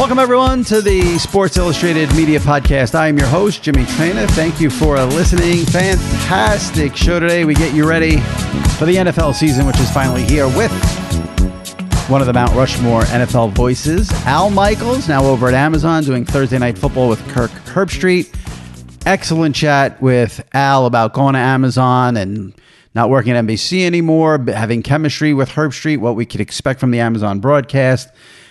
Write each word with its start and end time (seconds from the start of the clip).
Welcome, 0.00 0.18
everyone, 0.18 0.64
to 0.64 0.80
the 0.80 1.18
Sports 1.18 1.58
Illustrated 1.58 2.08
Media 2.16 2.40
Podcast. 2.40 2.94
I 2.94 3.08
am 3.08 3.18
your 3.18 3.26
host, 3.26 3.62
Jimmy 3.62 3.82
Traina. 3.82 4.26
Thank 4.30 4.58
you 4.58 4.70
for 4.70 4.98
listening. 5.04 5.66
Fantastic 5.66 6.96
show 6.96 7.20
today. 7.20 7.44
We 7.44 7.52
get 7.52 7.74
you 7.74 7.86
ready 7.86 8.16
for 8.78 8.86
the 8.86 8.94
NFL 8.96 9.34
season, 9.34 9.66
which 9.66 9.78
is 9.78 9.90
finally 9.90 10.22
here 10.22 10.46
with 10.48 10.72
one 12.08 12.22
of 12.22 12.26
the 12.26 12.32
Mount 12.32 12.54
Rushmore 12.54 13.02
NFL 13.02 13.52
voices, 13.52 14.10
Al 14.24 14.48
Michaels, 14.48 15.06
now 15.06 15.22
over 15.22 15.48
at 15.48 15.54
Amazon 15.54 16.02
doing 16.02 16.24
Thursday 16.24 16.56
Night 16.56 16.78
Football 16.78 17.10
with 17.10 17.20
Kirk 17.28 17.50
Herbstreit. 17.50 18.34
Excellent 19.04 19.54
chat 19.54 20.00
with 20.00 20.42
Al 20.54 20.86
about 20.86 21.12
going 21.12 21.34
to 21.34 21.40
Amazon 21.40 22.16
and 22.16 22.54
not 22.94 23.10
working 23.10 23.34
at 23.34 23.44
NBC 23.44 23.84
anymore, 23.84 24.38
but 24.38 24.54
having 24.54 24.82
chemistry 24.82 25.34
with 25.34 25.50
Herbstreit, 25.50 25.98
what 25.98 26.16
we 26.16 26.24
could 26.24 26.40
expect 26.40 26.80
from 26.80 26.90
the 26.90 27.00
Amazon 27.00 27.38
broadcast 27.38 28.08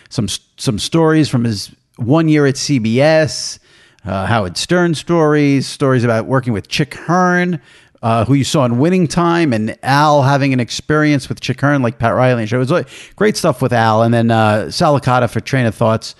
some 0.09 0.27
some 0.57 0.79
stories 0.79 1.29
from 1.29 1.43
his 1.43 1.71
one 1.97 2.27
year 2.27 2.45
at 2.45 2.55
CBS, 2.55 3.59
uh, 4.05 4.25
Howard 4.25 4.57
Stern 4.57 4.95
stories, 4.95 5.67
stories 5.67 6.03
about 6.03 6.25
working 6.25 6.53
with 6.53 6.67
Chick 6.67 6.95
Hearn, 6.95 7.61
uh, 8.01 8.25
who 8.25 8.33
you 8.33 8.43
saw 8.43 8.65
in 8.65 8.79
Winning 8.79 9.07
Time, 9.07 9.53
and 9.53 9.77
Al 9.83 10.23
having 10.23 10.53
an 10.53 10.59
experience 10.59 11.29
with 11.29 11.39
Chick 11.39 11.61
Hearn, 11.61 11.81
like 11.81 11.99
Pat 11.99 12.15
Riley. 12.15 12.43
And 12.43 12.49
show. 12.49 12.61
It 12.61 12.69
was 12.69 12.85
great 13.15 13.37
stuff 13.37 13.61
with 13.61 13.73
Al, 13.73 14.03
and 14.03 14.13
then 14.13 14.31
uh, 14.31 14.71
Sal 14.71 14.99
Licata 14.99 15.29
for 15.29 15.39
Train 15.39 15.65
of 15.65 15.75
Thoughts. 15.75 16.15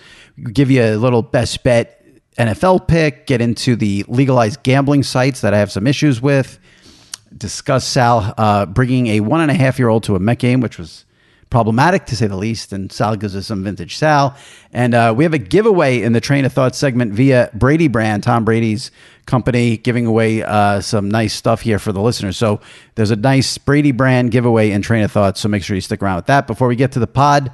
Give 0.54 0.72
you 0.72 0.84
a 0.84 0.96
little 0.96 1.22
best 1.22 1.64
bet 1.64 2.02
NFL 2.38 2.88
pick. 2.88 3.28
Get 3.28 3.42
into 3.42 3.76
the 3.76 4.06
legalized 4.08 4.64
gambling 4.64 5.04
sites 5.04 5.42
that 5.42 5.54
I 5.54 5.60
have 5.60 5.72
some 5.72 5.88
issues 5.88 6.22
with. 6.22 6.60
Discuss 7.36 7.86
Sal 7.86 8.34
uh, 8.38 8.66
bringing 8.66 9.08
a 9.08 9.20
one 9.20 9.42
and 9.42 9.52
a 9.52 9.54
half 9.54 9.80
year 9.80 9.90
old 9.90 10.04
to 10.04 10.16
a 10.16 10.20
Met 10.20 10.40
game, 10.40 10.62
which 10.62 10.78
was 10.78 11.06
problematic 11.50 12.06
to 12.08 12.16
say 12.16 12.28
the 12.28 12.36
least. 12.36 12.74
And 12.74 12.92
Sal 12.92 13.16
gives 13.16 13.36
us 13.36 13.48
some 13.48 13.64
vintage 13.64 13.98
Sal. 13.98 14.36
And 14.72 14.94
uh, 14.94 15.14
we 15.16 15.24
have 15.24 15.34
a 15.34 15.40
giveaway 15.40 16.02
in 16.02 16.14
the 16.14 16.22
Train 16.22 16.46
of 16.46 16.54
Thought 16.54 16.76
segment 16.76 17.14
via 17.14 17.50
Brady 17.54 17.88
Brand, 17.88 18.24
Tom 18.24 18.46
Brady's 18.46 18.92
company, 19.26 19.78
giving 19.78 20.06
away 20.06 20.44
uh, 20.44 20.82
some 20.82 21.10
nice 21.10 21.34
stuff 21.34 21.62
here 21.62 21.80
for 21.80 21.92
the 21.92 22.02
listeners. 22.02 22.38
So 22.38 22.62
there's 22.96 23.12
a 23.12 23.16
nice 23.16 23.58
Brady 23.58 23.92
Brand 23.92 24.32
giveaway 24.32 24.72
in 24.72 24.82
Train 24.82 25.04
of 25.04 25.12
Thought. 25.12 25.38
So 25.38 25.50
make 25.50 25.64
sure 25.64 25.76
you 25.76 25.82
stick 25.82 26.02
around 26.02 26.18
with 26.18 26.28
that. 26.28 26.48
Before 26.48 26.68
we 26.68 26.76
get 26.76 26.92
to 26.94 27.00
the 27.00 27.08
pod, 27.08 27.52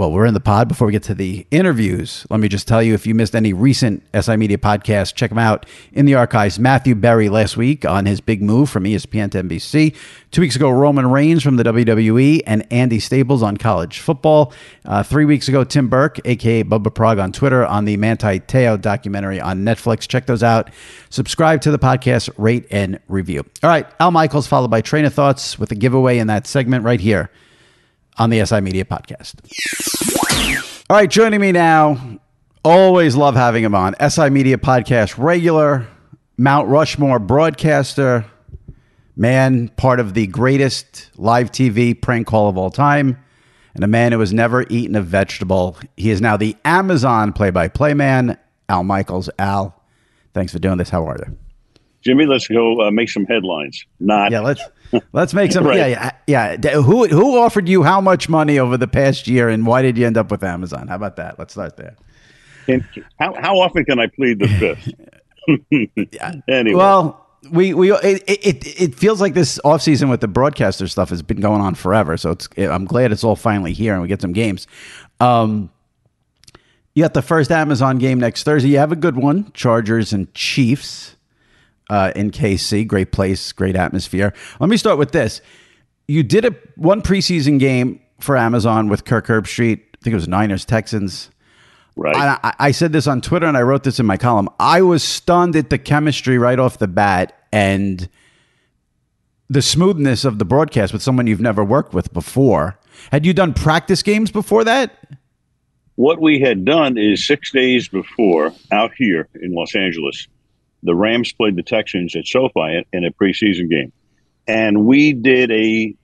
well, 0.00 0.10
we're 0.10 0.24
in 0.24 0.32
the 0.32 0.40
pod. 0.40 0.66
Before 0.66 0.86
we 0.86 0.92
get 0.92 1.02
to 1.02 1.14
the 1.14 1.46
interviews, 1.50 2.26
let 2.30 2.40
me 2.40 2.48
just 2.48 2.66
tell 2.66 2.82
you 2.82 2.94
if 2.94 3.06
you 3.06 3.14
missed 3.14 3.36
any 3.36 3.52
recent 3.52 4.02
SI 4.18 4.34
Media 4.38 4.56
podcasts, 4.56 5.14
check 5.14 5.28
them 5.28 5.36
out 5.36 5.66
in 5.92 6.06
the 6.06 6.14
archives. 6.14 6.58
Matthew 6.58 6.94
Berry 6.94 7.28
last 7.28 7.58
week 7.58 7.84
on 7.84 8.06
his 8.06 8.18
big 8.22 8.40
move 8.40 8.70
from 8.70 8.84
ESPN 8.84 9.30
to 9.32 9.42
NBC. 9.42 9.94
Two 10.30 10.40
weeks 10.40 10.56
ago, 10.56 10.70
Roman 10.70 11.10
Reigns 11.10 11.42
from 11.42 11.56
the 11.56 11.64
WWE 11.64 12.40
and 12.46 12.66
Andy 12.72 12.98
Staples 12.98 13.42
on 13.42 13.58
college 13.58 13.98
football. 13.98 14.54
Uh, 14.86 15.02
three 15.02 15.26
weeks 15.26 15.48
ago, 15.48 15.64
Tim 15.64 15.88
Burke, 15.88 16.18
aka 16.24 16.64
Bubba 16.64 16.94
Prog 16.94 17.18
on 17.18 17.30
Twitter, 17.30 17.66
on 17.66 17.84
the 17.84 17.98
Manti 17.98 18.40
Te'o 18.40 18.80
documentary 18.80 19.38
on 19.38 19.66
Netflix. 19.66 20.08
Check 20.08 20.24
those 20.24 20.42
out. 20.42 20.70
Subscribe 21.10 21.60
to 21.60 21.70
the 21.70 21.78
podcast, 21.78 22.30
rate 22.38 22.66
and 22.70 22.98
review. 23.08 23.44
All 23.62 23.68
right, 23.68 23.86
Al 24.00 24.12
Michaels, 24.12 24.46
followed 24.46 24.70
by 24.70 24.80
Train 24.80 25.04
of 25.04 25.12
Thoughts 25.12 25.58
with 25.58 25.70
a 25.72 25.74
giveaway 25.74 26.16
in 26.16 26.28
that 26.28 26.46
segment 26.46 26.84
right 26.84 27.00
here 27.00 27.30
on 28.18 28.30
the 28.30 28.44
SI 28.44 28.60
Media 28.60 28.84
Podcast. 28.84 29.34
All 30.90 30.96
right, 30.96 31.10
joining 31.10 31.40
me 31.40 31.52
now, 31.52 32.18
always 32.64 33.16
love 33.16 33.34
having 33.34 33.64
him 33.64 33.74
on, 33.74 33.94
SI 34.08 34.30
Media 34.30 34.58
Podcast 34.58 35.16
regular, 35.18 35.86
Mount 36.36 36.68
Rushmore 36.68 37.18
broadcaster, 37.18 38.24
man, 39.16 39.68
part 39.68 40.00
of 40.00 40.14
the 40.14 40.26
greatest 40.26 41.10
live 41.16 41.50
TV 41.50 42.00
prank 42.00 42.26
call 42.26 42.48
of 42.48 42.56
all 42.58 42.70
time, 42.70 43.22
and 43.74 43.84
a 43.84 43.86
man 43.86 44.12
who 44.12 44.20
has 44.20 44.32
never 44.32 44.66
eaten 44.68 44.96
a 44.96 45.02
vegetable. 45.02 45.78
He 45.96 46.10
is 46.10 46.20
now 46.20 46.36
the 46.36 46.56
Amazon 46.64 47.32
play 47.32 47.50
by 47.50 47.68
play 47.68 47.94
man, 47.94 48.38
Al 48.68 48.82
Michaels. 48.82 49.30
Al, 49.38 49.80
thanks 50.34 50.52
for 50.52 50.58
doing 50.58 50.78
this. 50.78 50.88
How 50.88 51.06
are 51.06 51.16
you? 51.18 51.36
Jimmy, 52.02 52.24
let's 52.24 52.48
go 52.48 52.80
uh, 52.80 52.90
make 52.90 53.10
some 53.10 53.26
headlines. 53.26 53.84
Not 54.00 54.32
yeah, 54.32 54.40
let's 54.40 54.62
let's 55.12 55.34
make 55.34 55.52
some. 55.52 55.64
right. 55.66 55.76
Yeah, 55.76 56.10
yeah, 56.26 56.56
yeah. 56.62 56.82
Who 56.82 57.06
who 57.06 57.38
offered 57.38 57.68
you 57.68 57.82
how 57.82 58.00
much 58.00 58.28
money 58.28 58.58
over 58.58 58.76
the 58.76 58.88
past 58.88 59.28
year, 59.28 59.48
and 59.48 59.66
why 59.66 59.82
did 59.82 59.96
you 59.96 60.06
end 60.06 60.16
up 60.16 60.30
with 60.30 60.42
Amazon? 60.42 60.88
How 60.88 60.96
about 60.96 61.16
that? 61.16 61.38
Let's 61.38 61.52
start 61.52 61.76
there. 61.76 61.96
And 62.68 62.84
how 63.18 63.34
how 63.40 63.58
often 63.58 63.84
can 63.84 63.98
I 63.98 64.06
plead 64.06 64.38
the 64.38 64.48
fifth? 64.48 64.92
anyway, 66.48 66.74
well, 66.74 67.26
we 67.50 67.74
we 67.74 67.92
it, 67.92 68.22
it 68.28 68.80
it 68.80 68.94
feels 68.94 69.20
like 69.20 69.34
this 69.34 69.58
off 69.64 69.82
season 69.82 70.08
with 70.08 70.20
the 70.20 70.28
broadcaster 70.28 70.86
stuff 70.86 71.08
has 71.10 71.22
been 71.22 71.40
going 71.40 71.60
on 71.60 71.74
forever. 71.74 72.16
So 72.16 72.30
it's 72.30 72.48
I'm 72.58 72.84
glad 72.84 73.12
it's 73.12 73.24
all 73.24 73.36
finally 73.36 73.72
here 73.72 73.94
and 73.94 74.02
we 74.02 74.08
get 74.08 74.20
some 74.20 74.32
games. 74.32 74.66
Um, 75.18 75.70
you 76.94 77.02
got 77.02 77.14
the 77.14 77.22
first 77.22 77.50
Amazon 77.50 77.98
game 77.98 78.18
next 78.18 78.42
Thursday. 78.42 78.68
You 78.68 78.78
have 78.78 78.92
a 78.92 78.96
good 78.96 79.16
one, 79.16 79.50
Chargers 79.52 80.12
and 80.12 80.32
Chiefs 80.34 81.16
uh, 81.90 82.12
in 82.16 82.30
KC. 82.30 82.86
Great 82.86 83.12
place, 83.12 83.52
great 83.52 83.76
atmosphere. 83.76 84.32
Let 84.58 84.70
me 84.70 84.78
start 84.78 84.98
with 84.98 85.12
this. 85.12 85.42
You 86.08 86.22
did 86.22 86.44
a 86.44 86.56
one 86.76 87.02
preseason 87.02 87.58
game 87.58 88.00
for 88.18 88.36
Amazon 88.36 88.88
with 88.88 89.04
Kirk 89.04 89.26
Herbstreit. 89.26 89.78
I 89.78 89.98
think 90.02 90.12
it 90.12 90.16
was 90.16 90.28
Niners 90.28 90.64
Texans. 90.64 91.30
Right. 91.96 92.16
I, 92.16 92.54
I 92.58 92.70
said 92.70 92.92
this 92.92 93.06
on 93.06 93.20
Twitter 93.20 93.46
and 93.46 93.56
I 93.56 93.62
wrote 93.62 93.84
this 93.84 94.00
in 94.00 94.06
my 94.06 94.16
column. 94.16 94.48
I 94.58 94.80
was 94.80 95.02
stunned 95.02 95.54
at 95.56 95.68
the 95.68 95.78
chemistry 95.78 96.38
right 96.38 96.58
off 96.58 96.78
the 96.78 96.88
bat 96.88 97.36
and 97.52 98.08
the 99.50 99.60
smoothness 99.60 100.24
of 100.24 100.38
the 100.38 100.44
broadcast 100.44 100.92
with 100.92 101.02
someone 101.02 101.26
you've 101.26 101.40
never 101.40 101.62
worked 101.62 101.92
with 101.92 102.12
before. 102.12 102.78
Had 103.12 103.26
you 103.26 103.34
done 103.34 103.52
practice 103.52 104.02
games 104.02 104.30
before 104.30 104.64
that? 104.64 104.96
what 106.00 106.18
we 106.18 106.40
had 106.40 106.64
done 106.64 106.96
is 106.96 107.26
six 107.26 107.52
days 107.52 107.86
before 107.86 108.54
out 108.72 108.90
here 108.96 109.28
in 109.42 109.52
Los 109.52 109.74
Angeles, 109.74 110.28
the 110.82 110.94
Rams 110.94 111.32
played 111.32 111.56
the 111.56 111.62
Texans 111.62 112.16
at 112.16 112.26
SoFi 112.26 112.84
in 112.92 113.04
a 113.04 113.10
preseason 113.10 113.68
game. 113.68 113.92
And 114.46 114.86
we 114.86 115.12
did 115.12 115.50
a 115.50 115.94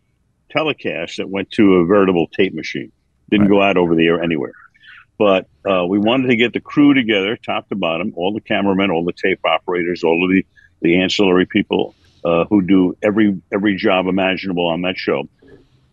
telecast 0.50 1.16
that 1.16 1.28
went 1.28 1.50
to 1.52 1.76
a 1.76 1.86
veritable 1.86 2.28
tape 2.28 2.54
machine. 2.54 2.92
Didn't 3.30 3.46
right. 3.46 3.56
go 3.56 3.62
out 3.62 3.76
over 3.76 3.94
the 3.94 4.06
air 4.06 4.22
anywhere. 4.22 4.52
But 5.18 5.48
uh, 5.68 5.86
we 5.86 5.98
wanted 5.98 6.28
to 6.28 6.36
get 6.36 6.52
the 6.52 6.60
crew 6.60 6.94
together, 6.94 7.36
top 7.36 7.68
to 7.70 7.74
bottom, 7.74 8.12
all 8.16 8.34
the 8.34 8.40
cameramen, 8.40 8.90
all 8.90 9.04
the 9.04 9.12
tape 9.12 9.40
operators, 9.44 10.04
all 10.04 10.24
of 10.24 10.30
the, 10.30 10.44
the 10.82 11.00
ancillary 11.00 11.46
people 11.46 11.94
uh, 12.24 12.44
who 12.44 12.60
do 12.60 12.96
every 13.02 13.40
every 13.52 13.76
job 13.76 14.06
imaginable 14.06 14.66
on 14.66 14.82
that 14.82 14.98
show. 14.98 15.28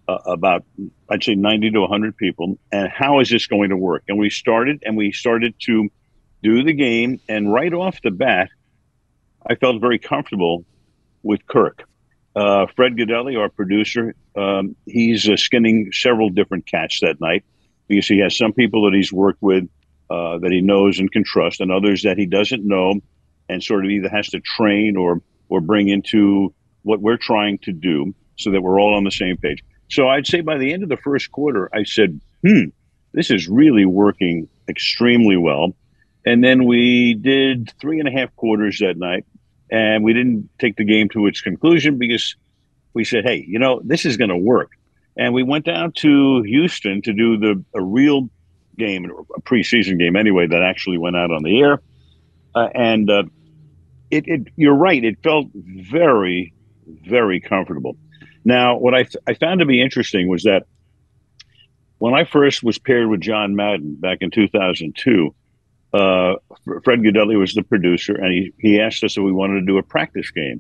Uh, 0.06 0.18
about 0.26 0.66
I'd 1.10 1.24
say 1.24 1.36
90 1.36 1.72
to 1.72 1.82
100 1.82 2.18
people, 2.18 2.58
and 2.74 2.90
how 2.90 3.22
is 3.22 3.30
this 3.30 3.48
going 3.48 3.70
to 3.70 3.78
work? 3.78 4.04
And 4.10 4.18
we 4.20 4.30
started, 4.30 4.84
and 4.86 4.98
we 4.98 5.14
started 5.14 5.56
to 5.62 5.90
do 6.42 6.64
the 6.64 6.74
game, 6.74 7.22
and 7.30 7.54
right 7.54 7.74
off 7.74 8.02
the 8.02 8.12
bat, 8.12 8.50
I 9.50 9.56
felt 9.56 9.82
very 9.82 10.00
comfortable 10.00 10.66
with 11.22 11.46
Kirk. 11.48 11.84
Uh, 12.36 12.66
Fred 12.76 12.96
Gaudelli, 12.96 13.38
our 13.38 13.50
producer, 13.50 14.16
um, 14.36 14.76
he's 14.86 15.30
uh, 15.30 15.38
skinning 15.38 15.92
several 15.92 16.30
different 16.30 16.66
cats 16.66 17.00
that 17.02 17.22
night 17.22 17.44
because 17.88 18.08
he 18.08 18.20
has 18.20 18.36
some 18.36 18.54
people 18.54 18.86
that 18.86 18.96
he's 18.96 19.14
worked 19.14 19.42
with 19.42 19.70
uh, 20.10 20.38
that 20.40 20.52
he 20.52 20.62
knows 20.62 21.00
and 21.00 21.12
can 21.12 21.24
trust, 21.24 21.62
and 21.62 21.72
others 21.72 22.04
that 22.04 22.18
he 22.18 22.26
doesn't 22.26 22.66
know, 22.66 22.96
and 23.50 23.64
sort 23.64 23.86
of 23.86 23.92
either 23.92 24.10
has 24.10 24.30
to 24.30 24.40
train 24.40 24.98
or 24.98 25.22
or 25.50 25.62
bring 25.62 25.90
into 25.90 26.54
what 26.84 27.02
we're 27.02 27.18
trying 27.18 27.58
to 27.60 27.72
do, 27.72 28.14
so 28.38 28.52
that 28.52 28.62
we're 28.62 28.80
all 28.80 28.96
on 28.96 29.04
the 29.04 29.12
same 29.12 29.38
page. 29.38 29.64
So 29.90 30.08
I'd 30.08 30.28
say 30.28 30.42
by 30.42 30.58
the 30.58 30.74
end 30.74 30.84
of 30.84 30.90
the 30.90 30.98
first 30.98 31.32
quarter, 31.32 31.70
I 31.74 31.84
said, 31.84 32.20
"Hmm, 32.46 32.66
this 33.14 33.30
is 33.32 33.48
really 33.48 33.86
working 33.86 34.50
extremely 34.68 35.38
well." 35.38 35.76
And 36.26 36.44
then 36.44 36.66
we 36.66 37.14
did 37.16 37.72
three 37.82 38.00
and 38.00 38.08
a 38.08 38.12
half 38.12 38.36
quarters 38.36 38.80
that 38.80 38.98
night, 38.98 39.26
and 39.74 40.04
we 40.04 40.14
didn't 40.14 40.50
take 40.60 40.76
the 40.78 40.86
game 40.86 41.10
to 41.10 41.26
its 41.26 41.42
conclusion 41.42 41.98
because 41.98 42.36
we 42.94 43.04
said, 43.04 43.26
"Hey, 43.26 43.44
you 43.46 43.58
know, 43.58 43.82
this 43.84 44.06
is 44.06 44.16
going 44.18 44.30
to 44.30 44.38
work." 44.38 44.70
And 45.18 45.34
we 45.34 45.42
went 45.42 45.66
down 45.66 45.92
to 45.94 46.44
Houston 46.44 47.02
to 47.02 47.14
do 47.14 47.38
the 47.38 47.64
a 47.74 47.82
real 47.82 48.30
game, 48.78 49.12
a 49.36 49.42
preseason 49.42 49.98
game 49.98 50.16
anyway, 50.16 50.48
that 50.48 50.62
actually 50.62 51.00
went 51.00 51.16
out 51.16 51.32
on 51.32 51.42
the 51.44 51.60
air. 51.60 51.82
Uh, 52.56 52.70
and 52.76 53.10
uh, 53.10 53.24
it, 54.12 54.28
it, 54.28 54.48
you're 54.56 54.76
right, 54.76 55.04
it 55.04 55.18
felt 55.24 55.48
very, 55.56 56.54
very 56.86 57.40
comfortable. 57.40 57.98
Now, 58.46 58.78
what 58.78 58.94
I, 58.94 59.08
I 59.26 59.34
found 59.34 59.60
to 59.62 59.66
be 59.66 59.82
interesting 59.82 60.28
was 60.28 60.44
that 60.44 60.64
when 61.98 62.14
I 62.14 62.26
first 62.26 62.64
was 62.64 62.78
paired 62.78 63.08
with 63.08 63.22
John 63.22 63.56
Madden 63.56 63.96
back 63.96 64.20
in 64.22 64.30
2002, 64.30 65.34
uh, 65.94 66.36
Fred 66.84 67.00
Gaudelli 67.00 67.38
was 67.38 67.54
the 67.54 67.64
producer, 67.64 68.16
and 68.16 68.32
he, 68.32 68.54
he 68.58 68.80
asked 68.80 69.04
us 69.04 69.18
if 69.18 69.24
we 69.24 69.32
wanted 69.32 69.60
to 69.62 69.66
do 69.66 69.78
a 69.78 69.84
practice 69.84 70.32
game. 70.32 70.60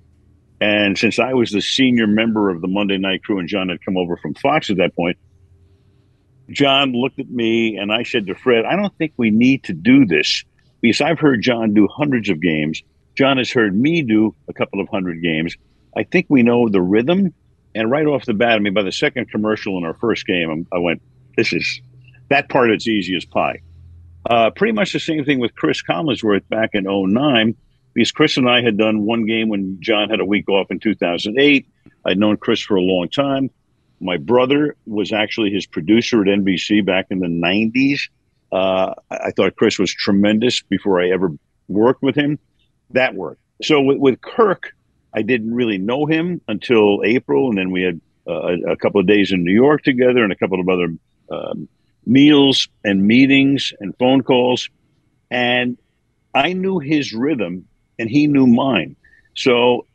And 0.62 0.98
since 0.98 1.20
I 1.20 1.34
was 1.34 1.52
the 1.52 1.62
senior 1.62 2.08
member 2.08 2.50
of 2.50 2.62
the 2.62 2.68
Monday 2.68 2.98
Night 2.98 3.24
Crew 3.24 3.40
and 3.40 3.50
John 3.50 3.70
had 3.70 3.84
come 3.84 3.98
over 3.98 4.16
from 4.16 4.34
Fox 4.36 4.70
at 4.70 4.78
that 4.78 4.96
point, 4.96 5.18
John 6.50 6.94
looked 6.94 7.20
at 7.20 7.30
me 7.30 7.78
and 7.78 7.92
I 7.92 8.04
said 8.04 8.28
to 8.28 8.36
Fred, 8.36 8.66
I 8.66 8.76
don't 8.76 8.96
think 8.98 9.14
we 9.18 9.32
need 9.32 9.64
to 9.66 9.74
do 9.74 10.06
this 10.06 10.44
because 10.82 11.02
I've 11.02 11.20
heard 11.20 11.42
John 11.42 11.74
do 11.74 11.88
hundreds 11.88 12.30
of 12.30 12.42
games. 12.42 12.82
John 13.16 13.38
has 13.38 13.52
heard 13.52 13.78
me 13.78 14.04
do 14.04 14.36
a 14.48 14.54
couple 14.54 14.80
of 14.80 14.88
hundred 14.90 15.22
games. 15.22 15.56
I 15.98 16.04
think 16.04 16.28
we 16.30 16.44
know 16.44 16.70
the 16.70 16.82
rhythm. 16.82 17.34
And 17.76 17.90
right 17.90 18.06
off 18.06 18.26
the 18.26 18.34
bat, 18.34 18.54
I 18.54 18.60
mean, 18.60 18.74
by 18.74 18.84
the 18.84 18.92
second 18.92 19.32
commercial 19.32 19.78
in 19.78 19.84
our 19.84 19.96
first 19.96 20.28
game, 20.28 20.68
I 20.72 20.78
went, 20.78 21.02
this 21.36 21.54
is 21.54 21.82
that 22.30 22.50
part, 22.50 22.72
it's 22.72 22.88
easy 22.88 23.16
as 23.16 23.26
pie. 23.26 23.62
Uh, 24.30 24.50
pretty 24.52 24.74
much 24.74 24.94
the 24.94 25.00
same 25.00 25.26
thing 25.26 25.40
with 25.40 25.56
Chris 25.56 25.84
Collinsworth 25.84 26.48
back 26.50 26.72
in 26.74 26.86
09 26.86 27.56
because 27.94 28.12
Chris 28.12 28.38
and 28.38 28.50
I 28.50 28.62
had 28.62 28.78
done 28.78 29.06
one 29.06 29.26
game 29.26 29.50
when 29.50 29.78
John 29.80 30.10
had 30.10 30.20
a 30.20 30.26
week 30.26 30.50
off 30.50 30.72
in 30.72 30.80
2008. 30.80 31.68
I'd 32.06 32.18
known 32.18 32.38
Chris 32.38 32.62
for 32.62 32.76
a 32.76 32.82
long 32.82 33.10
time. 33.10 33.50
My 34.00 34.18
brother 34.18 34.76
was 34.86 35.14
actually 35.14 35.52
his 35.52 35.66
producer 35.66 36.22
at 36.22 36.28
NBC 36.28 36.86
back 36.86 37.08
in 37.10 37.20
the 37.20 37.28
90s. 37.28 38.10
Uh, 38.52 38.94
I 39.10 39.32
thought 39.32 39.56
Chris 39.56 39.80
was 39.80 39.94
tremendous 39.94 40.62
before 40.62 41.02
I 41.02 41.10
ever 41.10 41.32
worked 41.68 42.04
with 42.04 42.16
him. 42.16 42.40
That 42.92 43.16
worked. 43.16 43.42
So 43.62 43.82
with, 43.82 43.98
with 43.98 44.22
Kirk, 44.22 44.74
I 45.14 45.22
didn't 45.22 45.54
really 45.54 45.78
know 45.78 46.06
him 46.06 46.42
until 46.48 47.02
April, 47.04 47.50
and 47.50 47.58
then 47.58 47.72
we 47.72 47.84
had 47.84 48.02
uh, 48.28 48.58
a 48.68 48.76
couple 48.76 49.00
of 49.00 49.08
days 49.08 49.32
in 49.32 49.44
New 49.44 49.54
York 49.54 49.84
together 49.84 50.24
and 50.24 50.32
a 50.32 50.36
couple 50.36 50.60
of 50.60 50.70
other 50.70 50.96
um, 51.32 51.68
meals 52.06 52.68
and 52.84 53.06
meetings 53.06 53.74
and 53.80 53.98
phone 53.98 54.24
calls. 54.24 54.70
And 55.32 55.78
I 56.34 56.54
knew 56.54 56.80
his 56.80 57.14
rhythm 57.14 57.68
and 58.00 58.10
he 58.10 58.28
knew 58.28 58.48
mine. 58.48 58.96
So 59.36 59.86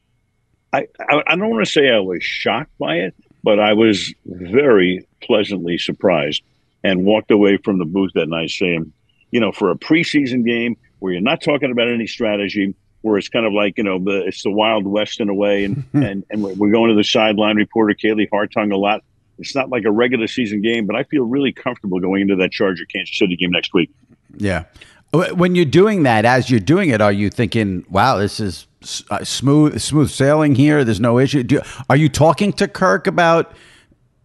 I, 0.72 0.86
I, 1.00 1.22
I 1.26 1.36
don't 1.36 1.50
want 1.50 1.64
to 1.64 1.70
say 1.70 1.90
I 1.90 2.00
was 2.00 2.22
shocked 2.22 2.76
by 2.78 2.96
it, 2.96 3.14
but 3.42 3.58
I 3.58 3.72
was 3.74 4.12
very 4.24 5.06
pleasantly 5.22 5.78
surprised 5.78 6.42
and 6.84 7.04
walked 7.04 7.30
away 7.30 7.58
from 7.58 7.78
the 7.78 7.84
booth 7.84 8.12
that 8.14 8.28
night 8.28 8.50
saying, 8.50 8.92
you 9.30 9.40
know, 9.40 9.52
for 9.52 9.70
a 9.70 9.76
preseason 9.76 10.44
game 10.44 10.76
where 10.98 11.12
you're 11.12 11.22
not 11.22 11.42
talking 11.42 11.70
about 11.70 11.88
any 11.88 12.06
strategy, 12.06 12.74
where 13.02 13.18
it's 13.18 13.28
kind 13.28 13.46
of 13.46 13.52
like, 13.52 13.78
you 13.78 13.84
know, 13.84 13.98
the, 13.98 14.26
it's 14.26 14.42
the 14.42 14.50
Wild 14.50 14.86
West 14.86 15.20
in 15.20 15.28
a 15.28 15.34
way, 15.34 15.64
and, 15.64 15.84
and, 15.92 16.24
and 16.30 16.42
we're 16.42 16.70
going 16.70 16.90
to 16.90 16.96
the 16.96 17.04
sideline 17.04 17.56
reporter, 17.56 17.94
Kaylee 17.94 18.28
Hartung, 18.30 18.72
a 18.72 18.76
lot. 18.76 19.02
It's 19.38 19.54
not 19.54 19.70
like 19.70 19.84
a 19.84 19.90
regular 19.90 20.26
season 20.26 20.60
game, 20.62 20.86
but 20.86 20.96
I 20.96 21.04
feel 21.04 21.24
really 21.24 21.52
comfortable 21.52 22.00
going 22.00 22.22
into 22.22 22.36
that 22.36 22.50
Charger 22.50 22.84
Kansas 22.92 23.16
City 23.16 23.36
game 23.36 23.50
next 23.50 23.72
week. 23.72 23.90
Yeah. 24.36 24.64
When 25.12 25.54
you're 25.54 25.64
doing 25.64 26.02
that, 26.02 26.24
as 26.24 26.50
you're 26.50 26.60
doing 26.60 26.90
it, 26.90 27.00
are 27.00 27.12
you 27.12 27.30
thinking, 27.30 27.84
"Wow, 27.88 28.18
this 28.18 28.40
is 28.40 28.66
uh, 29.10 29.24
smooth, 29.24 29.80
smooth 29.80 30.10
sailing 30.10 30.54
here. 30.54 30.84
There's 30.84 31.00
no 31.00 31.18
issue." 31.18 31.42
Do, 31.42 31.62
are 31.88 31.96
you 31.96 32.10
talking 32.10 32.52
to 32.54 32.68
Kirk 32.68 33.06
about 33.06 33.52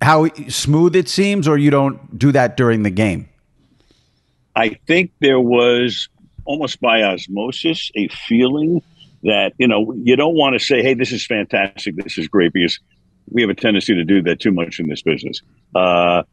how 0.02 0.28
smooth 0.50 0.96
it 0.96 1.08
seems, 1.08 1.48
or 1.48 1.58
you 1.58 1.72
don't 1.72 2.20
do 2.20 2.34
that 2.34 2.58
during 2.58 2.84
the 2.84 2.90
game? 2.90 3.30
I 4.58 4.78
think 4.86 5.12
there 5.20 5.40
was 5.40 6.10
almost 6.44 6.82
by 6.82 7.02
osmosis 7.02 7.90
a 7.96 8.10
feeling 8.10 8.82
that 9.24 9.54
you 9.58 9.68
know 9.68 9.94
you 10.04 10.18
don't 10.18 10.36
want 10.36 10.54
to 10.54 10.60
say, 10.60 10.82
"Hey, 10.82 10.94
this 10.94 11.14
is 11.14 11.26
fantastic. 11.26 11.96
This 11.96 12.18
is 12.18 12.28
great," 12.28 12.52
because 12.52 12.78
we 13.30 13.42
have 13.42 13.50
a 13.50 13.56
tendency 13.56 13.96
to 13.96 14.04
do 14.04 14.22
that 14.24 14.40
too 14.40 14.52
much 14.52 14.80
in 14.80 14.88
this 14.88 15.02
business. 15.02 15.42
Uh, 15.74 16.24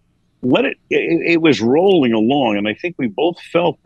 let 0.43 0.65
it, 0.65 0.79
it, 0.89 1.33
it 1.33 1.43
was 1.43 1.61
rolling 1.61 2.13
along, 2.13 2.57
and 2.57 2.67
I 2.69 2.75
think 2.75 2.97
we 2.99 3.07
both 3.07 3.41
felt 3.41 3.79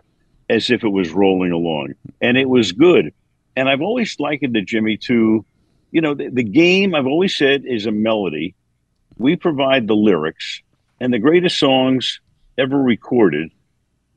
as 0.49 0.71
if 0.71 0.85
it 0.85 0.88
was 0.88 1.11
rolling 1.11 1.52
along, 1.52 1.95
and 2.21 2.37
it 2.37 2.49
was 2.49 2.73
good. 2.73 3.12
And 3.57 3.69
I've 3.69 3.81
always 3.81 4.19
likened 4.19 4.57
it, 4.57 4.67
Jimmy, 4.67 4.97
to 4.99 5.45
you 5.90 6.00
know 6.00 6.14
the, 6.14 6.28
the 6.28 6.43
game. 6.43 6.95
I've 6.95 7.07
always 7.07 7.37
said 7.37 7.64
is 7.64 7.87
a 7.87 7.93
melody. 7.93 8.55
We 9.17 9.37
provide 9.37 9.87
the 9.87 9.95
lyrics, 9.95 10.61
and 11.00 11.12
the 11.12 11.19
greatest 11.19 11.59
songs 11.59 12.21
ever 12.59 12.76
recorded 12.76 13.50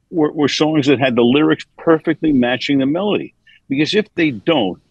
were, 0.10 0.32
were 0.32 0.48
songs 0.48 0.88
that 0.88 1.00
had 1.00 1.16
the 1.16 1.24
lyrics 1.24 1.66
perfectly 1.78 2.34
matching 2.34 2.80
the 2.80 2.86
melody. 2.86 3.34
Because 3.70 3.94
if 3.94 4.08
they 4.16 4.32
don't, 4.32 4.82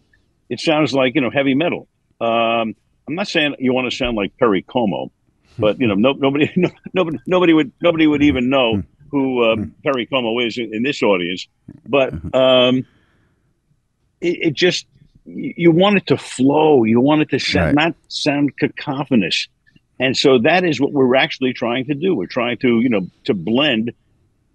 it 0.49 0.59
sounds 0.59 0.93
like 0.93 1.15
you 1.15 1.21
know 1.21 1.29
heavy 1.29 1.55
metal. 1.55 1.87
Um, 2.19 2.75
I'm 3.07 3.15
not 3.15 3.27
saying 3.27 3.55
you 3.59 3.73
want 3.73 3.89
to 3.89 3.95
sound 3.95 4.17
like 4.17 4.37
Perry 4.37 4.61
Como, 4.63 5.11
but 5.57 5.79
you 5.79 5.87
know 5.87 5.95
no, 5.95 6.13
nobody 6.13 6.51
no, 6.55 6.69
nobody 6.93 7.17
nobody 7.25 7.53
would 7.53 7.71
nobody 7.81 8.07
would 8.07 8.23
even 8.23 8.49
know 8.49 8.83
who 9.09 9.41
uh, 9.43 9.55
Perry 9.83 10.05
Como 10.05 10.37
is 10.39 10.57
in, 10.57 10.73
in, 10.73 10.83
this 10.83 11.01
audience, 11.01 11.47
but 11.87 12.13
um, 12.35 12.85
it, 14.19 14.47
it, 14.47 14.53
just 14.53 14.85
you 15.23 15.71
want 15.71 15.95
it 15.95 16.07
to 16.07 16.17
flow. 16.17 16.83
You 16.83 16.99
want 16.99 17.21
it 17.21 17.29
to 17.29 17.39
sound, 17.39 17.77
right. 17.77 17.85
not 17.87 17.95
sound 18.09 18.57
cacophonous, 18.57 19.47
and 19.97 20.17
so 20.17 20.39
that 20.39 20.65
is 20.65 20.81
what 20.81 20.91
we're 20.91 21.15
actually 21.15 21.53
trying 21.53 21.85
to 21.85 21.93
do. 21.93 22.13
We're 22.15 22.27
trying 22.27 22.57
to 22.57 22.81
you 22.81 22.89
know 22.89 23.07
to 23.25 23.33
blend. 23.33 23.93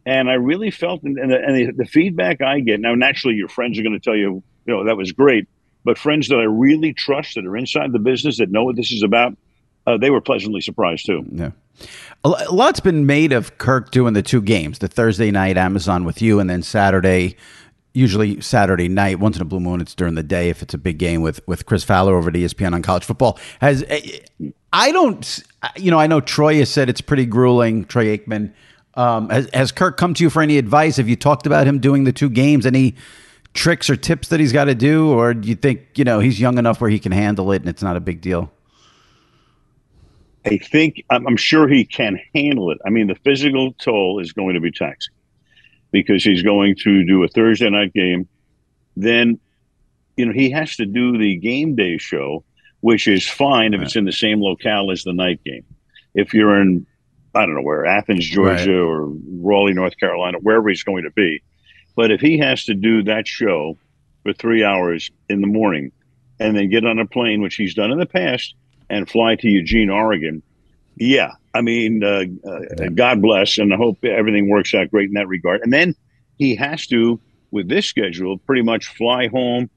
And 0.04 0.28
I 0.28 0.32
really 0.32 0.72
felt, 0.72 1.04
and, 1.04 1.16
the, 1.16 1.38
and 1.38 1.54
the, 1.54 1.70
the 1.70 1.84
feedback 1.84 2.42
I 2.42 2.58
get 2.58 2.80
now, 2.80 2.96
naturally, 2.96 3.36
your 3.36 3.46
friends 3.46 3.78
are 3.78 3.82
going 3.82 3.92
to 3.92 4.00
tell 4.00 4.16
you, 4.16 4.42
you 4.66 4.74
know, 4.74 4.86
that 4.86 4.96
was 4.96 5.12
great. 5.12 5.46
But 5.84 5.98
friends 5.98 6.28
that 6.28 6.36
I 6.36 6.44
really 6.44 6.92
trust 6.92 7.34
that 7.34 7.44
are 7.44 7.56
inside 7.56 7.92
the 7.92 7.98
business 7.98 8.38
that 8.38 8.50
know 8.50 8.64
what 8.64 8.76
this 8.76 8.92
is 8.92 9.02
about, 9.02 9.36
uh, 9.86 9.96
they 9.96 10.10
were 10.10 10.20
pleasantly 10.20 10.60
surprised 10.60 11.06
too. 11.06 11.24
Yeah. 11.30 11.50
A 12.24 12.28
lot's 12.28 12.80
been 12.80 13.06
made 13.06 13.32
of 13.32 13.58
Kirk 13.58 13.90
doing 13.90 14.14
the 14.14 14.22
two 14.22 14.40
games, 14.40 14.78
the 14.78 14.88
Thursday 14.88 15.30
night 15.30 15.56
Amazon 15.56 16.04
with 16.04 16.22
you, 16.22 16.38
and 16.38 16.48
then 16.48 16.62
Saturday, 16.62 17.36
usually 17.94 18.40
Saturday 18.40 18.88
night. 18.88 19.18
Once 19.18 19.36
in 19.36 19.42
a 19.42 19.44
blue 19.44 19.58
moon, 19.58 19.80
it's 19.80 19.94
during 19.94 20.14
the 20.14 20.22
day 20.22 20.48
if 20.48 20.62
it's 20.62 20.74
a 20.74 20.78
big 20.78 20.98
game 20.98 21.22
with 21.22 21.40
with 21.48 21.66
Chris 21.66 21.82
Fowler 21.82 22.16
over 22.16 22.28
at 22.28 22.36
ESPN 22.36 22.74
on 22.74 22.82
college 22.82 23.04
football. 23.04 23.38
Has 23.60 23.84
eh, 23.88 24.20
I 24.72 24.92
don't, 24.92 25.42
you 25.76 25.90
know, 25.90 25.98
I 25.98 26.06
know 26.06 26.20
Troy 26.20 26.58
has 26.58 26.70
said 26.70 26.88
it's 26.88 27.00
pretty 27.00 27.26
grueling. 27.26 27.84
Troy 27.84 28.16
Aikman. 28.16 28.52
Um, 28.94 29.30
has, 29.30 29.48
has 29.52 29.72
Kirk 29.72 29.96
come 29.96 30.14
to 30.14 30.22
you 30.22 30.30
for 30.30 30.42
any 30.42 30.58
advice? 30.58 30.98
Have 30.98 31.08
you 31.08 31.16
talked 31.16 31.46
about 31.46 31.66
him 31.66 31.78
doing 31.78 32.04
the 32.04 32.12
two 32.12 32.28
games? 32.28 32.66
Any 32.66 32.94
tricks 33.54 33.90
or 33.90 33.96
tips 33.96 34.28
that 34.28 34.40
he's 34.40 34.52
got 34.52 34.64
to 34.64 34.74
do, 34.74 35.10
or 35.10 35.34
do 35.34 35.48
you 35.48 35.54
think 35.54 35.88
you 35.96 36.04
know 36.04 36.20
he's 36.20 36.40
young 36.40 36.58
enough 36.58 36.80
where 36.80 36.90
he 36.90 36.98
can 36.98 37.12
handle 37.12 37.52
it 37.52 37.62
and 37.62 37.68
it's 37.68 37.82
not 37.82 37.96
a 37.96 38.00
big 38.00 38.20
deal? 38.20 38.52
I 40.44 40.58
think 40.58 41.04
I'm, 41.10 41.26
I'm 41.26 41.36
sure 41.36 41.68
he 41.68 41.84
can 41.84 42.18
handle 42.34 42.70
it. 42.72 42.78
I 42.84 42.90
mean, 42.90 43.06
the 43.06 43.14
physical 43.14 43.72
toll 43.74 44.18
is 44.18 44.32
going 44.32 44.54
to 44.54 44.60
be 44.60 44.72
taxing. 44.72 45.14
because 45.92 46.24
he's 46.24 46.42
going 46.42 46.74
to 46.76 47.04
do 47.06 47.22
a 47.22 47.28
Thursday 47.28 47.70
night 47.70 47.92
game. 47.92 48.26
Then, 48.96 49.38
you 50.16 50.26
know, 50.26 50.32
he 50.32 50.50
has 50.50 50.76
to 50.76 50.86
do 50.86 51.16
the 51.16 51.36
game 51.36 51.76
day 51.76 51.98
show, 51.98 52.44
which 52.80 53.06
is 53.06 53.28
fine 53.28 53.74
if 53.74 53.78
right. 53.78 53.86
it's 53.86 53.96
in 53.96 54.04
the 54.04 54.12
same 54.12 54.40
locale 54.40 54.90
as 54.90 55.04
the 55.04 55.12
night 55.12 55.40
game. 55.44 55.64
If 56.14 56.34
you're 56.34 56.60
in, 56.60 56.86
I 57.34 57.46
don't 57.46 57.54
know 57.54 57.62
where, 57.62 57.86
Athens, 57.86 58.28
Georgia, 58.28 58.72
right. 58.72 58.78
or 58.78 59.06
Raleigh, 59.06 59.74
North 59.74 59.96
Carolina, 59.98 60.38
wherever 60.40 60.68
he's 60.68 60.82
going 60.82 61.04
to 61.04 61.10
be. 61.10 61.42
But 61.94 62.10
if 62.10 62.20
he 62.20 62.38
has 62.38 62.64
to 62.64 62.74
do 62.74 63.02
that 63.04 63.28
show 63.28 63.76
for 64.22 64.32
three 64.32 64.64
hours 64.64 65.10
in 65.28 65.40
the 65.40 65.46
morning 65.46 65.92
and 66.40 66.56
then 66.56 66.70
get 66.70 66.86
on 66.86 66.98
a 66.98 67.06
plane, 67.06 67.42
which 67.42 67.56
he's 67.56 67.74
done 67.74 67.90
in 67.90 67.98
the 67.98 68.06
past, 68.06 68.54
and 68.88 69.08
fly 69.08 69.36
to 69.36 69.48
Eugene, 69.48 69.90
Oregon, 69.90 70.42
yeah, 70.96 71.32
I 71.54 71.60
mean, 71.62 72.02
uh, 72.04 72.24
uh, 72.48 72.88
God 72.94 73.22
bless, 73.22 73.58
and 73.58 73.72
I 73.72 73.76
hope 73.76 74.04
everything 74.04 74.48
works 74.48 74.74
out 74.74 74.90
great 74.90 75.08
in 75.08 75.14
that 75.14 75.28
regard. 75.28 75.62
And 75.62 75.72
then 75.72 75.94
he 76.38 76.56
has 76.56 76.86
to, 76.88 77.20
with 77.50 77.68
this 77.68 77.86
schedule, 77.86 78.38
pretty 78.38 78.62
much 78.62 78.86
fly 78.86 79.28
home 79.28 79.70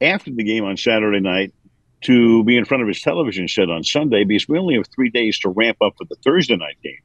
after 0.00 0.30
the 0.30 0.44
game 0.44 0.64
on 0.64 0.76
Saturday 0.76 1.20
night 1.20 1.54
to 2.02 2.44
be 2.44 2.56
in 2.56 2.64
front 2.64 2.82
of 2.82 2.88
his 2.88 3.00
television 3.00 3.48
set 3.48 3.70
on 3.70 3.82
Sunday 3.82 4.24
because 4.24 4.48
we 4.48 4.58
only 4.58 4.76
have 4.76 4.86
three 4.94 5.10
days 5.10 5.38
to 5.40 5.48
ramp 5.48 5.78
up 5.82 5.94
for 5.98 6.04
the 6.04 6.16
Thursday 6.22 6.56
night 6.56 6.76
game 6.82 7.00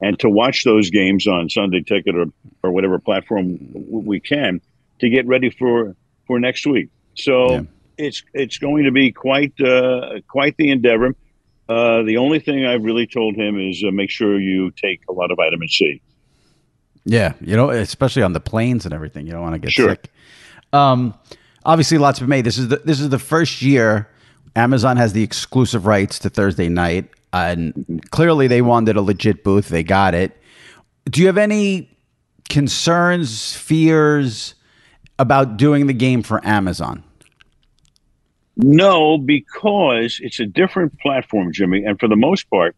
and 0.00 0.18
to 0.20 0.28
watch 0.28 0.64
those 0.64 0.90
games 0.90 1.26
on 1.26 1.48
Sunday 1.48 1.80
Ticket 1.80 2.16
or, 2.16 2.26
or 2.62 2.72
whatever 2.72 2.98
platform 2.98 3.58
we 3.72 4.20
can 4.20 4.60
to 5.00 5.08
get 5.08 5.26
ready 5.26 5.50
for 5.50 5.96
for 6.26 6.38
next 6.38 6.66
week. 6.66 6.88
So 7.14 7.52
yeah. 7.52 7.62
it's 7.98 8.22
it's 8.32 8.58
going 8.58 8.84
to 8.84 8.90
be 8.90 9.12
quite 9.12 9.58
uh, 9.60 10.20
quite 10.28 10.56
the 10.56 10.70
endeavor. 10.70 11.14
Uh, 11.68 12.02
the 12.02 12.18
only 12.18 12.40
thing 12.40 12.66
I've 12.66 12.84
really 12.84 13.06
told 13.06 13.36
him 13.36 13.58
is 13.58 13.82
uh, 13.86 13.90
make 13.90 14.10
sure 14.10 14.38
you 14.38 14.70
take 14.70 15.00
a 15.08 15.12
lot 15.12 15.30
of 15.30 15.36
vitamin 15.36 15.68
C. 15.68 16.02
Yeah, 17.06 17.34
you 17.40 17.56
know, 17.56 17.70
especially 17.70 18.22
on 18.22 18.32
the 18.32 18.40
planes 18.40 18.84
and 18.84 18.94
everything, 18.94 19.26
you 19.26 19.32
don't 19.32 19.42
want 19.42 19.54
to 19.54 19.58
get 19.58 19.72
sure. 19.72 19.90
sick. 19.90 20.10
Um, 20.72 21.14
obviously, 21.64 21.98
lots 21.98 22.18
been 22.18 22.28
made. 22.28 22.44
This 22.44 22.58
is 22.58 22.68
the 22.68 22.78
this 22.78 23.00
is 23.00 23.08
the 23.08 23.18
first 23.18 23.62
year 23.62 24.08
Amazon 24.56 24.96
has 24.96 25.12
the 25.12 25.22
exclusive 25.22 25.86
rights 25.86 26.18
to 26.20 26.30
Thursday 26.30 26.68
night, 26.68 27.10
and 27.32 28.00
clearly 28.10 28.46
they 28.46 28.62
wanted 28.62 28.96
a 28.96 29.02
legit 29.02 29.42
booth. 29.42 29.68
They 29.68 29.82
got 29.82 30.14
it. 30.14 30.40
Do 31.06 31.20
you 31.20 31.26
have 31.26 31.38
any 31.38 31.90
concerns, 32.48 33.54
fears 33.54 34.54
about 35.18 35.56
doing 35.56 35.86
the 35.86 35.92
game 35.92 36.22
for 36.22 36.44
Amazon? 36.46 37.02
No, 38.56 39.18
because 39.18 40.20
it's 40.22 40.38
a 40.38 40.46
different 40.46 40.98
platform, 41.00 41.52
Jimmy. 41.52 41.84
And 41.84 41.98
for 41.98 42.06
the 42.06 42.16
most 42.16 42.48
part, 42.48 42.76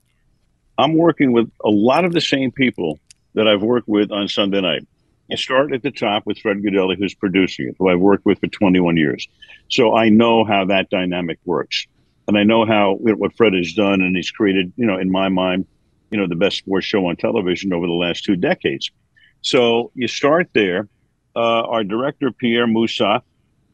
I'm 0.79 0.95
working 0.95 1.33
with 1.33 1.51
a 1.65 1.69
lot 1.71 2.05
of 2.05 2.13
the 2.13 2.21
same 2.21 2.51
people 2.51 2.99
that 3.35 3.47
I've 3.47 3.63
worked 3.63 3.89
with 3.89 4.11
on 4.11 4.29
Sunday 4.29 4.63
night. 4.63 4.87
You 5.29 5.37
start 5.37 5.73
at 5.73 5.83
the 5.83 5.91
top 5.91 6.25
with 6.27 6.39
Fred 6.39 6.59
Gaudelli, 6.59 6.97
who's 6.97 7.15
producing 7.15 7.69
it, 7.69 7.77
who 7.79 7.89
I've 7.89 8.01
worked 8.01 8.25
with 8.25 8.39
for 8.39 8.47
21 8.47 8.97
years. 8.97 9.27
So 9.69 9.97
I 9.97 10.09
know 10.09 10.45
how 10.45 10.65
that 10.67 10.91
dynamic 10.91 11.39
works. 11.45 11.87
And 12.29 12.37
I 12.37 12.45
know 12.45 12.65
how 12.65 12.97
what 13.01 13.37
Fred 13.37 13.55
has 13.55 13.73
done, 13.73 14.03
and 14.03 14.17
he's 14.17 14.31
created, 14.31 14.73
you 14.77 14.87
know, 14.87 14.99
in 14.99 15.11
my 15.11 15.29
mind, 15.29 15.67
you 16.11 16.19
know, 16.19 16.27
the 16.27 16.37
best 16.37 16.59
sports 16.59 16.87
show 16.87 17.07
on 17.07 17.17
television 17.17 17.73
over 17.73 17.87
the 17.87 17.93
last 17.93 18.25
two 18.25 18.37
decades. 18.37 18.91
So 19.43 19.93
you 19.95 20.09
start 20.09 20.49
there. 20.53 20.89
Uh, 21.35 21.63
our 21.63 21.85
director, 21.85 22.33
Pierre 22.33 22.67
Moussa, 22.67 23.23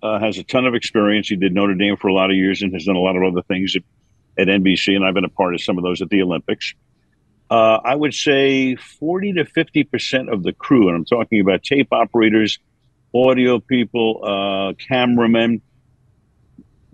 uh, 0.03 0.19
has 0.19 0.37
a 0.37 0.43
ton 0.43 0.67
of 0.67 0.75
experience. 0.75 1.29
He 1.29 1.37
did 1.37 1.55
Notre 1.55 1.75
Dame 1.75 1.97
for 1.97 2.09
a 2.09 2.13
lot 2.13 2.31
of 2.31 2.37
years 2.37 2.63
and 2.63 2.73
has 2.75 2.85
done 2.85 2.97
a 2.97 3.01
lot 3.01 3.17
of 3.17 3.23
other 3.23 3.43
things 3.43 3.77
at, 3.77 3.83
at 4.37 4.49
NBC, 4.49 4.97
and 4.97 5.05
I've 5.05 5.15
been 5.15 5.25
a 5.25 5.31
part 5.31 5.55
of 5.55 5.63
some 5.63 5.79
of 5.79 5.85
those 5.85 6.03
at 6.03 6.11
the 6.11 6.23
Olympics. 6.23 6.75
Uh, 7.53 7.79
I 7.85 7.95
would 7.95 8.15
say 8.15 8.77
40 8.77 9.35
to 9.35 9.45
50 9.45 9.85
percent 9.85 10.31
of 10.31 10.43
the 10.43 10.55
crew, 10.55 10.89
and 10.89 10.97
I'm 10.97 11.05
talking 11.05 11.39
about 11.39 11.63
tape 11.63 11.89
operators, 11.93 12.59
audio 13.15 13.61
people, 13.61 14.21
uh, 14.25 14.73
cameramen. 14.89 15.61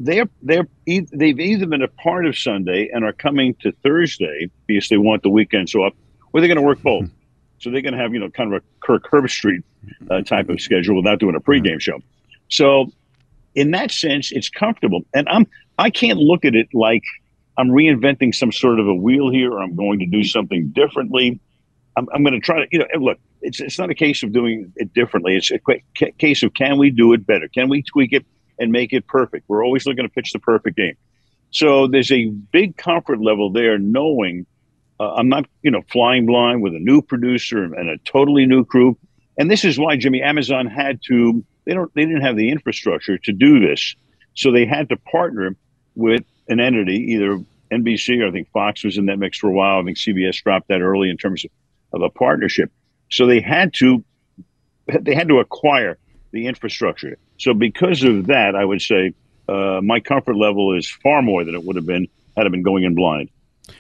They're 0.00 0.28
they're 0.42 0.66
they've 0.84 1.38
either 1.38 1.66
been 1.66 1.82
a 1.82 1.88
part 1.88 2.26
of 2.26 2.36
Sunday 2.36 2.90
and 2.92 3.04
are 3.04 3.12
coming 3.12 3.54
to 3.60 3.70
Thursday 3.84 4.50
because 4.66 4.88
they 4.88 4.96
want 4.96 5.22
the 5.22 5.30
weekend 5.30 5.70
so 5.70 5.84
up, 5.84 5.94
or 6.32 6.40
they're 6.40 6.48
going 6.48 6.56
to 6.56 6.66
work 6.66 6.82
both. 6.82 7.04
Hmm. 7.04 7.14
So 7.60 7.70
they're 7.70 7.80
going 7.80 7.94
to 7.94 8.00
have 8.00 8.12
you 8.12 8.18
know 8.18 8.30
kind 8.30 8.52
of 8.52 8.60
a 8.60 8.84
Kirk 8.84 9.08
Herbstreit 9.08 9.62
uh, 10.10 10.22
type 10.22 10.48
of 10.48 10.60
schedule 10.60 10.96
without 10.96 11.20
doing 11.20 11.36
a 11.36 11.40
pregame 11.40 11.80
show. 11.80 12.00
So 12.48 12.90
in 13.54 13.70
that 13.70 13.92
sense, 13.92 14.32
it's 14.32 14.48
comfortable. 14.48 15.02
And 15.14 15.28
I'm 15.28 15.46
I 15.78 15.90
can't 15.90 16.18
look 16.18 16.44
at 16.44 16.56
it 16.56 16.66
like 16.74 17.04
I'm 17.58 17.68
reinventing 17.68 18.34
some 18.34 18.52
sort 18.52 18.78
of 18.78 18.86
a 18.86 18.94
wheel 18.94 19.30
here, 19.30 19.52
or 19.52 19.60
I'm 19.60 19.74
going 19.74 19.98
to 19.98 20.06
do 20.06 20.22
something 20.22 20.68
differently. 20.68 21.40
I'm, 21.96 22.06
I'm 22.14 22.22
going 22.22 22.34
to 22.34 22.40
try 22.40 22.60
to, 22.60 22.66
you 22.70 22.78
know, 22.78 22.86
look. 22.98 23.18
It's 23.40 23.60
it's 23.60 23.78
not 23.78 23.90
a 23.90 23.94
case 23.94 24.22
of 24.22 24.32
doing 24.32 24.72
it 24.76 24.92
differently. 24.94 25.36
It's 25.36 25.50
a 25.50 26.10
case 26.18 26.42
of 26.42 26.54
can 26.54 26.78
we 26.78 26.90
do 26.90 27.12
it 27.12 27.26
better? 27.26 27.48
Can 27.48 27.68
we 27.68 27.82
tweak 27.82 28.12
it 28.12 28.24
and 28.58 28.72
make 28.72 28.92
it 28.92 29.06
perfect? 29.06 29.44
We're 29.48 29.64
always 29.64 29.86
looking 29.86 30.04
to 30.04 30.08
pitch 30.08 30.32
the 30.32 30.40
perfect 30.40 30.76
game. 30.76 30.96
So 31.50 31.86
there's 31.86 32.10
a 32.10 32.26
big 32.26 32.76
comfort 32.76 33.20
level 33.20 33.52
there, 33.52 33.78
knowing 33.78 34.46
uh, 35.00 35.12
I'm 35.14 35.28
not, 35.28 35.46
you 35.62 35.70
know, 35.70 35.82
flying 35.90 36.26
blind 36.26 36.62
with 36.62 36.74
a 36.74 36.80
new 36.80 37.00
producer 37.00 37.62
and 37.62 37.88
a 37.88 37.98
totally 37.98 38.44
new 38.44 38.64
crew. 38.64 38.98
And 39.38 39.50
this 39.50 39.64
is 39.64 39.78
why 39.78 39.96
Jimmy 39.96 40.20
Amazon 40.20 40.66
had 40.66 41.00
to 41.06 41.44
they 41.64 41.74
don't 41.74 41.94
they 41.94 42.04
didn't 42.04 42.22
have 42.22 42.36
the 42.36 42.50
infrastructure 42.50 43.18
to 43.18 43.32
do 43.32 43.60
this, 43.60 43.94
so 44.34 44.50
they 44.50 44.66
had 44.66 44.88
to 44.88 44.96
partner 44.96 45.54
with 45.94 46.24
an 46.48 46.60
entity, 46.60 47.12
either 47.12 47.38
NBC 47.70 48.22
or 48.22 48.28
I 48.28 48.30
think 48.30 48.50
Fox 48.50 48.84
was 48.84 48.98
in 48.98 49.06
that 49.06 49.18
mix 49.18 49.38
for 49.38 49.48
a 49.48 49.52
while. 49.52 49.80
I 49.80 49.84
think 49.84 49.98
CBS 49.98 50.42
dropped 50.42 50.68
that 50.68 50.80
early 50.80 51.10
in 51.10 51.16
terms 51.16 51.44
of, 51.44 51.50
of 51.92 52.02
a 52.02 52.10
partnership. 52.10 52.70
So 53.10 53.26
they 53.26 53.40
had 53.40 53.72
to 53.74 54.04
they 55.00 55.14
had 55.14 55.28
to 55.28 55.38
acquire 55.38 55.98
the 56.32 56.46
infrastructure. 56.46 57.18
So 57.38 57.54
because 57.54 58.02
of 58.02 58.26
that, 58.26 58.54
I 58.54 58.64
would 58.64 58.80
say 58.80 59.12
uh, 59.48 59.80
my 59.82 60.00
comfort 60.00 60.36
level 60.36 60.76
is 60.76 60.90
far 60.90 61.22
more 61.22 61.44
than 61.44 61.54
it 61.54 61.64
would 61.64 61.76
have 61.76 61.86
been 61.86 62.06
had 62.36 62.46
I 62.46 62.48
been 62.50 62.62
going 62.62 62.84
in 62.84 62.94
blind. 62.94 63.30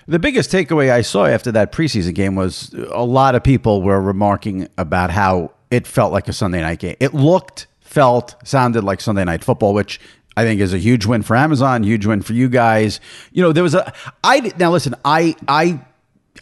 The 0.06 0.18
biggest 0.18 0.50
takeaway 0.50 0.90
I 0.90 1.02
saw 1.02 1.26
after 1.26 1.52
that 1.52 1.72
preseason 1.72 2.14
game 2.14 2.34
was 2.34 2.74
a 2.92 3.04
lot 3.04 3.34
of 3.34 3.42
people 3.42 3.82
were 3.82 4.00
remarking 4.00 4.68
about 4.76 5.10
how 5.10 5.52
it 5.70 5.86
felt 5.86 6.12
like 6.12 6.28
a 6.28 6.32
Sunday 6.32 6.60
night 6.60 6.78
game. 6.78 6.96
It 7.00 7.14
looked 7.14 7.66
felt, 7.80 8.36
sounded 8.44 8.84
like 8.84 9.00
Sunday 9.00 9.24
Night 9.24 9.42
Football, 9.42 9.72
which 9.72 9.98
I 10.38 10.44
think 10.44 10.60
is 10.60 10.72
a 10.72 10.78
huge 10.78 11.04
win 11.04 11.22
for 11.22 11.34
Amazon, 11.34 11.82
huge 11.82 12.06
win 12.06 12.22
for 12.22 12.32
you 12.32 12.48
guys. 12.48 13.00
You 13.32 13.42
know, 13.42 13.50
there 13.50 13.64
was 13.64 13.74
a 13.74 13.92
I 14.22 14.52
now 14.56 14.70
listen, 14.70 14.94
I 15.04 15.34
I 15.48 15.80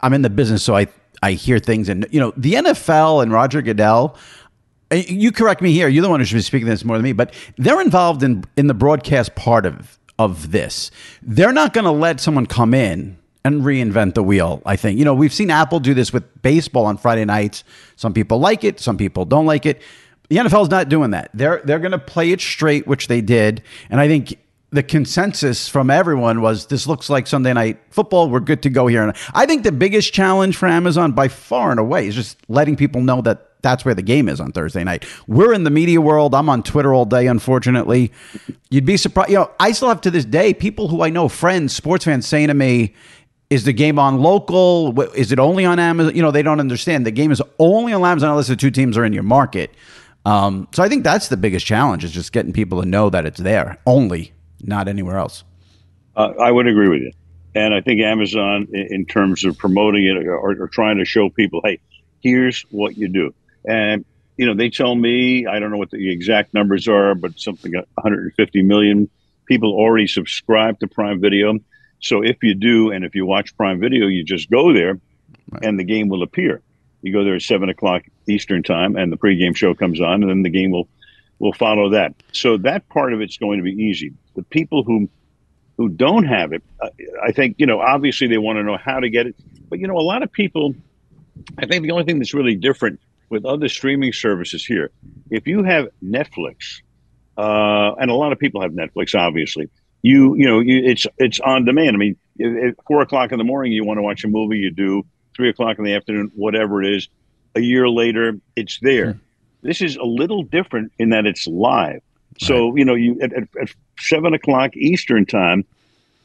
I'm 0.02 0.12
in 0.12 0.20
the 0.20 0.28
business, 0.28 0.62
so 0.62 0.76
I 0.76 0.88
I 1.22 1.32
hear 1.32 1.58
things, 1.58 1.88
and 1.88 2.06
you 2.10 2.20
know, 2.20 2.34
the 2.36 2.52
NFL 2.52 3.22
and 3.22 3.32
Roger 3.32 3.62
Goodell. 3.62 4.14
Eh, 4.90 5.04
you 5.08 5.32
correct 5.32 5.62
me 5.62 5.72
here. 5.72 5.88
You're 5.88 6.02
the 6.02 6.10
one 6.10 6.20
who 6.20 6.26
should 6.26 6.36
be 6.36 6.42
speaking 6.42 6.68
this 6.68 6.84
more 6.84 6.98
than 6.98 7.04
me, 7.04 7.14
but 7.14 7.32
they're 7.56 7.80
involved 7.80 8.22
in 8.22 8.44
in 8.58 8.66
the 8.66 8.74
broadcast 8.74 9.34
part 9.34 9.64
of 9.64 9.98
of 10.18 10.50
this. 10.52 10.90
They're 11.22 11.54
not 11.54 11.72
going 11.72 11.86
to 11.86 11.90
let 11.90 12.20
someone 12.20 12.44
come 12.44 12.74
in 12.74 13.16
and 13.46 13.62
reinvent 13.62 14.12
the 14.12 14.22
wheel. 14.22 14.60
I 14.66 14.76
think 14.76 14.98
you 14.98 15.06
know 15.06 15.14
we've 15.14 15.32
seen 15.32 15.50
Apple 15.50 15.80
do 15.80 15.94
this 15.94 16.12
with 16.12 16.42
baseball 16.42 16.84
on 16.84 16.98
Friday 16.98 17.24
nights. 17.24 17.64
Some 17.96 18.12
people 18.12 18.40
like 18.40 18.62
it, 18.62 18.78
some 18.78 18.98
people 18.98 19.24
don't 19.24 19.46
like 19.46 19.64
it. 19.64 19.80
The 20.28 20.36
NFL 20.36 20.64
is 20.64 20.70
not 20.70 20.88
doing 20.88 21.10
that. 21.12 21.30
They're 21.34 21.60
they're 21.64 21.78
going 21.78 21.92
to 21.92 21.98
play 21.98 22.32
it 22.32 22.40
straight, 22.40 22.86
which 22.86 23.08
they 23.08 23.20
did, 23.20 23.62
and 23.90 24.00
I 24.00 24.08
think 24.08 24.36
the 24.70 24.82
consensus 24.82 25.68
from 25.68 25.90
everyone 25.90 26.40
was 26.40 26.66
this 26.66 26.86
looks 26.86 27.08
like 27.08 27.26
Sunday 27.26 27.52
night 27.52 27.78
football. 27.90 28.28
We're 28.28 28.40
good 28.40 28.62
to 28.62 28.70
go 28.70 28.86
here. 28.86 29.02
And 29.02 29.16
I 29.32 29.46
think 29.46 29.62
the 29.62 29.72
biggest 29.72 30.12
challenge 30.12 30.56
for 30.56 30.66
Amazon 30.66 31.12
by 31.12 31.28
far 31.28 31.70
and 31.70 31.78
away 31.78 32.08
is 32.08 32.14
just 32.14 32.38
letting 32.48 32.76
people 32.76 33.00
know 33.00 33.22
that 33.22 33.62
that's 33.62 33.84
where 33.84 33.94
the 33.94 34.02
game 34.02 34.28
is 34.28 34.40
on 34.40 34.52
Thursday 34.52 34.84
night. 34.84 35.04
We're 35.26 35.52
in 35.52 35.64
the 35.64 35.70
media 35.70 36.00
world. 36.00 36.34
I'm 36.34 36.48
on 36.48 36.62
Twitter 36.62 36.92
all 36.92 37.04
day, 37.04 37.26
unfortunately. 37.26 38.12
You'd 38.70 38.84
be 38.84 38.96
surprised. 38.96 39.30
You 39.30 39.38
know, 39.38 39.50
I 39.58 39.72
still 39.72 39.88
have 39.88 40.00
to 40.02 40.10
this 40.10 40.24
day 40.24 40.52
people 40.52 40.88
who 40.88 41.02
I 41.02 41.10
know, 41.10 41.28
friends, 41.28 41.74
sports 41.74 42.04
fans, 42.04 42.26
saying 42.26 42.48
to 42.48 42.54
me, 42.54 42.94
is 43.48 43.64
the 43.64 43.72
game 43.72 43.98
on 43.98 44.18
local? 44.18 45.00
Is 45.12 45.30
it 45.30 45.38
only 45.38 45.64
on 45.64 45.78
Amazon? 45.78 46.14
You 46.14 46.22
know, 46.22 46.32
they 46.32 46.42
don't 46.42 46.58
understand. 46.58 47.06
The 47.06 47.12
game 47.12 47.30
is 47.30 47.40
only 47.58 47.92
on 47.92 48.04
Amazon 48.04 48.30
unless 48.30 48.48
the 48.48 48.56
two 48.56 48.72
teams 48.72 48.98
are 48.98 49.04
in 49.04 49.12
your 49.12 49.22
market. 49.22 49.72
Um, 50.26 50.66
so 50.72 50.82
I 50.82 50.88
think 50.88 51.04
that's 51.04 51.28
the 51.28 51.36
biggest 51.36 51.64
challenge 51.64 52.02
is 52.02 52.10
just 52.10 52.32
getting 52.32 52.52
people 52.52 52.82
to 52.82 52.88
know 52.88 53.10
that 53.10 53.26
it's 53.26 53.38
there 53.38 53.78
only, 53.86 54.32
not 54.60 54.88
anywhere 54.88 55.18
else. 55.18 55.44
Uh, 56.16 56.32
I 56.40 56.50
would 56.50 56.66
agree 56.66 56.88
with 56.88 57.00
you. 57.00 57.12
And 57.54 57.72
I 57.72 57.80
think 57.80 58.00
Amazon, 58.00 58.66
in, 58.72 58.88
in 58.90 59.06
terms 59.06 59.44
of 59.44 59.56
promoting 59.56 60.04
it 60.04 60.26
or, 60.26 60.60
or, 60.60 60.66
trying 60.66 60.98
to 60.98 61.04
show 61.04 61.30
people, 61.30 61.60
hey, 61.64 61.78
here's 62.20 62.62
what 62.70 62.96
you 62.96 63.08
do. 63.08 63.34
And, 63.64 64.04
you 64.36 64.46
know, 64.46 64.54
they 64.54 64.68
tell 64.68 64.96
me, 64.96 65.46
I 65.46 65.60
don't 65.60 65.70
know 65.70 65.78
what 65.78 65.92
the 65.92 66.10
exact 66.10 66.52
numbers 66.52 66.88
are, 66.88 67.14
but 67.14 67.38
something 67.38 67.72
150 67.72 68.62
million 68.62 69.08
people 69.46 69.74
already 69.74 70.08
subscribe 70.08 70.80
to 70.80 70.88
Prime 70.88 71.20
Video. 71.20 71.56
So 72.00 72.24
if 72.24 72.42
you 72.42 72.54
do, 72.54 72.90
and 72.90 73.04
if 73.04 73.14
you 73.14 73.26
watch 73.26 73.56
Prime 73.56 73.78
Video, 73.78 74.08
you 74.08 74.24
just 74.24 74.50
go 74.50 74.72
there 74.72 74.98
right. 75.52 75.64
and 75.64 75.78
the 75.78 75.84
game 75.84 76.08
will 76.08 76.24
appear. 76.24 76.62
You 77.02 77.12
go 77.12 77.24
there 77.24 77.36
at 77.36 77.42
seven 77.42 77.68
o'clock 77.68 78.02
Eastern 78.28 78.62
time, 78.62 78.96
and 78.96 79.12
the 79.12 79.16
pregame 79.16 79.56
show 79.56 79.74
comes 79.74 80.00
on, 80.00 80.22
and 80.22 80.30
then 80.30 80.42
the 80.42 80.50
game 80.50 80.70
will 80.70 80.88
will 81.38 81.52
follow 81.52 81.90
that. 81.90 82.14
So 82.32 82.56
that 82.58 82.88
part 82.88 83.12
of 83.12 83.20
it's 83.20 83.36
going 83.36 83.58
to 83.58 83.62
be 83.62 83.72
easy. 83.72 84.12
The 84.34 84.42
people 84.42 84.82
who 84.82 85.08
who 85.76 85.88
don't 85.88 86.24
have 86.24 86.52
it, 86.52 86.62
I 87.22 87.32
think 87.32 87.56
you 87.58 87.66
know, 87.66 87.80
obviously 87.80 88.26
they 88.28 88.38
want 88.38 88.58
to 88.58 88.62
know 88.62 88.78
how 88.78 89.00
to 89.00 89.10
get 89.10 89.26
it, 89.26 89.36
but 89.68 89.78
you 89.78 89.86
know, 89.86 89.96
a 89.96 90.00
lot 90.00 90.22
of 90.22 90.32
people. 90.32 90.74
I 91.58 91.66
think 91.66 91.82
the 91.82 91.90
only 91.90 92.04
thing 92.04 92.18
that's 92.18 92.32
really 92.32 92.54
different 92.54 92.98
with 93.28 93.44
other 93.44 93.68
streaming 93.68 94.12
services 94.12 94.64
here. 94.64 94.90
If 95.30 95.46
you 95.46 95.62
have 95.64 95.88
Netflix, 96.02 96.80
uh, 97.36 97.94
and 98.00 98.10
a 98.10 98.14
lot 98.14 98.32
of 98.32 98.38
people 98.38 98.62
have 98.62 98.72
Netflix, 98.72 99.14
obviously, 99.14 99.68
you 100.02 100.34
you 100.36 100.46
know 100.46 100.60
you, 100.60 100.82
it's 100.84 101.06
it's 101.18 101.40
on 101.40 101.64
demand. 101.64 101.94
I 101.94 101.98
mean, 101.98 102.16
at 102.40 102.74
four 102.86 103.02
o'clock 103.02 103.32
in 103.32 103.38
the 103.38 103.44
morning, 103.44 103.72
you 103.72 103.84
want 103.84 103.98
to 103.98 104.02
watch 104.02 104.24
a 104.24 104.28
movie, 104.28 104.58
you 104.58 104.70
do. 104.70 105.04
Three 105.36 105.50
o'clock 105.50 105.78
in 105.78 105.84
the 105.84 105.94
afternoon, 105.94 106.32
whatever 106.34 106.82
it 106.82 106.96
is. 106.96 107.08
A 107.54 107.60
year 107.60 107.88
later, 107.88 108.38
it's 108.56 108.78
there. 108.80 109.12
Hmm. 109.12 109.18
This 109.62 109.82
is 109.82 109.96
a 109.96 110.04
little 110.04 110.42
different 110.42 110.92
in 110.98 111.10
that 111.10 111.26
it's 111.26 111.46
live. 111.46 112.00
So 112.38 112.68
right. 112.68 112.78
you 112.78 112.84
know, 112.84 112.94
you 112.94 113.20
at, 113.20 113.32
at, 113.32 113.48
at 113.60 113.68
seven 113.98 114.34
o'clock 114.34 114.76
Eastern 114.76 115.26
time, 115.26 115.64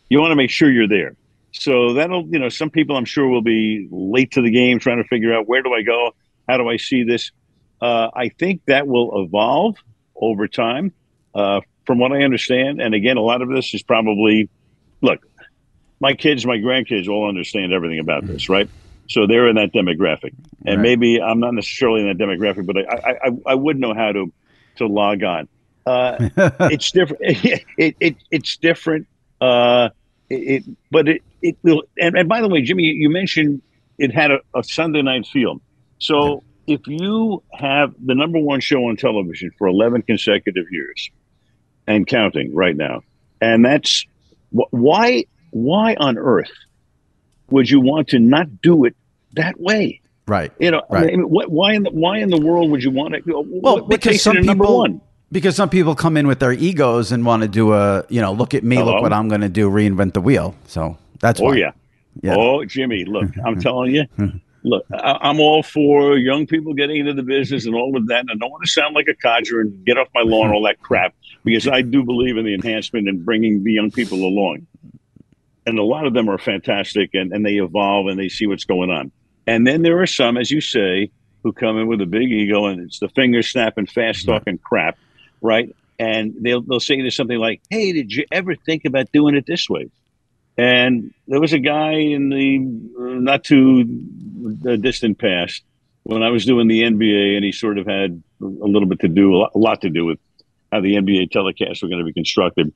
you 0.10 0.20
want 0.20 0.32
to 0.32 0.36
make 0.36 0.50
sure 0.50 0.72
you're 0.72 0.88
there. 0.88 1.15
So 1.53 1.94
that'll, 1.94 2.25
you 2.27 2.39
know, 2.39 2.50
some 2.50 2.70
people 2.70 2.96
I'm 2.96 3.06
sure 3.06 3.27
will 3.27 3.41
be 3.41 3.88
late 3.91 4.32
to 4.32 4.41
the 4.41 4.51
game 4.51 4.80
trying 4.80 5.01
to 5.01 5.08
figure 5.08 5.34
out 5.34 5.48
where 5.48 5.62
do 5.62 5.74
I 5.74 5.82
go? 5.82 6.15
How 6.48 6.58
do 6.58 6.70
I 6.70 6.77
see 6.77 7.03
this? 7.03 7.32
Uh, 7.82 8.10
I 8.13 8.30
think 8.30 8.62
that 8.65 8.88
will 8.88 9.24
evolve 9.24 9.75
over 10.15 10.48
time, 10.48 10.94
uh, 11.34 11.62
from 11.86 11.98
what 11.98 12.12
I 12.12 12.24
understand. 12.24 12.82
And 12.82 12.94
again, 12.94 13.18
a 13.18 13.22
lot 13.22 13.41
of 13.41 13.50
this 13.50 13.74
is 13.74 13.84
probably, 13.84 14.50
look, 15.01 15.25
my 16.00 16.13
kids, 16.13 16.46
my 16.46 16.58
grandkids 16.58 17.08
all 17.08 17.27
understand 17.27 17.74
everything 17.74 18.00
about 18.00 18.25
this, 18.25 18.50
right? 18.50 18.70
So 19.10 19.27
they're 19.27 19.48
in 19.50 19.55
that 19.55 19.74
demographic, 19.74 20.34
and 20.65 20.77
right. 20.77 20.81
maybe 20.81 21.22
I'm 21.22 21.39
not 21.39 21.53
necessarily 21.53 22.01
in 22.01 22.08
that 22.08 22.24
demographic, 22.24 22.65
but 22.65 22.77
I, 22.77 23.17
I, 23.25 23.31
I 23.46 23.55
would 23.55 23.79
know 23.79 23.93
how 23.93 24.12
to 24.12 24.31
to 24.77 24.88
log 24.88 25.24
on. 25.24 25.48
Uh, 25.86 26.29
it's 26.72 26.91
different. 26.91 27.22
It, 27.77 27.96
it, 28.00 28.15
it's 28.29 28.58
different. 28.58 29.08
Uh, 29.39 29.89
it, 30.29 30.63
but 30.91 31.08
it, 31.08 31.24
it 31.41 31.58
will. 31.63 31.84
And, 32.00 32.15
and, 32.15 32.29
by 32.29 32.41
the 32.41 32.48
way, 32.48 32.62
Jimmy, 32.62 32.84
you 32.84 33.10
mentioned 33.10 33.62
it 33.98 34.13
had 34.13 34.31
a, 34.31 34.39
a 34.55 34.63
Sunday 34.63 35.01
night 35.01 35.25
feel. 35.25 35.62
So 35.98 36.43
if 36.67 36.81
you 36.88 37.43
have 37.53 37.93
the 38.03 38.15
number 38.15 38.39
one 38.39 38.60
show 38.60 38.86
on 38.86 38.96
television 38.96 39.51
for 39.58 39.67
11 39.67 40.03
consecutive 40.03 40.65
years 40.72 41.10
and 41.88 42.05
counting 42.08 42.53
right 42.55 42.75
now, 42.75 43.01
and 43.41 43.65
that's 43.65 44.05
why 44.51 45.25
why 45.51 45.96
on 45.96 46.17
earth 46.17 46.51
would 47.51 47.70
you 47.70 47.79
want 47.79 48.10
to 48.10 48.20
not 48.20 48.62
do 48.62 48.86
it 48.86 48.96
that 49.34 49.60
way? 49.60 50.01
Right. 50.27 50.51
You 50.60 50.72
know, 50.72 50.81
right. 50.89 51.03
I 51.03 51.08
mean, 51.08 51.29
what, 51.29 51.50
why 51.50 51.74
in 51.74 51.84
the 51.84 51.91
why 51.91 52.20
in 52.20 52.29
the 52.29 52.39
world 52.39 52.72
would 52.72 52.84
you 52.84 52.91
want 52.91 53.13
to? 53.13 53.22
Well, 53.25 53.43
what, 53.43 53.89
because 53.89 54.22
some 54.22 54.38
people, 54.38 54.79
one? 54.79 55.01
because 55.31 55.55
some 55.55 55.70
people 55.70 55.96
come 55.96 56.17
in 56.17 56.27
with 56.27 56.39
their 56.39 56.51
egos 56.51 57.12
and 57.12 57.25
want 57.25 57.41
to 57.41 57.48
do 57.48 57.74
a 57.74 58.05
you 58.10 58.22
know 58.22 58.34
look 58.34 58.53
at 58.53 58.63
me 58.63 58.75
Hello? 58.75 58.93
look 58.93 59.01
what 59.01 59.13
i'm 59.13 59.27
going 59.27 59.41
to 59.41 59.50
do 59.50 59.70
reinvent 59.70 60.13
the 60.13 60.22
wheel 60.22 60.55
so 60.67 60.98
that's 61.20 61.39
oh 61.39 61.46
why. 61.46 61.55
yeah 61.55 61.72
yeah 62.22 62.36
oh 62.36 62.65
jimmy 62.65 63.05
look 63.05 63.29
i'm 63.46 63.60
telling 63.60 63.96
you 63.96 64.05
look 64.63 64.86
I, 64.93 65.29
am 65.29 65.39
all 65.39 65.63
for 65.63 66.17
young 66.17 66.46
people 66.46 66.74
getting 66.74 66.98
into 66.98 67.13
the 67.13 67.24
business 67.24 67.65
and 67.65 67.75
all 67.75 67.96
of 67.96 68.08
that 68.08 68.20
and 68.20 68.31
i 68.31 68.36
don't 68.36 68.51
want 68.51 68.63
to 68.63 68.70
sound 68.70 68.96
like 68.96 69.08
a 69.08 69.15
codger 69.15 69.62
and 69.62 69.86
get 69.86 69.98
off 69.98 70.08
my 70.13 70.22
lawn 70.22 70.51
all 70.51 70.63
that 70.63 70.79
crap 70.81 71.15
because 71.43 71.67
i 71.67 71.81
do 71.81 72.03
believe 72.03 72.38
in 72.38 72.46
the 72.46 72.53
enhancement 72.53 73.08
and 73.08 73.25
bringing 73.25 73.63
the 73.63 73.72
young 73.72 73.91
people 73.91 74.20
along 74.20 74.67
and 75.65 75.77
a 75.77 75.84
lot 75.84 76.06
of 76.06 76.13
them 76.13 76.30
are 76.30 76.38
fantastic 76.38 77.12
and, 77.13 77.32
and 77.32 77.46
they 77.46 77.56
evolve 77.56 78.08
and 78.08 78.20
they 78.20 78.30
see 78.30 78.48
what's 78.48 78.65
going 78.65 78.89
on 78.89 79.12
and 79.48 79.65
then 79.65 79.82
there 79.82 80.01
are 80.01 80.08
some 80.08 80.38
as 80.38 80.51
you 80.51 80.62
say 80.62 81.10
who 81.44 81.51
come 81.51 81.77
in 81.77 81.88
with 81.88 82.01
a 82.01 82.06
big 82.06 82.32
ego 82.32 82.65
and 82.65 82.82
it's 82.82 83.00
the 83.00 83.10
finger 83.10 83.41
snapping 83.41 83.86
fast 83.86 84.25
talking 84.25 84.58
crap 84.58 84.98
right? 85.41 85.75
And 86.00 86.34
they'll 86.39 86.62
they'll 86.62 86.80
say 86.80 87.01
to 87.01 87.12
something 87.12 87.38
like, 87.38 87.62
"Hey, 87.70 87.91
did 87.91 88.12
you 88.13 88.25
ever 88.32 88.56
think 88.56 88.86
about 88.86 89.12
doing 89.12 89.36
it 89.36 89.46
this 89.46 89.70
way?" 89.70 89.89
And 90.58 91.13
there 91.27 91.41
was 91.41 91.53
a 91.53 91.60
guy 91.60 91.94
in 91.94 92.30
the 92.30 92.58
uh, 93.00 93.20
not 93.20 93.44
too 93.44 93.86
uh, 94.68 94.75
distant 94.77 95.20
past 95.20 95.63
when 96.03 96.24
I 96.24 96.30
was 96.30 96.46
doing 96.46 96.68
the 96.68 96.82
NBA, 96.82 97.36
and 97.36 97.46
he 97.46 97.51
sort 97.51 97.77
of 97.77 97.86
had 97.86 98.22
a 98.41 98.46
little 98.46 98.88
bit 98.88 99.00
to 99.01 99.08
do, 99.08 99.36
a 99.36 99.58
lot 99.58 99.82
to 99.82 99.89
do 99.89 100.06
with 100.06 100.20
how 100.72 100.82
the 100.82 100.95
NBA 100.95 101.30
telecasts 101.30 101.84
were 101.84 101.89
going 101.89 102.00
to 102.00 102.06
be 102.06 102.13
constructed. 102.13 102.74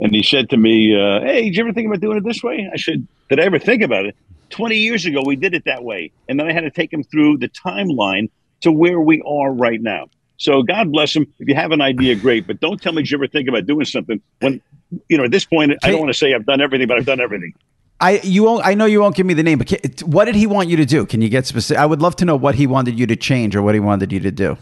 And 0.00 0.14
he 0.14 0.22
said 0.22 0.50
to 0.50 0.56
me, 0.56 0.94
uh, 0.94 1.20
"Hey, 1.20 1.44
did 1.44 1.56
you 1.56 1.64
ever 1.64 1.72
think 1.72 1.88
about 1.88 2.00
doing 2.00 2.18
it 2.18 2.24
this 2.24 2.42
way?" 2.42 2.68
I 2.72 2.76
said, 2.76 3.06
"Did 3.28 3.40
I 3.40 3.44
ever 3.44 3.58
think 3.58 3.82
about 3.82 4.06
it?" 4.06 4.16
Twenty 4.50 4.76
years 4.76 5.04
ago, 5.06 5.22
we 5.24 5.36
did 5.36 5.54
it 5.54 5.64
that 5.64 5.84
way, 5.84 6.12
and 6.28 6.38
then 6.38 6.48
I 6.48 6.52
had 6.52 6.62
to 6.62 6.70
take 6.70 6.92
him 6.92 7.02
through 7.02 7.38
the 7.38 7.48
timeline 7.48 8.30
to 8.60 8.72
where 8.72 9.00
we 9.00 9.22
are 9.26 9.52
right 9.52 9.80
now. 9.80 10.06
So 10.38 10.62
God 10.62 10.92
bless 10.92 11.14
him. 11.14 11.26
If 11.38 11.48
you 11.48 11.54
have 11.56 11.72
an 11.72 11.80
idea, 11.80 12.14
great. 12.14 12.46
But 12.46 12.60
don't 12.60 12.80
tell 12.80 12.92
me 12.92 13.02
did 13.02 13.10
you 13.10 13.18
ever 13.18 13.26
think 13.26 13.48
about 13.48 13.66
doing 13.66 13.84
something 13.84 14.20
when, 14.38 14.60
you 15.08 15.18
know, 15.18 15.24
at 15.24 15.32
this 15.32 15.44
point, 15.44 15.72
I 15.82 15.90
don't 15.90 16.00
want 16.00 16.12
to 16.12 16.18
say 16.18 16.32
I've 16.32 16.46
done 16.46 16.60
everything, 16.60 16.86
but 16.86 16.96
I've 16.96 17.06
done 17.06 17.20
everything. 17.20 17.54
I 18.00 18.20
you 18.22 18.44
won't. 18.44 18.64
I 18.64 18.74
know 18.74 18.86
you 18.86 19.00
won't 19.00 19.16
give 19.16 19.26
me 19.26 19.34
the 19.34 19.42
name, 19.42 19.58
but 19.58 19.66
can, 19.66 19.80
what 20.06 20.26
did 20.26 20.36
he 20.36 20.46
want 20.46 20.68
you 20.68 20.76
to 20.76 20.86
do? 20.86 21.04
Can 21.04 21.20
you 21.20 21.28
get 21.28 21.46
specific? 21.46 21.80
I 21.80 21.86
would 21.86 22.00
love 22.00 22.14
to 22.16 22.24
know 22.24 22.36
what 22.36 22.54
he 22.54 22.68
wanted 22.68 22.98
you 22.98 23.06
to 23.08 23.16
change 23.16 23.56
or 23.56 23.62
what 23.62 23.74
he 23.74 23.80
wanted 23.80 24.12
you 24.12 24.20
to 24.20 24.30
do. 24.30 24.56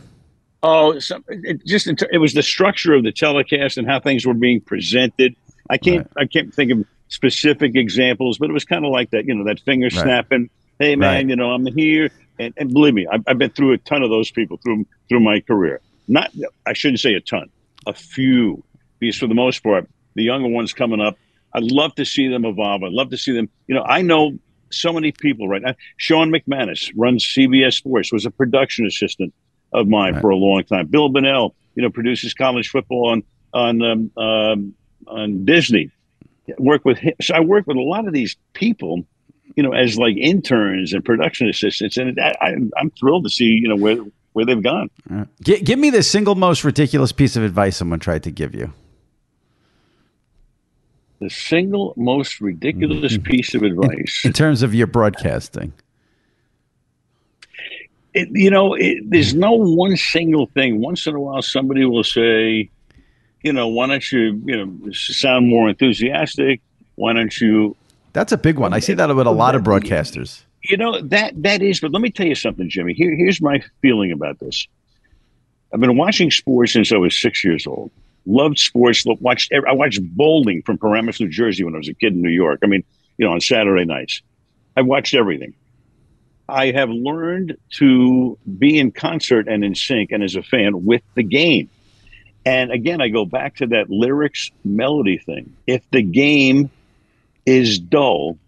Oh, 0.63 0.99
it 1.29 1.65
just 1.65 1.87
it 1.87 2.19
was 2.19 2.35
the 2.35 2.43
structure 2.43 2.95
of 2.95 3.05
the 3.05 3.13
telecast 3.13 3.79
and 3.79 3.87
how 3.87 4.01
things 4.01 4.27
were 4.27 4.35
being 4.35 4.61
presented. 4.61 5.37
I 5.69 5.79
can't 5.79 6.09
right. 6.17 6.25
I 6.25 6.27
can't 6.27 6.53
think 6.53 6.73
of 6.73 6.85
specific 7.09 7.77
examples, 7.77 8.39
but 8.39 8.51
it 8.51 8.53
was 8.53 8.65
kind 8.65 8.85
of 8.85 8.91
like 8.91 9.11
that. 9.11 9.27
You 9.27 9.35
know, 9.35 9.45
that 9.45 9.61
finger 9.61 9.87
right. 9.87 9.93
snapping. 9.93 10.51
Hey 10.79 10.97
man, 10.97 11.09
right. 11.09 11.29
you 11.29 11.37
know 11.37 11.53
I'm 11.53 11.67
here 11.67 12.11
and, 12.39 12.55
and 12.57 12.73
believe 12.73 12.95
me, 12.95 13.07
I've, 13.11 13.23
I've, 13.27 13.39
been 13.39 13.51
through 13.51 13.73
a 13.73 13.79
ton 13.79 14.03
of 14.03 14.11
those 14.11 14.31
people 14.31 14.59
through 14.59 14.87
through 15.09 15.21
my 15.21 15.41
career. 15.41 15.81
Not, 16.09 16.31
I 16.67 16.73
shouldn't 16.73 17.01
say 17.01 17.15
a 17.15 17.21
ton, 17.21 17.51
a 17.87 17.93
few, 17.93 18.63
because 18.99 19.19
for 19.19 19.27
the 19.27 19.35
most 19.35 19.63
part, 19.63 19.89
the 20.15 20.23
younger 20.23 20.49
ones 20.49 20.73
coming 20.73 21.01
up, 21.01 21.17
I'd 21.53 21.65
love 21.65 21.95
to 21.97 22.05
see 22.05 22.29
them 22.29 22.45
evolve. 22.45 22.83
I'd 22.83 22.93
love 22.93 23.11
to 23.11 23.17
see 23.17 23.33
them. 23.33 23.49
You 23.67 23.75
know, 23.75 23.83
I 23.83 24.03
know 24.03 24.39
so 24.71 24.93
many 24.93 25.13
people 25.13 25.49
right 25.49 25.63
now. 25.63 25.75
Sean 25.97 26.31
McManus 26.31 26.93
runs 26.97 27.25
CBS 27.25 27.75
Sports, 27.75 28.13
was 28.13 28.27
a 28.27 28.31
production 28.31 28.87
assistant 28.87 29.35
of 29.73 29.89
mine 29.89 30.15
right. 30.15 30.21
for 30.21 30.31
a 30.31 30.37
long 30.37 30.65
time. 30.65 30.87
Bill 30.87 31.09
Bonnell, 31.09 31.55
you 31.75 31.83
know, 31.83 31.91
produces 31.91 32.35
college 32.35 32.69
football 32.69 33.11
on 33.11 33.23
on 33.53 33.83
um, 33.83 34.11
um, 34.17 34.75
on 35.07 35.45
Disney. 35.45 35.91
Work 36.59 36.85
with 36.85 36.99
him. 36.99 37.15
So 37.21 37.35
I 37.35 37.41
work 37.41 37.67
with 37.67 37.77
a 37.77 37.83
lot 37.83 38.07
of 38.07 38.13
these 38.13 38.37
people 38.53 39.05
you 39.57 39.63
know, 39.63 39.73
as 39.73 39.99
like 39.99 40.17
interns 40.17 40.93
and 40.93 41.05
production 41.05 41.49
assistants, 41.49 41.97
and 41.97 42.19
I, 42.21 42.55
am 42.79 42.91
thrilled 42.99 43.25
to 43.25 43.31
see 43.31 43.45
you 43.45 43.69
know 43.69 43.77
where 43.77 43.99
where 44.33 44.45
they've 44.45 44.63
gone. 44.63 44.91
Uh, 45.11 45.25
give, 45.43 45.65
give 45.65 45.79
me 45.79 45.91
the 45.91 46.03
single 46.03 46.35
most 46.35 46.63
ridiculous 46.63 47.11
piece 47.11 47.37
of 47.37 47.43
advice 47.43 47.77
someone 47.77 47.99
tried 47.99 48.23
to 48.25 48.31
give 48.31 48.55
you. 48.55 48.73
The 51.21 51.31
single 51.31 51.95
most 51.97 52.43
ridiculous 52.43 53.15
mm-hmm. 53.15 53.23
piece 53.23 53.55
of 53.55 53.63
advice 53.63 54.23
in 54.25 54.35
terms 54.35 54.63
of 54.63 54.75
your 54.75 54.87
broadcasting. 54.87 55.73
It, 58.17 58.29
you 58.33 58.51
know, 58.51 58.75
it, 58.75 58.99
there's 59.09 59.35
no 59.35 59.53
one 59.53 59.97
single 59.97 60.47
thing. 60.47 60.81
Once 60.81 61.07
in 61.07 61.15
a 61.15 61.21
while, 61.21 61.43
somebody 61.43 61.85
will 61.85 62.05
say, 62.05 62.71
you 63.43 63.53
know, 63.53 63.69
why 63.69 63.87
don't 63.87 64.11
you, 64.11 64.43
you 64.45 64.65
know, 64.65 64.93
sound 64.93 65.49
more 65.49 65.69
enthusiastic? 65.69 66.61
Why 66.95 67.13
don't 67.13 67.39
you 67.41 67.77
that's 68.17 68.33
a 68.33 68.39
big 68.39 68.59
one. 68.59 68.73
I 68.73 68.79
see 68.79 68.95
that 68.95 69.15
with 69.15 69.27
a 69.27 69.31
lot 69.31 69.55
of 69.55 69.63
broadcasters. 69.63 70.43
You 70.63 70.79
know 70.79 71.03
that 71.03 71.35
that 71.43 71.61
is, 71.61 71.81
but 71.81 71.93
let 71.93 72.01
me 72.01 72.11
tell 72.11 72.27
you 72.27 72.35
something, 72.35 72.67
Jimmy. 72.71 72.95
Here, 72.95 73.15
here's 73.15 73.43
my 73.43 73.63
feeling 73.83 74.11
about 74.11 74.39
this. 74.39 74.67
I've 75.75 75.81
been 75.81 75.99
watching 75.99 76.31
sports 76.31 76.73
since 76.73 76.93
I 76.93 76.97
was 76.97 77.21
six 77.21 77.45
years 77.45 77.67
old. 77.67 77.91
Loved 78.25 78.59
sports. 78.59 79.05
Watched. 79.05 79.53
I 79.53 79.73
watched 79.73 80.01
bowling 80.17 80.63
from 80.63 80.79
Paramus, 80.79 81.21
New 81.21 81.29
Jersey, 81.29 81.63
when 81.63 81.75
I 81.75 81.79
was 81.79 81.91
a 81.91 81.95
kid 81.95 82.15
in 82.15 82.23
New 82.23 82.31
York. 82.31 82.61
I 82.65 82.69
mean, 82.69 82.85
you 83.19 83.27
know, 83.27 83.33
on 83.33 83.43
Saturday 83.43 83.85
nights. 83.85 84.23
I 84.79 84.81
watched 84.81 85.13
everything. 85.13 85.53
I 86.49 86.71
have 86.71 86.91
learned 86.91 87.57
to 87.79 88.39
be 88.59 88.79
in 88.79 88.93
concert 88.93 89.49
and 89.49 89.65
in 89.65 89.75
sync, 89.75 90.13
and 90.13 90.23
as 90.23 90.37
a 90.37 90.43
fan 90.43 90.85
with 90.85 91.03
the 91.15 91.23
game. 91.23 91.69
And 92.45 92.71
again, 92.71 93.01
I 93.01 93.09
go 93.09 93.25
back 93.25 93.57
to 93.57 93.67
that 93.69 93.91
lyrics 93.91 94.53
melody 94.65 95.19
thing. 95.19 95.57
If 95.67 95.83
the 95.91 96.03
game 96.03 96.71
is 97.45 97.81
dull, 97.81 98.39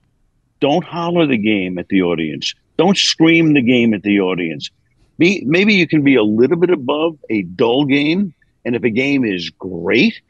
don't 0.60 0.84
holler 0.84 1.26
the 1.26 1.38
game 1.38 1.78
at 1.78 1.88
the 1.88 2.02
audience. 2.02 2.54
Don't 2.76 2.96
scream 2.96 3.54
the 3.54 3.62
game 3.62 3.94
at 3.94 4.02
the 4.02 4.20
audience. 4.20 4.70
Be, 5.18 5.42
maybe 5.44 5.74
you 5.74 5.88
can 5.88 6.02
be 6.02 6.14
a 6.14 6.22
little 6.22 6.56
bit 6.56 6.70
above 6.70 7.18
a 7.28 7.42
dull 7.42 7.84
game. 7.84 8.32
And 8.64 8.76
if 8.76 8.84
a 8.84 8.90
game 8.90 9.24
is 9.24 9.50
great, 9.50 10.20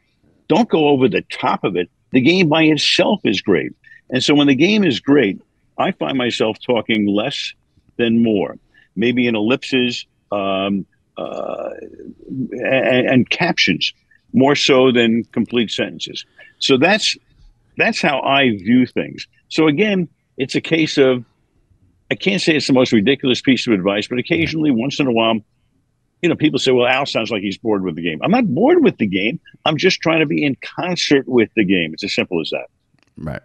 don't 0.47 0.67
go 0.67 0.87
over 0.87 1.07
the 1.07 1.21
top 1.31 1.63
of 1.63 1.75
it. 1.75 1.89
The 2.11 2.21
game 2.21 2.49
by 2.49 2.63
itself 2.63 3.21
is 3.23 3.41
great. 3.41 3.73
And 4.09 4.23
so 4.23 4.33
when 4.33 4.47
the 4.47 4.55
game 4.55 4.83
is 4.83 4.99
great, 4.99 5.39
I 5.77 5.91
find 5.91 6.17
myself 6.17 6.57
talking 6.65 7.05
less 7.05 7.53
than 7.99 8.23
more, 8.23 8.57
maybe 8.95 9.27
in 9.27 9.35
ellipses 9.35 10.07
um, 10.31 10.87
uh, 11.17 11.69
and, 12.27 13.07
and 13.07 13.29
captions 13.29 13.93
more 14.33 14.55
so 14.55 14.91
than 14.91 15.23
complete 15.25 15.69
sentences. 15.69 16.25
So 16.57 16.77
that's 16.77 17.15
that's 17.77 18.01
how 18.01 18.21
I 18.21 18.49
view 18.49 18.85
things. 18.85 19.27
So 19.49 19.67
again, 19.67 20.09
it's 20.37 20.55
a 20.55 20.61
case 20.61 20.97
of 20.97 21.23
I 22.11 22.15
can't 22.15 22.41
say 22.41 22.55
it's 22.55 22.67
the 22.67 22.73
most 22.73 22.91
ridiculous 22.91 23.41
piece 23.41 23.67
of 23.67 23.73
advice, 23.73 24.07
but 24.07 24.17
occasionally, 24.17 24.71
once 24.71 24.99
in 24.99 25.05
a 25.05 25.11
while, 25.11 25.39
you 26.21 26.29
know, 26.29 26.35
people 26.35 26.59
say, 26.59 26.71
"Well, 26.71 26.87
Al 26.87 27.05
sounds 27.05 27.31
like 27.31 27.41
he's 27.41 27.57
bored 27.57 27.83
with 27.83 27.95
the 27.95 28.01
game." 28.01 28.19
I'm 28.23 28.31
not 28.31 28.47
bored 28.47 28.83
with 28.83 28.97
the 28.97 29.07
game. 29.07 29.39
I'm 29.65 29.77
just 29.77 30.01
trying 30.01 30.19
to 30.19 30.25
be 30.25 30.43
in 30.43 30.57
concert 30.61 31.27
with 31.27 31.49
the 31.55 31.63
game. 31.63 31.93
It's 31.93 32.03
as 32.03 32.13
simple 32.13 32.41
as 32.41 32.49
that. 32.49 32.67
Right. 33.17 33.41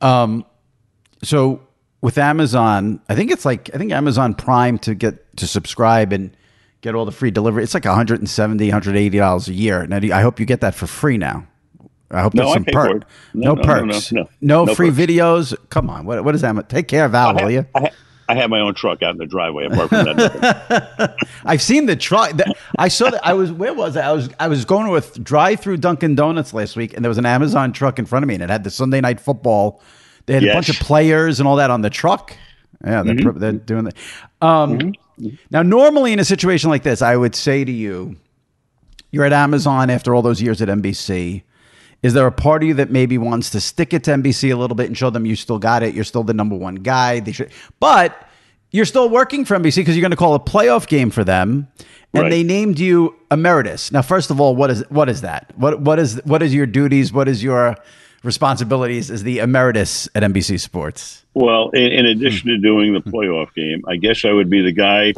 Um, 0.00 0.44
so 1.22 1.60
with 2.02 2.18
Amazon, 2.18 3.00
I 3.08 3.14
think 3.14 3.30
it's 3.30 3.44
like 3.46 3.70
I 3.74 3.78
think 3.78 3.92
Amazon 3.92 4.34
Prime 4.34 4.78
to 4.80 4.94
get 4.94 5.34
to 5.38 5.46
subscribe 5.46 6.12
and 6.12 6.36
get 6.82 6.94
all 6.94 7.04
the 7.04 7.12
free 7.12 7.30
delivery. 7.30 7.62
It's 7.62 7.74
like 7.74 7.84
170 7.86 8.66
180 8.66 9.16
dollars 9.18 9.48
a 9.48 9.54
year. 9.54 9.86
Now, 9.86 9.96
I 9.96 10.20
hope 10.20 10.38
you 10.40 10.44
get 10.46 10.60
that 10.60 10.74
for 10.74 10.86
free 10.86 11.16
now. 11.16 11.46
I 12.10 12.20
hope 12.20 12.34
No, 12.34 12.42
there's 12.42 12.54
some 12.54 12.64
perk. 12.64 13.04
No, 13.32 13.54
No, 13.54 13.54
no, 13.54 13.62
perks. 13.62 14.12
no, 14.12 14.28
no, 14.42 14.66
free 14.74 14.90
perks. 14.90 15.00
videos. 15.00 15.54
Come 15.70 15.88
on. 15.88 16.04
What, 16.04 16.22
what 16.24 16.34
is 16.34 16.42
that? 16.42 16.68
Take 16.68 16.86
care 16.88 17.06
of 17.06 17.12
Val, 17.12 17.30
I 17.38 17.42
will 17.42 17.50
you? 17.50 17.64
I, 17.74 17.80
ha- 17.80 17.88
I 18.28 18.34
have 18.34 18.50
my 18.50 18.60
own 18.60 18.74
truck 18.74 19.02
out 19.02 19.12
in 19.12 19.16
the 19.18 19.24
driveway. 19.26 19.64
Apart 19.66 19.88
from 19.88 20.04
that. 20.04 21.16
I've 21.46 21.62
seen 21.62 21.86
the 21.86 21.96
truck. 21.96 22.32
I 22.78 22.88
saw 22.88 23.10
that. 23.10 23.26
I 23.26 23.32
was 23.32 23.50
where 23.52 23.72
was 23.72 23.96
I? 23.96 24.08
I 24.08 24.12
was 24.12 24.28
I 24.40 24.48
was 24.48 24.64
going 24.64 24.90
with 24.90 25.22
drive 25.24 25.60
through 25.60 25.78
Dunkin' 25.78 26.14
Donuts 26.14 26.52
last 26.52 26.76
week, 26.76 26.94
and 26.94 27.04
there 27.04 27.08
was 27.10 27.18
an 27.18 27.26
Amazon 27.26 27.72
truck 27.72 27.98
in 27.98 28.04
front 28.06 28.24
of 28.24 28.28
me, 28.28 28.34
and 28.34 28.42
it 28.42 28.50
had 28.50 28.64
the 28.64 28.70
Sunday 28.70 29.00
Night 29.00 29.20
Football. 29.20 29.80
They 30.26 30.34
had 30.34 30.44
a 30.44 30.52
bunch 30.52 30.68
of 30.68 30.76
players 30.76 31.40
and 31.40 31.48
all 31.48 31.56
that 31.56 31.70
on 31.70 31.82
the 31.82 31.90
truck. 31.90 32.36
Yeah, 32.84 33.02
they're, 33.02 33.14
Mm-hmm. 33.14 33.38
they're 33.38 33.52
doing 33.52 33.84
that. 33.84 33.94
Um, 34.40 34.94
Now, 35.50 35.62
normally 35.62 36.12
in 36.12 36.18
a 36.18 36.24
situation 36.24 36.68
like 36.70 36.82
this, 36.82 37.00
I 37.02 37.16
would 37.16 37.34
say 37.34 37.64
to 37.64 37.70
you, 37.72 38.16
you're 39.10 39.24
at 39.24 39.32
Amazon 39.32 39.90
after 39.90 40.14
all 40.14 40.22
those 40.22 40.40
years 40.42 40.60
at 40.62 40.68
NBC. 40.68 41.42
Is 42.02 42.14
there 42.14 42.26
a 42.26 42.32
part 42.32 42.62
of 42.62 42.68
you 42.68 42.74
that 42.74 42.90
maybe 42.90 43.18
wants 43.18 43.50
to 43.50 43.60
stick 43.60 43.92
it 43.94 44.02
to 44.04 44.10
NBC 44.12 44.52
a 44.52 44.56
little 44.56 44.74
bit 44.74 44.86
and 44.86 44.98
show 44.98 45.10
them 45.10 45.24
you 45.26 45.36
still 45.36 45.58
got 45.60 45.82
it? 45.84 45.94
You're 45.94 46.02
still 46.04 46.24
the 46.24 46.34
number 46.34 46.56
one 46.56 46.76
guy. 46.76 47.20
They 47.20 47.30
should, 47.30 47.50
but 47.78 48.28
you're 48.72 48.86
still 48.86 49.08
working 49.08 49.44
for 49.44 49.56
NBC 49.56 49.76
because 49.76 49.94
you're 49.96 50.00
going 50.02 50.10
to 50.10 50.16
call 50.16 50.34
a 50.34 50.40
playoff 50.40 50.88
game 50.88 51.10
for 51.10 51.22
them, 51.22 51.68
and 52.14 52.22
Right. 52.24 52.30
they 52.30 52.42
named 52.42 52.80
you 52.80 53.14
emeritus. 53.30 53.92
Now, 53.92 54.02
first 54.02 54.30
of 54.32 54.40
all, 54.40 54.56
what 54.56 54.70
is 54.70 54.82
what 54.88 55.08
is 55.08 55.20
that? 55.20 55.52
What 55.56 55.80
what 55.82 56.00
is 56.00 56.20
what 56.24 56.42
is 56.42 56.52
your 56.52 56.66
duties? 56.66 57.12
What 57.12 57.28
is 57.28 57.42
your 57.44 57.76
responsibilities 58.22 59.10
as 59.10 59.22
the 59.22 59.38
emeritus 59.38 60.08
at 60.14 60.22
NBC 60.22 60.60
Sports? 60.60 61.22
well, 61.34 61.70
in, 61.70 61.92
in 61.92 62.06
addition 62.06 62.48
to 62.48 62.58
doing 62.58 62.92
the 62.92 63.00
playoff 63.00 63.54
game, 63.54 63.82
I 63.88 63.96
guess 63.96 64.24
I 64.24 64.32
would 64.32 64.50
be 64.50 64.62
the 64.62 64.72
guy 64.72 65.14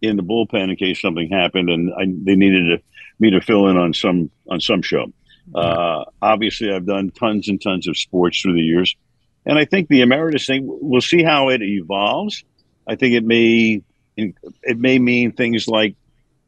in 0.00 0.16
the 0.16 0.22
bullpen 0.22 0.70
in 0.70 0.76
case 0.76 1.00
something 1.00 1.28
happened 1.28 1.68
and 1.68 1.92
I, 1.92 2.04
they 2.06 2.36
needed 2.36 2.78
to, 2.78 2.82
me 3.18 3.30
to 3.30 3.40
fill 3.40 3.68
in 3.68 3.76
on 3.76 3.92
some 3.92 4.30
on 4.48 4.60
some 4.60 4.80
show. 4.82 5.12
Uh, 5.54 6.04
obviously, 6.22 6.72
I've 6.72 6.86
done 6.86 7.10
tons 7.10 7.48
and 7.48 7.60
tons 7.60 7.86
of 7.86 7.98
sports 7.98 8.40
through 8.40 8.54
the 8.54 8.62
years, 8.62 8.96
and 9.44 9.58
I 9.58 9.64
think 9.64 9.88
the 9.88 10.00
emeritus 10.00 10.46
thing. 10.46 10.62
We'll 10.64 11.00
see 11.00 11.22
how 11.22 11.50
it 11.50 11.60
evolves. 11.60 12.44
I 12.86 12.96
think 12.96 13.14
it 13.14 13.24
may 13.24 13.82
it 14.16 14.78
may 14.78 14.98
mean 14.98 15.32
things 15.32 15.68
like 15.68 15.96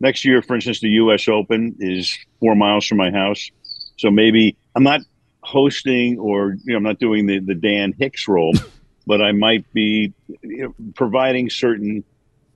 next 0.00 0.24
year, 0.24 0.40
for 0.40 0.54
instance, 0.54 0.80
the 0.80 0.88
U.S. 0.88 1.28
Open 1.28 1.76
is 1.78 2.16
four 2.40 2.54
miles 2.54 2.86
from 2.86 2.98
my 2.98 3.10
house, 3.10 3.50
so 3.98 4.10
maybe 4.10 4.56
I'm 4.74 4.84
not 4.84 5.00
hosting 5.42 6.18
or 6.18 6.57
you 6.64 6.72
know 6.72 6.76
I'm 6.76 6.83
not 6.83 6.98
doing 6.98 7.26
the 7.26 7.40
the 7.40 7.55
Dan 7.55 7.94
Hicks 7.98 8.28
role, 8.28 8.55
but 9.07 9.20
I 9.20 9.33
might 9.33 9.70
be 9.72 10.12
you 10.42 10.62
know, 10.62 10.74
providing 10.94 11.50
certain 11.50 12.05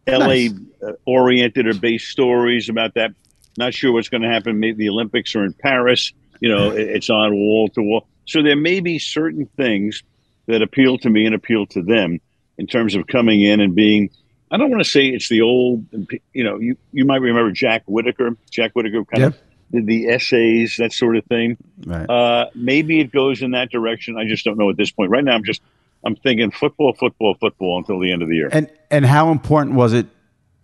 LA 0.07 0.27
Nice. 0.27 0.55
uh, 0.83 0.93
oriented 1.05 1.67
or 1.67 1.75
based 1.75 2.09
stories 2.09 2.69
about 2.69 2.95
that. 2.95 3.13
Not 3.59 3.75
sure 3.75 3.93
what's 3.93 4.09
going 4.09 4.23
to 4.23 4.29
happen. 4.29 4.61
Maybe 4.61 4.85
the 4.85 4.91
Olympics 4.91 5.35
are 5.35 5.45
in 5.45 5.53
Paris. 5.53 6.13
You 6.41 6.55
know, 6.55 6.71
it's 6.71 7.09
on 7.09 7.35
wall 7.35 7.69
to 7.71 7.83
wall. 7.83 8.07
So 8.27 8.43
there 8.43 8.57
may 8.57 8.81
be 8.81 8.99
certain 8.99 9.47
things 9.57 10.03
that 10.47 10.61
appeal 10.63 10.99
to 10.99 11.11
me 11.11 11.25
and 11.25 11.35
appeal 11.35 11.67
to 11.67 11.83
them 11.83 12.21
in 12.59 12.67
terms 12.67 12.95
of 12.95 13.07
coming 13.07 13.43
in 13.43 13.61
and 13.61 13.75
being. 13.75 14.11
I 14.51 14.59
don't 14.59 14.71
want 14.71 14.83
to 14.83 14.89
say 14.89 15.07
it's 15.07 15.29
the 15.29 15.41
old. 15.41 15.87
You 16.33 16.45
know, 16.45 16.59
you 16.59 16.77
you 16.93 17.05
might 17.05 17.21
remember 17.21 17.51
Jack 17.51 17.85
Whitaker. 17.87 18.37
Jack 18.51 18.73
Whitaker 18.73 19.05
kind 19.05 19.25
of 19.25 19.39
did 19.73 19.87
the 19.87 20.09
essays, 20.09 20.77
that 20.79 20.93
sort 20.93 21.17
of 21.17 21.25
thing. 21.25 21.57
Right. 21.85 22.09
Uh, 22.09 22.47
maybe 22.55 23.01
it 23.01 23.13
goes 23.13 23.43
in 23.43 23.53
that 23.53 23.71
direction. 23.71 24.17
I 24.17 24.27
just 24.27 24.45
don't 24.45 24.59
know 24.59 24.71
at 24.71 24.77
this 24.77 24.91
point. 24.91 25.11
Right 25.11 25.25
now, 25.25 25.35
I'm 25.35 25.45
just 25.45 25.63
I'm 26.05 26.17
thinking 26.17 26.51
football, 26.51 26.95
football, 26.95 27.35
football 27.41 27.79
until 27.79 27.99
the 27.99 28.13
end 28.13 28.23
of 28.23 28.29
the 28.29 28.37
year. 28.37 28.49
And 28.53 28.71
and 28.91 29.05
how 29.05 29.31
important 29.31 29.77
was 29.77 29.93
it 29.93 30.07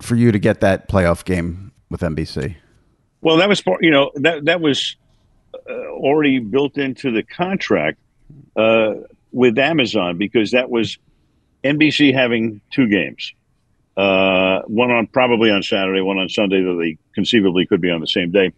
for 0.01 0.15
you 0.15 0.33
to 0.33 0.39
get 0.39 0.61
that 0.61 0.89
playoff 0.89 1.25
game 1.25 1.73
with 1.91 2.01
NBC? 2.01 2.57
Well, 3.21 3.37
that 3.37 3.49
was 3.49 3.61
part. 3.61 3.83
You 3.83 3.91
know 3.91 4.11
that 4.17 4.45
that 4.45 4.61
was 4.61 4.97
uh, 5.55 5.73
already 5.73 6.39
built 6.39 6.79
into 6.79 7.11
the 7.11 7.23
contract 7.23 7.99
uh, 8.57 8.95
with 9.33 9.59
Amazon 9.59 10.19
because 10.19 10.53
that 10.53 10.71
was 10.71 10.99
NBC 11.65 12.15
having 12.15 12.61
two 12.71 12.89
games, 12.89 13.33
uh, 13.97 14.61
one 14.63 14.91
on 14.91 15.07
probably 15.07 15.51
on 15.51 15.63
Saturday, 15.63 16.01
one 16.01 16.19
on 16.19 16.29
Sunday, 16.29 16.63
though 16.63 16.77
they 16.77 16.99
conceivably 17.15 17.67
could 17.67 17.81
be 17.81 17.91
on 17.91 18.01
the 18.01 18.07
same 18.07 18.31
day. 18.31 18.53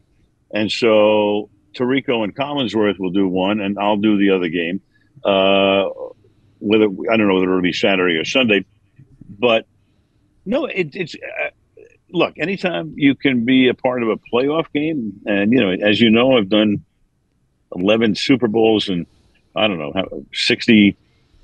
And 0.54 0.70
so 0.70 1.50
Tirico 1.74 2.22
and 2.22 2.34
Collinsworth 2.34 2.98
will 2.98 3.10
do 3.10 3.28
one, 3.28 3.60
and 3.60 3.78
I'll 3.78 3.96
do 3.96 4.16
the 4.16 4.30
other 4.30 4.48
game. 4.48 4.80
Uh, 5.24 5.90
whether 6.60 6.84
I 6.84 7.16
don't 7.16 7.28
know 7.28 7.34
whether 7.34 7.50
it'll 7.50 7.60
be 7.60 7.72
Saturday 7.72 8.14
or 8.14 8.24
Sunday, 8.24 8.64
but 9.28 9.66
no, 10.46 10.66
it, 10.66 10.94
it's 10.94 11.14
uh, 11.14 11.50
look. 12.10 12.34
Anytime 12.38 12.94
you 12.96 13.14
can 13.14 13.44
be 13.44 13.68
a 13.68 13.74
part 13.74 14.02
of 14.02 14.08
a 14.08 14.16
playoff 14.32 14.66
game, 14.72 15.20
and 15.26 15.52
you 15.52 15.60
know, 15.60 15.70
as 15.70 16.00
you 16.00 16.10
know, 16.10 16.38
I've 16.38 16.48
done 16.48 16.84
eleven 17.74 18.14
Super 18.14 18.48
Bowls 18.48 18.88
and 18.88 19.06
I 19.56 19.66
don't 19.66 19.78
know 19.78 20.24
sixty 20.32 20.96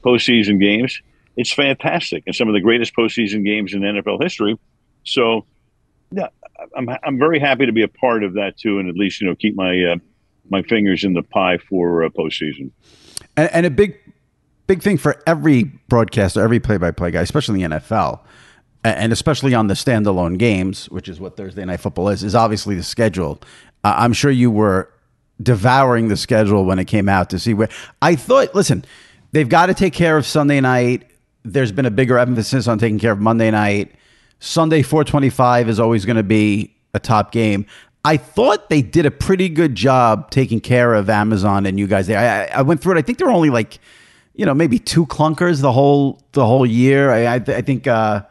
postseason 0.03 0.61
games. 0.61 1.03
It's 1.37 1.53
fantastic, 1.53 2.25
and 2.27 2.35
some 2.35 2.49
of 2.49 2.55
the 2.55 2.61
greatest 2.61 2.95
postseason 2.95 3.45
games 3.45 3.75
in 3.75 3.81
NFL 3.81 4.23
history. 4.23 4.57
So, 5.05 5.47
yeah, 6.11 6.29
I'm 6.77 6.89
I'm 7.03 7.19
very 7.19 7.39
happy 7.39 7.67
to 7.67 7.73
be 7.73 7.83
a 7.83 7.89
part 7.89 8.25
of 8.25 8.35
that 8.35 8.57
too, 8.57 8.79
and 8.79 8.89
at 8.89 8.97
least 8.97 9.21
you 9.21 9.27
know 9.27 9.35
keep 9.35 9.57
my 9.57 9.85
uh, 9.85 9.97
my 10.51 10.63
fingers 10.63 11.05
in 11.05 11.15
the 11.15 11.23
pie 11.23 11.59
for 11.59 12.05
uh, 12.05 12.09
postseason. 12.11 12.71
And, 13.37 13.51
and 13.53 13.67
a 13.67 13.71
big, 13.71 13.97
big 14.67 14.83
thing 14.83 14.99
for 14.99 15.23
every 15.27 15.65
broadcaster, 15.65 16.43
every 16.43 16.61
play-by-play 16.61 17.13
guy, 17.13 17.23
especially 17.23 17.63
in 17.63 17.71
the 17.71 17.77
NFL, 17.79 18.21
and 18.85 19.13
especially 19.13 19.55
on 19.55 19.69
the 19.69 19.75
standalone 19.75 20.39
games, 20.39 20.91
which 20.91 21.09
is 21.09 21.21
what 21.21 21.37
Thursday 21.37 21.65
Night 21.65 21.79
Football 21.81 22.09
is, 22.09 22.23
is 22.23 22.35
obviously 22.35 22.75
the 22.75 22.83
schedule. 22.83 23.41
Uh, 23.85 23.95
I'm 23.97 24.13
sure 24.13 24.31
you 24.31 24.51
were 24.51 24.93
devouring 25.43 26.09
the 26.09 26.17
schedule 26.17 26.65
when 26.65 26.79
it 26.79 26.87
came 26.87 27.09
out 27.09 27.31
to 27.31 27.39
see 27.39 27.55
where. 27.55 27.69
I 28.03 28.17
thought, 28.17 28.55
listen, 28.55 28.85
they've 29.33 29.49
got 29.49 29.67
to 29.67 29.75
take 29.75 29.93
care 29.93 30.17
of 30.17 30.27
Sunday 30.27 30.61
night. 30.61 31.07
There's 31.45 31.73
been 31.73 31.87
a 31.87 31.91
bigger 31.91 32.19
emphasis 32.19 32.69
on 32.69 32.79
taking 32.79 32.99
care 32.99 33.13
of 33.13 33.21
Monday 33.21 33.51
night. 33.51 33.95
Sunday 34.41 34.83
425 34.83 35.69
is 35.69 35.79
always 35.79 36.05
going 36.05 36.17
to 36.17 36.23
be 36.23 36.75
a 36.95 36.99
top 36.99 37.31
game. 37.31 37.67
I 38.05 38.17
thought 38.17 38.71
they 38.71 38.81
did 38.81 39.05
a 39.05 39.11
pretty 39.11 39.49
good 39.51 39.75
job 39.75 40.31
taking 40.31 40.61
care 40.61 40.95
of 40.95 41.11
Amazon 41.11 41.67
and 41.67 41.79
you 41.79 41.87
guys 41.87 42.07
there. 42.07 42.19
I, 42.53 42.59
I- 42.59 42.63
went 42.63 42.81
through 42.81 42.97
it. 42.97 42.99
I 42.99 43.03
think 43.03 43.19
there 43.19 43.27
were 43.27 43.33
only 43.35 43.51
like, 43.51 43.79
you 44.35 44.47
know, 44.47 44.55
maybe 44.55 44.79
two 44.79 45.05
clunkers 45.07 45.61
the 45.61 45.71
whole 45.73 46.21
the 46.33 46.47
whole 46.47 46.65
year. 46.65 47.11
I 47.11 47.27
I, 47.27 47.35
I 47.35 47.61
think 47.61 47.87
uh, 47.87 48.23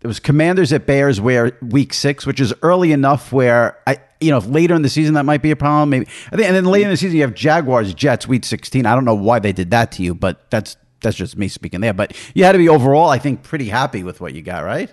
there 0.00 0.08
was 0.08 0.18
Commanders 0.18 0.72
at 0.72 0.86
Bears 0.86 1.20
where 1.20 1.52
week 1.60 1.92
six, 1.92 2.24
which 2.24 2.40
is 2.40 2.54
early 2.62 2.92
enough 2.92 3.30
where 3.30 3.78
I 3.86 3.98
you 4.22 4.30
know 4.30 4.38
if 4.38 4.46
later 4.46 4.74
in 4.74 4.80
the 4.80 4.88
season 4.88 5.12
that 5.14 5.26
might 5.26 5.42
be 5.42 5.50
a 5.50 5.56
problem. 5.56 5.90
Maybe 5.90 6.06
I 6.32 6.36
think, 6.36 6.46
and 6.48 6.56
then 6.56 6.64
later 6.64 6.84
in 6.86 6.90
the 6.90 6.96
season 6.96 7.16
you 7.16 7.22
have 7.22 7.34
Jaguars 7.34 7.92
Jets 7.92 8.26
week 8.26 8.44
sixteen. 8.46 8.86
I 8.86 8.94
don't 8.94 9.04
know 9.04 9.14
why 9.14 9.38
they 9.38 9.52
did 9.52 9.70
that 9.72 9.92
to 9.92 10.02
you, 10.02 10.14
but 10.14 10.48
that's 10.50 10.78
that's 11.02 11.16
just 11.18 11.36
me 11.36 11.48
speaking 11.48 11.82
there. 11.82 11.92
But 11.92 12.16
you 12.34 12.44
had 12.44 12.52
to 12.52 12.58
be 12.58 12.70
overall, 12.70 13.10
I 13.10 13.18
think, 13.18 13.42
pretty 13.42 13.68
happy 13.68 14.02
with 14.02 14.22
what 14.22 14.32
you 14.32 14.40
got, 14.40 14.64
right? 14.64 14.90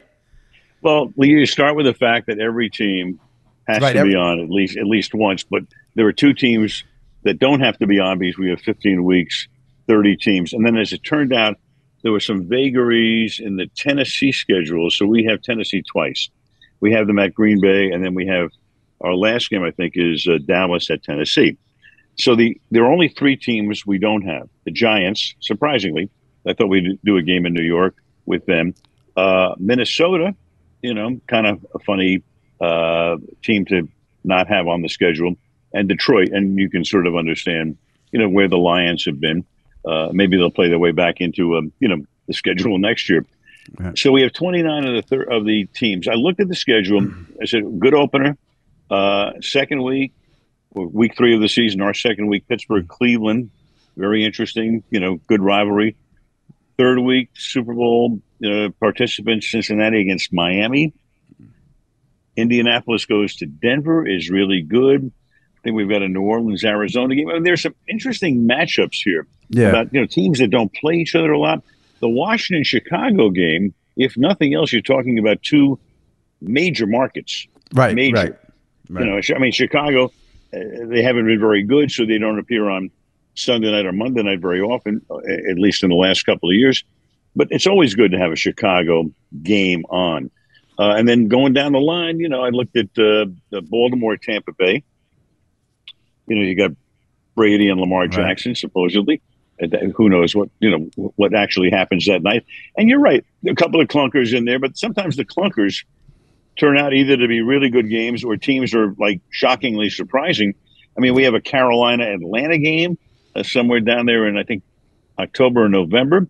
Well, 0.82 1.12
you 1.18 1.46
start 1.46 1.76
with 1.76 1.86
the 1.86 1.94
fact 1.94 2.28
that 2.28 2.40
every 2.40 2.70
team 2.70 3.20
has 3.68 3.82
Right, 3.82 3.94
to 3.94 4.00
every- 4.00 4.12
be 4.12 4.16
on 4.16 4.40
at 4.40 4.50
least 4.50 4.78
at 4.78 4.86
least 4.86 5.14
once, 5.14 5.44
but 5.44 5.64
there 5.96 6.06
are 6.08 6.14
two 6.14 6.34
teams 6.34 6.84
that 7.24 7.40
don't 7.40 7.60
have 7.60 7.78
to 7.80 7.88
be 7.88 8.00
on 8.00 8.20
because 8.20 8.38
we 8.38 8.50
have 8.50 8.62
15 8.62 9.04
weeks, 9.04 9.48
30 9.88 10.16
teams, 10.16 10.54
and 10.54 10.66
then 10.66 10.78
as 10.78 10.94
it 10.94 11.04
turned 11.04 11.34
out, 11.34 11.58
there 12.04 12.12
were 12.12 12.20
some 12.20 12.48
vagaries 12.48 13.40
in 13.40 13.56
the 13.58 13.68
Tennessee 13.76 14.32
schedule, 14.32 14.90
so 14.90 15.06
we 15.06 15.24
have 15.26 15.42
Tennessee 15.42 15.82
twice. 15.92 16.30
We 16.80 16.94
have 16.94 17.08
them 17.08 17.18
at 17.20 17.34
Green 17.34 17.60
Bay, 17.60 17.92
and 17.92 18.06
then 18.06 18.14
we 18.14 18.28
have 18.28 18.52
our 19.02 19.16
last 19.16 19.50
game. 19.50 19.64
I 19.64 19.72
think 19.72 19.94
is 19.96 20.28
uh, 20.28 20.38
Dallas 20.46 20.90
at 20.92 21.04
Tennessee. 21.04 21.58
So 22.16 22.36
the 22.36 22.60
there 22.72 22.84
are 22.86 22.92
only 22.92 23.10
three 23.10 23.36
teams 23.36 23.86
we 23.86 23.98
don't 23.98 24.22
have. 24.22 24.48
The 24.66 24.72
Giants, 24.72 25.36
surprisingly, 25.40 26.10
I 26.48 26.54
thought 26.54 26.68
we'd 26.70 27.00
do 27.04 27.18
a 27.18 27.22
game 27.24 27.46
in 27.46 27.54
New 27.54 27.64
York 27.64 27.96
with 28.28 28.46
them. 28.46 28.74
Uh, 29.16 29.56
Minnesota, 29.58 30.36
you 30.82 30.94
know, 30.94 31.20
kind 31.28 31.48
of 31.48 31.66
a 31.74 31.80
funny 31.80 32.24
uh, 32.62 33.18
team 33.44 33.66
to 33.66 33.88
not 34.24 34.48
have 34.48 34.68
on 34.68 34.82
the 34.82 34.90
schedule, 34.90 35.36
and 35.74 35.88
Detroit, 35.90 36.30
and 36.30 36.58
you 36.58 36.70
can 36.70 36.84
sort 36.86 37.08
of 37.08 37.16
understand, 37.16 37.78
you 38.12 38.20
know, 38.20 38.30
where 38.30 38.48
the 38.48 38.58
Lions 38.58 39.06
have 39.06 39.20
been. 39.20 39.46
Uh, 39.86 40.10
maybe 40.12 40.38
they'll 40.38 40.52
play 40.52 40.70
their 40.70 40.80
way 40.80 40.92
back 40.92 41.22
into, 41.22 41.58
um, 41.58 41.72
you 41.80 41.88
know, 41.88 41.98
the 42.28 42.34
schedule 42.34 42.78
next 42.78 43.10
year. 43.10 43.26
Right. 43.80 43.98
So 43.98 44.12
we 44.12 44.22
have 44.22 44.34
29 44.34 44.86
of 44.86 44.96
the 44.96 45.02
thir- 45.02 45.24
of 45.24 45.46
the 45.46 45.66
teams. 45.66 46.08
I 46.08 46.14
looked 46.14 46.40
at 46.40 46.48
the 46.48 46.56
schedule. 46.56 47.08
I 47.42 47.46
said, 47.46 47.80
good 47.80 47.94
opener. 47.94 48.38
Uh, 48.90 49.34
second 49.42 49.84
week, 49.84 50.14
week 50.74 51.16
three 51.16 51.36
of 51.36 51.42
the 51.42 51.50
season, 51.50 51.82
our 51.82 51.94
second 51.94 52.28
week, 52.28 52.48
Pittsburgh, 52.48 52.88
Cleveland, 52.88 53.50
very 53.96 54.24
interesting. 54.24 54.84
You 54.90 55.00
know, 55.00 55.16
good 55.28 55.42
rivalry. 55.42 55.96
Third 56.78 57.00
week, 57.00 57.30
Super 57.34 57.74
Bowl 57.74 58.22
uh, 58.46 58.70
participants, 58.80 59.50
Cincinnati 59.52 60.02
against 60.02 60.32
Miami. 60.32 60.94
Indianapolis 62.36 63.06
goes 63.06 63.36
to 63.38 63.46
Denver 63.48 64.08
is 64.08 64.30
really 64.30 64.62
good. 64.62 65.12
I 65.58 65.60
think 65.64 65.76
we've 65.76 65.90
got 65.90 66.04
a 66.04 66.08
New 66.08 66.22
Orleans 66.22 66.64
Arizona 66.64 67.16
game. 67.16 67.30
I 67.30 67.34
mean, 67.34 67.44
there's 67.44 67.64
some 67.64 67.74
interesting 67.90 68.48
matchups 68.48 68.98
here 69.04 69.26
Yeah. 69.50 69.70
about 69.70 69.94
you 69.94 70.02
know 70.02 70.06
teams 70.06 70.40
that 70.40 70.50
don't 70.50 70.72
play 70.74 70.96
each 70.96 71.16
other 71.16 71.32
a 71.32 71.40
lot. 71.40 71.64
the 72.00 72.08
Washington 72.08 72.64
Chicago 72.64 73.32
game, 73.32 73.74
if 73.96 74.16
nothing 74.18 74.54
else, 74.54 74.72
you're 74.72 74.84
talking 74.84 75.18
about 75.18 75.42
two 75.42 75.80
major 76.42 76.86
markets. 76.86 77.48
Right. 77.74 77.96
Major. 77.96 78.16
Right. 78.16 78.36
right. 78.92 79.04
You 79.06 79.12
know, 79.12 79.36
I 79.36 79.40
mean, 79.40 79.52
Chicago, 79.52 80.06
uh, 80.54 80.60
they 80.86 81.02
haven't 81.02 81.26
been 81.26 81.40
very 81.40 81.64
good, 81.64 81.90
so 81.90 82.06
they 82.06 82.20
don't 82.20 82.38
appear 82.38 82.70
on 82.70 82.92
Sunday 83.38 83.72
night 83.72 83.86
or 83.86 83.92
Monday 83.92 84.24
night 84.24 84.40
very 84.40 84.62
often, 84.62 85.02
uh, 85.10 85.18
at 85.50 85.58
least 85.58 85.84
in 85.84 85.90
the 85.90 85.96
last 85.96 86.26
couple 86.26 86.50
of 86.50 86.56
years. 86.56 86.84
But 87.36 87.48
it's 87.52 87.68
always 87.68 87.94
good 87.94 88.12
to 88.12 88.18
have 88.18 88.32
a 88.32 88.36
Chicago 88.36 89.12
game 89.44 89.86
on. 89.90 90.32
Uh, 90.80 90.96
and 90.96 91.08
then 91.08 91.28
going 91.28 91.54
down 91.54 91.72
the 91.72 91.80
line, 91.80 92.20
you 92.20 92.30
know, 92.30 92.44
I 92.44 92.50
looked 92.50 92.76
at 92.76 92.86
uh, 92.98 93.26
the 93.50 93.62
Baltimore, 93.62 94.18
Tampa 94.18 94.54
Bay. 94.54 94.84
You 96.28 96.36
know, 96.36 96.42
you 96.42 96.56
got 96.56 96.72
Brady 97.36 97.70
and 97.70 97.80
Lamar 97.80 98.08
Jackson 98.08 98.52
right. 98.52 98.58
supposedly. 98.58 99.22
Who 99.96 100.08
knows 100.08 100.36
what 100.36 100.50
you 100.60 100.70
know 100.70 101.12
what 101.16 101.34
actually 101.34 101.72
happens 101.72 102.06
that 102.06 102.22
night? 102.22 102.46
And 102.78 102.90
you're 102.90 103.00
right, 103.00 103.26
a 103.48 103.56
couple 103.56 103.82
of 103.82 103.88
clunkers 103.88 104.36
in 104.36 104.46
there, 104.46 104.60
but 104.60 104.78
sometimes 104.78 105.16
the 105.16 105.26
clunkers 105.26 105.84
turn 106.58 106.78
out 106.78 106.94
either 106.94 107.18
to 107.18 107.28
be 107.28 107.42
really 107.42 107.70
good 107.70 107.90
games 107.90 108.24
or 108.24 108.38
teams 108.38 108.76
are 108.76 108.94
like 109.00 109.20
shockingly 109.32 109.90
surprising. 109.90 110.54
I 110.96 111.00
mean, 111.00 111.16
we 111.16 111.24
have 111.24 111.34
a 111.34 111.42
Carolina 111.42 112.04
Atlanta 112.04 112.60
game 112.60 113.00
uh, 113.38 113.44
somewhere 113.44 113.80
down 113.80 114.06
there 114.06 114.28
in 114.28 114.38
I 114.38 114.44
think 114.44 114.64
October 115.20 115.66
or 115.66 115.70
November. 115.70 116.28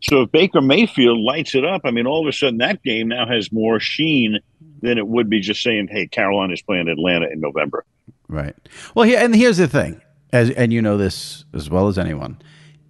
So 0.00 0.22
if 0.22 0.32
Baker 0.32 0.60
Mayfield 0.60 1.18
lights 1.18 1.54
it 1.54 1.64
up, 1.64 1.82
I 1.84 1.90
mean, 1.90 2.06
all 2.06 2.22
of 2.22 2.28
a 2.28 2.32
sudden 2.32 2.58
that 2.58 2.82
game 2.82 3.08
now 3.08 3.26
has 3.26 3.50
more 3.50 3.80
sheen 3.80 4.38
than 4.80 4.96
it 4.96 5.06
would 5.06 5.28
be 5.28 5.40
just 5.40 5.62
saying, 5.62 5.88
"Hey, 5.90 6.06
Carolina's 6.06 6.62
playing 6.62 6.88
Atlanta 6.88 7.26
in 7.28 7.40
November." 7.40 7.84
Right. 8.28 8.54
Well, 8.94 9.04
here 9.04 9.18
and 9.18 9.34
here's 9.34 9.56
the 9.56 9.68
thing, 9.68 10.00
as 10.32 10.50
and 10.50 10.72
you 10.72 10.82
know 10.82 10.96
this 10.96 11.44
as 11.52 11.68
well 11.68 11.88
as 11.88 11.98
anyone. 11.98 12.40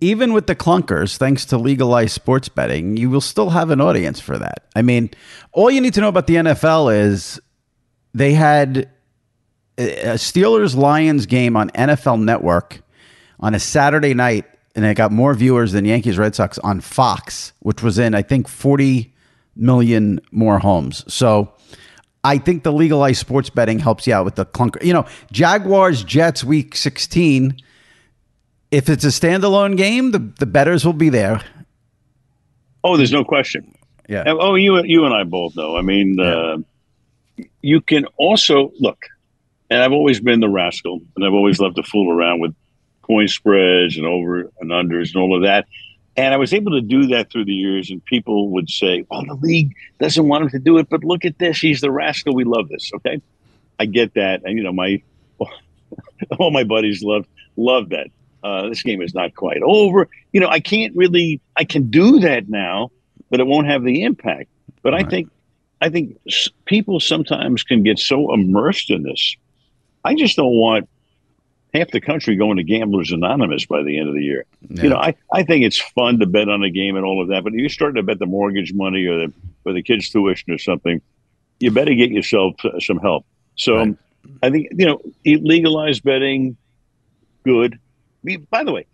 Even 0.01 0.33
with 0.33 0.47
the 0.47 0.55
clunkers, 0.55 1.17
thanks 1.17 1.45
to 1.47 1.59
legalized 1.59 2.13
sports 2.13 2.49
betting, 2.49 2.97
you 2.97 3.11
will 3.11 3.21
still 3.21 3.51
have 3.51 3.71
an 3.71 3.81
audience 3.81 4.21
for 4.21 4.39
that. 4.39 4.69
I 4.77 4.83
mean, 4.83 5.11
all 5.53 5.73
you 5.73 5.81
need 5.81 5.95
to 5.95 6.01
know 6.01 6.09
about 6.09 6.29
the 6.29 6.37
NFL 6.37 6.95
is 6.95 7.41
they 8.15 8.33
had 8.33 8.91
a 9.77 10.15
Steelers 10.15 10.77
Lions 10.77 11.27
game 11.27 11.57
on 11.57 11.71
NFL 11.71 12.23
Network 12.23 12.81
on 13.41 13.55
a 13.55 13.61
Saturday 13.61 14.15
night 14.15 14.45
and 14.75 14.85
it 14.85 14.95
got 14.95 15.11
more 15.11 15.35
viewers 15.35 15.73
than 15.73 15.85
Yankees 15.85 16.19
Red 16.19 16.35
Sox 16.35 16.59
on 16.59 16.81
Fox, 16.81 17.53
which 17.61 17.83
was 17.83 17.99
in 17.99 18.15
I 18.15 18.23
think 18.23 18.49
40 18.49 19.13
million 19.57 20.21
more 20.31 20.59
homes. 20.59 21.05
So 21.13 21.53
I 22.25 22.39
think 22.39 22.63
the 22.63 22.73
legalized 22.73 23.21
sports 23.21 23.51
betting 23.51 23.79
helps 23.79 24.07
you 24.07 24.15
out 24.15 24.25
with 24.25 24.37
the 24.37 24.47
clunker. 24.47 24.83
You 24.85 24.93
know, 24.93 25.07
Jaguars 25.33 26.05
Jets 26.05 26.45
week 26.45 26.77
16. 26.77 27.57
If 28.71 28.89
it's 28.89 29.05
a 29.05 29.09
standalone 29.09 29.77
game, 29.77 30.11
the, 30.11 30.19
the 30.19 30.47
betters 30.47 30.85
will 30.85 30.93
be 30.93 31.09
there. 31.09 31.41
Oh, 32.85 32.97
there's 32.97 33.13
no 33.13 33.25
question. 33.25 33.75
Yeah. 34.09 34.25
Oh, 34.27 34.55
you 34.55 34.83
you 34.85 35.05
and 35.05 35.15
I 35.15 35.25
both 35.25 35.57
know. 35.57 35.77
I 35.77 35.83
mean, 35.83 36.17
yeah. 36.19 36.25
uh, 36.25 37.45
you 37.61 37.81
can 37.81 38.07
also 38.17 38.73
look, 38.79 39.07
and 39.71 39.83
I've 39.83 39.93
always 39.93 40.21
been 40.21 40.41
the 40.41 40.49
rascal, 40.49 41.01
and 41.17 41.25
I've 41.25 41.35
always 41.35 41.61
loved 41.61 41.77
to 41.77 41.83
fool 41.83 42.11
around 42.11 42.41
with 42.41 42.55
point 43.09 43.31
spreads 43.31 43.97
and 43.97 44.07
over 44.07 44.51
and 44.61 44.71
unders 44.71 45.15
and 45.15 45.17
all 45.17 45.35
of 45.35 45.43
that. 45.43 45.67
And 46.17 46.35
I 46.35 46.37
was 46.37 46.53
able 46.53 46.73
to 46.73 46.81
do 46.81 47.07
that 47.09 47.31
through 47.31 47.45
the 47.45 47.55
years, 47.55 47.91
and 47.91 48.05
people 48.05 48.51
would 48.51 48.69
say, 48.69 49.05
"Well, 49.09 49.25
the 49.25 49.35
league 49.35 49.73
doesn't 50.01 50.27
want 50.27 50.45
him 50.45 50.51
to 50.51 50.59
do 50.59 50.79
it, 50.79 50.89
but 50.89 51.05
look 51.05 51.25
at 51.25 51.39
this. 51.39 51.59
He's 51.59 51.81
the 51.81 51.93
rascal. 51.93 52.35
We 52.35 52.45
love 52.45 52.69
this." 52.69 52.91
Okay, 52.97 53.23
I 53.79 53.87
get 53.87 54.15
that, 54.15 54.43
and 54.45 54.57
you 54.57 54.65
know, 54.65 54.73
my 54.73 55.01
all 56.39 56.51
my 56.51 56.65
buddies 56.65 57.03
love 57.03 57.27
love 57.57 57.91
that. 57.91 58.09
Uh, 58.43 58.69
this 58.69 58.83
game 58.83 59.01
is 59.01 59.15
not 59.15 59.35
quite 59.35 59.63
over. 59.63 60.09
You 60.33 60.41
know, 60.41 60.49
I 60.49 60.61
can't 60.61 60.95
really. 60.97 61.41
I 61.57 61.65
can 61.65 61.89
do 61.89 62.19
that 62.21 62.49
now, 62.49 62.91
but 63.31 63.39
it 63.39 63.47
won't 63.47 63.69
have 63.69 63.85
the 63.85 64.03
impact. 64.03 64.51
But. 64.83 64.95
I 64.95 65.05
think, 65.05 65.31
I 65.81 65.91
think 65.91 66.17
people 66.65 66.99
sometimes 66.99 67.63
can 67.63 67.83
get 67.83 67.99
so 67.99 68.33
immersed 68.33 68.91
in 68.91 69.03
this. 69.03 69.37
I 70.05 70.15
just 70.15 70.37
don't 70.37 70.55
want 70.55 70.89
half 71.75 71.91
the 71.91 72.01
country 72.01 72.37
going 72.37 72.57
to 72.57 72.63
Gamblers 72.63 73.13
Anonymous 73.13 73.67
by 73.67 73.83
the 73.83 73.99
end 73.99 74.09
of 74.09 74.15
the 74.15 74.23
year. 74.23 74.45
Yeah. 74.69 74.83
You 74.83 74.89
know, 74.91 74.97
I, 74.97 75.15
I 75.33 75.43
think 75.43 75.65
it's 75.65 75.81
fun 75.81 76.19
to 76.21 76.27
bet 76.27 76.49
on 76.49 76.63
a 76.63 76.71
game 76.71 76.97
and 76.97 77.05
all 77.05 77.23
of 77.23 77.29
that, 77.29 77.45
but 77.45 77.53
if 77.53 77.61
you're 77.61 77.69
starting 77.69 77.97
to 77.97 78.03
bet 78.03 78.19
the 78.19 78.27
mortgage 78.27 78.73
money 78.73 79.07
or 79.07 79.27
the 79.27 79.33
or 79.65 79.73
the 79.73 79.83
kids' 79.83 80.11
tuition 80.11 80.53
or 80.53 80.59
something, 80.59 81.01
you 81.61 81.71
better 81.71 81.95
get 81.95 82.11
yourself 82.11 82.55
some 82.81 82.99
help. 82.99 83.27
So 83.57 83.77
right. 83.77 83.97
I 84.43 84.51
think 84.51 84.69
you 84.77 84.87
know 84.87 85.01
legalized 85.25 86.03
betting, 86.03 86.57
good. 87.45 87.79
By 88.51 88.65
the 88.65 88.73
way, 88.73 88.87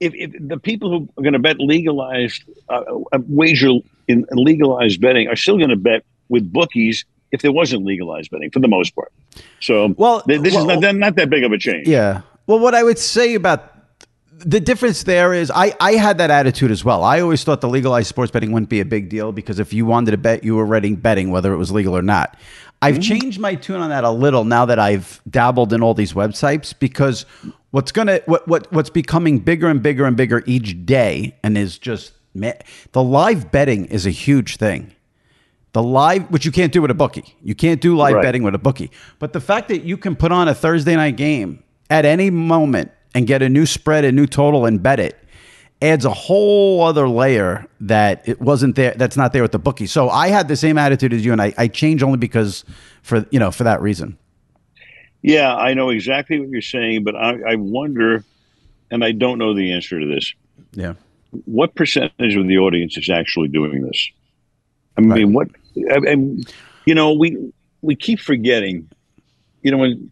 if, 0.00 0.14
if 0.14 0.32
the 0.38 0.58
people 0.58 0.90
who 0.90 1.08
are 1.18 1.22
going 1.22 1.34
to 1.34 1.38
bet 1.38 1.58
legalized 1.58 2.42
uh, 2.68 2.82
uh, 3.12 3.18
wager 3.28 3.72
in 4.08 4.26
legalized 4.32 5.00
betting 5.00 5.28
are 5.28 5.36
still 5.36 5.56
going 5.56 5.70
to 5.70 5.76
bet 5.76 6.04
with 6.28 6.50
bookies 6.52 7.04
if 7.32 7.42
there 7.42 7.52
wasn't 7.52 7.84
legalized 7.84 8.30
betting 8.30 8.50
for 8.50 8.60
the 8.60 8.68
most 8.68 8.94
part. 8.94 9.12
So 9.60 9.94
well, 9.96 10.22
th- 10.22 10.40
this 10.40 10.54
well, 10.54 10.70
is 10.70 10.80
not, 10.80 10.94
not 10.96 11.16
that 11.16 11.30
big 11.30 11.44
of 11.44 11.52
a 11.52 11.58
change. 11.58 11.86
Yeah. 11.88 12.22
Well, 12.46 12.58
what 12.58 12.74
I 12.74 12.82
would 12.82 12.98
say 12.98 13.34
about 13.34 13.76
the 14.38 14.60
difference 14.60 15.02
there 15.02 15.34
is 15.34 15.50
I, 15.54 15.74
I 15.80 15.92
had 15.92 16.18
that 16.18 16.30
attitude 16.30 16.70
as 16.70 16.84
well. 16.84 17.04
I 17.04 17.20
always 17.20 17.44
thought 17.44 17.60
the 17.60 17.68
legalized 17.68 18.08
sports 18.08 18.30
betting 18.30 18.52
wouldn't 18.52 18.70
be 18.70 18.80
a 18.80 18.84
big 18.84 19.08
deal 19.08 19.32
because 19.32 19.58
if 19.58 19.72
you 19.72 19.86
wanted 19.86 20.12
to 20.12 20.16
bet, 20.16 20.44
you 20.44 20.56
were 20.56 20.62
already 20.62 20.94
betting 20.94 21.30
whether 21.30 21.52
it 21.52 21.56
was 21.56 21.70
legal 21.70 21.96
or 21.96 22.02
not. 22.02 22.36
I've 22.82 22.94
mm-hmm. 22.94 23.02
changed 23.02 23.38
my 23.38 23.54
tune 23.54 23.80
on 23.80 23.90
that 23.90 24.04
a 24.04 24.10
little 24.10 24.44
now 24.44 24.64
that 24.64 24.78
I've 24.78 25.20
dabbled 25.28 25.72
in 25.72 25.82
all 25.82 25.92
these 25.92 26.14
websites 26.14 26.72
because 26.78 27.26
what's 27.72 27.92
gonna 27.92 28.20
what, 28.24 28.48
what 28.48 28.72
what's 28.72 28.90
becoming 28.90 29.38
bigger 29.38 29.68
and 29.68 29.82
bigger 29.82 30.06
and 30.06 30.16
bigger 30.16 30.42
each 30.46 30.86
day 30.86 31.36
and 31.42 31.58
is 31.58 31.78
just 31.78 32.12
the 32.34 33.02
live 33.02 33.50
betting 33.50 33.86
is 33.86 34.06
a 34.06 34.10
huge 34.10 34.56
thing. 34.56 34.94
The 35.72 35.82
live, 35.82 36.30
which 36.30 36.44
you 36.44 36.50
can't 36.50 36.72
do 36.72 36.82
with 36.82 36.90
a 36.90 36.94
bookie. 36.94 37.36
You 37.42 37.54
can't 37.54 37.80
do 37.80 37.96
live 37.96 38.14
right. 38.14 38.22
betting 38.22 38.42
with 38.42 38.54
a 38.54 38.58
bookie. 38.58 38.90
But 39.20 39.32
the 39.32 39.40
fact 39.40 39.68
that 39.68 39.84
you 39.84 39.96
can 39.96 40.16
put 40.16 40.32
on 40.32 40.48
a 40.48 40.54
Thursday 40.54 40.96
night 40.96 41.16
game 41.16 41.62
at 41.88 42.04
any 42.04 42.28
moment 42.30 42.90
and 43.14 43.26
get 43.26 43.40
a 43.42 43.48
new 43.48 43.66
spread, 43.66 44.04
a 44.04 44.10
new 44.10 44.26
total, 44.26 44.66
and 44.66 44.82
bet 44.82 44.98
it 44.98 45.16
adds 45.82 46.04
a 46.04 46.12
whole 46.12 46.82
other 46.82 47.08
layer 47.08 47.66
that 47.80 48.26
it 48.28 48.40
wasn't 48.40 48.76
there. 48.76 48.94
That's 48.96 49.16
not 49.16 49.32
there 49.32 49.42
with 49.42 49.52
the 49.52 49.58
bookie. 49.58 49.86
So 49.86 50.08
I 50.10 50.28
had 50.28 50.48
the 50.48 50.56
same 50.56 50.78
attitude 50.78 51.12
as 51.12 51.24
you, 51.24 51.32
and 51.32 51.40
I, 51.40 51.54
I 51.56 51.68
changed 51.68 52.02
only 52.02 52.18
because 52.18 52.64
for 53.02 53.26
you 53.30 53.38
know 53.38 53.50
for 53.50 53.64
that 53.64 53.80
reason. 53.80 54.18
Yeah, 55.22 55.54
I 55.54 55.74
know 55.74 55.90
exactly 55.90 56.40
what 56.40 56.48
you're 56.48 56.62
saying, 56.62 57.04
but 57.04 57.14
I, 57.14 57.52
I 57.52 57.54
wonder, 57.56 58.24
and 58.90 59.04
I 59.04 59.12
don't 59.12 59.38
know 59.38 59.54
the 59.54 59.72
answer 59.72 60.00
to 60.00 60.06
this. 60.06 60.32
Yeah, 60.72 60.94
what 61.44 61.74
percentage 61.74 62.36
of 62.36 62.46
the 62.46 62.58
audience 62.58 62.96
is 62.96 63.10
actually 63.10 63.48
doing 63.48 63.82
this? 63.82 64.10
I 64.96 65.02
mean, 65.02 65.10
right. 65.10 65.28
what 65.28 65.48
and 65.76 66.52
you 66.84 66.94
know, 66.94 67.12
we 67.12 67.52
we 67.82 67.96
keep 67.96 68.20
forgetting. 68.20 68.88
You 69.62 69.70
know, 69.70 69.78
when 69.78 70.10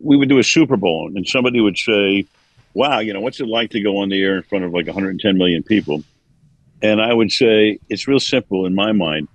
we 0.00 0.16
would 0.16 0.28
do 0.28 0.38
a 0.38 0.44
Super 0.44 0.76
Bowl 0.76 1.10
and 1.14 1.26
somebody 1.26 1.60
would 1.60 1.78
say, 1.78 2.26
"Wow, 2.74 2.98
you 3.00 3.12
know, 3.12 3.20
what's 3.20 3.40
it 3.40 3.46
like 3.46 3.70
to 3.70 3.80
go 3.80 3.98
on 3.98 4.08
the 4.08 4.22
air 4.22 4.36
in 4.36 4.42
front 4.42 4.64
of 4.64 4.72
like 4.72 4.86
110 4.86 5.38
million 5.38 5.62
people?" 5.62 6.02
And 6.82 7.00
I 7.00 7.12
would 7.12 7.30
say 7.30 7.78
it's 7.88 8.08
real 8.08 8.20
simple 8.20 8.66
in 8.66 8.74
my 8.74 8.92
mind. 8.92 9.28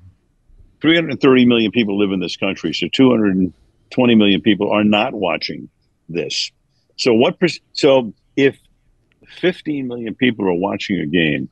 330 0.81 1.45
million 1.45 1.71
people 1.71 1.97
live 1.97 2.11
in 2.11 2.19
this 2.19 2.35
country, 2.35 2.73
so 2.73 2.87
220 2.91 4.15
million 4.15 4.41
people 4.41 4.71
are 4.71 4.83
not 4.83 5.13
watching 5.13 5.69
this. 6.09 6.51
So 6.97 7.13
what? 7.13 7.39
Per- 7.39 7.47
so 7.73 8.13
if 8.35 8.57
15 9.39 9.87
million 9.87 10.15
people 10.15 10.47
are 10.47 10.53
watching 10.53 10.99
a 10.99 11.05
game, 11.05 11.49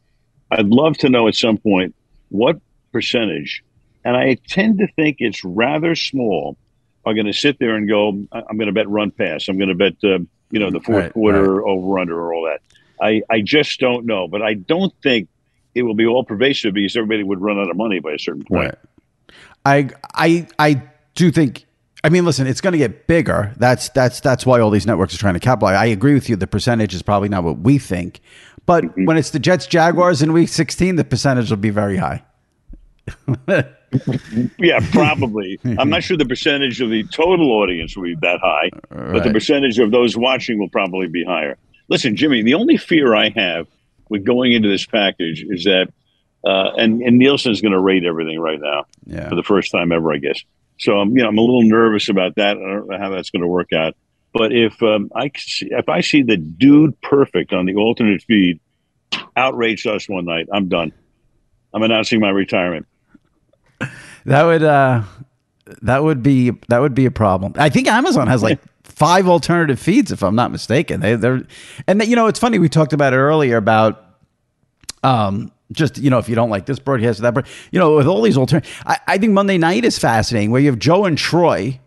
I'd 0.51 0.67
love 0.67 0.97
to 0.99 1.09
know 1.09 1.27
at 1.27 1.35
some 1.35 1.57
point 1.57 1.95
what 2.29 2.59
percentage 2.91 3.63
and 4.03 4.17
I 4.17 4.35
tend 4.47 4.79
to 4.79 4.87
think 4.87 5.17
it's 5.19 5.43
rather 5.43 5.95
small, 5.95 6.57
are 7.05 7.13
going 7.13 7.25
to 7.25 7.33
sit 7.33 7.59
there 7.59 7.75
and 7.75 7.87
go, 7.87 8.09
I'm 8.31 8.57
going 8.57 8.67
to 8.67 8.73
bet 8.73 8.89
run 8.89 9.11
pass. 9.11 9.47
I'm 9.47 9.57
going 9.57 9.69
to 9.69 9.75
bet, 9.75 9.93
uh, 10.03 10.19
you 10.51 10.59
know, 10.59 10.71
the 10.71 10.79
fourth 10.79 11.03
right, 11.03 11.13
quarter 11.13 11.55
right. 11.55 11.69
over 11.69 11.99
under 11.99 12.19
or 12.19 12.33
all 12.33 12.45
that. 12.45 12.61
I, 13.01 13.21
I 13.29 13.41
just 13.41 13.79
don't 13.79 14.05
know. 14.05 14.27
But 14.27 14.41
I 14.41 14.53
don't 14.53 14.93
think 15.01 15.27
it 15.75 15.83
will 15.83 15.95
be 15.95 16.05
all 16.05 16.23
pervasive 16.23 16.73
because 16.73 16.95
everybody 16.95 17.23
would 17.23 17.41
run 17.41 17.59
out 17.59 17.69
of 17.69 17.75
money 17.75 17.99
by 17.99 18.13
a 18.13 18.19
certain 18.19 18.43
point. 18.43 18.75
Right. 18.75 19.35
I, 19.65 19.89
I, 20.13 20.47
I 20.59 20.83
do 21.15 21.31
think. 21.31 21.65
I 22.05 22.09
mean, 22.09 22.25
listen, 22.25 22.47
it's 22.47 22.59
going 22.59 22.73
to 22.73 22.77
get 22.77 23.07
bigger. 23.07 23.53
That's 23.55 23.87
that's 23.89 24.19
that's 24.19 24.45
why 24.45 24.59
all 24.59 24.69
these 24.69 24.85
networks 24.85 25.15
are 25.15 25.17
trying 25.17 25.35
to 25.35 25.39
capitalize. 25.39 25.77
I 25.77 25.85
agree 25.85 26.13
with 26.13 26.27
you. 26.27 26.35
The 26.35 26.47
percentage 26.47 26.93
is 26.93 27.01
probably 27.01 27.29
not 27.29 27.45
what 27.45 27.59
we 27.59 27.77
think, 27.77 28.19
but 28.65 28.83
mm-hmm. 28.83 29.05
when 29.05 29.15
it's 29.15 29.29
the 29.29 29.39
Jets 29.39 29.67
Jaguars 29.67 30.21
in 30.21 30.33
Week 30.33 30.49
16, 30.49 30.97
the 30.97 31.05
percentage 31.05 31.49
will 31.49 31.55
be 31.55 31.69
very 31.69 31.95
high. 31.95 32.23
yeah, 34.57 34.79
probably. 34.91 35.59
I'm 35.77 35.89
not 35.89 36.03
sure 36.03 36.17
the 36.17 36.25
percentage 36.25 36.81
of 36.81 36.89
the 36.89 37.03
total 37.03 37.51
audience 37.51 37.95
will 37.95 38.03
be 38.03 38.15
that 38.21 38.39
high, 38.41 38.69
right. 38.89 39.13
but 39.13 39.23
the 39.23 39.31
percentage 39.31 39.79
of 39.79 39.91
those 39.91 40.17
watching 40.17 40.59
will 40.59 40.69
probably 40.69 41.07
be 41.07 41.23
higher. 41.23 41.57
Listen, 41.89 42.15
Jimmy, 42.15 42.43
the 42.43 42.53
only 42.55 42.77
fear 42.77 43.15
I 43.15 43.29
have 43.35 43.67
with 44.09 44.23
going 44.25 44.53
into 44.53 44.69
this 44.69 44.85
package 44.85 45.45
is 45.47 45.63
that, 45.65 45.87
uh, 46.45 46.71
and, 46.77 47.01
and 47.01 47.17
Nielsen's 47.17 47.61
going 47.61 47.73
to 47.73 47.79
rate 47.79 48.03
everything 48.05 48.39
right 48.39 48.59
now 48.59 48.85
yeah. 49.05 49.29
for 49.29 49.35
the 49.35 49.43
first 49.43 49.71
time 49.71 49.91
ever, 49.91 50.13
I 50.13 50.17
guess. 50.17 50.41
So 50.79 50.93
I'm, 50.93 51.15
you 51.15 51.23
know, 51.23 51.29
I'm 51.29 51.37
a 51.37 51.41
little 51.41 51.63
nervous 51.63 52.09
about 52.09 52.35
that. 52.35 52.57
I 52.57 52.59
don't 52.59 52.87
know 52.87 52.97
how 52.97 53.09
that's 53.09 53.29
going 53.29 53.41
to 53.41 53.47
work 53.47 53.73
out. 53.73 53.95
But 54.33 54.51
if 54.51 54.81
um, 54.81 55.11
I 55.15 55.31
see, 55.37 55.67
if 55.69 55.87
I 55.89 56.01
see 56.01 56.23
the 56.23 56.37
Dude 56.37 56.99
Perfect 57.01 57.53
on 57.53 57.65
the 57.65 57.75
alternate 57.75 58.23
feed 58.23 58.59
outraged 59.35 59.87
us 59.87 60.07
one 60.07 60.25
night. 60.25 60.47
I'm 60.51 60.67
done. 60.69 60.93
I'm 61.73 61.83
announcing 61.83 62.19
my 62.19 62.29
retirement. 62.29 62.85
That 64.25 64.43
would 64.43 64.63
uh, 64.63 65.03
that 65.81 66.03
would 66.03 66.23
be 66.23 66.51
that 66.69 66.79
would 66.79 66.95
be 66.95 67.05
a 67.05 67.11
problem. 67.11 67.53
I 67.57 67.69
think 67.69 67.87
Amazon 67.87 68.27
has 68.27 68.43
like 68.43 68.59
five 68.83 69.27
alternative 69.27 69.79
feeds, 69.79 70.11
if 70.11 70.23
I'm 70.23 70.35
not 70.35 70.51
mistaken. 70.51 71.01
They 71.01 71.15
they're 71.15 71.41
and 71.87 72.01
they, 72.01 72.05
you 72.05 72.15
know 72.15 72.27
it's 72.27 72.39
funny 72.39 72.59
we 72.59 72.69
talked 72.69 72.93
about 72.93 73.13
it 73.13 73.17
earlier 73.17 73.57
about 73.57 74.03
um 75.03 75.51
just 75.71 75.97
you 75.97 76.09
know 76.09 76.19
if 76.19 76.29
you 76.29 76.35
don't 76.35 76.49
like 76.49 76.65
this 76.65 76.79
broadcast 76.79 77.19
or 77.19 77.23
that, 77.23 77.33
but 77.33 77.47
you 77.71 77.79
know 77.79 77.95
with 77.95 78.07
all 78.07 78.21
these 78.21 78.37
alternative, 78.37 78.71
I, 78.85 78.97
I 79.07 79.17
think 79.17 79.33
Monday 79.33 79.57
night 79.57 79.85
is 79.85 79.97
fascinating 79.99 80.51
where 80.51 80.61
you 80.61 80.69
have 80.69 80.79
Joe 80.79 81.05
and 81.05 81.17
Troy, 81.17 81.79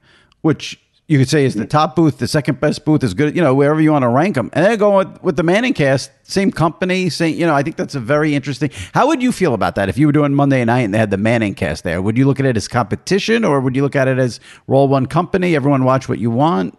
which 0.43 0.81
you 1.09 1.19
could 1.19 1.29
say 1.29 1.45
is 1.45 1.55
the 1.55 1.67
top 1.67 1.95
booth, 1.95 2.19
the 2.19 2.27
second 2.27 2.59
best 2.59 2.85
booth 2.85 3.05
is 3.05 3.15
good, 3.15 3.37
you 3.37 3.41
know, 3.41 3.55
wherever 3.55 3.81
you 3.81 3.93
want 3.93 4.03
to 4.03 4.09
rank 4.09 4.35
them. 4.35 4.51
And 4.53 4.65
then 4.65 4.77
going 4.77 5.09
with, 5.09 5.23
with 5.23 5.37
the 5.37 5.45
Manning 5.45 5.73
cast, 5.73 6.11
same 6.25 6.51
company, 6.51 7.11
same, 7.11 7.37
you 7.37 7.47
know, 7.47 7.55
I 7.55 7.63
think 7.63 7.77
that's 7.77 7.95
a 7.95 8.01
very 8.01 8.35
interesting. 8.35 8.71
How 8.93 9.07
would 9.07 9.23
you 9.23 9.31
feel 9.31 9.55
about 9.55 9.77
that 9.77 9.89
if 9.89 9.99
you 9.99 10.07
were 10.07 10.13
doing 10.13 10.35
Monday 10.35 10.65
night 10.65 10.81
and 10.81 10.93
they 10.93 10.99
had 10.99 11.13
the 11.13 11.17
Manning 11.17 11.55
cast 11.55 11.85
there? 11.85 12.03
Would 12.03 12.19
you 12.19 12.27
look 12.27 12.41
at 12.41 12.47
it 12.47 12.57
as 12.57 12.67
competition 12.67 13.45
or 13.45 13.61
would 13.61 13.77
you 13.77 13.83
look 13.83 13.95
at 13.95 14.09
it 14.09 14.19
as 14.19 14.41
roll 14.67 14.89
one 14.89 15.07
company, 15.07 15.55
everyone 15.55 15.85
watch 15.85 16.09
what 16.09 16.19
you 16.19 16.31
want? 16.31 16.77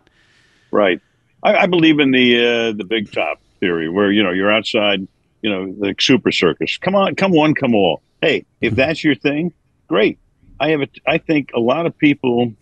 Right. 0.71 0.99
I, 1.43 1.55
I 1.55 1.65
believe 1.67 1.99
in 1.99 2.11
the 2.11 2.37
uh, 2.37 2.73
the 2.73 2.83
big 2.83 3.11
top 3.13 3.39
theory 3.61 3.87
where, 3.87 4.11
you 4.11 4.23
know, 4.23 4.31
you're 4.31 4.51
outside, 4.51 5.07
you 5.41 5.49
know, 5.49 5.73
the 5.79 5.95
super 5.99 6.33
circus. 6.33 6.77
Come 6.77 6.95
on, 6.95 7.15
come 7.15 7.31
one, 7.31 7.53
come 7.53 7.73
all. 7.73 8.01
Hey, 8.21 8.45
if 8.59 8.75
that's 8.75 9.05
your 9.05 9.15
thing, 9.15 9.53
great. 9.87 10.19
I 10.59 10.71
have 10.71 10.81
a, 10.81 10.87
I 11.05 11.17
think 11.17 11.51
a 11.55 11.59
lot 11.61 11.85
of 11.85 11.97
people 11.97 12.53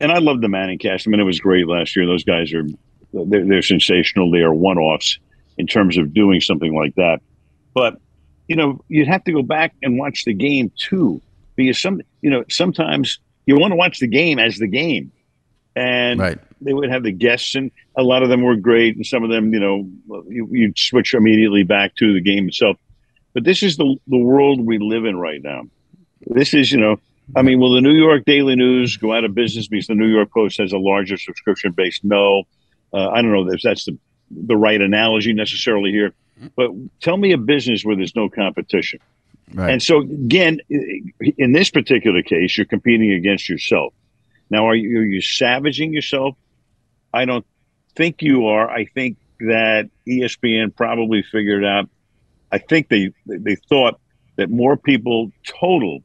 and 0.00 0.10
I 0.12 0.18
love 0.18 0.40
the 0.40 0.48
Manning 0.48 0.78
cast. 0.78 1.06
I 1.06 1.10
mean, 1.10 1.20
it 1.20 1.24
was 1.24 1.40
great 1.40 1.66
last 1.66 1.94
year. 1.96 2.06
Those 2.06 2.24
guys 2.24 2.52
are 2.52 2.64
they're, 3.12 3.44
they're 3.44 3.62
sensational. 3.62 4.30
They 4.30 4.40
are 4.40 4.54
one 4.54 4.78
offs 4.78 5.18
in 5.58 5.66
terms 5.66 5.96
of 5.98 6.14
doing 6.14 6.40
something 6.40 6.74
like 6.74 6.94
that. 6.96 7.20
But 7.74 7.98
you 8.48 8.56
know, 8.56 8.82
you'd 8.88 9.08
have 9.08 9.24
to 9.24 9.32
go 9.32 9.42
back 9.42 9.74
and 9.82 9.98
watch 9.98 10.24
the 10.24 10.34
game 10.34 10.72
too, 10.76 11.20
because 11.56 11.78
some 11.80 12.00
you 12.22 12.30
know 12.30 12.44
sometimes 12.50 13.18
you 13.46 13.58
want 13.58 13.72
to 13.72 13.76
watch 13.76 13.98
the 14.00 14.06
game 14.08 14.38
as 14.38 14.58
the 14.58 14.66
game, 14.68 15.12
and 15.76 16.20
Right. 16.20 16.38
they 16.60 16.72
would 16.72 16.90
have 16.90 17.02
the 17.02 17.12
guests, 17.12 17.54
and 17.54 17.70
a 17.96 18.02
lot 18.02 18.22
of 18.22 18.28
them 18.28 18.42
were 18.42 18.56
great, 18.56 18.96
and 18.96 19.06
some 19.06 19.22
of 19.24 19.30
them, 19.30 19.52
you 19.52 19.60
know, 19.60 19.88
you, 20.28 20.48
you'd 20.50 20.78
switch 20.78 21.14
immediately 21.14 21.62
back 21.62 21.94
to 21.96 22.12
the 22.12 22.20
game 22.20 22.48
itself. 22.48 22.76
But 23.34 23.44
this 23.44 23.62
is 23.62 23.76
the 23.76 23.96
the 24.08 24.18
world 24.18 24.64
we 24.66 24.78
live 24.78 25.04
in 25.04 25.16
right 25.16 25.42
now. 25.42 25.62
This 26.26 26.52
is, 26.54 26.70
you 26.72 26.78
know, 26.78 27.00
I 27.36 27.42
mean, 27.42 27.60
will 27.60 27.74
the 27.74 27.80
New 27.80 27.94
York 27.94 28.24
Daily 28.24 28.56
News 28.56 28.96
go 28.96 29.12
out 29.12 29.24
of 29.24 29.34
business 29.34 29.68
because 29.68 29.86
the 29.86 29.94
New 29.94 30.08
York 30.08 30.32
Post 30.32 30.58
has 30.58 30.72
a 30.72 30.78
larger 30.78 31.16
subscription 31.16 31.72
base? 31.72 32.00
No, 32.02 32.44
uh, 32.92 33.08
I 33.08 33.22
don't 33.22 33.32
know 33.32 33.52
if 33.52 33.62
that's 33.62 33.84
the 33.84 33.98
the 34.30 34.56
right 34.56 34.80
analogy 34.80 35.32
necessarily 35.32 35.90
here. 35.90 36.12
But 36.56 36.70
tell 37.00 37.16
me 37.16 37.32
a 37.32 37.38
business 37.38 37.84
where 37.84 37.96
there's 37.96 38.16
no 38.16 38.28
competition. 38.28 39.00
Right. 39.52 39.72
And 39.72 39.82
so 39.82 40.00
again, 40.00 40.60
in 40.68 41.52
this 41.52 41.70
particular 41.70 42.22
case, 42.22 42.56
you're 42.56 42.66
competing 42.66 43.12
against 43.12 43.48
yourself. 43.48 43.92
Now, 44.48 44.66
are 44.66 44.74
you, 44.74 45.00
are 45.00 45.04
you 45.04 45.20
savaging 45.20 45.92
yourself? 45.92 46.36
I 47.12 47.24
don't 47.24 47.44
think 47.96 48.22
you 48.22 48.46
are. 48.46 48.70
I 48.70 48.86
think 48.86 49.16
that 49.40 49.90
ESPN 50.06 50.74
probably 50.74 51.22
figured 51.22 51.64
out. 51.64 51.88
I 52.52 52.58
think 52.58 52.88
they 52.88 53.12
they 53.26 53.56
thought 53.56 54.00
that 54.36 54.50
more 54.50 54.76
people 54.76 55.30
total 55.44 56.02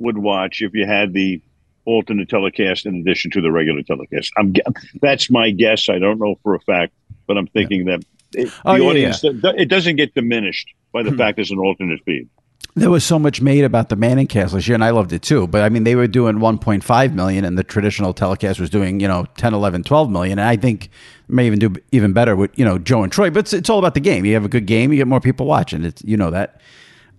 would 0.00 0.18
watch 0.18 0.62
if 0.62 0.74
you 0.74 0.86
had 0.86 1.12
the 1.12 1.40
alternate 1.84 2.28
telecast 2.28 2.86
in 2.86 2.96
addition 2.96 3.30
to 3.32 3.40
the 3.40 3.50
regular 3.50 3.82
telecast. 3.82 4.32
I'm 4.36 4.54
that's 5.00 5.30
my 5.30 5.50
guess. 5.50 5.88
I 5.88 5.98
don't 5.98 6.18
know 6.18 6.36
for 6.42 6.54
a 6.54 6.60
fact, 6.60 6.92
but 7.26 7.36
I'm 7.36 7.46
thinking 7.46 7.86
that 7.86 8.04
it, 8.34 8.52
Oh, 8.64 8.74
the 8.74 8.82
yeah, 8.82 8.88
audience 8.88 9.24
it 9.24 9.68
doesn't 9.68 9.96
get 9.96 10.14
diminished 10.14 10.68
by 10.92 11.02
the 11.02 11.12
fact 11.12 11.36
there's 11.36 11.50
an 11.50 11.58
alternate 11.58 12.00
feed. 12.04 12.28
There 12.76 12.90
was 12.90 13.02
so 13.02 13.18
much 13.18 13.40
made 13.40 13.64
about 13.64 13.88
the 13.88 13.96
Manning 13.96 14.28
cast 14.28 14.54
last 14.54 14.68
year, 14.68 14.76
and 14.76 14.84
I 14.84 14.90
loved 14.90 15.12
it 15.12 15.22
too. 15.22 15.48
But 15.48 15.62
I 15.62 15.68
mean, 15.68 15.82
they 15.82 15.96
were 15.96 16.06
doing 16.06 16.36
1.5 16.36 17.14
million, 17.14 17.44
and 17.44 17.58
the 17.58 17.64
traditional 17.64 18.14
telecast 18.14 18.60
was 18.60 18.70
doing, 18.70 19.00
you 19.00 19.08
know, 19.08 19.26
10, 19.38 19.54
11, 19.54 19.82
12 19.82 20.10
million. 20.10 20.38
And 20.38 20.48
I 20.48 20.56
think 20.56 20.88
may 21.26 21.46
even 21.46 21.58
do 21.58 21.74
even 21.90 22.12
better 22.12 22.36
with, 22.36 22.56
you 22.56 22.64
know, 22.64 22.78
Joe 22.78 23.02
and 23.02 23.10
Troy. 23.10 23.30
But 23.30 23.40
it's, 23.40 23.52
it's 23.52 23.70
all 23.70 23.80
about 23.80 23.94
the 23.94 24.00
game. 24.00 24.24
You 24.24 24.34
have 24.34 24.44
a 24.44 24.48
good 24.48 24.66
game, 24.66 24.92
you 24.92 24.98
get 24.98 25.08
more 25.08 25.20
people 25.20 25.46
watching. 25.46 25.84
It's, 25.84 26.02
you 26.04 26.16
know 26.16 26.30
that. 26.30 26.60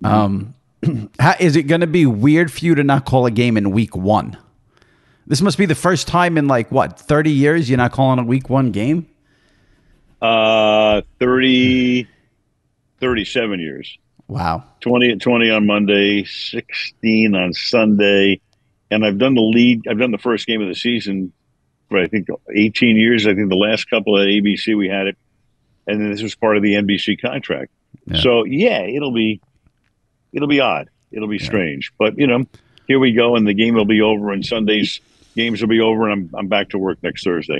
Um, 0.04 0.56
how, 1.20 1.36
is 1.39 1.56
it 1.56 1.63
going 1.63 1.82
to 1.82 1.88
be 1.88 2.06
weird 2.06 2.52
for 2.52 2.65
you 2.65 2.76
to 2.76 2.84
not 2.84 3.06
call 3.06 3.26
a 3.26 3.32
game 3.32 3.58
in 3.58 3.72
week 3.72 3.96
one? 3.96 4.38
This 5.28 5.41
must 5.41 5.58
be 5.58 5.65
the 5.65 5.76
first 5.76 6.08
time 6.08 6.38
in 6.38 6.48
like 6.48 6.72
what 6.72 7.00
30 7.00 7.32
years 7.32 7.70
you're 7.70 7.78
not 7.78 7.91
calling 7.91 8.20
a 8.20 8.24
week 8.24 8.50
one 8.50 8.72
game. 8.72 9.08
Uh, 10.22 11.02
30, 11.20 12.08
37 13.00 13.60
years. 13.60 13.98
Wow. 14.28 14.63
20 14.82 15.17
20 15.17 15.50
on 15.50 15.65
Monday, 15.65 16.24
16 16.24 17.36
on 17.36 17.54
Sunday. 17.54 18.39
And 18.89 19.06
I've 19.06 19.17
done 19.17 19.36
the 19.36 19.41
lead, 19.41 19.88
I've 19.89 20.00
done 20.00 20.12
the 20.12 20.17
first 20.17 20.48
game 20.48 20.62
of 20.62 20.67
the 20.67 20.76
season 20.76 21.32
for 21.89 22.00
I 22.00 22.08
think 22.08 22.28
18 22.54 22.98
years. 22.98 23.28
I 23.28 23.34
think 23.34 23.50
the 23.50 23.56
last 23.56 23.89
couple 23.89 24.17
at 24.17 24.28
ABC 24.28 24.78
we 24.78 24.88
had 24.89 25.08
it. 25.08 25.17
And 25.88 26.02
then 26.02 26.12
this 26.12 26.22
was 26.22 26.36
part 26.36 26.58
of 26.58 26.63
the 26.63 26.74
NBC 26.74 27.22
contract. 27.22 27.72
Yeah. 28.06 28.22
So 28.22 28.46
yeah, 28.46 28.82
it'll 28.82 29.13
be 29.13 29.41
it'll 30.34 30.48
be 30.48 30.60
odd. 30.60 30.89
It'll 31.12 31.28
be 31.28 31.39
strange. 31.39 31.91
But 31.98 32.17
you 32.17 32.28
know, 32.28 32.46
here 32.88 33.00
we 33.00 33.13
go 33.13 33.36
and 33.36 33.48
the 33.48 33.54
game 33.54 33.76
will 33.76 33.86
be 33.86 34.02
over 34.02 34.32
and 34.32 34.46
Sunday's 34.46 35.00
games 35.36 35.62
will 35.62 35.70
be 35.70 35.82
over 35.82 36.10
and 36.10 36.30
I'm 36.34 36.39
I'm 36.39 36.48
back 36.48 36.70
to 36.70 36.78
work 36.78 37.00
next 37.04 37.24
Thursday. 37.24 37.60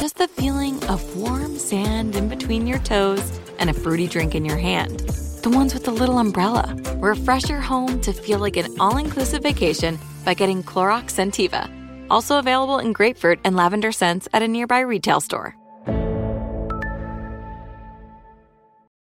just 0.00 0.16
the 0.16 0.28
feeling 0.28 0.82
of 0.84 1.16
warm 1.18 1.58
sand 1.58 2.16
in 2.16 2.26
between 2.26 2.66
your 2.66 2.78
toes 2.78 3.38
and 3.58 3.68
a 3.68 3.74
fruity 3.74 4.08
drink 4.08 4.34
in 4.34 4.46
your 4.46 4.56
hand. 4.56 5.00
The 5.42 5.50
ones 5.50 5.74
with 5.74 5.84
the 5.84 5.90
little 5.90 6.18
umbrella. 6.18 6.74
Refresh 6.96 7.50
your 7.50 7.60
home 7.60 8.00
to 8.00 8.14
feel 8.14 8.38
like 8.38 8.56
an 8.56 8.80
all 8.80 8.96
inclusive 8.96 9.42
vacation 9.42 9.98
by 10.24 10.32
getting 10.32 10.62
Clorox 10.62 11.12
Scentiva. 11.12 11.68
Also 12.08 12.38
available 12.38 12.78
in 12.78 12.94
grapefruit 12.94 13.40
and 13.44 13.54
lavender 13.54 13.92
scents 13.92 14.26
at 14.32 14.42
a 14.42 14.48
nearby 14.48 14.80
retail 14.80 15.20
store. 15.20 15.54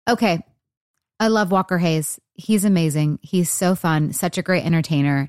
Okay. 0.08 0.38
I 1.18 1.26
love 1.26 1.50
Walker 1.50 1.78
Hayes. 1.78 2.20
He's 2.34 2.64
amazing. 2.64 3.18
He's 3.20 3.50
so 3.50 3.74
fun, 3.74 4.12
such 4.12 4.38
a 4.38 4.42
great 4.42 4.64
entertainer. 4.64 5.28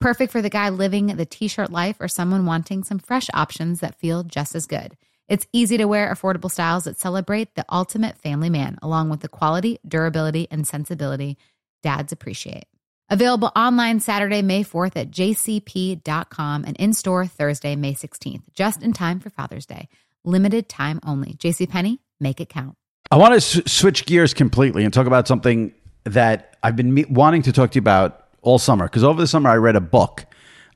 Perfect 0.00 0.30
for 0.30 0.42
the 0.42 0.50
guy 0.50 0.68
living 0.68 1.06
the 1.06 1.24
t 1.26 1.48
shirt 1.48 1.70
life 1.70 1.96
or 2.00 2.08
someone 2.08 2.44
wanting 2.46 2.84
some 2.84 2.98
fresh 2.98 3.28
options 3.32 3.80
that 3.80 3.98
feel 3.98 4.22
just 4.22 4.54
as 4.54 4.66
good. 4.66 4.96
It's 5.28 5.46
easy 5.52 5.76
to 5.78 5.86
wear, 5.86 6.12
affordable 6.12 6.50
styles 6.50 6.84
that 6.84 6.98
celebrate 6.98 7.54
the 7.54 7.64
ultimate 7.70 8.18
family 8.18 8.50
man, 8.50 8.78
along 8.82 9.08
with 9.08 9.20
the 9.20 9.28
quality, 9.28 9.80
durability, 9.86 10.46
and 10.50 10.66
sensibility 10.68 11.36
dads 11.82 12.12
appreciate. 12.12 12.64
Available 13.08 13.50
online 13.56 14.00
Saturday, 14.00 14.42
May 14.42 14.64
4th 14.64 14.96
at 14.96 15.10
jcp.com 15.10 16.64
and 16.64 16.76
in 16.76 16.92
store 16.92 17.26
Thursday, 17.26 17.74
May 17.76 17.94
16th, 17.94 18.42
just 18.52 18.82
in 18.82 18.92
time 18.92 19.20
for 19.20 19.30
Father's 19.30 19.66
Day. 19.66 19.88
Limited 20.24 20.68
time 20.68 21.00
only. 21.04 21.34
JCPenney, 21.34 21.98
make 22.20 22.40
it 22.40 22.48
count. 22.48 22.76
I 23.10 23.16
want 23.16 23.32
to 23.32 23.36
s- 23.36 23.72
switch 23.72 24.06
gears 24.06 24.34
completely 24.34 24.84
and 24.84 24.92
talk 24.92 25.06
about 25.06 25.28
something 25.28 25.72
that 26.04 26.56
I've 26.62 26.74
been 26.76 26.92
me- 26.92 27.04
wanting 27.08 27.42
to 27.42 27.52
talk 27.52 27.70
to 27.72 27.76
you 27.76 27.80
about 27.80 28.25
all 28.46 28.58
summer. 28.58 28.86
Because 28.86 29.04
over 29.04 29.20
the 29.20 29.26
summer, 29.26 29.50
I 29.50 29.56
read 29.56 29.76
a 29.76 29.80
book 29.80 30.24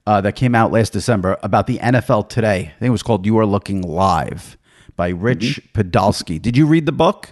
uh, 0.07 0.21
that 0.21 0.33
came 0.33 0.55
out 0.55 0.73
last 0.73 0.93
December 0.93 1.39
about 1.43 1.67
the 1.67 1.79
NFL 1.79 2.29
today. 2.29 2.59
I 2.59 2.79
think 2.79 2.89
it 2.89 2.91
was 2.91 3.03
called 3.03 3.25
You 3.25 3.39
Are 3.39 3.47
Looking 3.47 3.83
Live 3.83 4.59
by 4.97 5.09
Rich 5.11 5.61
Podolsky. 5.73 6.41
Did 6.41 6.57
you 6.57 6.67
read 6.67 6.85
the 6.87 6.93
book? 6.93 7.31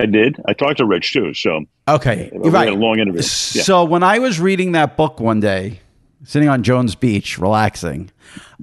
I 0.00 0.06
did. 0.06 0.40
I 0.46 0.54
talked 0.54 0.78
to 0.78 0.86
Rich 0.86 1.12
too. 1.12 1.34
So 1.34 1.64
Okay, 1.86 2.30
we 2.34 2.50
right. 2.50 2.68
had 2.68 2.76
a 2.76 2.80
long 2.80 2.98
interview. 2.98 3.20
Yeah. 3.20 3.62
So 3.62 3.84
when 3.84 4.02
I 4.02 4.18
was 4.18 4.40
reading 4.40 4.72
that 4.72 4.96
book 4.96 5.20
one 5.20 5.38
day, 5.38 5.80
sitting 6.24 6.48
on 6.48 6.62
Jones 6.62 6.94
Beach, 6.94 7.38
relaxing, 7.38 8.10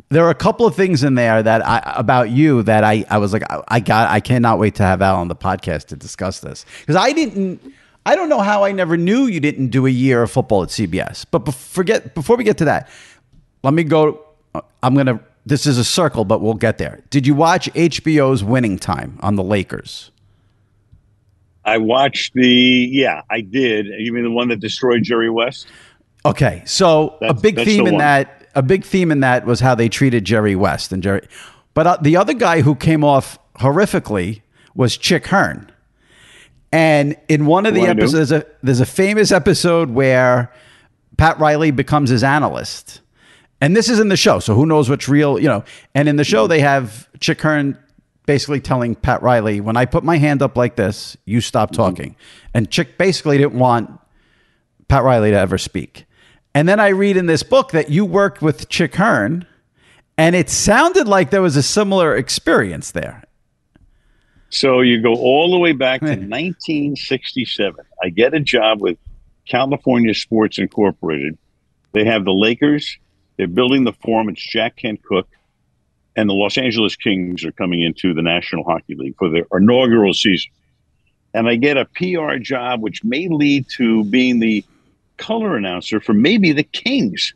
there 0.10 0.24
were 0.24 0.30
a 0.32 0.36
couple 0.36 0.66
of 0.66 0.76
things 0.76 1.04
in 1.04 1.16
there 1.16 1.42
that 1.44 1.66
I 1.66 1.94
about 1.96 2.32
you 2.32 2.64
that 2.64 2.84
I 2.84 3.06
I 3.10 3.20
was 3.20 3.32
like 3.32 3.44
I, 3.50 3.62
I 3.68 3.80
got 3.80 4.10
I 4.10 4.20
cannot 4.20 4.60
wait 4.60 4.76
to 4.76 4.84
have 4.84 5.02
Al 5.02 5.18
on 5.18 5.28
the 5.30 5.36
podcast 5.36 5.86
to 5.88 5.96
discuss 5.96 6.40
this 6.40 6.66
because 6.82 6.96
I 6.96 7.12
didn't. 7.14 7.62
I 8.06 8.16
don't 8.16 8.30
know 8.30 8.40
how 8.40 8.64
I 8.64 8.72
never 8.72 8.98
knew 8.98 9.26
you 9.26 9.40
didn't 9.40 9.68
do 9.68 9.86
a 9.86 9.90
year 9.90 10.24
of 10.24 10.32
football 10.32 10.64
at 10.64 10.70
CBS. 10.70 11.26
But 11.30 11.46
bef- 11.46 11.54
forget 11.54 12.16
before 12.16 12.36
we 12.36 12.44
get 12.44 12.58
to 12.60 12.66
that, 12.66 12.90
let 13.64 13.74
me 13.74 13.84
go. 13.84 14.24
I'm 14.84 14.96
gonna. 14.96 15.20
This 15.46 15.66
is 15.66 15.78
a 15.78 15.84
circle, 15.84 16.26
but 16.26 16.42
we'll 16.42 16.54
get 16.54 16.78
there. 16.78 17.02
Did 17.10 17.26
you 17.26 17.34
watch 17.34 17.72
HBO's 17.74 18.44
Winning 18.44 18.78
Time 18.78 19.18
on 19.22 19.36
the 19.36 19.44
Lakers? 19.44 20.12
I 21.64 21.78
watched 21.78 22.34
the. 22.34 22.90
Yeah, 22.92 23.22
I 23.30 23.42
did. 23.42 23.86
You 23.86 24.14
mean 24.14 24.24
the 24.24 24.32
one 24.32 24.50
that 24.50 24.60
destroyed 24.60 25.04
Jerry 25.04 25.30
West? 25.30 25.68
Okay, 26.26 26.64
so 26.66 27.18
a 27.22 27.34
big 27.34 27.56
theme 27.56 27.84
the 27.84 27.90
in 27.90 27.94
one. 27.96 27.98
that 28.00 28.48
a 28.54 28.62
big 28.62 28.84
theme 28.84 29.12
in 29.12 29.22
that 29.22 29.46
was 29.46 29.60
how 29.60 29.74
they 29.74 29.90
treated 29.90 30.26
Jerry 30.26 30.56
West 30.56 30.92
and 30.92 31.02
Jerry, 31.02 31.28
but 31.74 31.88
uh, 31.88 31.98
the 32.02 32.16
other 32.18 32.34
guy 32.34 32.62
who 32.62 32.76
came 32.76 33.04
off 33.04 33.40
horrifically 33.56 34.42
was 34.76 34.98
Chick 34.98 35.28
Hearn, 35.28 35.71
and 36.72 37.16
in 37.28 37.46
one 37.46 37.66
of 37.66 37.74
the 37.74 37.82
knew. 37.82 37.88
episodes, 37.88 38.30
there's 38.30 38.32
a, 38.32 38.46
there's 38.64 38.80
a 38.80 38.86
famous 38.86 39.32
episode 39.32 39.90
where 39.90 40.52
Pat 41.18 41.40
Riley 41.40 41.72
becomes 41.72 42.10
his 42.10 42.24
analyst, 42.24 43.02
and 43.60 43.76
this 43.76 43.90
is 43.90 44.00
in 44.00 44.08
the 44.10 44.18
show, 44.18 44.40
so 44.40 44.56
who 44.56 44.66
knows 44.66 44.90
what's 44.90 45.08
real, 45.08 45.38
you 45.40 45.48
know? 45.48 45.64
And 45.94 46.08
in 46.10 46.16
the 46.16 46.24
show, 46.24 46.48
they 46.48 46.62
have 46.62 47.10
Chick 47.20 47.42
Hearn 47.42 47.78
basically 48.26 48.60
telling 48.62 48.96
Pat 48.96 49.22
Riley, 49.22 49.62
"When 49.62 49.78
I 49.78 49.86
put 49.86 50.04
my 50.04 50.18
hand 50.18 50.42
up 50.42 50.56
like 50.58 50.76
this, 50.76 51.18
you 51.26 51.42
stop 51.42 51.72
Mm-hmm. 51.72 51.82
talking," 51.82 52.16
and 52.54 52.70
Chick 52.70 52.98
basically 52.98 53.38
didn't 53.38 53.60
want 53.60 53.92
Pat 54.88 55.04
Riley 55.04 55.32
to 55.32 55.38
ever 55.38 55.58
speak. 55.58 56.06
And 56.54 56.68
then 56.68 56.80
I 56.80 56.90
read 56.90 57.18
in 57.18 57.28
this 57.28 57.44
book 57.44 57.72
that 57.72 57.90
you 57.90 58.04
worked 58.04 58.42
with 58.42 58.68
Chick 58.68 58.96
Hearn, 58.96 59.46
and 60.18 60.36
it 60.36 60.50
sounded 60.50 61.08
like 61.08 61.30
there 61.30 61.42
was 61.42 61.56
a 61.56 61.64
similar 61.64 62.16
experience 62.16 62.92
there. 62.92 63.24
So 64.52 64.82
you 64.82 65.02
go 65.02 65.14
all 65.14 65.50
the 65.52 65.58
way 65.58 65.72
back 65.72 66.02
to 66.02 66.06
1967. 66.08 67.86
I 68.04 68.10
get 68.10 68.34
a 68.34 68.40
job 68.40 68.82
with 68.82 68.98
California 69.48 70.14
Sports 70.14 70.60
Incorporated. 70.60 71.38
They 71.94 72.06
have 72.06 72.26
the 72.26 72.34
Lakers. 72.34 72.98
They're 73.38 73.48
building 73.48 73.86
the 73.86 73.94
forum. 73.94 74.30
It's 74.30 74.42
Jack 74.42 74.76
Kent 74.76 75.04
Cooke. 75.04 75.30
And 76.18 76.30
the 76.30 76.34
Los 76.34 76.58
Angeles 76.58 76.98
Kings 76.98 77.46
are 77.46 77.54
coming 77.54 77.82
into 77.82 78.14
the 78.14 78.22
National 78.22 78.66
Hockey 78.66 78.96
League 78.96 79.16
for 79.18 79.30
their 79.30 79.46
inaugural 79.54 80.14
season. 80.14 80.52
And 81.34 81.48
I 81.48 81.56
get 81.56 81.78
a 81.78 81.86
PR 81.86 82.36
job, 82.36 82.82
which 82.82 83.06
may 83.06 83.30
lead 83.30 83.68
to 83.78 84.04
being 84.04 84.40
the 84.40 84.66
color 85.16 85.56
announcer 85.56 86.02
for 86.02 86.14
maybe 86.14 86.52
the 86.52 86.64
Kings. 86.64 87.34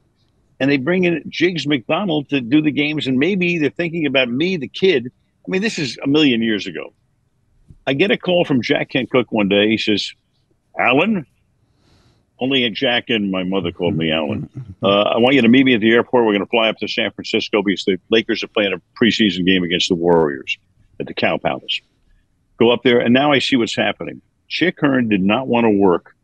And 0.60 0.70
they 0.70 0.76
bring 0.76 1.06
in 1.06 1.24
Jiggs 1.30 1.66
McDonald 1.66 2.28
to 2.30 2.42
do 2.42 2.62
the 2.62 2.72
games. 2.72 3.08
And 3.08 3.18
maybe 3.18 3.58
they're 3.58 3.70
thinking 3.70 4.06
about 4.06 4.30
me, 4.30 4.58
the 4.58 4.68
kid. 4.68 5.12
I 5.48 5.52
mean, 5.52 5.62
this 5.62 5.80
is 5.80 5.98
a 6.04 6.08
million 6.08 6.42
years 6.42 6.68
ago. 6.68 6.94
I 7.88 7.94
get 7.94 8.12
a 8.12 8.18
call 8.18 8.46
from 8.46 8.62
Jack 8.62 8.90
Kent 8.90 9.12
Cooke 9.12 9.32
one 9.32 9.48
day. 9.48 9.70
He 9.70 9.78
says, 9.78 10.14
Alan, 10.78 11.26
only 12.40 12.70
Jack 12.72 13.10
and 13.10 13.32
my 13.32 13.44
mother 13.44 13.72
called 13.72 13.96
me 13.96 14.12
Alan. 14.12 14.50
Uh, 14.84 15.02
I 15.02 15.18
want 15.18 15.34
you 15.34 15.42
to 15.42 15.48
meet 15.48 15.66
me 15.66 15.74
at 15.74 15.82
the 15.82 15.92
airport. 15.92 16.26
We're 16.26 16.34
going 16.34 16.46
to 16.46 16.50
fly 16.50 16.70
up 16.70 16.78
to 16.78 16.88
San 16.88 17.10
Francisco 17.10 17.64
because 17.64 17.86
the 17.86 17.98
Lakers 18.12 18.44
are 18.44 18.48
playing 18.48 18.74
a 18.74 18.82
preseason 19.02 19.44
game 19.44 19.64
against 19.64 19.90
the 19.90 19.96
Warriors 19.96 20.60
at 21.00 21.08
the 21.08 21.14
Cow 21.16 21.38
Palace. 21.38 21.82
Go 22.60 22.70
up 22.70 22.84
there, 22.84 23.00
and 23.00 23.12
now 23.12 23.32
I 23.32 23.40
see 23.40 23.56
what's 23.56 23.76
happening. 23.76 24.22
Chick 24.48 24.76
Hearn 24.80 25.10
did 25.10 25.24
not 25.24 25.48
want 25.48 25.64
to 25.64 25.72
work 25.72 26.16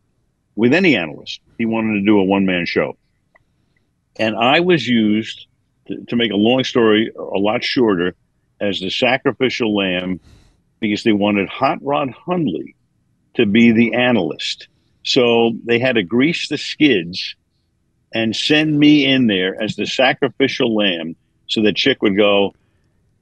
with 0.55 0.76
any 0.76 0.95
analyst. 0.95 1.39
He 1.57 1.66
wanted 1.66 1.93
to 1.93 2.05
do 2.05 2.20
a 2.20 2.24
one 2.24 2.45
man 2.45 2.68
show. 2.68 2.97
And 4.18 4.36
I 4.36 4.59
was 4.59 4.88
used, 4.88 5.47
to, 5.88 6.05
to 6.05 6.16
make 6.16 6.32
a 6.32 6.36
long 6.36 6.64
story 6.64 7.12
a 7.18 7.39
lot 7.39 7.64
shorter, 7.64 8.14
as 8.59 8.80
the 8.80 8.91
sacrificial 8.91 9.76
lamb 9.76 10.20
because 10.82 11.03
they 11.03 11.13
wanted 11.13 11.47
Hot 11.47 11.77
Rod 11.82 12.09
Hundley 12.09 12.75
to 13.36 13.45
be 13.45 13.71
the 13.71 13.93
analyst. 13.93 14.67
So 15.03 15.53
they 15.63 15.79
had 15.79 15.95
to 15.95 16.03
grease 16.03 16.49
the 16.49 16.57
skids 16.57 17.36
and 18.13 18.36
send 18.36 18.77
me 18.77 19.05
in 19.05 19.27
there 19.27 19.61
as 19.61 19.75
the 19.77 19.86
sacrificial 19.86 20.75
lamb 20.75 21.15
so 21.47 21.61
that 21.61 21.77
Chick 21.77 22.01
would 22.01 22.17
go, 22.17 22.53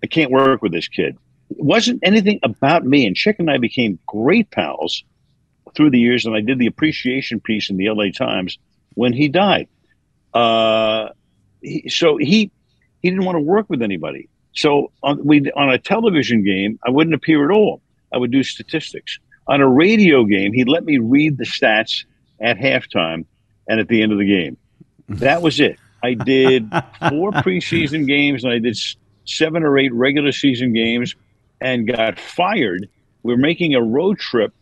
I 0.03 0.07
can't 0.07 0.31
work 0.31 0.63
with 0.63 0.71
this 0.71 0.87
kid. 0.87 1.17
It 1.51 1.63
wasn't 1.63 1.99
anything 2.01 2.39
about 2.41 2.85
me. 2.85 3.05
And 3.05 3.15
Chick 3.15 3.35
and 3.39 3.51
I 3.51 3.57
became 3.57 3.99
great 4.07 4.49
pals 4.49 5.03
through 5.75 5.91
the 5.91 5.99
years. 5.99 6.25
And 6.25 6.35
I 6.35 6.41
did 6.41 6.57
the 6.57 6.67
appreciation 6.67 7.39
piece 7.39 7.69
in 7.69 7.77
the 7.77 7.89
LA 7.89 8.11
Times 8.15 8.57
when 8.95 9.13
he 9.13 9.27
died. 9.27 9.67
Uh, 10.33 11.09
he, 11.61 11.89
so 11.89 12.17
he 12.17 12.51
he 13.01 13.09
didn't 13.09 13.25
want 13.25 13.37
to 13.37 13.41
work 13.41 13.69
with 13.69 13.81
anybody. 13.81 14.29
So 14.53 14.91
on 15.03 15.23
we 15.23 15.51
on 15.51 15.69
a 15.69 15.77
television 15.77 16.43
game, 16.43 16.79
I 16.85 16.89
wouldn't 16.89 17.13
appear 17.13 17.49
at 17.49 17.55
all. 17.55 17.81
I 18.13 18.17
would 18.17 18.31
do 18.31 18.43
statistics. 18.43 19.19
On 19.47 19.61
a 19.61 19.67
radio 19.67 20.25
game, 20.25 20.53
he'd 20.53 20.69
let 20.69 20.85
me 20.85 20.97
read 20.97 21.37
the 21.37 21.45
stats 21.45 22.05
at 22.39 22.57
halftime 22.57 23.25
and 23.67 23.79
at 23.79 23.87
the 23.87 24.01
end 24.01 24.11
of 24.11 24.17
the 24.17 24.25
game. 24.25 24.57
That 25.07 25.41
was 25.41 25.59
it. 25.59 25.79
I 26.03 26.13
did 26.13 26.69
four 27.09 27.31
preseason 27.43 28.07
games 28.07 28.43
and 28.43 28.53
I 28.53 28.59
did 28.59 28.77
seven 29.25 29.63
or 29.63 29.77
eight 29.77 29.93
regular 29.93 30.31
season 30.31 30.73
games 30.73 31.15
and 31.61 31.87
got 31.87 32.19
fired. 32.19 32.87
We're 33.23 33.37
making 33.37 33.75
a 33.75 33.81
road 33.81 34.19
trip 34.19 34.53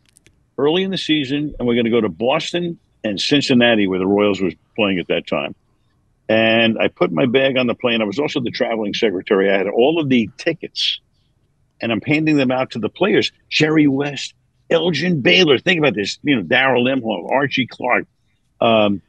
early 0.58 0.84
in 0.84 0.92
the 0.92 0.98
season 0.98 1.54
and 1.58 1.68
we're 1.68 1.76
going 1.76 1.86
to 1.86 1.92
go 1.92 2.02
to 2.02 2.10
Boston 2.10 2.80
and 3.04 3.20
Cincinnati 3.20 3.88
where 3.88 4.00
the 4.00 4.08
Royals 4.08 4.42
was 4.42 4.54
playing 4.76 5.00
at 5.00 5.08
that 5.08 5.28
time. 5.28 5.54
And 6.30 6.78
I 6.78 6.90
put 6.90 7.12
my 7.12 7.26
bag 7.26 7.58
on 7.58 7.68
the 7.68 7.76
plane. 7.76 8.02
I 8.02 8.06
was 8.06 8.20
also 8.20 8.42
the 8.42 8.52
traveling 8.52 8.94
secretary. 8.94 9.50
I 9.50 9.58
had 9.58 9.68
all 9.68 10.00
of 10.00 10.10
the 10.10 10.30
tickets 10.38 11.00
and 11.82 11.92
I'm 11.92 12.02
handing 12.02 12.38
them 12.38 12.52
out 12.52 12.72
to 12.72 12.80
the 12.80 12.90
players. 12.90 13.32
Jerry 13.50 13.88
West, 13.88 14.34
Elgin 14.70 15.22
Baylor. 15.22 15.58
Think 15.58 15.80
about 15.80 15.96
this. 15.96 16.20
You 16.24 16.38
know, 16.38 16.44
Darrall 16.44 16.92
Imhoff, 16.92 17.32
Archie 17.32 17.68
Clark, 17.68 18.08
um, 18.60 19.02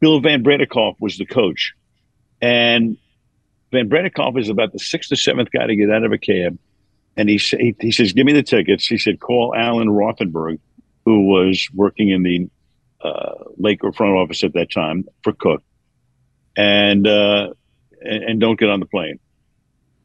Bill 0.00 0.20
Van 0.20 0.42
Breda 0.42 0.66
Kolff 0.66 0.96
was 1.00 1.18
the 1.18 1.26
coach. 1.26 1.74
And 2.40 2.96
Van 3.72 3.88
Breda 3.88 4.10
Kolff 4.10 4.38
is 4.38 4.48
about 4.48 4.72
the 4.72 4.78
sixth 4.78 5.12
or 5.12 5.16
seventh 5.16 5.50
guy 5.50 5.66
to 5.66 5.76
get 5.76 5.90
out 5.90 6.04
of 6.04 6.12
a 6.12 6.18
cab. 6.18 6.58
And 7.16 7.28
he, 7.28 7.38
sa- 7.38 7.56
he 7.80 7.92
says, 7.92 8.12
Give 8.12 8.26
me 8.26 8.32
the 8.32 8.42
tickets. 8.42 8.86
He 8.86 8.98
said, 8.98 9.20
Call 9.20 9.54
Alan 9.56 9.88
Rothenberg, 9.88 10.58
who 11.04 11.26
was 11.26 11.66
working 11.72 12.10
in 12.10 12.22
the 12.22 12.50
uh, 13.00 13.44
Laker 13.56 13.92
front 13.92 14.14
office 14.14 14.44
at 14.44 14.52
that 14.54 14.70
time 14.70 15.06
for 15.22 15.32
Cooke, 15.32 15.62
and, 16.56 17.06
uh, 17.06 17.52
and, 18.02 18.40
don't 18.40 18.58
get 18.58 18.68
on 18.68 18.80
the 18.80 18.86
plane. 18.86 19.18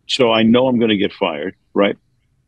So 0.08 0.32
I 0.32 0.44
know 0.44 0.68
I'm 0.68 0.80
going 0.80 0.90
to 0.90 0.98
get 0.98 1.14
fired, 1.14 1.56
right? 1.74 1.98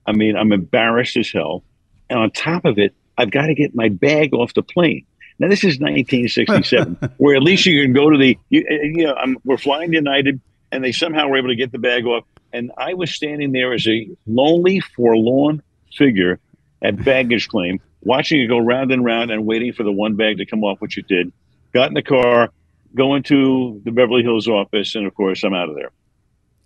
I 0.06 0.12
mean, 0.12 0.36
I'm 0.36 0.52
embarrassed 0.52 1.16
as 1.18 1.32
hell. 1.32 1.64
And 2.10 2.20
on 2.20 2.32
top 2.32 2.66
of 2.66 2.78
it, 2.78 2.94
I've 3.18 3.32
got 3.32 3.48
to 3.48 3.56
get 3.56 3.74
my 3.74 3.90
bag 3.90 4.34
off 4.34 4.54
the 4.54 4.64
plane. 4.64 5.06
Now, 5.40 5.48
this 5.48 5.64
is 5.64 5.80
1967, 5.80 6.98
where 7.18 7.36
at 7.36 7.44
least 7.44 7.66
you 7.66 7.82
can 7.82 7.94
go 7.94 8.10
to 8.10 8.18
the, 8.18 8.38
you, 8.50 8.66
you 8.70 9.08
know, 9.08 9.14
I'm, 9.14 9.38
we're 9.46 9.58
flying 9.58 9.94
United, 9.94 10.42
and 10.72 10.84
they 10.84 10.92
somehow 10.92 11.28
were 11.28 11.38
able 11.38 11.50
to 11.50 11.56
get 11.56 11.72
the 11.72 11.80
bag 11.80 12.06
off. 12.06 12.26
And 12.52 12.72
I 12.78 12.94
was 12.94 13.14
standing 13.14 13.52
there 13.52 13.74
as 13.74 13.88
a 13.88 14.10
lonely, 14.28 14.80
forlorn 14.80 15.64
figure 15.96 16.40
at 16.82 17.04
baggage 17.04 17.48
claim 17.48 17.80
watching 18.04 18.42
it 18.42 18.48
go 18.48 18.60
round 18.60 18.92
and 18.92 19.04
round 19.04 19.32
and 19.32 19.46
waiting 19.46 19.74
for 19.74 19.84
the 19.84 19.92
one 19.92 20.16
bag 20.16 20.38
to 20.38 20.46
come 20.46 20.64
off, 20.64 20.80
which 20.80 20.98
it 20.98 21.08
did. 21.08 21.32
Got 21.74 21.90
in 21.90 21.94
the 21.94 22.04
car, 22.04 22.52
going 22.96 23.24
to 23.24 23.82
the 23.86 23.92
Beverly 23.92 24.24
Hills 24.24 24.48
office, 24.48 24.96
and 24.96 25.06
of 25.06 25.14
course, 25.16 25.44
I'm 25.44 25.54
out 25.54 25.70
of 25.70 25.76
there. 25.76 25.92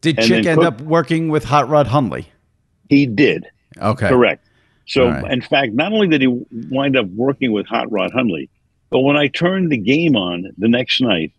Did 0.02 0.20
And 0.20 0.28
Chick 0.28 0.46
end 0.46 0.60
Cooke- 0.60 0.66
up 0.68 0.82
working 0.82 1.30
with 1.30 1.44
Hot 1.46 1.70
Rod 1.70 1.88
Hundley? 1.88 2.28
He 2.90 3.06
did. 3.06 3.48
Okay. 3.80 4.10
Correct. 4.10 4.46
So, 4.86 5.10
right. 5.10 5.32
in 5.32 5.42
fact, 5.42 5.74
not 5.74 5.92
only 5.92 6.08
did 6.08 6.22
he 6.22 6.28
wind 6.70 6.96
up 6.96 7.08
working 7.08 7.52
with 7.52 7.66
Hot 7.68 7.92
Rod 7.92 8.12
Hundley, 8.12 8.50
but 8.90 9.00
when 9.00 9.18
I 9.18 9.28
turned 9.28 9.72
the 9.72 9.78
game 9.78 10.16
on 10.16 10.52
the 10.58 10.70
next 10.70 11.02
night, 11.02 11.34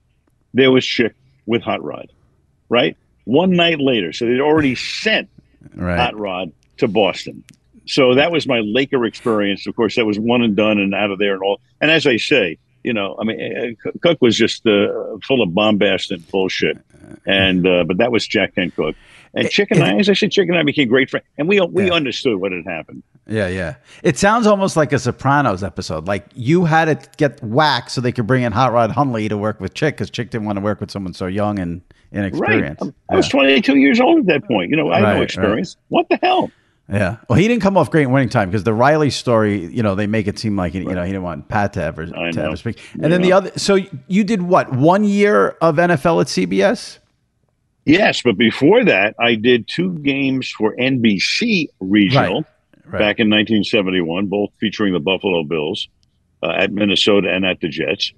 there 0.53 0.70
was 0.70 0.84
Chick 0.84 1.14
with 1.47 1.62
Hot 1.62 1.82
Rod, 1.82 2.12
right? 2.68 2.97
One 3.24 3.53
night 3.53 3.80
later. 3.80 4.12
So 4.12 4.26
they'd 4.26 4.41
already 4.41 4.74
sent 4.74 5.28
Right. 5.74 5.99
Hot 5.99 6.18
Rod 6.18 6.53
to 6.78 6.89
Boston. 6.89 7.45
So 7.86 8.14
that 8.16 8.30
was 8.30 8.47
my 8.47 8.61
Laker 8.61 9.05
experience. 9.07 9.66
Of 9.66 9.74
course, 9.76 9.97
that 9.97 10.05
was 10.07 10.18
one 10.18 10.43
and 10.43 10.55
done 10.55 10.78
and 10.78 10.95
out 10.95 11.11
of 11.11 11.18
there 11.18 11.34
and 11.34 11.43
all. 11.43 11.61
And 11.80 11.91
as 11.91 12.07
I 12.07 12.16
say, 12.18 12.59
you 12.84 12.92
know, 12.92 13.16
I 13.20 13.24
mean, 13.24 13.76
uh, 13.86 13.90
Cooke 14.02 14.20
was 14.20 14.36
just 14.36 14.66
uh, 14.66 14.88
full 15.26 15.42
of 15.42 15.54
bombast 15.54 16.10
and 16.10 16.26
bullshit. 16.30 16.78
And 17.24 17.66
uh, 17.66 17.84
but 17.84 17.96
that 17.98 18.12
was 18.12 18.26
Jack 18.26 18.54
Kent 18.54 18.76
Cooke. 18.76 18.94
And 19.32 19.48
Chick 19.48 19.70
and 19.70 19.82
I, 19.82 19.94
as 19.96 20.10
I 20.10 20.12
said, 20.12 20.30
Chick 20.30 20.46
and 20.50 20.58
I 20.58 20.62
became 20.62 20.88
great 20.88 21.08
friends, 21.08 21.24
and 21.38 21.48
we 21.48 21.58
we 21.60 21.86
Yeah. 21.86 21.92
understood 21.94 22.36
what 22.38 22.52
had 22.52 22.66
happened. 22.66 23.02
Yeah, 23.26 23.48
yeah. 23.48 23.76
It 24.02 24.18
sounds 24.18 24.46
almost 24.46 24.76
like 24.76 24.92
a 24.92 24.98
Sopranos 24.98 25.62
episode. 25.64 26.06
Like 26.06 26.26
you 26.34 26.66
had 26.66 26.84
to 27.00 27.08
get 27.16 27.42
whacked 27.42 27.92
so 27.92 28.02
they 28.02 28.12
could 28.12 28.26
bring 28.26 28.42
in 28.42 28.52
Hot 28.52 28.72
Rod 28.74 28.90
Hundley 28.90 29.26
to 29.30 29.38
work 29.38 29.58
with 29.58 29.72
Chick 29.72 29.94
because 29.94 30.10
Chick 30.10 30.28
didn't 30.28 30.46
want 30.46 30.56
to 30.58 30.62
work 30.62 30.80
with 30.80 30.90
someone 30.90 31.14
so 31.14 31.26
young 31.26 31.58
and 31.58 31.80
inexperienced. 32.12 32.82
Right. 32.82 32.92
I 33.10 33.16
was 33.16 33.28
22 33.28 33.76
years 33.76 34.00
old 34.00 34.18
at 34.20 34.26
that 34.26 34.44
point. 34.46 34.68
You 34.70 34.76
know, 34.76 34.90
I 34.90 34.96
had 34.96 35.02
Right, 35.04 35.08
no 35.12 35.14
right. 35.14 35.22
experience. 35.22 35.76
What 35.88 36.10
the 36.10 36.18
hell? 36.22 36.50
Yeah. 36.91 37.18
Well, 37.28 37.39
he 37.39 37.47
didn't 37.49 37.62
come 37.62 37.76
off 37.76 37.91
great 37.91 38.05
in 38.05 38.12
winning 38.12 38.30
time 38.30 38.49
because 38.49 38.64
the 38.64 38.72
Riley 38.72 39.11
story, 39.11 39.66
you 39.66 39.82
know, 39.82 39.95
they 39.95 40.07
make 40.07 40.26
it 40.26 40.39
seem 40.39 40.57
like, 40.57 40.72
you 40.72 40.84
know, 40.84 41.03
he 41.03 41.11
didn't 41.11 41.22
want 41.22 41.49
Pat 41.49 41.74
to 41.74 41.82
ever, 41.82 42.03
I 42.05 42.30
to 42.30 42.39
know. 42.39 42.47
ever 42.47 42.57
speak. 42.57 42.80
And 42.95 43.12
then 43.12 43.20
the 43.20 43.32
other, 43.32 43.53
so 43.57 43.78
you 44.07 44.24
did 44.24 44.41
what? 44.43 44.72
One 44.72 45.05
year 45.05 45.57
of 45.61 45.76
NFL 45.76 46.22
at 46.22 46.26
CBS? 46.28 46.99
Yes, 47.84 48.22
but 48.22 48.36
before 48.39 48.84
that, 48.84 49.14
I 49.18 49.34
did 49.34 49.68
two 49.68 49.99
games 49.99 50.51
for 50.51 50.74
NBC 50.76 51.68
Regional 51.80 52.45
Right. 52.91 53.01
back 53.01 53.18
in 53.18 53.28
1971, 53.28 54.28
both 54.28 54.51
featuring 54.59 54.95
the 54.95 55.01
Buffalo 55.01 55.45
Bills 55.45 55.89
uh, 56.43 56.53
at 56.53 56.72
Minnesota 56.72 57.28
and 57.30 57.45
at 57.45 57.61
the 57.61 57.68
Jets. 57.68 58.14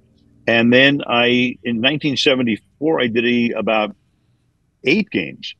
And 0.47 0.73
then 0.73 1.03
I, 1.09 1.59
in 1.65 1.83
1974, 1.83 3.01
I 3.01 3.07
did 3.09 3.27
a, 3.27 3.59
about 3.59 3.97
eight 4.85 5.11
games 5.11 5.57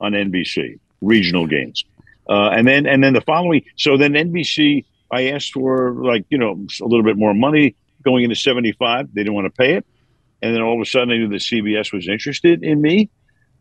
on 0.00 0.12
NBC, 0.12 0.78
regional 1.02 1.46
games. 1.46 1.84
Uh, 2.28 2.50
and 2.50 2.66
then, 2.66 2.86
and 2.86 3.02
then 3.02 3.12
the 3.12 3.20
following, 3.20 3.62
so 3.76 3.96
then 3.96 4.12
NBC, 4.12 4.84
I 5.10 5.28
asked 5.28 5.52
for 5.52 5.92
like, 5.92 6.24
you 6.30 6.38
know, 6.38 6.66
a 6.80 6.84
little 6.84 7.04
bit 7.04 7.16
more 7.16 7.34
money 7.34 7.76
going 8.02 8.24
into 8.24 8.36
75. 8.36 9.12
They 9.14 9.22
didn't 9.22 9.34
want 9.34 9.46
to 9.46 9.50
pay 9.50 9.74
it. 9.74 9.86
And 10.42 10.54
then 10.54 10.62
all 10.62 10.74
of 10.74 10.80
a 10.80 10.84
sudden 10.84 11.10
I 11.10 11.16
knew 11.16 11.28
that 11.28 11.40
CBS 11.40 11.92
was 11.92 12.08
interested 12.08 12.62
in 12.62 12.80
me. 12.80 13.10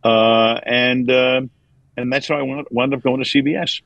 Uh, 0.03 0.59
and, 0.65 1.09
uh, 1.09 1.41
and 1.95 2.11
that's 2.11 2.27
how 2.27 2.35
I 2.35 2.41
wound, 2.41 2.67
wound 2.71 2.93
up 2.93 3.01
going 3.01 3.23
to 3.23 3.29
CBS. 3.29 3.81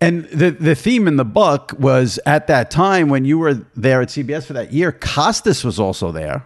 And 0.00 0.24
the, 0.26 0.50
the 0.50 0.74
theme 0.76 1.08
in 1.08 1.16
the 1.16 1.24
book 1.24 1.74
was 1.78 2.20
at 2.24 2.46
that 2.46 2.70
time 2.70 3.08
when 3.08 3.24
you 3.24 3.38
were 3.38 3.54
there 3.74 4.00
at 4.00 4.08
CBS 4.08 4.46
for 4.46 4.52
that 4.52 4.72
year, 4.72 4.92
Costas 4.92 5.64
was 5.64 5.80
also 5.80 6.12
there. 6.12 6.44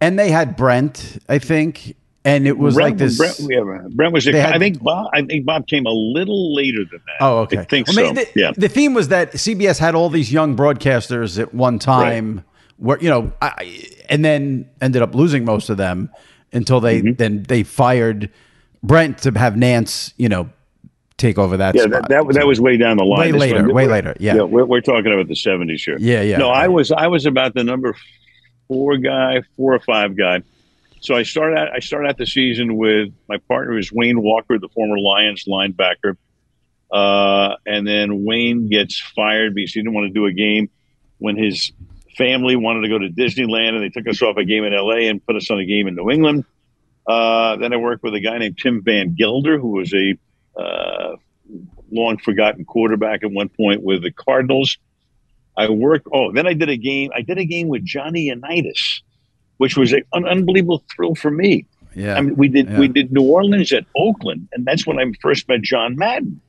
And 0.00 0.18
they 0.18 0.30
had 0.30 0.56
Brent, 0.56 1.22
I 1.28 1.38
think. 1.38 1.96
And 2.28 2.46
it 2.46 2.58
was 2.58 2.74
Brent, 2.74 2.90
like 2.90 2.98
this. 2.98 3.16
Brent, 3.16 3.38
yeah, 3.40 3.88
Brent 3.90 4.12
was. 4.12 4.24
Had- 4.26 4.36
I 4.36 4.58
think 4.58 4.82
Bob. 4.82 5.10
I 5.14 5.22
think 5.22 5.44
Bob 5.46 5.66
came 5.66 5.86
a 5.86 5.90
little 5.92 6.54
later 6.54 6.84
than 6.90 7.00
that. 7.06 7.16
Oh, 7.20 7.38
okay. 7.40 7.58
I 7.58 7.64
think 7.64 7.86
Well, 7.88 7.96
so. 7.96 8.12
the, 8.12 8.28
yeah. 8.36 8.50
The 8.56 8.68
theme 8.68 8.92
was 8.94 9.08
that 9.08 9.32
CBS 9.32 9.78
had 9.78 9.94
all 9.94 10.10
these 10.10 10.32
young 10.32 10.56
broadcasters 10.56 11.38
at 11.40 11.54
one 11.54 11.78
time, 11.78 12.44
where 12.76 12.98
you 13.00 13.08
know, 13.08 13.32
I, 13.40 13.84
and 14.08 14.24
then 14.24 14.68
ended 14.80 15.02
up 15.02 15.14
losing 15.14 15.44
most 15.44 15.70
of 15.70 15.76
them 15.76 16.10
until 16.52 16.80
they 16.80 17.00
Mm-hmm. 17.00 17.12
then 17.14 17.42
they 17.44 17.62
fired 17.62 18.30
Brent 18.82 19.18
to 19.18 19.30
have 19.32 19.56
Nance, 19.56 20.12
you 20.18 20.28
know, 20.28 20.50
take 21.16 21.38
over 21.38 21.56
that. 21.56 21.74
yeah, 21.74 21.82
spot. 21.82 22.08
that, 22.08 22.08
that, 22.26 22.34
that 22.34 22.46
was 22.46 22.60
way 22.60 22.76
down 22.76 22.96
the 22.96 23.04
line. 23.04 23.20
Way 23.20 23.32
This 23.32 23.40
later, 23.40 23.62
one- 23.62 23.74
way 23.74 23.86
later, 23.86 24.14
yeah. 24.20 24.34
we're, 24.42 24.64
we're 24.64 24.80
talking 24.80 25.12
about 25.12 25.28
the 25.28 25.34
seventies 25.36 25.82
here. 25.84 25.96
Yeah, 25.98 26.22
yeah. 26.22 26.36
No, 26.38 26.48
I 26.50 26.68
was 26.68 26.92
I 26.92 27.06
was 27.08 27.26
about 27.26 27.54
the 27.54 27.64
number 27.64 27.94
four 28.68 28.96
guy, 28.98 29.42
four 29.56 29.74
or 29.74 29.80
five 29.80 30.16
guy. 30.16 30.42
So 31.00 31.14
I 31.14 31.22
started 31.22 31.58
out 31.58 31.68
I 31.74 31.80
started 31.80 32.08
out 32.08 32.18
the 32.18 32.26
season 32.26 32.76
with 32.76 33.12
my 33.28 33.38
partner 33.48 33.78
is 33.78 33.92
Wayne 33.92 34.20
Walker, 34.20 34.58
the 34.58 34.68
former 34.68 34.98
Lions 34.98 35.44
linebacker. 35.46 36.16
Uh, 36.90 37.56
and 37.66 37.86
then 37.86 38.24
Wayne 38.24 38.68
gets 38.68 39.00
fired 39.00 39.54
because 39.54 39.72
he 39.72 39.80
didn't 39.80 39.94
want 39.94 40.08
to 40.08 40.12
do 40.12 40.26
a 40.26 40.32
game 40.32 40.70
when 41.18 41.36
his 41.36 41.72
family 42.16 42.56
wanted 42.56 42.82
to 42.82 42.88
go 42.88 42.98
to 42.98 43.08
Disneyland 43.08 43.74
and 43.74 43.82
they 43.82 43.90
took 43.90 44.08
us 44.08 44.22
off 44.22 44.36
a 44.36 44.44
game 44.44 44.64
in 44.64 44.72
LA 44.72 45.08
and 45.08 45.24
put 45.24 45.36
us 45.36 45.50
on 45.50 45.58
a 45.58 45.64
game 45.64 45.86
in 45.86 45.94
New 45.94 46.10
England. 46.10 46.44
Uh, 47.06 47.56
then 47.56 47.72
I 47.72 47.76
worked 47.76 48.02
with 48.02 48.14
a 48.14 48.20
guy 48.20 48.38
named 48.38 48.58
Tim 48.58 48.82
Van 48.82 49.16
Galder, 49.18 49.58
who 49.58 49.68
was 49.68 49.94
a 49.94 50.18
uh, 50.60 51.16
long 51.90 52.18
forgotten 52.18 52.64
quarterback 52.64 53.22
at 53.22 53.30
one 53.30 53.48
point 53.48 53.82
with 53.82 54.02
the 54.02 54.10
Cardinals. 54.10 54.78
I 55.56 55.70
worked. 55.70 56.06
Oh, 56.12 56.32
then 56.32 56.46
I 56.46 56.52
did 56.52 56.68
a 56.68 56.76
game. 56.76 57.10
I 57.14 57.22
did 57.22 57.38
a 57.38 57.44
game 57.44 57.68
with 57.68 57.84
Johnny 57.84 58.22
Unitas, 58.22 59.02
which 59.58 59.76
was 59.76 59.92
a, 59.92 60.02
an 60.12 60.26
unbelievable 60.26 60.82
thrill 60.90 61.14
for 61.14 61.30
me. 61.30 61.66
yeah. 61.94 62.16
I 62.16 62.20
mean, 62.22 62.34
we 62.36 62.48
did 62.48 62.68
Yeah. 62.68 62.78
we 62.78 62.88
did 62.88 63.12
New 63.12 63.22
Orleans 63.22 63.72
at 63.72 63.84
Oakland, 63.96 64.48
and 64.52 64.64
that's 64.64 64.86
when 64.86 64.98
I 64.98 65.04
first 65.20 65.46
met 65.48 65.62
John 65.62 65.96
Madden. 65.96 66.40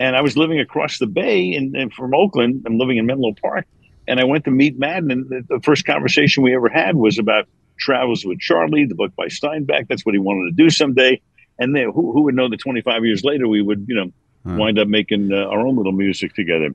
And 0.00 0.16
I 0.16 0.20
was 0.20 0.36
living 0.36 0.58
across 0.58 0.98
the 0.98 1.06
bay, 1.06 1.52
and, 1.54 1.76
and 1.76 1.92
from 1.92 2.12
Oakland, 2.14 2.62
I'm 2.66 2.76
living 2.78 2.96
in 2.96 3.06
Menlo 3.06 3.34
Park, 3.40 3.66
and 4.08 4.18
I 4.18 4.24
went 4.24 4.44
to 4.46 4.50
meet 4.50 4.78
Madden. 4.78 5.10
And 5.12 5.28
the, 5.28 5.44
the 5.48 5.60
first 5.62 5.84
conversation 5.86 6.42
we 6.42 6.54
ever 6.54 6.68
had 6.68 6.96
was 6.96 7.18
about 7.18 7.46
Travels 7.78 8.24
with 8.24 8.38
Charlie, 8.40 8.84
the 8.86 8.94
book 8.96 9.14
by 9.14 9.26
Steinbeck. 9.26 9.88
That's 9.88 10.04
what 10.04 10.14
he 10.14 10.18
wanted 10.18 10.50
to 10.50 10.56
do 10.64 10.70
someday. 10.70 11.20
And 11.58 11.76
then 11.76 11.84
who, 11.94 12.12
who 12.12 12.22
would 12.22 12.34
know 12.34 12.48
that 12.48 12.58
25 12.58 13.04
years 13.04 13.22
later 13.22 13.46
we 13.46 13.62
would, 13.62 13.84
you 13.88 13.94
know, 13.94 14.12
wind 14.56 14.78
up 14.78 14.88
making 14.88 15.32
uh, 15.32 15.36
our 15.52 15.60
own 15.64 15.76
little 15.76 15.92
music 15.92 16.34
together. 16.34 16.74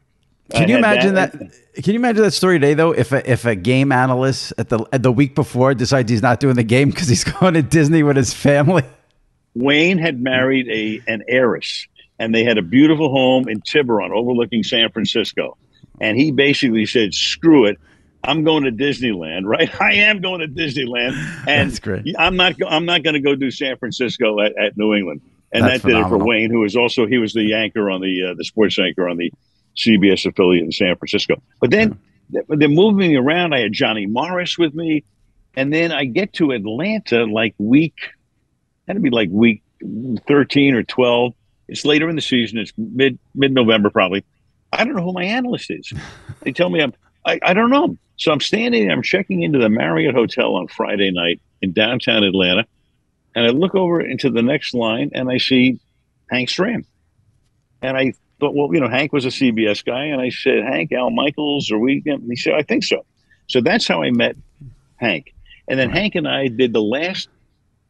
Can 0.51 0.69
you 0.69 0.77
imagine 0.77 1.15
that? 1.15 1.31
Can 1.31 1.93
you 1.93 1.99
imagine 1.99 2.23
that 2.23 2.31
story 2.31 2.59
today 2.59 2.73
though? 2.73 2.91
If 2.91 3.11
a, 3.11 3.29
if 3.29 3.45
a 3.45 3.55
game 3.55 3.91
analyst 3.91 4.53
at 4.57 4.69
the 4.69 4.85
at 4.93 5.03
the 5.03 5.11
week 5.11 5.35
before 5.35 5.73
decides 5.73 6.09
he's 6.09 6.21
not 6.21 6.39
doing 6.39 6.55
the 6.55 6.63
game 6.63 6.89
because 6.89 7.07
he's 7.07 7.23
going 7.39 7.53
to 7.55 7.61
Disney 7.61 8.03
with 8.03 8.17
his 8.17 8.33
family. 8.33 8.83
Wayne 9.53 9.97
had 9.97 10.21
married 10.21 10.67
a 10.69 11.01
an 11.11 11.23
heiress, 11.27 11.87
and 12.19 12.33
they 12.33 12.43
had 12.43 12.57
a 12.57 12.61
beautiful 12.61 13.09
home 13.09 13.49
in 13.49 13.61
Tiburon 13.61 14.11
overlooking 14.13 14.63
San 14.63 14.89
Francisco. 14.91 15.57
And 15.99 16.17
he 16.17 16.31
basically 16.31 16.85
said, 16.85 17.13
"Screw 17.13 17.65
it, 17.65 17.77
I'm 18.23 18.43
going 18.43 18.63
to 18.63 18.71
Disneyland." 18.71 19.43
Right? 19.47 19.81
I 19.81 19.93
am 19.95 20.21
going 20.21 20.41
to 20.41 20.47
Disneyland, 20.47 21.13
and 21.47 21.71
That's 21.71 21.79
great. 21.79 22.15
I'm 22.17 22.37
not. 22.37 22.55
I'm 22.67 22.85
not 22.85 23.03
going 23.03 23.15
to 23.15 23.19
go 23.19 23.35
do 23.35 23.51
San 23.51 23.77
Francisco 23.77 24.39
at, 24.39 24.57
at 24.57 24.77
New 24.77 24.93
England. 24.93 25.21
And 25.51 25.63
That's 25.63 25.81
that 25.81 25.87
did 25.87 25.97
it 25.97 26.07
for. 26.09 26.17
Wayne, 26.17 26.51
who 26.51 26.59
was 26.59 26.75
also 26.75 27.05
he 27.05 27.17
was 27.17 27.33
the 27.33 27.53
anchor 27.53 27.89
on 27.89 28.01
the 28.01 28.31
uh, 28.31 28.33
the 28.35 28.43
sports 28.43 28.77
anchor 28.79 29.07
on 29.07 29.17
the 29.17 29.31
CBS 29.77 30.25
affiliate 30.25 30.65
in 30.65 30.71
San 30.71 30.95
Francisco. 30.95 31.41
But 31.59 31.71
then 31.71 31.91
hmm. 31.91 32.33
th- 32.33 32.45
they're 32.49 32.69
moving 32.69 33.09
me 33.09 33.15
around. 33.15 33.53
I 33.53 33.59
had 33.59 33.73
Johnny 33.73 34.05
Morris 34.05 34.57
with 34.57 34.73
me, 34.73 35.03
and 35.55 35.73
then 35.73 35.91
I 35.91 36.05
get 36.05 36.33
to 36.33 36.51
Atlanta 36.51 37.25
like 37.25 37.55
week 37.57 37.95
that'd 38.87 39.01
be 39.01 39.09
like 39.09 39.29
week 39.31 39.61
13 40.27 40.73
or 40.73 40.83
12 40.83 41.33
it's 41.67 41.85
later 41.85 42.09
in 42.09 42.15
the 42.15 42.21
season. 42.21 42.57
It's 42.57 42.71
mid 42.77 43.19
mid 43.35 43.53
november 43.53 43.89
probably. 43.89 44.23
I 44.73 44.83
don't 44.83 44.95
know 44.95 45.03
who 45.03 45.13
my 45.13 45.23
analyst 45.23 45.69
is. 45.69 45.93
They 46.41 46.53
tell 46.53 46.69
me 46.69 46.81
i'm 46.81 46.93
I, 47.25 47.39
I 47.43 47.53
don't 47.53 47.69
know. 47.69 47.97
So 48.15 48.31
i'm 48.31 48.39
standing 48.39 48.89
i'm 48.89 49.03
checking 49.03 49.43
into 49.43 49.59
the 49.59 49.69
marriott 49.69 50.15
hotel 50.15 50.55
on 50.55 50.67
friday 50.67 51.11
night 51.11 51.41
in 51.61 51.73
downtown 51.73 52.23
atlanta. 52.23 52.65
And 53.35 53.45
i 53.45 53.49
look 53.49 53.75
over 53.75 53.99
into 53.99 54.29
the 54.29 54.41
next 54.41 54.73
line 54.73 55.11
and 55.13 55.29
i 55.29 55.37
see 55.37 55.79
hank 56.29 56.49
stram. 56.49 56.85
And 57.81 57.97
i 57.97 58.13
thought 58.39 58.53
well 58.53 58.69
you 58.73 58.79
know 58.79 58.89
hank 58.89 59.11
was 59.11 59.25
a 59.25 59.29
cbs 59.29 59.83
guy 59.83 60.05
and 60.05 60.21
i 60.21 60.29
said 60.29 60.63
hank 60.63 60.91
al 60.91 61.09
michaels 61.09 61.71
or 61.71 61.79
we 61.79 62.01
and 62.05 62.23
he 62.29 62.35
said 62.35 62.53
i 62.53 62.61
think 62.61 62.83
so 62.83 63.05
so 63.47 63.61
that's 63.61 63.87
how 63.87 64.03
i 64.03 64.11
met 64.11 64.35
hank 64.97 65.33
and 65.67 65.79
then 65.79 65.89
hank 65.89 66.15
and 66.15 66.27
i 66.27 66.47
did 66.47 66.73
the 66.73 66.81
last 66.81 67.29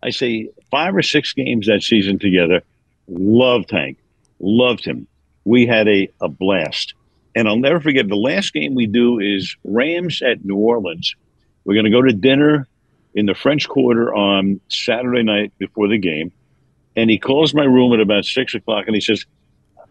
I 0.03 0.11
say 0.11 0.49
five 0.69 0.95
or 0.95 1.01
six 1.01 1.33
games 1.33 1.67
that 1.67 1.81
season 1.81 2.19
together. 2.19 2.61
Loved 3.07 3.71
Hank, 3.71 3.97
loved 4.39 4.85
him. 4.85 5.07
We 5.45 5.65
had 5.65 5.87
a, 5.87 6.09
a 6.21 6.27
blast. 6.27 6.93
And 7.35 7.47
I'll 7.47 7.57
never 7.57 7.79
forget 7.79 8.07
the 8.07 8.15
last 8.15 8.53
game 8.53 8.75
we 8.75 8.87
do 8.87 9.19
is 9.19 9.55
Rams 9.63 10.21
at 10.21 10.43
New 10.43 10.57
Orleans. 10.57 11.15
We're 11.65 11.75
going 11.75 11.85
to 11.85 11.91
go 11.91 12.01
to 12.01 12.13
dinner 12.13 12.67
in 13.13 13.25
the 13.25 13.35
French 13.35 13.67
Quarter 13.67 14.13
on 14.13 14.59
Saturday 14.69 15.23
night 15.23 15.53
before 15.57 15.87
the 15.87 15.97
game. 15.97 16.31
And 16.95 17.09
he 17.09 17.19
calls 17.19 17.53
my 17.53 17.63
room 17.63 17.93
at 17.93 17.99
about 17.99 18.25
six 18.25 18.55
o'clock 18.55 18.85
and 18.87 18.95
he 18.95 19.01
says, 19.01 19.25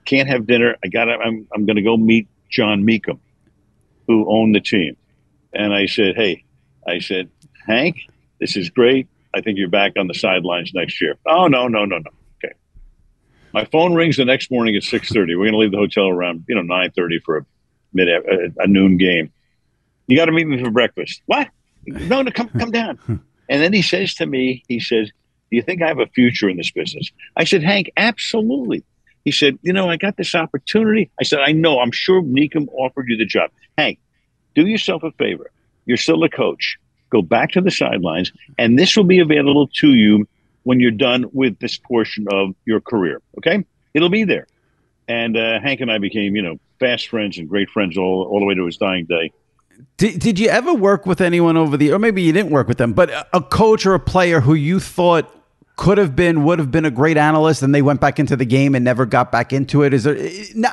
Can't 0.06 0.28
have 0.28 0.46
dinner. 0.46 0.76
I 0.82 0.88
got 0.88 1.08
I'm, 1.10 1.46
I'm 1.54 1.66
going 1.66 1.76
to 1.76 1.82
go 1.82 1.96
meet 1.96 2.28
John 2.50 2.84
Mecom, 2.84 3.18
who 4.06 4.26
owned 4.28 4.54
the 4.54 4.60
team. 4.60 4.96
And 5.52 5.74
I 5.74 5.86
said, 5.86 6.16
Hey, 6.16 6.44
I 6.86 7.00
said, 7.00 7.28
Hank, 7.66 7.96
this 8.40 8.56
is 8.56 8.70
great. 8.70 9.08
I 9.34 9.40
think 9.40 9.58
you're 9.58 9.68
back 9.68 9.92
on 9.98 10.06
the 10.06 10.14
sidelines 10.14 10.72
next 10.74 11.00
year. 11.00 11.16
Oh 11.26 11.46
no, 11.46 11.68
no, 11.68 11.84
no, 11.84 11.98
no. 11.98 12.10
Okay. 12.42 12.54
My 13.52 13.66
phone 13.66 13.94
rings 13.94 14.16
the 14.16 14.24
next 14.24 14.50
morning 14.50 14.76
at 14.76 14.82
six 14.82 15.10
thirty. 15.12 15.34
We're 15.34 15.44
going 15.44 15.52
to 15.52 15.58
leave 15.58 15.72
the 15.72 15.76
hotel 15.76 16.08
around 16.08 16.44
you 16.48 16.54
know 16.54 16.62
nine 16.62 16.90
thirty 16.92 17.18
for 17.18 17.38
a 17.38 17.46
mid 17.92 18.08
a, 18.08 18.52
a 18.58 18.66
noon 18.66 18.96
game. 18.96 19.30
You 20.06 20.16
got 20.16 20.26
to 20.26 20.32
meet 20.32 20.46
me 20.46 20.62
for 20.62 20.70
breakfast. 20.70 21.20
What? 21.26 21.48
No, 21.84 22.22
no, 22.22 22.30
come 22.30 22.48
come 22.50 22.70
down. 22.70 22.98
And 23.48 23.62
then 23.62 23.72
he 23.72 23.80
says 23.80 24.12
to 24.14 24.26
me, 24.26 24.64
he 24.66 24.80
says, 24.80 25.08
"Do 25.08 25.56
you 25.56 25.62
think 25.62 25.80
I 25.80 25.86
have 25.86 26.00
a 26.00 26.08
future 26.08 26.48
in 26.48 26.56
this 26.56 26.72
business?" 26.72 27.12
I 27.36 27.44
said, 27.44 27.62
"Hank, 27.62 27.92
absolutely." 27.96 28.82
He 29.26 29.32
said, 29.32 29.58
"You 29.62 29.74
know, 29.74 29.90
I 29.90 29.96
got 29.96 30.16
this 30.16 30.34
opportunity." 30.34 31.10
I 31.20 31.24
said, 31.24 31.40
"I 31.40 31.52
know. 31.52 31.80
I'm 31.80 31.90
sure 31.90 32.22
Mecom 32.22 32.68
offered 32.68 33.06
you 33.08 33.16
the 33.18 33.26
job." 33.26 33.50
Hank, 33.76 33.98
do 34.54 34.66
yourself 34.66 35.02
a 35.02 35.10
favor. 35.10 35.50
You're 35.84 35.98
still 35.98 36.22
a 36.22 36.30
coach. 36.30 36.78
Go 37.10 37.22
back 37.22 37.50
to 37.52 37.60
the 37.60 37.72
sidelines, 37.72 38.32
and 38.56 38.78
this 38.78 38.96
will 38.96 39.04
be 39.04 39.18
available 39.18 39.66
to 39.80 39.88
you 39.88 40.26
when 40.62 40.78
you're 40.80 40.90
done 40.92 41.26
with 41.32 41.58
this 41.58 41.76
portion 41.76 42.26
of 42.30 42.54
your 42.64 42.80
career. 42.80 43.20
Okay, 43.38 43.64
it'll 43.94 44.08
be 44.08 44.24
there. 44.24 44.46
And 45.08 45.36
uh, 45.36 45.60
Hank 45.60 45.80
and 45.80 45.90
I 45.90 45.98
became, 45.98 46.34
you 46.36 46.42
know, 46.42 46.58
fast 46.78 47.08
friends 47.08 47.36
and 47.38 47.48
great 47.48 47.68
friends 47.70 47.98
all, 47.98 48.28
all 48.30 48.40
the 48.40 48.46
way 48.46 48.54
to 48.54 48.64
his 48.64 48.76
dying 48.76 49.06
day. 49.06 49.32
Did, 49.96 50.20
did 50.20 50.38
you 50.38 50.48
ever 50.48 50.72
work 50.72 51.04
with 51.04 51.20
anyone 51.20 51.56
over 51.56 51.76
the, 51.76 51.92
or 51.92 51.98
maybe 51.98 52.22
you 52.22 52.32
didn't 52.32 52.50
work 52.50 52.68
with 52.68 52.78
them, 52.78 52.92
but 52.92 53.28
a 53.32 53.40
coach 53.40 53.86
or 53.86 53.94
a 53.94 54.00
player 54.00 54.40
who 54.40 54.54
you 54.54 54.80
thought 54.80 55.32
could 55.76 55.98
have 55.98 56.16
been, 56.16 56.44
would 56.44 56.58
have 56.58 56.70
been 56.70 56.86
a 56.86 56.90
great 56.90 57.18
analyst, 57.18 57.62
and 57.62 57.74
they 57.74 57.82
went 57.82 58.00
back 58.00 58.18
into 58.18 58.34
the 58.34 58.46
game 58.46 58.74
and 58.74 58.82
never 58.84 59.04
got 59.04 59.30
back 59.30 59.52
into 59.52 59.82
it? 59.82 59.92
Is 59.92 60.04
there? 60.04 60.16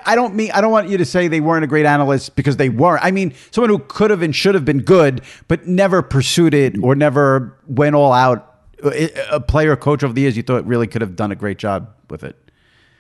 I 0.06 0.16
don't 0.16 0.34
mean 0.34 0.49
I 0.51 0.62
don't 0.62 0.72
want 0.72 0.89
you 0.89 0.97
to 0.97 1.06
say 1.06 1.28
they 1.28 1.41
weren't 1.41 1.66
a 1.66 1.68
great 1.68 1.86
analyst 1.86 2.36
because 2.36 2.56
they 2.58 2.70
weren't. 2.70 3.04
I 3.04 3.12
mean 3.12 3.34
someone 3.51 3.70
who 3.70 3.80
could 3.80 4.12
have 4.12 4.22
and 4.22 4.34
should 4.34 4.56
have 4.56 4.66
been 4.66 4.82
good, 4.82 5.22
but 5.47 5.68
never 5.68 6.01
pursued 6.01 6.54
it 6.54 6.82
or 6.82 6.95
never 6.95 7.58
went 7.68 7.95
all 7.95 8.14
out. 8.14 8.49
A 9.32 9.39
player, 9.39 9.76
coach 9.76 10.04
over 10.04 10.14
the 10.14 10.22
years, 10.22 10.36
you 10.36 10.43
thought 10.43 10.66
really 10.66 10.88
could 10.88 11.01
have 11.01 11.16
done 11.16 11.32
a 11.32 11.36
great 11.36 11.58
job 11.58 11.93
with 12.10 12.24
it. 12.24 12.38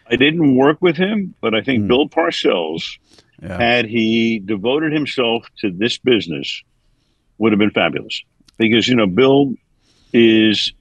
I 0.09 0.15
didn't 0.15 0.55
work 0.55 0.81
with 0.81 0.95
him, 0.95 1.33
but 1.41 1.53
I 1.53 1.61
think 1.61 1.83
mm. 1.83 1.87
Bill 1.87 2.07
Parcells, 2.07 2.97
yeah. 3.41 3.57
had 3.57 3.85
he 3.85 4.39
devoted 4.39 4.93
himself 4.93 5.45
to 5.59 5.71
this 5.71 5.97
business, 5.97 6.63
would 7.37 7.51
have 7.51 7.59
been 7.59 7.71
fabulous. 7.71 8.23
Because 8.57 8.87
you 8.87 8.95
know, 8.95 9.07
Bill 9.07 9.55
is 10.13 10.71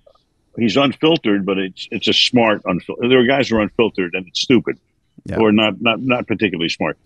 he's 0.57 0.77
unfiltered, 0.77 1.47
but 1.47 1.59
it's 1.59 1.89
it's 1.91 2.09
a 2.09 2.13
smart 2.13 2.63
unfiltered. 2.65 3.11
There 3.11 3.21
are 3.21 3.27
guys 3.27 3.49
who 3.49 3.57
are 3.57 3.61
unfiltered 3.61 4.15
and 4.15 4.27
it's 4.27 4.41
stupid, 4.41 4.79
yeah. 5.25 5.39
or 5.39 5.53
not 5.53 5.81
not 5.81 6.01
not 6.01 6.27
particularly 6.27 6.69
smart. 6.69 6.99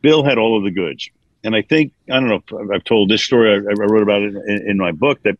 Bill 0.00 0.22
had 0.22 0.38
all 0.38 0.56
of 0.56 0.64
the 0.64 0.70
goods, 0.70 1.10
and 1.42 1.54
I 1.56 1.62
think 1.62 1.92
I 2.10 2.20
don't 2.20 2.28
know 2.28 2.42
if 2.50 2.70
I've 2.72 2.84
told 2.84 3.10
this 3.10 3.22
story. 3.22 3.52
I, 3.52 3.56
I 3.56 3.86
wrote 3.86 4.02
about 4.02 4.22
it 4.22 4.34
in, 4.34 4.70
in, 4.70 4.76
my 4.76 4.92
book 4.92 5.22
that 5.22 5.38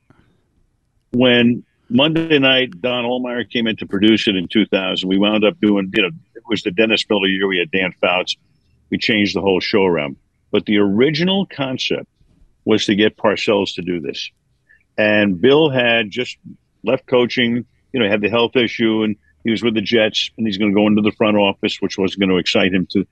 when 1.12 1.64
Monday 1.88 2.38
night 2.38 2.80
Don 2.80 3.04
Ohlmeyer 3.04 3.48
came 3.48 3.66
in 3.66 3.76
to 3.76 3.86
produce 3.86 4.26
it 4.28 4.36
in 4.36 4.48
2000, 4.48 5.08
we 5.08 5.18
wound 5.18 5.44
up 5.44 5.60
doing 5.60 5.90
you 5.94 6.02
know 6.02 6.10
it 6.34 6.42
was 6.48 6.62
the 6.62 6.70
Dennis 6.70 7.04
Miller 7.08 7.26
year. 7.26 7.46
We 7.46 7.58
had 7.58 7.70
Dan 7.70 7.92
Fouts. 8.00 8.36
We 8.90 8.98
changed 8.98 9.36
the 9.36 9.42
whole 9.42 9.60
show 9.60 9.84
around, 9.84 10.16
but 10.50 10.64
the 10.64 10.78
original 10.78 11.46
concept 11.46 12.08
was 12.64 12.86
to 12.86 12.94
get 12.94 13.16
Parcells 13.16 13.74
to 13.74 13.82
do 13.82 14.00
this, 14.00 14.30
and 14.96 15.40
Bill 15.40 15.70
had 15.70 16.10
just 16.10 16.38
left 16.88 17.06
coaching. 17.06 17.64
You 17.92 18.00
know, 18.00 18.04
he 18.04 18.10
had 18.10 18.20
the 18.20 18.30
health 18.30 18.56
issue, 18.56 19.02
and 19.02 19.16
he 19.44 19.50
was 19.50 19.62
with 19.62 19.74
the 19.74 19.80
Jets, 19.80 20.30
and 20.36 20.46
he's 20.46 20.58
going 20.58 20.72
to 20.72 20.74
go 20.74 20.86
into 20.86 21.02
the 21.02 21.12
front 21.12 21.36
office, 21.36 21.80
which 21.80 21.96
was 21.96 22.16
going 22.16 22.30
to 22.30 22.36
excite 22.36 22.72
him 22.72 22.86
to 22.92 23.06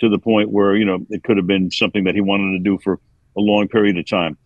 to 0.00 0.08
the 0.08 0.18
point 0.18 0.50
where 0.50 0.76
you 0.76 0.84
know 0.84 1.04
it 1.10 1.22
could 1.22 1.36
have 1.36 1.46
been 1.46 1.70
something 1.70 2.04
that 2.04 2.14
he 2.14 2.20
wanted 2.20 2.52
to 2.52 2.62
do 2.62 2.78
for 2.78 3.00
a 3.36 3.40
long 3.40 3.68
period 3.68 3.98
of 3.98 4.06
time. 4.06 4.36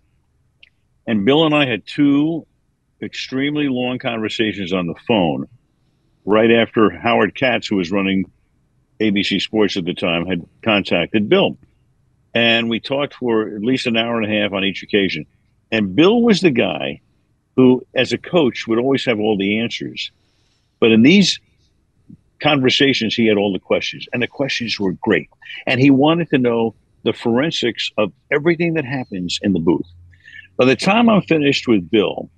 And 1.07 1.25
Bill 1.25 1.45
and 1.45 1.55
I 1.55 1.67
had 1.67 1.87
two 1.87 2.47
extremely 3.03 3.69
long 3.69 3.99
conversations 3.99 4.73
on 4.73 4.87
the 4.87 4.95
phone 5.07 5.49
right 6.25 6.51
after 6.51 6.91
Howard 6.91 7.35
Katz, 7.35 7.67
who 7.67 7.77
was 7.77 7.91
running 7.91 8.31
ABC 9.01 9.41
Sports 9.41 9.77
at 9.77 9.85
the 9.85 9.95
time, 9.95 10.27
had 10.27 10.47
contacted 10.63 11.29
Bill. 11.29 11.59
And 12.35 12.71
we 12.71 12.81
talked 12.81 13.15
for 13.15 13.49
at 13.49 13.63
least 13.63 13.87
an 13.87 13.97
hour 13.97 14.21
and 14.21 14.31
a 14.31 14.41
half 14.41 14.53
on 14.53 14.65
each 14.65 14.83
occasion. 14.83 15.27
And 15.71 15.95
Bill 15.95 16.23
was 16.23 16.41
the 16.41 16.51
guy 16.51 17.01
who, 17.57 17.85
as 17.95 18.13
a 18.13 18.19
coach, 18.19 18.67
would 18.67 18.79
always 18.79 19.05
have 19.05 19.21
all 19.21 19.37
the 19.37 19.59
answers. 19.59 20.11
But 20.81 20.93
in 20.93 21.03
these 21.03 21.39
conversations, 22.41 23.15
he 23.15 23.27
had 23.27 23.37
all 23.37 23.53
the 23.53 23.59
questions, 23.59 24.07
and 24.13 24.23
the 24.23 24.27
questions 24.27 24.79
were 24.81 24.93
great. 24.93 25.29
And 25.67 25.81
he 25.81 25.91
wanted 25.91 26.31
to 26.31 26.39
know 26.39 26.75
the 27.05 27.13
forensics 27.13 27.91
of 27.99 28.13
everything 28.31 28.75
that 28.75 28.85
happens 28.85 29.39
in 29.43 29.53
the 29.53 29.61
booth. 29.61 29.87
By 30.57 30.67
the 30.67 30.77
time 30.77 31.09
I'm 31.09 31.23
finished 31.23 31.67
with 31.67 31.91
Bill, 31.91 32.31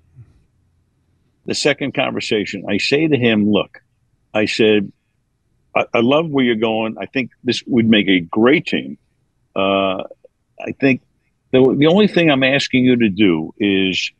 the 1.45 1.55
second 1.55 1.93
conversation, 1.93 2.65
I 2.67 2.77
say 2.77 3.07
to 3.07 3.17
him, 3.17 3.51
Look, 3.51 3.81
I 4.33 4.45
said, 4.45 4.91
I, 5.75 5.85
I 5.93 5.99
love 5.99 6.29
where 6.29 6.43
you're 6.43 6.55
going. 6.55 6.97
I 6.99 7.05
think 7.05 7.31
this 7.43 7.63
would 7.67 7.87
make 7.87 8.07
a 8.07 8.21
great 8.21 8.65
team. 8.65 8.97
Uh, 9.55 10.03
I 10.59 10.71
think 10.79 11.01
the, 11.51 11.75
the 11.77 11.87
only 11.87 12.07
thing 12.07 12.29
I'm 12.29 12.43
asking 12.43 12.85
you 12.85 12.95
to 12.97 13.09
do 13.09 13.53
is 13.59 14.11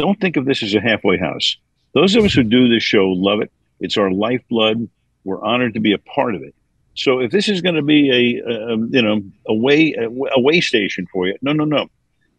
don't 0.00 0.20
think 0.20 0.36
of 0.36 0.44
this 0.44 0.62
as 0.62 0.74
a 0.74 0.80
halfway 0.80 1.18
house. 1.18 1.56
Those 1.94 2.14
of 2.14 2.24
us 2.24 2.32
who 2.32 2.42
do 2.44 2.68
this 2.68 2.82
show 2.82 3.08
love 3.08 3.40
it. 3.40 3.50
It's 3.80 3.96
our 3.96 4.10
lifeblood. 4.10 4.88
We're 5.24 5.42
honored 5.42 5.74
to 5.74 5.80
be 5.80 5.92
a 5.92 5.98
part 5.98 6.34
of 6.34 6.42
it. 6.42 6.54
So 6.94 7.20
if 7.20 7.30
this 7.30 7.48
is 7.48 7.62
going 7.62 7.76
to 7.76 7.82
be 7.82 8.10
a, 8.10 8.50
a, 8.50 8.76
you 8.76 9.02
know 9.02 9.22
a 9.46 9.54
way 9.54 9.94
a, 9.94 10.40
way 10.40 10.60
station 10.60 11.06
for 11.12 11.26
you, 11.26 11.36
no, 11.40 11.52
no, 11.52 11.64
no. 11.64 11.88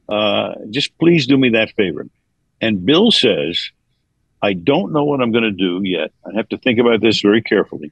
Uh, 0.09 0.55
just 0.70 0.97
please 0.97 1.26
do 1.26 1.38
me 1.38 1.49
that 1.49 1.72
favor. 1.72 2.07
And 2.59 2.86
Bill 2.86 3.12
says, 3.12 3.72
I 4.41 4.53
don't 4.53 4.91
know 4.91 5.03
what 5.03 5.22
I'm 5.22 5.32
going 5.32 5.43
to 5.43 5.51
do 5.51 5.82
yet. 5.84 6.12
I 6.26 6.36
have 6.36 6.49
to 6.49 6.57
think 6.57 6.80
about 6.80 7.01
this 7.01 7.22
very 7.22 7.41
carefully. 7.41 7.91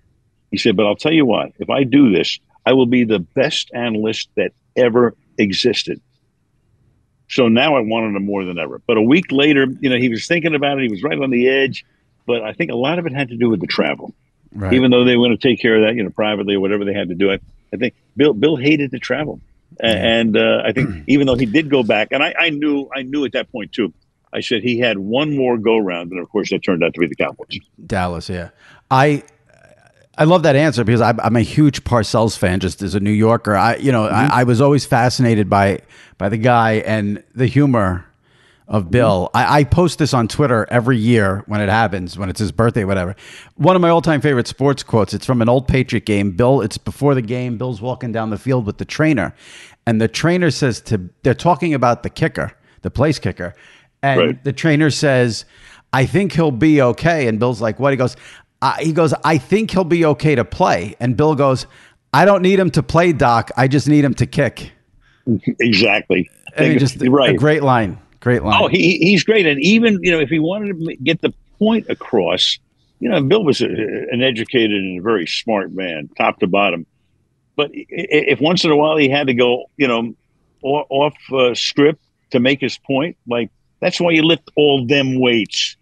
He 0.52 0.58
said, 0.58 0.76
but 0.76 0.86
I'll 0.86 0.96
tell 0.96 1.14
you 1.14 1.26
what, 1.26 1.52
if 1.60 1.70
I 1.70 1.84
do 1.84 2.12
this, 2.12 2.40
I 2.66 2.74
will 2.74 2.88
be 2.88 3.04
the 3.04 3.20
best 3.20 3.72
analyst 3.74 4.30
that 4.36 4.52
ever 4.76 5.16
existed. 5.38 6.02
So 7.30 7.48
now 7.48 7.76
I 7.76 7.82
wanted 7.82 8.16
him 8.16 8.26
more 8.26 8.44
than 8.44 8.58
ever. 8.58 8.82
But 8.86 8.98
a 8.98 9.02
week 9.02 9.32
later, 9.32 9.68
you 9.80 9.90
know, 9.90 9.98
he 9.98 10.10
was 10.10 10.28
thinking 10.28 10.56
about 10.56 10.80
it. 10.80 10.84
He 10.84 10.90
was 10.90 11.04
right 11.04 11.18
on 11.18 11.30
the 11.30 11.48
edge. 11.48 11.86
But 12.26 12.44
I 12.44 12.54
think 12.54 12.72
a 12.72 12.76
lot 12.76 13.00
of 13.00 13.06
it 13.06 13.14
had 13.14 13.30
to 13.30 13.38
do 13.38 13.50
with 13.50 13.62
the 13.62 13.68
travel. 13.68 14.14
Right. 14.54 14.74
Even 14.74 14.92
though 14.92 15.06
they 15.06 15.16
want 15.16 15.40
to 15.40 15.48
take 15.48 15.62
care 15.62 15.76
of 15.76 15.88
that, 15.88 15.96
you 15.96 16.04
know, 16.04 16.10
privately 16.10 16.56
or 16.56 16.60
whatever 16.60 16.86
they 16.86 16.94
had 16.94 17.10
to 17.10 17.16
do. 17.16 17.32
I, 17.32 17.40
I 17.72 17.78
think 17.78 17.94
Bill 18.18 18.34
Bill 18.34 18.56
hated 18.56 18.92
to 18.92 19.00
travel. 19.00 19.42
And 19.80 20.36
uh, 20.36 20.64
I 20.66 20.72
think 20.72 21.04
even 21.08 21.28
though 21.28 21.36
he 21.36 21.46
did 21.46 21.70
go 21.70 21.84
back, 21.84 22.10
and 22.12 22.24
I, 22.24 22.34
I 22.38 22.50
knew 22.50 22.90
I 22.94 23.04
knew 23.04 23.26
at 23.26 23.34
that 23.34 23.52
point 23.52 23.72
too, 23.72 23.94
I 24.34 24.42
said 24.42 24.64
he 24.64 24.80
had 24.80 24.98
one 24.98 25.36
more 25.36 25.58
go 25.58 25.78
round, 25.78 26.12
and 26.12 26.20
of 26.20 26.30
course 26.30 26.50
that 26.50 26.64
turned 26.64 26.84
out 26.84 26.94
to 26.96 27.00
be 27.00 27.08
the 27.08 27.16
Cowboys. 27.16 27.60
Dallas, 27.86 28.30
yeah. 28.30 28.50
I 28.90 29.24
I 30.20 30.26
love 30.26 30.44
that 30.44 30.58
answer 30.58 30.84
because 30.84 31.00
I'm, 31.00 31.18
I'm, 31.22 31.38
a 31.38 31.42
huge 31.42 31.86
Parcells 31.86 32.38
fan. 32.38 32.60
Just 32.60 32.82
as 32.82 32.94
a 32.94 33.00
New 33.00 33.10
Yorker, 33.10 33.56
I 33.56 33.78
you 33.78 33.94
know 33.94 34.04
mm-hmm. 34.04 34.16
I, 34.34 34.42
I, 34.42 34.44
was 34.44 34.60
always 34.60 34.86
fascinated 34.86 35.50
by 35.50 35.80
by 36.18 36.28
the 36.28 36.38
guy 36.38 36.74
and 36.74 37.24
the 37.34 37.48
humor 37.48 38.06
of 38.68 38.84
mm-hmm. 38.84 38.92
Bill. 38.92 39.32
Mm-hmm. 39.34 39.38
I, 39.38 39.60
I, 39.60 39.64
post 39.64 39.98
this 39.98 40.14
on 40.14 40.28
Twitter 40.28 40.68
every 40.70 40.98
year 40.98 41.46
when 41.48 41.62
it 41.62 41.70
happens, 41.70 42.18
when 42.18 42.30
it's 42.30 42.40
his 42.42 42.52
birthday, 42.52 42.84
whatever. 42.84 43.16
One 43.56 43.78
of 43.78 43.82
my 43.82 43.88
all 43.88 44.02
time 44.02 44.20
favorite 44.20 44.48
sports 44.48 44.84
quotes. 44.84 45.14
It's 45.14 45.26
from 45.26 45.42
an 45.42 45.48
old 45.48 45.70
Patriot 45.70 46.06
game. 46.06 46.32
Bill, 46.32 46.60
it's 46.60 46.78
before 46.78 47.16
the 47.16 47.22
game. 47.22 47.58
Bill's 47.58 47.80
walking 47.80 48.12
down 48.12 48.30
the 48.30 48.38
field 48.38 48.66
with 48.66 48.78
the 48.78 48.86
trainer, 48.86 49.34
and 49.88 50.02
the 50.02 50.10
trainer 50.10 50.52
says 50.52 50.82
to 50.82 51.10
they're 51.24 51.34
talking 51.34 51.74
about 51.74 52.04
the 52.04 52.10
kicker, 52.10 52.52
the 52.82 52.92
place 52.92 53.20
kicker, 53.20 53.56
and 54.04 54.20
right. 54.20 54.44
the 54.44 54.52
trainer 54.52 54.90
says. 54.90 55.46
I 55.92 56.06
think 56.06 56.34
he'll 56.34 56.52
be 56.52 56.84
okay. 56.84 57.28
And 57.28 57.40
Bill's 57.40 57.62
like, 57.62 57.80
what? 57.80 57.92
He 57.92 57.98
goes, 57.98 58.16
uh, 58.62 58.76
he 58.80 58.92
goes, 58.92 59.14
I 59.24 59.38
think 59.38 59.72
he'll 59.72 59.84
be 59.84 60.06
okay 60.06 60.36
to 60.36 60.46
play. 60.46 60.96
And 61.00 61.16
Bill 61.16 61.36
goes, 61.36 61.66
I 62.14 62.26
don't 62.26 62.42
need 62.42 62.60
him 62.60 62.72
to 62.72 62.84
play, 62.84 63.14
Doc. 63.14 63.52
I 63.56 63.68
just 63.68 63.88
need 63.88 64.04
him 64.04 64.14
to 64.16 64.26
kick. 64.26 64.72
Exactly. 65.60 66.30
And 66.56 66.80
just 66.80 66.98
right. 67.02 67.36
a 67.36 67.38
great 67.38 67.64
line. 67.64 68.00
Great 68.20 68.44
line. 68.44 68.62
Oh, 68.62 68.68
he, 68.68 68.98
he's 68.98 69.24
great. 69.24 69.46
And 69.46 69.62
even, 69.62 70.00
you 70.02 70.12
know, 70.12 70.20
if 70.20 70.30
he 70.30 70.40
wanted 70.40 70.78
to 70.78 70.96
get 70.98 71.22
the 71.22 71.34
point 71.58 71.88
across, 71.90 72.58
you 73.00 73.10
know, 73.10 73.22
Bill 73.22 73.44
was 73.44 73.62
a, 73.62 73.68
an 73.68 74.22
educated 74.22 74.72
and 74.72 75.00
a 75.00 75.04
very 75.04 75.26
smart 75.26 75.72
man, 75.72 76.10
top 76.18 76.40
to 76.40 76.48
bottom. 76.48 76.86
But 77.56 77.72
if 77.74 78.42
once 78.42 78.66
in 78.66 78.72
a 78.72 78.76
while 78.76 78.98
he 78.98 79.10
had 79.10 79.28
to 79.28 79.34
go, 79.34 79.70
you 79.78 79.88
know, 79.88 80.16
off 80.62 81.16
uh, 81.32 81.54
script 81.56 82.04
to 82.32 82.40
make 82.40 82.60
his 82.60 82.78
point, 82.78 83.16
like 83.28 83.52
that's 83.80 84.02
why 84.02 84.12
you 84.12 84.24
lift 84.24 84.50
all 84.56 84.86
them 84.86 85.20
weights 85.20 85.78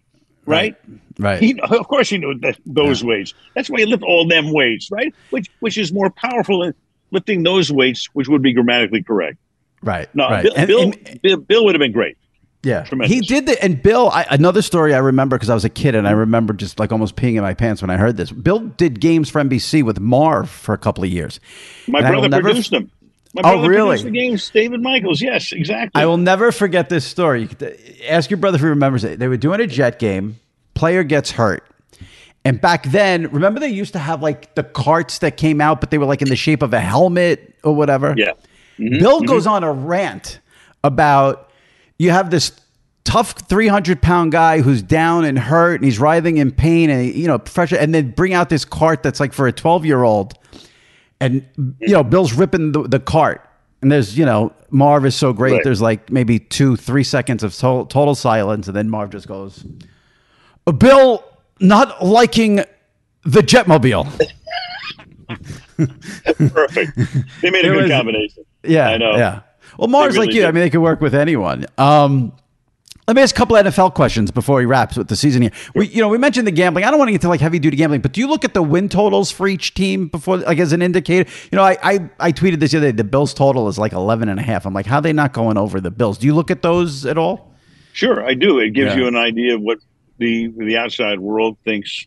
right? 0.48 0.76
Right. 0.88 1.00
He, 1.18 1.58
of 1.60 1.88
course, 1.88 2.08
he 2.10 2.18
knew 2.18 2.38
that, 2.40 2.58
those 2.64 3.02
yeah. 3.02 3.08
weights. 3.08 3.34
That's 3.54 3.68
why 3.68 3.80
he 3.80 3.86
lift 3.86 4.02
all 4.02 4.26
them 4.26 4.52
weights, 4.52 4.90
right? 4.90 5.12
Which 5.30 5.48
which 5.60 5.76
is 5.76 5.92
more 5.92 6.10
powerful 6.10 6.60
than 6.60 6.74
lifting 7.10 7.42
those 7.42 7.72
weights, 7.72 8.06
which 8.12 8.28
would 8.28 8.42
be 8.42 8.52
grammatically 8.52 9.02
correct. 9.02 9.38
Right. 9.82 10.08
No, 10.14 10.28
right. 10.28 10.42
Bill, 10.42 10.52
and, 10.56 10.66
Bill, 10.66 10.82
and, 10.82 11.22
Bill, 11.22 11.36
Bill, 11.38 11.64
would 11.64 11.74
have 11.74 11.80
been 11.80 11.92
great. 11.92 12.16
Yeah, 12.64 12.82
Tremendous. 12.82 13.14
he 13.14 13.20
did 13.20 13.46
that. 13.46 13.62
and 13.62 13.80
Bill. 13.80 14.10
I, 14.10 14.26
another 14.30 14.62
story 14.62 14.92
I 14.92 14.98
remember 14.98 15.36
because 15.36 15.50
I 15.50 15.54
was 15.54 15.64
a 15.64 15.68
kid 15.68 15.94
and 15.94 16.08
I 16.08 16.10
remember 16.10 16.52
just 16.52 16.80
like 16.80 16.90
almost 16.90 17.14
peeing 17.14 17.36
in 17.36 17.42
my 17.42 17.54
pants 17.54 17.82
when 17.82 17.90
I 17.90 17.96
heard 17.96 18.16
this. 18.16 18.32
Bill 18.32 18.58
did 18.58 19.00
games 19.00 19.30
for 19.30 19.40
NBC 19.40 19.84
with 19.84 20.00
Marv 20.00 20.50
for 20.50 20.72
a 20.72 20.78
couple 20.78 21.04
of 21.04 21.10
years. 21.10 21.38
My 21.86 22.00
and 22.00 22.08
brother 22.08 22.42
produced 22.42 22.72
them. 22.72 22.90
My 23.34 23.42
oh, 23.44 23.66
really? 23.66 24.02
The 24.02 24.10
games, 24.10 24.50
David 24.50 24.82
Michaels. 24.82 25.20
Yes, 25.20 25.52
exactly. 25.52 26.00
I 26.00 26.06
will 26.06 26.16
never 26.16 26.50
forget 26.50 26.88
this 26.88 27.04
story. 27.04 27.48
Uh, 27.60 27.66
ask 28.08 28.30
your 28.30 28.38
brother 28.38 28.56
if 28.56 28.62
he 28.62 28.68
remembers 28.68 29.04
it. 29.04 29.18
They 29.18 29.28
were 29.28 29.36
doing 29.36 29.60
a 29.60 29.66
Jet 29.66 29.98
game 29.98 30.40
player 30.78 31.02
gets 31.04 31.32
hurt. 31.32 31.64
And 32.44 32.60
back 32.60 32.84
then, 32.84 33.30
remember 33.30 33.60
they 33.60 33.68
used 33.68 33.92
to 33.92 33.98
have 33.98 34.22
like 34.22 34.54
the 34.54 34.62
carts 34.62 35.18
that 35.18 35.36
came 35.36 35.60
out, 35.60 35.80
but 35.80 35.90
they 35.90 35.98
were 35.98 36.06
like 36.06 36.22
in 36.22 36.28
the 36.28 36.36
shape 36.36 36.62
of 36.62 36.72
a 36.72 36.80
helmet 36.80 37.56
or 37.64 37.74
whatever? 37.74 38.14
Yeah. 38.16 38.32
Mm-hmm. 38.78 38.98
Bill 39.00 39.20
goes 39.22 39.46
on 39.46 39.64
a 39.64 39.72
rant 39.72 40.38
about 40.84 41.50
you 41.98 42.10
have 42.12 42.30
this 42.30 42.52
tough 43.04 43.32
300 43.48 44.00
pound 44.00 44.30
guy 44.32 44.60
who's 44.60 44.82
down 44.82 45.24
and 45.24 45.38
hurt 45.38 45.76
and 45.76 45.84
he's 45.84 45.98
writhing 45.98 46.36
in 46.36 46.52
pain 46.52 46.90
and 46.90 47.12
you 47.14 47.26
know 47.26 47.38
pressure 47.38 47.76
and 47.76 47.94
then 47.94 48.10
bring 48.12 48.34
out 48.34 48.50
this 48.50 48.64
cart 48.66 49.02
that's 49.02 49.18
like 49.18 49.32
for 49.32 49.46
a 49.48 49.52
12 49.52 49.86
year 49.86 50.02
old 50.02 50.34
and 51.18 51.42
you 51.80 51.88
know 51.94 52.04
bill's 52.04 52.34
ripping 52.34 52.72
the, 52.72 52.82
the 52.82 53.00
cart 53.00 53.40
and 53.80 53.90
there's 53.90 54.18
you 54.18 54.26
know 54.26 54.52
marv 54.70 55.06
is 55.06 55.14
so 55.14 55.32
great 55.32 55.52
Right. 55.54 55.64
there's 55.64 55.80
like 55.80 56.10
maybe 56.12 56.38
two 56.38 56.76
three 56.76 57.02
seconds 57.02 57.42
of 57.42 57.56
total, 57.56 57.86
total 57.86 58.14
silence 58.14 58.66
and 58.68 58.76
then 58.76 58.90
marv 58.90 59.08
just 59.10 59.26
goes 59.26 59.64
bill 60.72 61.24
not 61.60 62.04
liking 62.04 62.56
the 63.24 63.40
jetmobile 63.40 64.06
Perfect. 65.76 66.96
They 67.42 67.50
made 67.50 67.64
a 67.64 67.68
It 67.68 67.72
good 67.74 67.82
was- 67.82 67.90
combination. 67.90 68.44
Yeah, 68.64 68.88
I 68.88 68.96
know. 68.96 69.16
Yeah. 69.16 69.40
Well, 69.78 69.88
Mars 69.88 70.14
really 70.14 70.26
like 70.26 70.34
you. 70.34 70.40
did. 70.42 70.48
I 70.48 70.52
mean, 70.52 70.62
they 70.62 70.70
could 70.70 70.80
work 70.80 71.00
with 71.00 71.14
anyone. 71.14 71.66
Um, 71.78 72.32
let 73.06 73.14
me 73.14 73.22
ask 73.22 73.34
a 73.34 73.38
couple 73.38 73.56
of 73.56 73.64
NFL 73.64 73.94
questions 73.94 74.30
before 74.30 74.58
he 74.60 74.66
wraps 74.66 74.96
with 74.96 75.08
the 75.08 75.16
season 75.16 75.40
here. 75.42 75.52
We, 75.74 75.86
you 75.86 76.00
know, 76.02 76.08
we 76.08 76.18
mentioned 76.18 76.46
the 76.46 76.50
gambling. 76.52 76.84
I 76.84 76.90
don't 76.90 76.98
want 76.98 77.08
to 77.08 77.12
get 77.12 77.20
to 77.22 77.28
like 77.28 77.40
heavy 77.40 77.58
duty 77.58 77.76
gambling, 77.76 78.00
but 78.00 78.12
do 78.12 78.20
you 78.20 78.26
look 78.28 78.44
at 78.44 78.52
the 78.54 78.62
win 78.62 78.88
totals 78.88 79.30
for 79.30 79.46
each 79.46 79.74
team 79.74 80.08
before, 80.08 80.38
like 80.38 80.58
as 80.58 80.72
an 80.72 80.82
indicator? 80.82 81.30
You 81.52 81.56
know, 81.56 81.62
I, 81.62 81.78
I, 81.82 82.10
I 82.20 82.32
tweeted 82.32 82.58
this 82.60 82.72
the 82.72 82.78
other 82.78 82.88
day. 82.92 82.96
The 82.96 83.04
Bills 83.04 83.32
total 83.32 83.68
is 83.68 83.78
like 83.78 83.92
11 83.92 84.28
and 84.28 84.38
a 84.40 84.42
half. 84.42 84.66
I'm 84.66 84.74
like, 84.74 84.86
how 84.86 84.96
are 84.96 85.02
they 85.02 85.12
not 85.12 85.32
going 85.32 85.56
over 85.56 85.80
the 85.80 85.90
Bills? 85.90 86.18
Do 86.18 86.26
you 86.26 86.34
look 86.34 86.50
at 86.50 86.60
those 86.62 87.06
at 87.06 87.16
all? 87.16 87.54
Sure, 87.92 88.22
I 88.26 88.34
do. 88.34 88.58
It 88.58 88.70
gives 88.70 88.92
Yeah. 88.94 89.00
you 89.02 89.06
an 89.06 89.16
idea 89.16 89.54
of 89.54 89.60
what 89.62 89.78
the 90.18 90.48
the 90.56 90.76
outside 90.76 91.20
world 91.20 91.56
thinks 91.64 92.06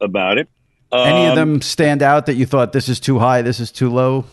about 0.00 0.38
it. 0.38 0.48
Any 0.92 1.26
of 1.26 1.32
Um, 1.32 1.36
them 1.36 1.62
stand 1.62 2.02
out 2.02 2.26
that 2.26 2.34
you 2.34 2.46
thought 2.46 2.72
this 2.72 2.88
is 2.88 2.98
too 2.98 3.18
high, 3.18 3.42
this 3.42 3.60
is 3.60 3.70
too 3.70 3.88
low? 3.90 4.24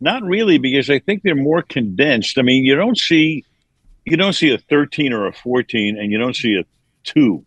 Not 0.00 0.24
really, 0.24 0.58
because 0.58 0.90
I 0.90 0.98
think 0.98 1.22
they're 1.22 1.36
more 1.36 1.62
condensed. 1.62 2.38
I 2.38 2.42
mean, 2.42 2.64
you 2.64 2.74
don't 2.74 2.98
see 2.98 3.44
you 4.04 4.16
don't 4.16 4.32
see 4.32 4.50
a 4.50 4.58
13 4.58 5.12
or 5.12 5.26
a 5.28 5.32
14, 5.32 5.96
and 5.96 6.10
you 6.10 6.18
don't 6.18 6.34
see 6.34 6.56
a 6.56 6.64
two. 7.04 7.44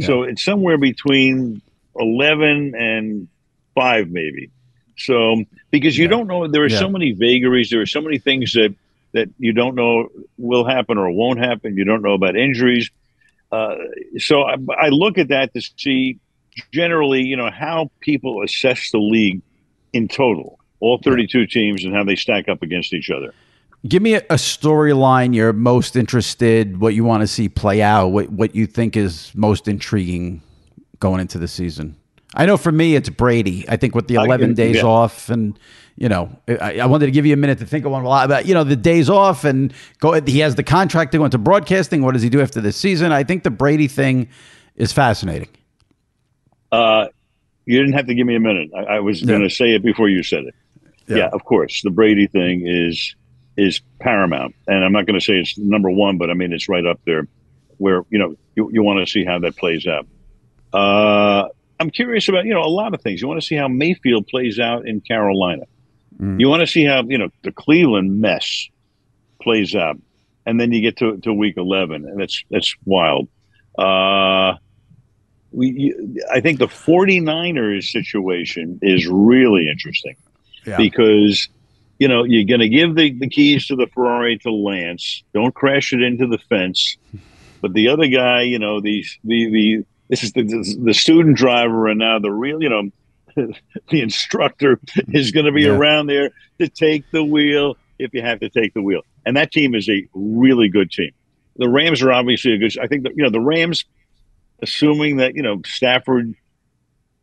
So 0.00 0.24
it's 0.24 0.42
somewhere 0.42 0.78
between 0.78 1.62
11 1.96 2.74
and 2.76 3.28
five, 3.76 4.10
maybe. 4.10 4.50
So 4.98 5.44
because 5.70 5.96
you 5.96 6.04
Yeah. 6.06 6.10
don't 6.10 6.26
know, 6.26 6.48
there 6.48 6.64
are 6.64 6.68
Yeah. 6.68 6.78
so 6.80 6.88
many 6.88 7.12
vagaries. 7.12 7.70
There 7.70 7.80
are 7.80 7.86
so 7.86 8.00
many 8.00 8.18
things 8.18 8.52
that 8.54 8.74
that 9.12 9.28
you 9.38 9.52
don't 9.52 9.74
know 9.76 10.08
will 10.38 10.64
happen 10.64 10.96
or 10.98 11.10
won't 11.12 11.38
happen. 11.38 11.76
You 11.76 11.84
don't 11.84 12.02
know 12.02 12.14
about 12.14 12.34
injuries. 12.34 12.90
Uh, 13.52 13.76
so 14.16 14.42
I, 14.42 14.56
I 14.80 14.88
look 14.88 15.18
at 15.18 15.28
that 15.28 15.52
to 15.54 15.60
see 15.76 16.18
generally, 16.72 17.22
you 17.22 17.36
know, 17.36 17.50
how 17.50 17.90
people 18.00 18.42
assess 18.42 18.90
the 18.90 18.98
league 18.98 19.42
in 19.92 20.08
total, 20.08 20.58
all 20.80 20.98
32 20.98 21.46
teams, 21.46 21.84
and 21.84 21.94
how 21.94 22.02
they 22.02 22.16
stack 22.16 22.48
up 22.48 22.62
against 22.62 22.94
each 22.94 23.10
other. 23.10 23.34
Give 23.86 24.02
me 24.02 24.14
a, 24.14 24.18
a 24.30 24.36
storyline 24.36 25.34
you're 25.34 25.52
most 25.52 25.96
interested, 25.96 26.80
what 26.80 26.94
you 26.94 27.04
want 27.04 27.22
to 27.22 27.26
see 27.26 27.48
play 27.48 27.82
out, 27.82 28.08
what 28.08 28.30
what 28.30 28.54
you 28.54 28.66
think 28.66 28.96
is 28.96 29.32
most 29.34 29.68
intriguing 29.68 30.40
going 31.00 31.20
into 31.20 31.38
the 31.38 31.48
season. 31.48 31.96
I 32.34 32.46
know 32.46 32.56
for 32.56 32.72
me 32.72 32.94
it's 32.94 33.08
Brady. 33.08 33.68
I 33.68 33.76
think 33.76 33.94
with 33.94 34.08
the 34.08 34.14
11 34.14 34.48
can- 34.48 34.54
days 34.54 34.76
yeah. 34.76 34.82
off 34.84 35.28
and 35.28 35.58
you 35.96 36.08
know, 36.08 36.30
I, 36.48 36.78
I 36.80 36.86
wanted 36.86 37.06
to 37.06 37.12
give 37.12 37.26
you 37.26 37.34
a 37.34 37.36
minute 37.36 37.58
to 37.58 37.66
think 37.66 37.84
of 37.84 37.92
one 37.92 38.04
a 38.04 38.08
lot 38.08 38.24
about 38.24 38.46
you 38.46 38.54
know 38.54 38.64
the 38.64 38.76
days 38.76 39.08
off 39.10 39.44
and 39.44 39.72
go. 40.00 40.12
He 40.20 40.38
has 40.40 40.54
the 40.54 40.62
contract 40.62 41.12
to 41.12 41.18
go 41.18 41.24
into 41.24 41.38
broadcasting. 41.38 42.02
What 42.02 42.12
does 42.12 42.22
he 42.22 42.28
do 42.30 42.40
after 42.40 42.60
this 42.60 42.76
season? 42.76 43.12
I 43.12 43.24
think 43.24 43.42
the 43.42 43.50
Brady 43.50 43.88
thing 43.88 44.28
is 44.76 44.92
fascinating. 44.92 45.48
Uh, 46.70 47.08
you 47.66 47.78
didn't 47.78 47.94
have 47.94 48.06
to 48.06 48.14
give 48.14 48.26
me 48.26 48.34
a 48.34 48.40
minute. 48.40 48.70
I, 48.76 48.96
I 48.96 49.00
was 49.00 49.20
Yeah. 49.20 49.28
going 49.28 49.42
to 49.42 49.50
say 49.50 49.74
it 49.74 49.82
before 49.82 50.08
you 50.08 50.22
said 50.22 50.44
it. 50.44 50.54
Yeah. 51.06 51.16
Yeah. 51.16 51.28
of 51.32 51.44
course. 51.44 51.82
The 51.82 51.90
Brady 51.90 52.26
thing 52.26 52.66
is 52.66 53.14
is 53.56 53.82
paramount, 54.00 54.54
and 54.66 54.82
I'm 54.82 54.92
not 54.92 55.04
going 55.06 55.18
to 55.18 55.24
say 55.24 55.34
it's 55.34 55.58
number 55.58 55.90
one, 55.90 56.16
but 56.16 56.30
I 56.30 56.34
mean 56.34 56.52
it's 56.54 56.68
right 56.70 56.86
up 56.86 57.00
there, 57.04 57.26
where 57.76 58.02
you 58.10 58.18
know 58.18 58.34
you, 58.56 58.70
you 58.72 58.82
want 58.82 59.06
to 59.06 59.10
see 59.10 59.24
how 59.24 59.38
that 59.40 59.56
plays 59.56 59.86
out. 59.86 60.06
Uh, 60.72 61.48
I'm 61.78 61.90
curious 61.90 62.28
about 62.28 62.46
you 62.46 62.54
know 62.54 62.62
a 62.62 62.70
lot 62.70 62.94
of 62.94 63.02
things. 63.02 63.20
You 63.20 63.28
want 63.28 63.40
to 63.40 63.46
see 63.46 63.56
how 63.56 63.68
Mayfield 63.68 64.26
plays 64.26 64.58
out 64.58 64.88
in 64.88 65.00
Carolina. 65.02 65.64
You 66.20 66.48
want 66.48 66.60
to 66.60 66.66
see 66.66 66.84
how 66.84 67.02
you 67.04 67.18
know 67.18 67.28
the 67.42 67.52
Cleveland 67.52 68.20
mess 68.20 68.68
plays 69.42 69.74
out, 69.74 69.98
and 70.46 70.60
then 70.60 70.70
you 70.72 70.80
get 70.80 70.96
to, 70.98 71.16
to 71.18 71.32
week 71.32 71.56
11, 71.56 72.04
and 72.06 72.20
that's 72.20 72.44
that's 72.50 72.74
wild. 72.84 73.28
Uh, 73.76 74.54
we, 75.50 75.68
you- 75.70 76.16
I 76.32 76.40
think 76.40 76.58
the 76.58 76.66
49ers 76.68 77.84
situation 77.90 78.78
is 78.82 79.06
really 79.06 79.68
interesting 79.68 80.16
Yeah. 80.64 80.76
because 80.76 81.48
you 81.98 82.08
know 82.08 82.24
you're 82.24 82.44
going 82.44 82.60
to 82.60 82.68
give 82.68 82.94
the, 82.94 83.12
the 83.12 83.28
keys 83.28 83.66
to 83.66 83.76
the 83.76 83.86
Ferrari 83.88 84.38
to 84.38 84.50
Lance. 84.52 85.22
Don't 85.34 85.54
crash 85.54 85.92
it 85.92 86.02
into 86.02 86.26
the 86.26 86.38
fence. 86.38 86.96
But 87.60 87.74
the 87.74 87.88
other 87.88 88.06
guy, 88.08 88.42
you 88.42 88.58
know, 88.58 88.80
the 88.80 89.04
the 89.24 89.50
the 89.50 89.84
this 90.08 90.22
is 90.24 90.32
the 90.32 90.42
the 90.82 90.94
student 90.94 91.36
driver, 91.36 91.88
and 91.88 91.98
now 91.98 92.18
the 92.18 92.30
real, 92.30 92.62
you 92.62 92.68
know, 92.68 92.90
the 93.90 94.00
instructor 94.00 94.78
is 95.08 95.30
going 95.30 95.46
to 95.46 95.52
be 95.52 95.62
Yeah. 95.62 95.70
around 95.76 96.06
there 96.08 96.30
to 96.60 96.68
take 96.68 97.10
the 97.10 97.24
wheel 97.24 97.76
if 97.98 98.12
you 98.14 98.22
have 98.22 98.40
to 98.40 98.48
take 98.48 98.74
the 98.74 98.82
wheel. 98.82 99.02
And 99.24 99.36
that 99.36 99.52
team 99.52 99.74
is 99.74 99.88
a 99.88 100.06
really 100.14 100.68
good 100.68 100.90
team. 100.90 101.12
The 101.56 101.68
Rams 101.68 102.02
are 102.02 102.12
obviously 102.12 102.54
a 102.54 102.58
good. 102.58 102.76
I 102.78 102.86
think 102.86 103.02
that, 103.04 103.16
you 103.16 103.22
know 103.22 103.30
the 103.30 103.40
Rams, 103.40 103.84
assuming 104.62 105.18
that 105.18 105.34
you 105.34 105.42
know 105.42 105.60
Stafford 105.66 106.34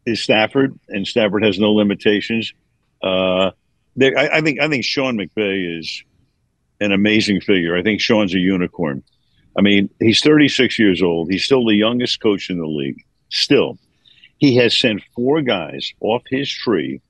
is 0.06 0.22
Stafford 0.22 0.80
and 0.88 1.08
Stafford 1.08 1.44
has 1.44 1.60
no 1.60 1.74
limitations. 1.74 2.54
Uh, 3.02 3.52
they, 3.96 4.14
I, 4.16 4.38
I 4.38 4.42
think 4.42 4.60
I 4.62 4.70
think 4.70 4.86
Sean 4.86 5.18
McVay 5.18 5.80
is 5.80 6.04
an 6.80 6.92
amazing 6.92 7.42
figure. 7.42 7.76
I 7.76 7.82
think 7.84 8.02
Sean's 8.02 8.34
a 8.34 8.40
unicorn. 8.40 9.04
I 9.58 9.62
mean, 9.62 9.90
he's 10.00 10.22
36 10.22 10.78
years 10.80 11.02
old. 11.02 11.30
He's 11.32 11.44
still 11.44 11.66
the 11.66 11.76
youngest 11.76 12.22
coach 12.22 12.50
in 12.50 12.60
the 12.60 12.68
league. 12.68 13.04
Still, 13.30 13.78
he 14.40 14.56
has 14.56 14.78
sent 14.78 15.02
four 15.16 15.42
guys 15.42 15.94
off 16.00 16.24
his 16.30 16.50
tree 16.52 17.02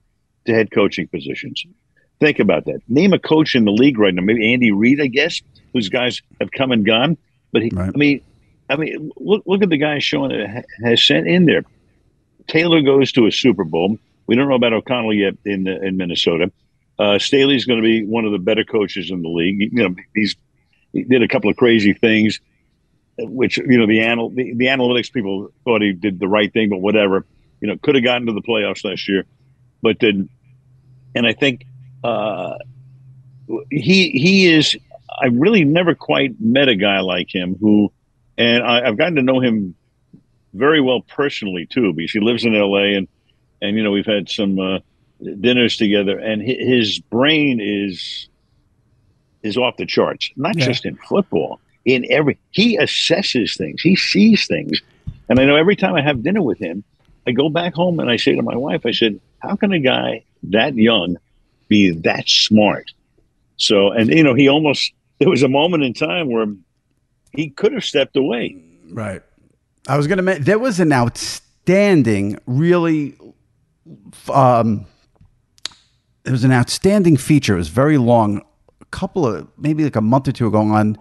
to 0.45 0.53
head 0.53 0.71
coaching 0.71 1.07
positions. 1.07 1.65
Think 2.19 2.39
about 2.39 2.65
that. 2.65 2.81
Name 2.87 3.13
a 3.13 3.19
coach 3.19 3.55
in 3.55 3.65
the 3.65 3.71
league 3.71 3.97
right 3.97 4.13
now. 4.13 4.21
Maybe 4.21 4.51
Andy 4.51 4.71
Reid, 4.71 4.99
I 4.99 5.07
guess, 5.07 5.41
whose 5.73 5.87
guys 5.89 6.21
have 6.41 6.51
come 6.51 6.71
and 6.71 6.85
gone. 6.85 7.17
But 7.53 7.61
he, 7.61 7.69
Right. 7.73 7.91
I 7.93 7.97
mean, 7.97 8.21
I 8.69 8.75
mean, 8.75 9.11
look 9.17 9.43
look 9.45 9.63
at 9.63 9.69
the 9.69 9.77
guys 9.77 10.03
Sean 10.03 10.31
ha- 10.31 10.61
has 10.83 11.03
sent 11.03 11.27
in 11.27 11.45
there. 11.45 11.63
Taylor 12.47 12.81
goes 12.81 13.11
to 13.13 13.25
a 13.25 13.31
Super 13.31 13.63
Bowl. 13.63 13.97
We 14.27 14.35
don't 14.35 14.49
know 14.49 14.55
about 14.55 14.73
O'Connell 14.73 15.13
yet 15.13 15.35
in 15.45 15.67
in 15.67 15.97
Minnesota. 15.97 16.51
Uh, 16.99 17.17
Staley's 17.17 17.65
going 17.65 17.81
to 17.81 17.83
be 17.83 18.05
one 18.05 18.25
of 18.25 18.33
the 18.33 18.39
better 18.39 18.65
coaches 18.65 19.09
in 19.09 19.21
the 19.21 19.29
league. 19.29 19.71
You 19.71 19.89
know, 19.89 19.95
he's 20.13 20.35
he 20.91 21.03
did 21.03 21.23
a 21.23 21.27
couple 21.27 21.49
of 21.49 21.55
crazy 21.55 21.93
things, 21.93 22.41
which 23.27 23.57
you 23.57 23.77
know 23.77 23.87
the 23.87 23.99
anal 24.01 24.29
the, 24.29 24.53
the 24.53 24.65
analytics 24.67 25.11
people 25.11 25.49
thought 25.63 25.81
he 25.81 25.93
did 25.93 26.19
the 26.19 26.27
right 26.27 26.51
thing, 26.51 26.69
but 26.69 26.77
whatever. 26.79 27.25
You 27.61 27.67
know, 27.67 27.75
could 27.81 27.95
have 27.95 28.03
gotten 28.03 28.27
to 28.27 28.33
the 28.33 28.41
playoffs 28.41 28.85
last 28.85 29.07
year, 29.09 29.25
but 29.81 29.99
didn't. 29.99 30.29
And 31.13 31.27
I 31.27 31.33
think 31.33 31.65
uh, 32.03 32.55
he 33.69 34.09
he 34.11 34.47
is. 34.47 34.77
I 35.21 35.27
really 35.27 35.65
never 35.65 35.95
quite 35.95 36.39
met 36.39 36.69
a 36.69 36.75
guy 36.75 37.01
like 37.01 37.33
him 37.33 37.55
who, 37.59 37.91
and 38.37 38.63
I, 38.63 38.87
I've 38.87 38.97
gotten 38.97 39.15
to 39.15 39.21
know 39.21 39.39
him 39.41 39.75
very 40.53 40.79
well 40.81 41.01
personally 41.01 41.65
too, 41.65 41.91
because 41.93 42.11
he 42.11 42.19
lives 42.21 42.45
in 42.45 42.55
L.A. 42.55 42.95
and 42.95 43.07
and 43.61 43.75
you 43.75 43.83
know 43.83 43.91
we've 43.91 44.05
had 44.05 44.29
some 44.29 44.57
uh, 44.59 44.79
dinners 45.41 45.75
together, 45.77 46.17
and 46.17 46.41
his 46.41 46.99
brain 46.99 47.59
is 47.61 48.29
is 49.43 49.57
off 49.57 49.75
the 49.77 49.85
charts. 49.85 50.29
Not 50.37 50.57
Yeah. 50.57 50.65
just 50.67 50.85
in 50.85 50.95
football, 50.95 51.59
in 51.85 52.05
every 52.11 52.37
he 52.51 52.77
assesses 52.77 53.57
things, 53.57 53.81
he 53.81 53.95
sees 53.95 54.47
things, 54.47 54.81
and 55.27 55.39
I 55.39 55.45
know 55.45 55.55
every 55.55 55.75
time 55.75 55.95
I 55.95 56.01
have 56.01 56.23
dinner 56.23 56.41
with 56.41 56.59
him, 56.59 56.83
I 57.27 57.31
go 57.31 57.49
back 57.49 57.73
home 57.73 57.99
and 57.99 58.09
I 58.09 58.17
say 58.17 58.35
to 58.35 58.41
my 58.41 58.55
wife, 58.55 58.85
I 58.85 58.91
said, 58.91 59.19
"How 59.39 59.55
can 59.55 59.71
a 59.71 59.79
guy 59.79 60.23
that 60.43 60.75
young 60.75 61.17
be 61.67 61.91
that 61.91 62.27
smart?" 62.27 62.91
So, 63.57 63.91
and 63.91 64.09
you 64.09 64.23
know, 64.23 64.33
he 64.33 64.47
almost 64.47 64.93
there 65.19 65.29
was 65.29 65.43
a 65.43 65.49
moment 65.49 65.83
in 65.83 65.93
time 65.93 66.29
where 66.29 66.47
he 67.35 67.49
could 67.49 67.73
have 67.73 67.83
stepped 67.83 68.15
away. 68.15 68.57
Right. 68.91 69.21
I 69.87 69.97
was 69.97 70.07
to 70.07 70.21
mention 70.21 70.43
there 70.43 70.59
was 70.59 70.79
an 70.79 70.91
outstanding, 70.91 72.37
really, 72.45 73.17
um, 74.31 74.85
there 76.23 76.33
was 76.33 76.43
an 76.43 76.51
outstanding 76.51 77.17
feature. 77.17 77.55
It 77.55 77.57
was 77.57 77.69
very 77.69 77.97
long, 77.97 78.41
a 78.81 78.85
couple 78.85 79.25
of 79.25 79.47
maybe 79.57 79.83
like 79.83 79.95
a 79.95 80.01
month 80.01 80.27
or 80.27 80.31
two 80.31 80.47
ago 80.47 80.59
on 80.59 80.97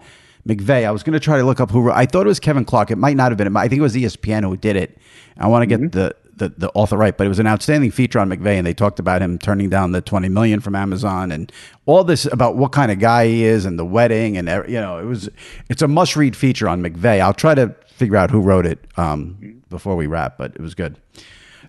McVay. 0.49 0.85
I 0.85 0.91
was 0.91 1.03
going 1.03 1.13
to 1.13 1.19
try 1.19 1.37
to 1.37 1.43
look 1.43 1.59
up 1.59 1.71
who. 1.71 1.81
wrote- 1.81 1.95
I 1.95 2.05
thought 2.05 2.25
it 2.25 2.29
was 2.29 2.39
Kevin 2.39 2.65
Clark. 2.65 2.91
It 2.91 2.97
might 2.97 3.15
not 3.15 3.31
have 3.31 3.37
been. 3.37 3.55
I 3.55 3.67
think 3.67 3.79
it 3.79 3.83
was 3.83 3.95
ESPN 3.95 4.43
who 4.43 4.57
did 4.57 4.75
it. 4.75 4.97
I 5.37 5.47
want 5.47 5.61
to 5.63 5.65
get 5.77 5.91
the, 5.93 6.15
the 6.35 6.49
the 6.49 6.69
author 6.73 6.97
right, 6.97 7.15
but 7.17 7.25
it 7.25 7.29
was 7.29 7.39
an 7.39 7.47
outstanding 7.47 7.91
feature 7.91 8.19
on 8.19 8.29
McVay, 8.29 8.57
and 8.57 8.65
they 8.67 8.73
talked 8.73 8.99
about 8.99 9.21
him 9.21 9.37
turning 9.37 9.69
down 9.69 9.91
the 9.93 10.01
twenty 10.01 10.27
million 10.27 10.59
from 10.59 10.75
Amazon 10.75 11.31
and 11.31 11.51
all 11.85 12.03
this 12.03 12.25
about 12.25 12.55
what 12.57 12.71
kind 12.73 12.91
of 12.91 12.99
guy 12.99 13.27
he 13.27 13.43
is 13.45 13.65
and 13.65 13.77
the 13.79 13.85
wedding 13.85 14.37
and 14.37 14.47
you 14.69 14.79
know 14.79 14.97
it 14.99 15.05
was 15.05 15.29
it's 15.69 15.81
a 15.81 15.87
must 15.87 16.15
read 16.15 16.35
feature 16.35 16.67
on 16.67 16.81
McVay. 16.81 17.19
I'll 17.21 17.33
try 17.33 17.55
to 17.55 17.73
figure 17.87 18.17
out 18.17 18.31
who 18.31 18.41
wrote 18.41 18.65
it 18.65 18.79
um, 18.97 19.61
before 19.69 19.95
we 19.95 20.07
wrap, 20.07 20.37
but 20.37 20.51
it 20.55 20.61
was 20.61 20.73
good. 20.75 20.97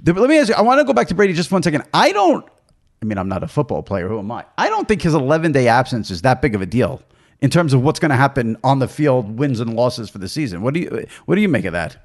The- 0.02 0.14
let 0.14 0.28
me 0.30 0.38
ask 0.38 0.48
you. 0.48 0.54
I 0.54 0.62
want 0.62 0.78
to 0.80 0.84
go 0.84 0.92
back 0.92 1.08
to 1.08 1.14
Brady 1.14 1.32
just 1.32 1.52
one 1.52 1.62
second. 1.62 1.84
I 1.94 2.10
don't. 2.12 2.44
I 3.02 3.06
mean, 3.06 3.18
I'm 3.18 3.28
not 3.28 3.42
a 3.42 3.48
football 3.48 3.82
player. 3.82 4.08
Who 4.08 4.18
am 4.18 4.30
I? 4.30 4.44
I 4.58 4.68
don't 4.68 4.86
think 4.86 5.02
his 5.02 5.14
11 5.14 5.52
day 5.52 5.68
absence 5.68 6.10
is 6.10 6.22
that 6.22 6.42
big 6.42 6.54
of 6.54 6.60
a 6.62 6.66
deal 6.66 7.02
in 7.40 7.50
terms 7.50 7.72
of 7.72 7.82
what's 7.82 7.98
going 7.98 8.10
to 8.10 8.16
happen 8.16 8.56
on 8.62 8.78
the 8.78 8.88
field, 8.88 9.38
wins 9.38 9.60
and 9.60 9.74
losses 9.74 10.10
for 10.10 10.18
the 10.18 10.28
season. 10.28 10.62
What 10.62 10.74
do 10.74 10.80
you 10.80 11.06
What 11.26 11.34
do 11.36 11.40
you 11.40 11.48
make 11.48 11.64
of 11.64 11.72
that? 11.72 11.96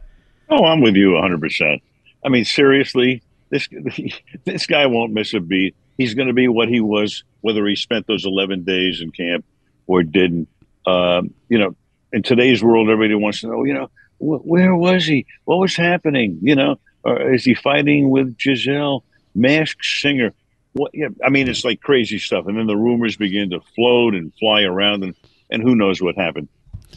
Oh, 0.49 0.65
I'm 0.65 0.81
with 0.81 0.95
you 0.95 1.13
100. 1.13 1.39
percent 1.41 1.81
I 2.23 2.29
mean, 2.29 2.45
seriously, 2.45 3.21
this 3.49 3.69
this 4.45 4.65
guy 4.65 4.85
won't 4.87 5.13
miss 5.13 5.33
a 5.33 5.39
beat. 5.39 5.75
He's 5.97 6.13
going 6.13 6.27
to 6.27 6.33
be 6.33 6.47
what 6.47 6.67
he 6.67 6.81
was, 6.81 7.23
whether 7.41 7.65
he 7.65 7.75
spent 7.75 8.07
those 8.07 8.25
11 8.25 8.63
days 8.63 9.01
in 9.01 9.11
camp 9.11 9.45
or 9.87 10.03
didn't. 10.03 10.49
Um, 10.85 11.33
you 11.49 11.57
know, 11.57 11.75
in 12.11 12.21
today's 12.21 12.63
world, 12.63 12.89
everybody 12.89 13.15
wants 13.15 13.41
to 13.41 13.47
know, 13.47 13.63
you 13.63 13.73
know, 13.73 13.89
wh- 14.17 14.45
where 14.45 14.75
was 14.75 15.05
he? 15.05 15.25
What 15.45 15.57
was 15.57 15.75
happening? 15.75 16.39
You 16.41 16.55
know, 16.55 16.79
or 17.03 17.33
is 17.33 17.43
he 17.45 17.53
fighting 17.55 18.09
with 18.09 18.37
Gisele, 18.37 19.03
masked 19.33 19.85
singer? 19.85 20.33
What? 20.73 20.91
Yeah, 20.93 21.07
I 21.25 21.29
mean, 21.29 21.47
it's 21.47 21.63
like 21.63 21.81
crazy 21.81 22.19
stuff. 22.19 22.47
And 22.47 22.57
then 22.57 22.67
the 22.67 22.75
rumors 22.75 23.15
begin 23.15 23.51
to 23.51 23.61
float 23.75 24.15
and 24.15 24.33
fly 24.35 24.63
around, 24.63 25.03
and 25.03 25.15
and 25.49 25.61
who 25.61 25.75
knows 25.75 26.01
what 26.01 26.15
happened. 26.15 26.47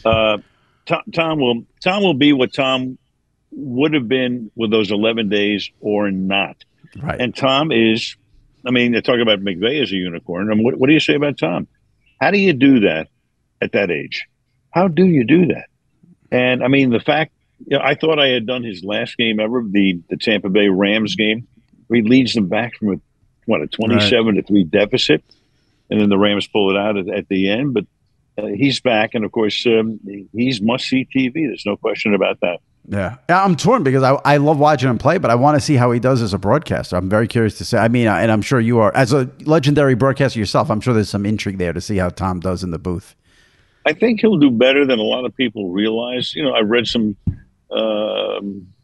Uh, 0.03 0.37
Tom, 0.85 1.01
Tom 1.13 1.39
will 1.39 1.63
Tom 1.81 2.03
will 2.03 2.13
be 2.13 2.33
what 2.33 2.53
Tom 2.53 2.97
would 3.51 3.93
have 3.93 4.07
been 4.07 4.51
with 4.55 4.71
those 4.71 4.91
11 4.91 5.29
days 5.29 5.69
or 5.79 6.11
not. 6.11 6.57
Right. 7.01 7.19
And 7.19 7.35
Tom 7.35 7.71
is, 7.71 8.15
I 8.65 8.71
mean, 8.71 8.91
they 8.91 9.01
talk 9.01 9.19
about 9.19 9.39
McVay 9.39 9.81
as 9.81 9.91
a 9.91 9.95
unicorn. 9.95 10.51
I 10.51 10.55
mean, 10.55 10.63
what, 10.63 10.77
what 10.77 10.87
do 10.87 10.93
you 10.93 10.99
say 10.99 11.15
about 11.15 11.37
Tom? 11.37 11.67
How 12.19 12.31
do 12.31 12.37
you 12.37 12.53
do 12.53 12.81
that 12.81 13.07
at 13.61 13.71
that 13.73 13.91
age? 13.91 14.27
How 14.71 14.87
do 14.87 15.05
you 15.05 15.25
do 15.25 15.47
that? 15.47 15.67
And 16.31 16.63
I 16.63 16.67
mean, 16.67 16.91
the 16.91 16.99
fact, 16.99 17.33
you 17.65 17.77
know, 17.77 17.83
I 17.83 17.95
thought 17.95 18.19
I 18.19 18.29
had 18.29 18.45
done 18.45 18.63
his 18.63 18.83
last 18.83 19.17
game 19.17 19.39
ever, 19.39 19.63
the, 19.67 20.01
the 20.09 20.17
Tampa 20.17 20.49
Bay 20.49 20.69
Rams 20.69 21.15
game, 21.15 21.47
where 21.87 22.01
he 22.01 22.07
leads 22.07 22.33
them 22.33 22.47
back 22.47 22.75
from 22.75 22.93
a, 22.93 22.95
what, 23.45 23.61
a 23.61 23.67
27 23.67 24.25
right. 24.25 24.35
to 24.35 24.43
3 24.43 24.63
deficit. 24.65 25.23
And 25.89 25.99
then 25.99 26.09
the 26.09 26.19
Rams 26.19 26.47
pull 26.47 26.69
it 26.69 26.79
out 26.79 26.97
at, 26.97 27.09
at 27.09 27.27
the 27.29 27.49
end. 27.49 27.73
But 27.73 27.85
he's 28.47 28.79
back. 28.79 29.13
And 29.13 29.25
of 29.25 29.31
course, 29.31 29.65
um, 29.65 29.99
he's 30.33 30.61
must 30.61 30.85
see 30.85 31.05
TV. 31.05 31.33
There's 31.33 31.65
no 31.65 31.77
question 31.77 32.13
about 32.13 32.39
that. 32.41 32.59
Yeah. 32.87 33.17
I'm 33.27 33.55
torn 33.55 33.83
because 33.83 34.01
I, 34.01 34.13
I 34.25 34.37
love 34.37 34.57
watching 34.57 34.89
him 34.89 34.97
play, 34.97 35.19
but 35.19 35.29
I 35.29 35.35
want 35.35 35.59
to 35.59 35.61
see 35.61 35.75
how 35.75 35.91
he 35.91 35.99
does 35.99 36.21
as 36.21 36.33
a 36.33 36.39
broadcaster. 36.39 36.95
I'm 36.95 37.09
very 37.09 37.27
curious 37.27 37.57
to 37.59 37.65
see. 37.65 37.77
I 37.77 37.87
mean, 37.87 38.07
and 38.07 38.31
I'm 38.31 38.41
sure 38.41 38.59
you 38.59 38.79
are 38.79 38.95
as 38.95 39.13
a 39.13 39.29
legendary 39.41 39.93
broadcaster 39.93 40.39
yourself. 40.39 40.71
I'm 40.71 40.81
sure 40.81 40.93
there's 40.93 41.09
some 41.09 41.25
intrigue 41.25 41.59
there 41.59 41.73
to 41.73 41.81
see 41.81 41.97
how 41.97 42.09
Tom 42.09 42.39
does 42.39 42.63
in 42.63 42.71
the 42.71 42.79
booth. 42.79 43.15
I 43.85 43.93
think 43.93 44.21
he'll 44.21 44.37
do 44.37 44.51
better 44.51 44.85
than 44.85 44.99
a 44.99 45.03
lot 45.03 45.25
of 45.25 45.35
people 45.35 45.71
realize. 45.71 46.35
You 46.35 46.43
know, 46.43 46.53
I 46.53 46.61
read 46.61 46.87
some 46.87 47.15
uh, 47.71 48.41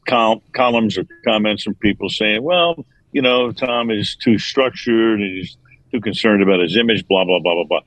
col- 0.08 0.44
columns 0.54 0.98
or 0.98 1.06
comments 1.26 1.64
from 1.64 1.76
people 1.76 2.10
saying, 2.10 2.44
"Well, 2.44 2.86
you 3.12 3.22
know, 3.22 3.52
Tom 3.52 3.92
is 3.92 4.16
too 4.16 4.38
structured 4.38 5.20
and 5.20 5.38
he's 5.38 5.58
too 5.92 6.00
concerned 6.00 6.42
about 6.42 6.60
his 6.60 6.78
image." 6.78 7.08
Blah 7.08 7.26
blah 7.26 7.40
blah 7.40 7.56
blah 7.56 7.66
blah. 7.66 7.82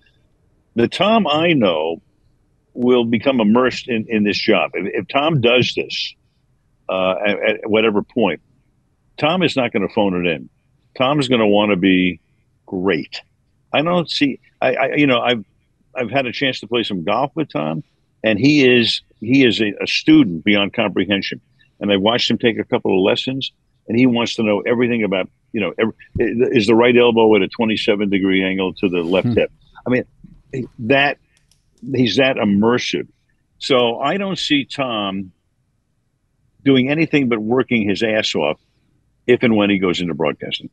The 0.79 0.87
Tom 0.87 1.27
I 1.27 1.55
know 1.55 2.01
will 2.73 3.05
become 3.05 3.41
immersed 3.41 3.89
in, 3.89 4.07
in 4.09 4.23
this 4.23 4.39
job. 4.39 4.71
If, 4.75 5.03
if 5.03 5.09
Tom 5.09 5.41
does 5.41 5.75
this 5.75 6.15
uh, 6.89 7.17
at, 7.27 7.43
at, 7.43 7.69
whatever 7.69 8.05
point, 8.05 8.41
Tom 9.17 9.43
is 9.43 9.57
not 9.57 9.73
going 9.73 9.87
to 9.87 9.93
phone 9.93 10.25
it 10.25 10.31
in. 10.31 10.49
Tom 10.97 11.19
is 11.19 11.27
going 11.27 11.41
to 11.41 11.49
want 11.49 11.73
to 11.73 11.77
be 11.77 12.21
great. 12.65 13.21
I 13.73 13.83
don't 13.83 14.09
see. 14.09 14.39
I, 14.63 14.75
I, 14.75 14.95
you 14.95 15.09
know 15.09 15.21
I've 15.21 15.45
I've 15.97 16.13
had 16.13 16.27
a 16.27 16.33
chance 16.33 16.61
to 16.61 16.69
play 16.69 16.85
some 16.85 17.03
golf 17.03 17.33
with 17.35 17.51
Tom, 17.53 17.83
and 18.23 18.39
he 18.39 18.65
is 18.65 19.03
he 19.19 19.45
is 19.45 19.61
a, 19.61 19.73
a 19.83 19.87
student 19.89 20.45
beyond 20.45 20.75
comprehension. 20.75 21.41
And 21.81 21.91
I 21.91 21.97
watched 21.97 22.31
him 22.31 22.39
take 22.39 22.57
a 22.57 22.65
couple 22.65 22.97
of 22.97 23.03
lessons, 23.03 23.51
and 23.89 23.99
he 23.99 24.07
wants 24.07 24.37
to 24.37 24.45
know 24.45 24.61
everything 24.61 25.03
about 25.03 25.29
you 25.53 25.61
know 25.61 25.75
every, 25.77 25.95
is 26.57 26.69
the 26.69 26.77
right 26.77 26.97
elbow 26.97 27.35
at 27.35 27.43
a 27.43 27.49
27 27.49 28.11
degree 28.11 28.45
angle 28.45 28.75
to 28.75 28.89
the 28.89 29.03
left 29.03 29.27
hmm. 29.27 29.35
hip. 29.35 29.51
I 29.85 29.91
mean 29.91 30.05
that 30.81 31.19
he's 31.95 32.17
that 32.17 32.37
immersive. 32.37 33.09
So 33.59 33.99
I 33.99 34.17
don't 34.17 34.39
see 34.39 34.65
Tom 34.65 35.33
doing 36.65 36.91
anything 36.91 37.29
but 37.29 37.39
working 37.39 37.89
his 37.89 38.03
ass 38.03 38.35
off 38.35 38.61
if 39.27 39.43
and 39.43 39.57
when 39.57 39.71
he 39.71 39.79
goes 39.79 40.01
into 40.01 40.15
broadcasting. 40.15 40.71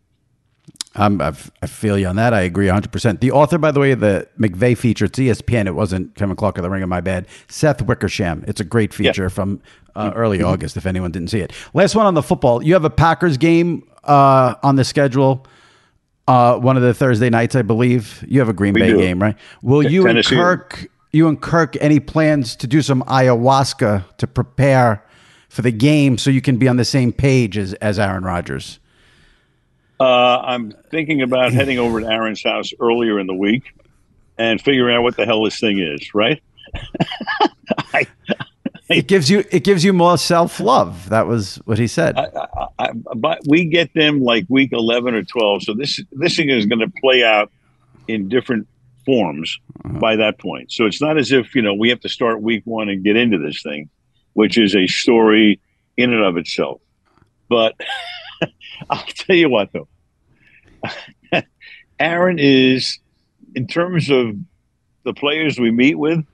Um, 0.96 1.22
i 1.22 1.32
feel 1.68 1.98
you 1.98 2.08
on 2.08 2.16
that. 2.16 2.34
I 2.34 2.42
agree 2.42 2.68
100%. 2.68 3.20
The 3.20 3.32
author, 3.32 3.58
by 3.58 3.72
the 3.72 3.82
way, 3.82 3.94
the 3.96 4.28
McVay 4.40 4.78
feature, 4.78 5.06
it's 5.06 5.20
ESPN. 5.20 5.68
It 5.68 5.76
wasn't 5.76 6.16
Kevin 6.16 6.38
Clark 6.38 6.58
of 6.58 6.64
the 6.64 6.70
Ringer, 6.70 6.88
my 6.88 7.02
bad. 7.02 7.28
Seth 7.50 7.82
Wickersham. 7.82 8.46
It's 8.48 8.62
a 8.62 8.64
great 8.64 8.94
feature 8.94 9.24
yeah. 9.24 9.30
from 9.30 9.62
uh, 9.96 10.12
early. 10.16 10.42
August, 10.42 10.78
if 10.78 10.86
anyone 10.86 11.12
didn't 11.12 11.30
see 11.30 11.40
it. 11.40 11.52
Last 11.74 11.96
one 11.96 12.06
on 12.06 12.14
the 12.14 12.24
football. 12.24 12.64
You 12.64 12.74
have 12.74 12.86
a 12.86 12.90
Packers 12.90 13.38
game 13.38 13.88
uh, 14.06 14.56
on 14.64 14.78
the 14.78 14.86
schedule. 14.86 15.46
Uh, 16.28 16.58
one 16.58 16.76
of 16.76 16.84
the 16.84 16.94
Thursday 16.94 17.30
nights, 17.30 17.56
I 17.56 17.62
believe. 17.62 18.24
You 18.28 18.40
have 18.40 18.50
a 18.50 18.54
Green 18.54 18.74
we 18.74 18.82
Bay 18.82 18.88
do. 18.90 18.98
game, 18.98 19.22
right? 19.22 19.38
Will 19.62 19.84
T- 19.84 19.90
you 19.90 20.04
Tennessee. 20.06 20.36
and 20.36 20.44
Kirk 20.44 20.90
you 21.16 21.30
and 21.30 21.42
Kirk 21.42 21.78
any 21.80 22.02
plans 22.02 22.58
to 22.58 22.68
do 22.68 22.82
some 22.82 23.02
ayahuasca 23.04 24.18
to 24.18 24.28
prepare 24.28 25.02
for 25.48 25.62
the 25.62 25.72
game 25.72 26.18
so 26.18 26.30
you 26.30 26.42
can 26.42 26.58
be 26.58 26.68
on 26.68 26.76
the 26.76 26.84
same 26.84 27.14
page 27.14 27.58
as, 27.58 27.74
as 27.76 27.98
Aaron 27.98 28.26
Rodgers? 28.26 28.80
Uh, 29.98 30.40
I'm 30.40 30.74
thinking 30.92 31.22
about 31.22 31.54
heading 31.54 31.80
over 31.80 32.02
to 32.02 32.08
Aaron's 32.08 32.44
house 32.44 32.74
earlier 32.82 33.18
in 33.18 33.28
the 33.28 33.34
week 33.34 33.74
and 34.38 34.62
figuring 34.62 34.94
out 34.94 35.04
what 35.04 35.16
the 35.16 35.26
hell 35.26 35.42
this 35.44 35.58
thing 35.58 35.80
is, 35.80 36.14
right? 36.14 36.44
I, 37.94 38.06
it 38.90 39.08
gives 39.08 39.30
you 39.30 39.44
it 39.52 39.64
gives 39.64 39.84
you 39.84 39.94
more 39.94 40.18
self 40.18 40.60
love. 40.60 41.10
That 41.10 41.28
was 41.28 41.58
what 41.66 41.78
he 41.78 41.88
said. 41.88 42.18
I, 42.18 42.68
I, 42.78 42.92
but 43.16 43.42
we 43.48 43.66
get 43.66 43.94
them 43.94 44.22
like 44.22 44.46
week 44.50 44.72
eleven 44.74 45.16
or 45.16 45.24
twelve, 45.24 45.64
so 45.64 45.74
this 45.74 46.02
this 46.12 46.36
thing 46.36 46.50
is 46.50 46.66
going 46.66 46.80
to 46.80 46.92
play 47.02 47.24
out 47.24 47.52
in 48.08 48.30
different 48.30 48.68
forms 49.06 49.60
uh-huh. 49.86 50.00
by 50.00 50.16
that 50.18 50.40
point. 50.40 50.72
So 50.72 50.86
it's 50.86 51.02
not 51.02 51.18
as 51.18 51.32
if, 51.32 51.56
you 51.56 51.62
know, 51.62 51.74
we 51.74 51.90
have 51.90 52.00
to 52.02 52.10
start 52.10 52.42
week 52.42 52.64
one 52.66 52.90
and 52.90 53.04
get 53.04 53.16
into 53.16 53.38
this 53.38 53.62
thing, 53.62 53.90
which 54.34 54.58
is 54.58 54.76
a 54.76 54.88
story 54.88 55.60
in 55.96 56.12
and 56.12 56.24
of 56.24 56.38
itself. 56.38 56.82
But 57.48 57.76
I'll 58.90 59.06
tell 59.06 59.36
you 59.36 59.50
what, 59.50 59.70
though, 59.72 59.88
Aaron 62.00 62.40
is, 62.40 63.00
in 63.54 63.68
terms 63.68 64.10
of 64.10 64.36
the 65.04 65.14
players 65.14 65.60
we 65.60 65.72
meet 65.72 65.96
with, 65.96 66.26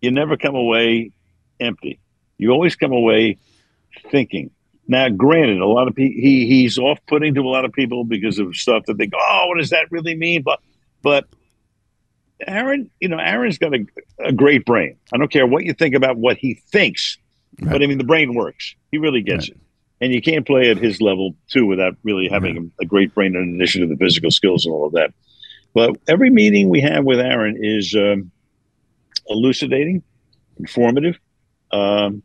you 0.00 0.10
never 0.10 0.36
come 0.36 0.54
away 0.54 1.10
empty. 1.60 2.00
You 2.38 2.50
always 2.50 2.76
come 2.76 2.92
away 2.92 3.38
thinking. 4.10 4.50
Now, 4.86 5.08
granted, 5.08 5.60
a 5.60 5.66
lot 5.66 5.88
of 5.88 5.94
people 5.94 6.20
he 6.20 6.46
he's 6.46 6.78
off 6.78 6.98
putting 7.06 7.34
to 7.34 7.40
a 7.40 7.48
lot 7.48 7.64
of 7.64 7.72
people 7.72 8.04
because 8.04 8.38
of 8.38 8.54
stuff 8.54 8.84
that 8.86 8.98
they 8.98 9.06
go, 9.06 9.18
oh, 9.18 9.46
what 9.48 9.58
does 9.58 9.70
that 9.70 9.90
really 9.90 10.14
mean? 10.14 10.42
But 10.42 10.60
but 11.02 11.26
Aaron, 12.46 12.90
you 13.00 13.08
know, 13.08 13.18
Aaron's 13.18 13.58
got 13.58 13.74
a, 13.74 13.86
a, 14.18 14.32
great 14.32 14.64
brain. 14.64 14.96
I 15.12 15.16
don't 15.16 15.30
care 15.30 15.46
what 15.46 15.64
you 15.64 15.72
think 15.72 15.94
about 15.94 16.16
what 16.16 16.36
he 16.36 16.54
thinks, 16.54 17.16
right. 17.60 17.72
but 17.72 17.82
I 17.82 17.86
mean, 17.86 17.98
the 17.98 18.04
brain 18.04 18.34
works. 18.34 18.74
He 18.90 18.98
really 18.98 19.22
gets 19.22 19.48
right. 19.48 19.56
it. 19.56 19.60
And 20.00 20.12
you 20.12 20.20
can't 20.20 20.46
play 20.46 20.70
at 20.70 20.76
his 20.76 21.00
level 21.00 21.34
too 21.48 21.64
without 21.64 21.96
really 22.02 22.28
having 22.28 22.56
right. 22.56 22.72
a, 22.80 22.84
great 22.84 23.14
brain 23.14 23.36
in 23.36 23.54
addition 23.54 23.80
to 23.82 23.86
the 23.86 23.96
physical 23.96 24.30
skills 24.30 24.66
and 24.66 24.74
all 24.74 24.86
of 24.86 24.92
that. 24.92 25.14
But 25.72 25.96
every 26.08 26.30
meeting 26.30 26.68
we 26.68 26.80
have 26.82 27.04
with 27.04 27.20
Aaron 27.20 27.58
is 27.60 27.94
um, 27.94 28.30
elucidating, 29.28 30.02
informative, 30.58 31.18
um, 31.74 32.22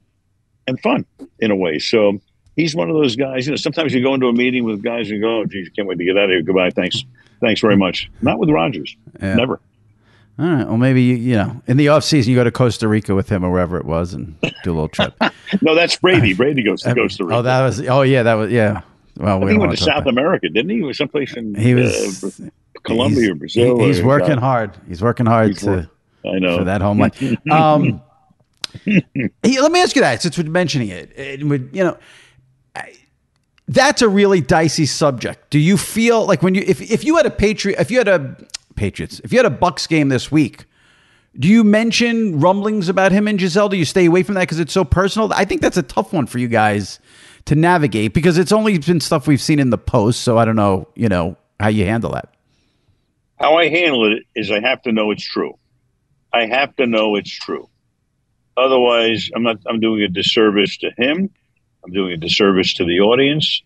and 0.67 0.79
fun 0.81 1.05
in 1.39 1.51
a 1.51 1.55
way. 1.55 1.79
So 1.79 2.19
he's 2.55 2.75
one 2.75 2.89
of 2.89 2.95
those 2.95 3.15
guys. 3.15 3.47
You 3.47 3.53
know, 3.53 3.57
sometimes 3.57 3.93
you 3.93 4.01
go 4.03 4.13
into 4.13 4.27
a 4.27 4.33
meeting 4.33 4.63
with 4.63 4.83
guys 4.83 5.09
and 5.09 5.21
go, 5.21 5.39
"Oh, 5.39 5.45
geez, 5.45 5.69
can't 5.69 5.87
wait 5.87 5.97
to 5.97 6.05
get 6.05 6.17
out 6.17 6.25
of 6.25 6.29
here. 6.29 6.41
Goodbye. 6.41 6.69
Thanks, 6.69 7.03
thanks 7.41 7.61
very 7.61 7.77
much." 7.77 8.09
Not 8.21 8.39
with 8.39 8.49
Rodgers, 8.49 8.95
Yeah. 9.21 9.35
Never. 9.35 9.59
All 10.37 10.45
right. 10.45 10.65
Well, 10.67 10.77
maybe 10.77 11.01
you, 11.03 11.15
you 11.15 11.35
know, 11.35 11.61
in 11.67 11.75
the 11.75 11.89
off 11.89 12.05
season, 12.05 12.31
you 12.31 12.37
go 12.37 12.45
to 12.45 12.51
Costa 12.51 12.87
Rica 12.87 13.13
with 13.13 13.27
him 13.27 13.43
or 13.43 13.51
wherever 13.51 13.77
it 13.77 13.85
was, 13.85 14.13
and 14.13 14.39
do 14.63 14.71
a 14.71 14.73
little 14.73 14.87
trip. 14.87 15.13
no, 15.61 15.75
that's 15.75 15.97
Brady. 15.97 16.33
Brady 16.33 16.63
goes 16.63 16.81
to 16.83 16.95
Costa 16.95 17.25
Rica. 17.25 17.35
Oh, 17.37 17.41
that 17.41 17.61
was. 17.61 17.81
Oh, 17.87 18.03
yeah, 18.03 18.23
that 18.23 18.35
was. 18.35 18.49
Yeah. 18.51 18.81
Well, 19.17 19.41
we 19.41 19.51
he 19.51 19.57
went 19.57 19.71
to 19.71 19.77
South 19.77 20.05
America, 20.05 20.47
didn't 20.47 20.69
he? 20.69 20.77
He 20.77 20.83
was 20.83 20.97
someplace 20.97 21.35
in 21.35 21.53
he 21.55 21.75
was, 21.75 22.23
uh, 22.23 22.49
Colombia 22.83 23.33
or 23.33 23.35
Brazil. 23.35 23.79
He, 23.79 23.87
he's 23.87 23.99
or 23.99 24.05
working 24.07 24.37
hard. 24.37 24.77
He's 24.87 25.01
working 25.01 25.25
hard 25.25 25.49
he's 25.49 25.59
to. 25.63 25.69
Work, 25.71 25.87
I 26.25 26.39
know 26.39 26.57
for 26.59 26.63
that 26.63 26.79
home 26.79 26.99
life. 26.99 27.21
um, 27.51 28.01
let 28.85 29.71
me 29.71 29.81
ask 29.81 29.95
you 29.95 30.01
that 30.01 30.21
since 30.21 30.37
we're 30.37 30.49
mentioning 30.49 30.89
it, 30.89 31.11
it 31.17 31.43
would, 31.43 31.69
you 31.73 31.83
know. 31.83 31.97
that's 33.67 34.01
a 34.01 34.09
really 34.09 34.41
dicey 34.41 34.85
subject. 34.85 35.49
Do 35.49 35.59
you 35.59 35.77
feel 35.77 36.25
like 36.25 36.41
when 36.41 36.55
you 36.55 36.63
if 36.65 36.81
if 36.81 37.03
you 37.03 37.17
had 37.17 37.25
a 37.25 37.31
patriot 37.31 37.79
if 37.79 37.91
you 37.91 37.97
had 37.97 38.07
a 38.07 38.37
Patriots. 38.79 39.19
If 39.23 39.33
you 39.33 39.37
had 39.39 39.45
a 39.45 39.51
Bucks 39.51 39.85
game 39.85 40.07
this 40.07 40.31
week, 40.31 40.65
do 41.37 41.47
you 41.47 41.63
mention 41.63 42.39
rumblings 42.39 42.89
about 42.89 43.11
him 43.11 43.27
and 43.27 43.37
Gisele? 43.37 43.69
Do 43.69 43.77
you 43.77 43.85
stay 43.85 44.05
away 44.05 44.23
from 44.23 44.35
that 44.35 44.41
because 44.41 44.59
it's 44.59 44.73
so 44.73 44.85
personal? 44.85 45.31
I 45.33 45.45
think 45.45 45.61
that's 45.61 45.77
a 45.77 45.83
tough 45.83 46.13
one 46.13 46.25
for 46.25 46.39
you 46.39 46.47
guys 46.47 46.99
to 47.45 47.55
navigate 47.55 48.13
because 48.13 48.37
it's 48.37 48.53
only 48.53 48.77
been 48.79 49.01
stuff 49.01 49.27
we've 49.27 49.41
seen 49.41 49.59
in 49.59 49.69
the 49.69 49.77
post. 49.77 50.21
So 50.21 50.37
I 50.37 50.45
don't 50.45 50.55
know, 50.55 50.87
you 50.95 51.09
know, 51.09 51.35
how 51.59 51.67
you 51.67 51.85
handle 51.85 52.11
that. 52.13 52.33
How 53.37 53.57
I 53.57 53.67
handle 53.67 54.11
it 54.11 54.23
is 54.33 54.49
I 54.49 54.61
have 54.61 54.81
to 54.83 54.91
know 54.91 55.11
it's 55.11 55.23
true. 55.23 55.57
I 56.33 56.45
have 56.45 56.75
to 56.77 56.87
know 56.87 57.15
it's 57.15 57.31
true. 57.31 57.69
Otherwise, 58.59 59.29
I'm 59.35 59.43
not. 59.43 59.57
I'm 59.67 59.79
doing 59.79 60.01
a 60.03 60.07
disservice 60.07 60.77
to 60.77 60.91
him. 60.97 61.29
I'm 61.85 61.91
doing 61.93 62.11
a 62.13 62.17
disservice 62.17 62.73
to 62.75 62.85
the 62.85 62.99
audience, 62.99 63.61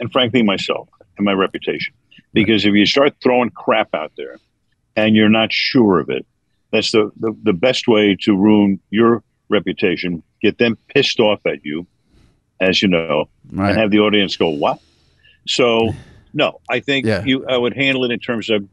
and 0.00 0.10
frankly, 0.10 0.42
myself 0.42 0.88
and 1.16 1.24
my 1.24 1.32
reputation. 1.32 1.94
Because 2.32 2.64
if 2.64 2.74
you 2.74 2.86
start 2.86 3.14
throwing 3.22 3.50
crap 3.50 3.94
out 3.94 4.12
there 4.16 4.36
and 4.96 5.14
you're 5.16 5.28
not 5.28 5.52
sure 5.52 5.98
of 6.00 6.08
it, 6.10 6.26
that's 6.72 6.92
the, 6.92 7.10
the, 7.18 7.34
the 7.42 7.52
best 7.52 7.88
way 7.88 8.16
to 8.22 8.36
ruin 8.36 8.80
your 8.90 9.22
reputation, 9.48 10.22
get 10.42 10.58
them 10.58 10.76
pissed 10.88 11.20
off 11.20 11.40
at 11.46 11.64
you, 11.64 11.86
as 12.60 12.82
you 12.82 12.88
know, 12.88 13.28
Right. 13.50 13.70
and 13.70 13.78
have 13.78 13.90
the 13.90 13.98
audience 14.00 14.36
go, 14.36 14.48
What? 14.50 14.78
So, 15.46 15.92
no, 16.34 16.60
I 16.70 16.80
think 16.80 17.06
Yeah. 17.06 17.24
you 17.24 17.46
I 17.46 17.56
would 17.56 17.74
handle 17.74 18.04
it 18.04 18.10
in 18.10 18.18
terms 18.18 18.50
of 18.50 18.66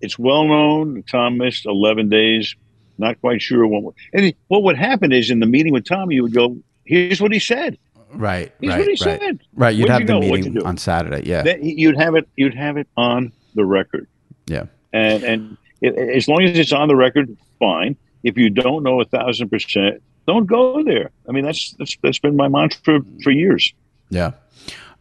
it's 0.00 0.18
well 0.18 0.44
known 0.46 1.02
Tom 1.10 1.38
missed 1.38 1.66
11 1.66 2.08
days, 2.08 2.54
not 2.98 3.20
quite 3.20 3.40
sure 3.42 3.66
what. 3.66 3.82
would- 3.82 3.94
And 4.12 4.32
what 4.48 4.62
would 4.62 4.76
happen 4.76 5.12
is 5.12 5.30
in 5.30 5.40
the 5.40 5.46
meeting 5.46 5.72
with 5.72 5.84
Tommy, 5.84 6.16
you 6.16 6.22
would 6.22 6.34
go, 6.34 6.56
Here's 6.84 7.20
what 7.20 7.32
he 7.32 7.38
said. 7.40 7.78
Right, 8.12 8.52
Here's 8.60 8.72
right, 8.74 8.78
what 8.78 8.86
he 8.86 8.90
right. 8.92 9.20
said. 9.20 9.40
Right, 9.54 9.74
you'd 9.74 9.88
Where'd 9.88 10.08
have 10.08 10.20
you 10.20 10.28
the? 10.28 10.36
Meeting 10.36 10.62
on 10.64 10.76
Saturday. 10.78 11.28
Yeah, 11.28 11.42
Then 11.42 11.62
you'd 11.64 11.96
have 12.00 12.14
it. 12.14 12.28
You'd 12.36 12.54
have 12.54 12.76
it 12.76 12.86
on 12.96 13.32
the 13.56 13.64
record, 13.64 14.06
yeah, 14.46 14.66
and 14.92 15.24
and 15.24 15.56
it, 15.80 15.96
as 15.96 16.28
long 16.28 16.42
as 16.44 16.56
it's 16.56 16.72
on 16.72 16.86
the 16.88 16.94
record, 16.94 17.36
fine. 17.58 17.96
If 18.22 18.38
you 18.38 18.48
don't 18.50 18.84
know 18.84 19.00
a 19.00 19.04
thousand 19.04 19.48
percent, 19.50 20.00
don't 20.28 20.46
go 20.46 20.82
there. 20.84 21.10
I 21.28 21.32
mean, 21.32 21.44
that's 21.44 21.72
that's 21.72 21.96
that's 22.02 22.20
been 22.20 22.36
my 22.36 22.46
mantra 22.48 23.00
for 23.24 23.30
years. 23.32 23.74
yeah. 24.10 24.30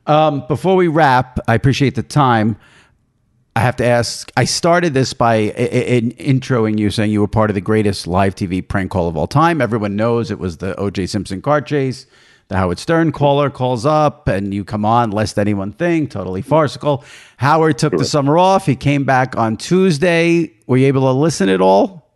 Um, 0.08 0.44
before 0.48 0.76
we 0.76 0.88
wrap, 0.88 1.40
I 1.48 1.54
appreciate 1.56 1.96
the 1.96 2.04
time. 2.04 2.58
I 3.58 3.62
have 3.62 3.78
to 3.78 3.86
ask. 3.86 4.32
I 4.36 4.44
started 4.44 4.94
this 4.94 5.14
by 5.14 5.36
in 5.36 6.12
introing 6.12 6.78
you, 6.78 6.90
saying 6.90 7.12
you 7.12 7.22
were 7.22 7.28
part 7.28 7.50
of 7.50 7.54
the 7.56 7.62
greatest 7.62 8.06
live 8.06 8.36
TV 8.36 8.66
prank 8.68 8.92
call 8.92 9.08
of 9.08 9.16
all 9.16 9.28
time. 9.28 9.62
Everyone 9.62 9.96
knows 9.96 10.30
it 10.30 10.40
was 10.40 10.58
the 10.58 10.78
O.J. 10.78 11.06
Simpson 11.08 11.42
car 11.42 11.62
chase. 11.62 12.06
The 12.50 12.58
Howard 12.58 12.78
Stern 12.78 13.12
caller 13.12 13.50
calls 13.50 13.86
up, 13.86 14.28
and 14.28 14.54
you 14.54 14.64
come 14.66 14.84
on, 14.86 15.10
lest 15.10 15.40
anyone 15.40 15.72
think, 15.72 16.12
totally 16.12 16.44
farcical. 16.44 17.04
Howard 17.38 17.78
took 17.80 17.98
the 17.98 18.06
summer 18.06 18.38
off. 18.38 18.66
He 18.68 18.76
came 18.76 19.04
back 19.04 19.36
on 19.36 19.58
Tuesday. 19.58 20.52
Were 20.68 20.78
you 20.78 20.86
able 20.88 21.02
to 21.02 21.12
listen 21.12 21.50
at 21.50 21.60
all? 21.62 22.12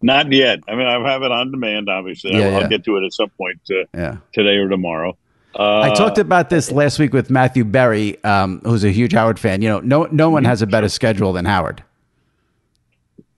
Not 0.00 0.30
yet. 0.30 0.60
I 0.68 0.76
mean, 0.76 0.86
I 0.86 1.10
have 1.10 1.22
it 1.22 1.32
on 1.32 1.50
demand. 1.50 1.88
Obviously, 1.88 2.32
Yeah, 2.36 2.44
I'll, 2.44 2.52
yeah. 2.52 2.58
I'll 2.58 2.68
get 2.68 2.84
to 2.84 2.98
it 2.98 3.04
at 3.04 3.12
some 3.12 3.30
point 3.30 3.58
uh, 3.70 3.84
Yeah. 3.94 4.16
today 4.32 4.58
or 4.58 4.68
tomorrow. 4.68 5.16
Uh, 5.54 5.80
I 5.80 5.94
talked 5.94 6.18
about 6.18 6.50
this 6.50 6.70
last 6.70 6.98
week 6.98 7.12
with 7.12 7.30
Matthew 7.30 7.64
Berry, 7.64 8.22
um, 8.22 8.60
who's 8.64 8.84
a 8.84 8.90
huge 8.90 9.12
Howard 9.12 9.38
fan. 9.38 9.62
You 9.62 9.68
know, 9.70 9.80
no 9.80 10.04
no 10.10 10.30
one 10.30 10.44
has 10.44 10.62
a 10.62 10.66
better 10.66 10.88
schedule 10.88 11.32
than 11.32 11.44
Howard. 11.44 11.82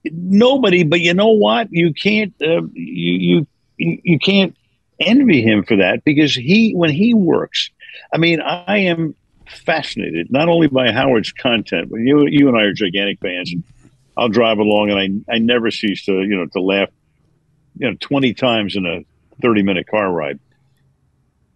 nobody, 0.03 0.83
but 0.83 0.99
you 1.01 1.13
know 1.13 1.29
what? 1.29 1.71
You 1.71 1.93
can't. 1.93 2.33
Uh, 2.41 2.63
you 2.73 3.47
you 3.77 3.99
you 4.03 4.19
can't 4.19 4.55
envy 4.99 5.41
him 5.41 5.63
for 5.63 5.77
that 5.77 6.03
because 6.03 6.35
he 6.35 6.73
when 6.73 6.91
he 6.91 7.13
works. 7.13 7.69
I 8.13 8.17
mean, 8.17 8.41
I 8.41 8.79
am 8.79 9.15
fascinated 9.47 10.31
not 10.31 10.47
only 10.49 10.67
by 10.67 10.91
Howard's 10.91 11.31
content, 11.31 11.89
but 11.89 11.97
you 11.97 12.27
you 12.27 12.47
and 12.47 12.57
I 12.57 12.63
are 12.63 12.73
gigantic 12.73 13.19
fans, 13.19 13.51
and 13.51 13.63
I'll 14.17 14.29
drive 14.29 14.59
along 14.59 14.91
and 14.91 15.25
I 15.29 15.35
I 15.35 15.39
never 15.39 15.71
cease 15.71 16.05
to 16.05 16.21
you 16.21 16.37
know 16.37 16.45
to 16.47 16.61
laugh, 16.61 16.89
you 17.77 17.89
know, 17.89 17.97
twenty 17.99 18.33
times 18.33 18.75
in 18.75 18.85
a 18.85 19.01
thirty 19.41 19.63
minute 19.63 19.87
car 19.87 20.11
ride. 20.11 20.39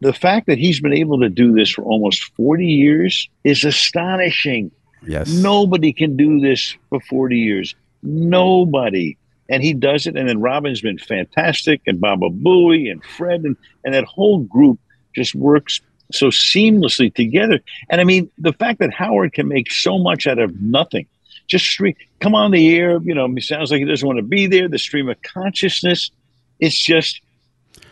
The 0.05 0.13
fact 0.13 0.45
that 0.47 0.59
he's 0.59 0.79
been 0.79 0.93
able 0.93 1.19
to 1.21 1.29
do 1.29 1.51
this 1.51 1.71
for 1.71 1.81
almost 1.81 2.23
forty 2.35 2.67
years 2.67 3.27
is 3.43 3.63
astonishing. 3.63 4.69
Yes. 5.07 5.31
Nobody 5.31 5.93
can 5.93 6.15
do 6.15 6.39
this 6.39 6.75
for 6.89 6.99
40 6.99 7.37
years. 7.37 7.75
Nobody. 8.03 9.17
And 9.49 9.63
he 9.63 9.73
does 9.73 10.07
it. 10.07 10.15
And 10.15 10.27
then 10.27 10.41
Robin's 10.41 10.81
been 10.81 10.97
fantastic, 10.97 11.81
and 11.87 11.99
Baba 12.01 12.29
Booey 12.29 12.91
and 12.91 13.03
Fred, 13.03 13.41
and, 13.43 13.55
and 13.83 13.93
that 13.93 14.03
whole 14.05 14.39
group 14.39 14.79
just 15.15 15.35
works 15.35 15.81
so 16.11 16.27
seamlessly 16.27 17.13
together. 17.13 17.59
And 17.89 17.99
I 17.99 18.03
mean, 18.03 18.29
the 18.37 18.53
fact 18.53 18.79
that 18.79 18.93
Howard 18.93 19.33
can 19.33 19.47
make 19.47 19.71
so 19.71 19.97
much 19.97 20.27
out 20.27 20.39
of 20.39 20.59
nothing, 20.61 21.07
just 21.47 21.65
stream, 21.65 21.95
come 22.19 22.35
on 22.35 22.51
the 22.51 22.75
air, 22.75 22.99
you 23.03 23.13
know, 23.15 23.27
he 23.27 23.41
sounds 23.41 23.71
like 23.71 23.79
he 23.79 23.85
doesn't 23.85 24.05
want 24.05 24.17
to 24.17 24.23
be 24.23 24.47
there, 24.47 24.67
the 24.67 24.77
stream 24.77 25.09
of 25.09 25.21
consciousness. 25.21 26.11
It's 26.59 26.77
just, 26.77 27.21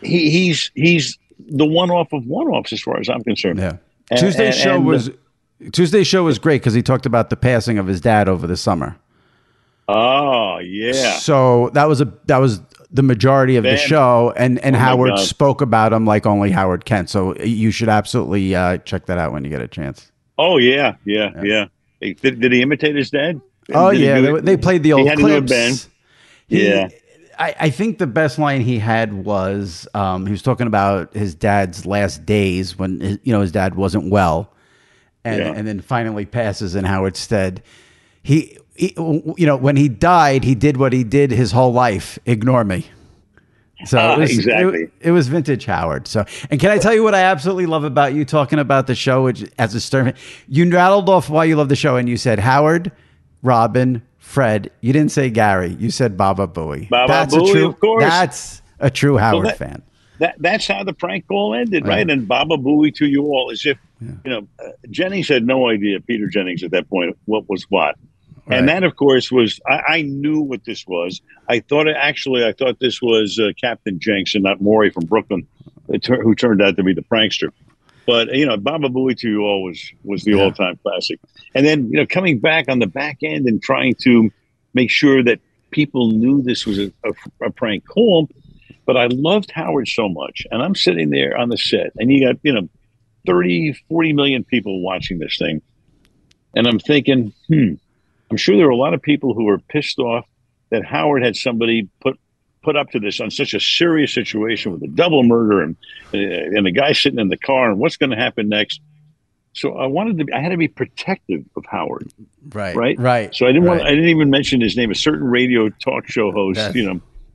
he, 0.00 0.30
he's, 0.30 0.70
he's 0.74 1.18
the 1.48 1.66
one 1.66 1.90
off 1.90 2.12
of 2.12 2.26
one 2.26 2.46
offs 2.48 2.72
as 2.72 2.80
far 2.80 2.98
as 2.98 3.08
I'm 3.08 3.22
concerned. 3.22 3.58
Yeah. 3.58 3.76
And- 4.10 4.20
Tuesday's 4.20 4.54
and- 4.54 4.62
show 4.62 4.74
and, 4.76 4.84
uh, 4.84 4.88
was 4.88 5.10
Tuesday's 5.72 6.06
show 6.06 6.24
was 6.24 6.38
great 6.38 6.60
because 6.60 6.74
he 6.74 6.82
talked 6.82 7.06
about 7.06 7.30
the 7.30 7.36
passing 7.36 7.78
of 7.78 7.86
his 7.86 8.00
dad 8.00 8.28
over 8.28 8.46
the 8.46 8.56
summer. 8.56 8.96
Oh, 9.88 10.58
yeah. 10.58 11.18
So 11.18 11.70
that 11.74 11.88
was 11.88 12.00
a 12.00 12.12
that 12.26 12.38
was 12.38 12.60
the 12.90 13.02
majority 13.02 13.56
of 13.56 13.64
the 13.64 13.76
show, 13.76 14.32
and 14.36 14.58
and 14.60 14.76
Oh 14.76 14.78
Howard 14.78 15.18
spoke 15.18 15.60
about 15.60 15.92
him 15.92 16.06
like 16.06 16.26
only 16.26 16.50
Howard 16.50 16.84
can. 16.84 17.06
So 17.06 17.36
you 17.36 17.70
should 17.70 17.88
absolutely 17.88 18.54
uh, 18.54 18.78
check 18.78 19.06
that 19.06 19.18
out 19.18 19.32
when 19.32 19.44
you 19.44 19.50
get 19.50 19.60
a 19.60 19.68
chance. 19.68 20.10
Oh 20.38 20.56
yeah, 20.58 20.94
yeah, 21.04 21.30
yeah. 21.42 21.66
Hey, 22.00 22.14
Did, 22.14 22.40
did 22.40 22.52
he 22.52 22.62
imitate 22.62 22.96
his 22.96 23.10
dad? 23.10 23.40
Oh 23.72 23.90
Did 23.92 24.00
yeah, 24.00 24.20
they, 24.20 24.40
they 24.40 24.56
played 24.56 24.82
the 24.82 24.90
He 24.90 24.92
old 24.94 25.08
had 25.08 25.18
to 25.18 25.24
do 25.24 25.36
a 25.36 25.40
clips. 25.42 25.88
He- 26.48 26.68
Yeah. 26.68 26.88
I, 27.38 27.54
I 27.60 27.70
think 27.70 27.98
the 27.98 28.06
best 28.06 28.38
line 28.38 28.60
he 28.60 28.78
had 28.78 29.12
was 29.12 29.86
um, 29.94 30.26
he 30.26 30.32
was 30.32 30.42
talking 30.42 30.66
about 30.66 31.14
his 31.14 31.34
dad's 31.34 31.86
last 31.86 32.24
days 32.26 32.78
when 32.78 33.00
his, 33.00 33.18
you 33.22 33.32
know 33.32 33.40
his 33.40 33.52
dad 33.52 33.74
wasn't 33.74 34.10
well, 34.10 34.52
and 35.24 35.38
Yeah. 35.38 35.52
and 35.54 35.66
then 35.66 35.80
finally 35.80 36.26
passes. 36.26 36.74
And 36.74 36.86
Howard 36.86 37.16
said, 37.16 37.62
he, 38.22 38.58
he 38.74 38.94
you 38.96 39.46
know 39.46 39.56
when 39.56 39.76
he 39.76 39.88
died, 39.88 40.44
he 40.44 40.54
did 40.54 40.76
what 40.76 40.92
he 40.92 41.04
did 41.04 41.30
his 41.30 41.52
whole 41.52 41.72
life: 41.72 42.18
ignore 42.26 42.64
me. 42.64 42.86
So 43.86 43.98
Ah, 43.98 44.14
it 44.14 44.18
was, 44.20 44.38
exactly. 44.38 44.82
It, 44.84 44.92
it 45.00 45.10
was 45.10 45.28
vintage 45.28 45.64
Howard. 45.66 46.06
So, 46.06 46.24
and 46.50 46.58
can 46.60 46.70
I 46.70 46.78
tell 46.78 46.94
you 46.94 47.02
what 47.02 47.14
I 47.14 47.22
absolutely 47.22 47.66
love 47.66 47.84
about 47.84 48.14
you 48.14 48.24
talking 48.24 48.58
about 48.58 48.86
the 48.86 48.94
show? 48.94 49.24
Which, 49.24 49.44
as 49.58 49.74
a 49.74 49.80
Stern, 49.80 50.14
you 50.48 50.70
rattled 50.70 51.08
off 51.08 51.28
why 51.28 51.44
you 51.44 51.56
love 51.56 51.68
the 51.68 51.76
show, 51.76 51.96
and 51.96 52.08
you 52.08 52.16
said 52.16 52.38
Howard, 52.38 52.92
Robin, 53.42 54.00
Fred. 54.24 54.70
You 54.80 54.92
didn't 54.92 55.12
say 55.12 55.30
Gary. 55.30 55.76
You 55.78 55.90
said 55.90 56.16
Baba 56.16 56.46
Booey. 56.48 56.88
Baba 56.88 57.12
that's 57.12 57.34
Booey, 57.34 57.48
a 57.50 57.52
true. 57.52 57.66
of 57.68 57.78
course. 57.80 58.02
That's 58.02 58.62
a 58.80 58.90
true 58.90 59.16
Howard 59.18 59.46
that- 59.46 59.58
fan. 59.58 59.82
That 60.20 60.36
that's 60.38 60.66
how 60.68 60.84
the 60.84 60.92
prank 60.92 61.26
call 61.26 61.54
ended, 61.54 61.86
right? 61.88 62.08
And 62.08 62.26
Baba 62.28 62.56
Booey 62.56 62.94
to 62.96 63.06
you 63.06 63.24
all, 63.24 63.50
as 63.50 63.66
if 63.66 63.76
you 64.00 64.16
know. 64.24 64.46
Uh, 64.64 64.70
Jennings 64.88 65.28
had 65.28 65.44
no 65.44 65.68
idea. 65.68 65.98
Peter 66.00 66.28
Jennings 66.28 66.62
at 66.62 66.70
that 66.70 66.88
point, 66.88 67.16
what 67.24 67.48
was 67.48 67.64
what, 67.68 67.96
Right. 68.46 68.58
and 68.60 68.68
that, 68.68 68.84
of 68.84 68.94
course, 68.94 69.32
was 69.32 69.58
I, 69.68 69.80
I 69.88 70.02
knew 70.02 70.40
what 70.40 70.64
this 70.64 70.86
was. 70.86 71.20
I 71.48 71.58
thought 71.60 71.88
it 71.88 71.96
actually. 71.98 72.44
I 72.44 72.52
thought 72.52 72.78
this 72.78 73.02
was 73.02 73.40
uh, 73.40 73.50
Captain 73.60 73.98
Janks 73.98 74.34
and 74.34 74.44
not 74.44 74.60
Maury 74.60 74.90
from 74.90 75.04
Brooklyn, 75.06 75.48
tur- 76.02 76.22
who 76.22 76.34
turned 76.36 76.62
out 76.62 76.76
to 76.76 76.84
be 76.84 76.94
the 76.94 77.02
prankster. 77.02 77.48
But 78.06 78.34
you 78.34 78.46
know, 78.46 78.56
Baba 78.56 78.88
Booey 78.88 79.16
to 79.18 79.28
you 79.28 79.42
all 79.42 79.62
was 79.62 79.90
was 80.04 80.24
the 80.24 80.32
Yeah. 80.32 80.44
all 80.44 80.52
time 80.52 80.78
classic. 80.82 81.20
And 81.54 81.64
then 81.64 81.86
you 81.90 81.98
know, 81.98 82.06
coming 82.06 82.38
back 82.38 82.68
on 82.68 82.78
the 82.78 82.86
back 82.86 83.18
end 83.22 83.46
and 83.46 83.62
trying 83.62 83.94
to 84.02 84.30
make 84.74 84.90
sure 84.90 85.22
that 85.22 85.40
people 85.70 86.10
knew 86.12 86.42
this 86.42 86.66
was 86.66 86.78
a, 86.78 86.92
a, 87.04 87.46
a 87.46 87.50
prank 87.50 87.86
call. 87.86 88.28
But 88.86 88.96
I 88.98 89.06
loved 89.06 89.50
Howard 89.52 89.88
so 89.88 90.08
much, 90.08 90.46
and 90.50 90.62
I'm 90.62 90.74
sitting 90.74 91.08
there 91.08 91.36
on 91.38 91.48
the 91.48 91.56
set, 91.56 91.92
and 91.96 92.10
you 92.12 92.26
got 92.26 92.36
you 92.42 92.52
know 92.52 92.68
30, 93.26 93.72
40 93.88 94.12
million 94.12 94.44
people 94.44 94.82
watching 94.82 95.18
this 95.18 95.38
thing, 95.38 95.62
and 96.54 96.66
I'm 96.66 96.78
thinking, 96.78 97.32
hmm, 97.48 97.74
I'm 98.30 98.36
sure 98.36 98.56
there 98.56 98.66
are 98.66 98.70
a 98.70 98.76
lot 98.76 98.92
of 98.92 99.00
people 99.00 99.32
who 99.32 99.48
are 99.48 99.58
pissed 99.58 99.98
off 99.98 100.26
that 100.70 100.84
Howard 100.84 101.22
had 101.24 101.34
somebody 101.34 101.88
put 102.00 102.18
put 102.64 102.76
up 102.76 102.90
to 102.90 102.98
this 103.00 103.20
on 103.20 103.30
such 103.30 103.54
a 103.54 103.60
serious 103.60 104.12
situation 104.14 104.72
with 104.72 104.82
a 104.82 104.88
double 104.88 105.22
murder 105.22 105.62
and 105.62 105.76
uh, 106.12 106.18
and 106.18 106.66
the 106.66 106.70
guy 106.72 106.92
sitting 106.92 107.18
in 107.18 107.28
the 107.28 107.36
car 107.36 107.70
and 107.70 107.78
what's 107.78 107.96
going 107.96 108.10
to 108.10 108.16
happen 108.16 108.48
next. 108.48 108.80
So 109.56 109.76
I 109.76 109.86
wanted 109.86 110.18
to, 110.26 110.34
I 110.36 110.40
had 110.40 110.48
to 110.48 110.56
be 110.56 110.66
protective 110.66 111.44
of 111.56 111.64
Howard, 111.66 112.10
Right. 112.52 112.74
right? 112.74 112.98
Right. 112.98 113.32
So 113.34 113.46
I 113.46 113.52
didn't 113.52 113.68
want. 113.68 113.82
I 113.82 113.90
didn't 113.90 114.08
even 114.08 114.28
mention 114.28 114.60
his 114.60 114.76
name. 114.76 114.90
A 114.90 114.96
certain 114.96 115.28
radio 115.28 115.68
talk 115.68 116.08
show 116.08 116.32
host, 116.32 116.56
Yes. 116.56 116.74
you 116.74 116.84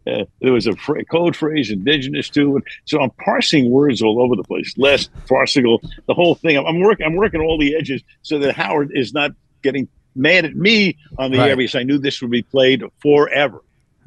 know, 0.06 0.12
uh, 0.12 0.26
there 0.42 0.52
was 0.52 0.68
a 0.68 0.76
fra- 0.76 1.06
code 1.06 1.36
phrase, 1.38 1.72
indigenous 1.72 2.30
to 2.32 2.58
it. 2.58 2.64
So 2.84 3.00
I'm 3.00 3.12
parsing 3.12 3.70
words 3.72 4.02
all 4.02 4.22
over 4.22 4.36
the 4.36 4.44
place. 4.44 4.74
Less 4.78 5.08
farcical, 5.30 5.82
the 6.08 6.14
whole 6.14 6.36
thing. 6.36 6.58
I'm, 6.58 6.66
I'm 6.66 6.80
working, 6.82 7.06
I'm 7.06 7.16
working 7.16 7.40
all 7.40 7.58
the 7.58 7.74
edges 7.78 8.02
so 8.22 8.38
that 8.40 8.54
Howard 8.54 8.92
is 8.94 9.14
not 9.14 9.32
getting 9.62 9.88
mad 10.16 10.44
at 10.44 10.56
me 10.58 10.98
on 11.18 11.32
the 11.32 11.38
Right. 11.38 11.52
air 11.52 11.56
because 11.56 11.76
I 11.76 11.84
knew 11.84 11.98
this 12.00 12.22
would 12.22 12.32
be 12.32 12.42
played 12.42 12.84
forever. 13.02 13.62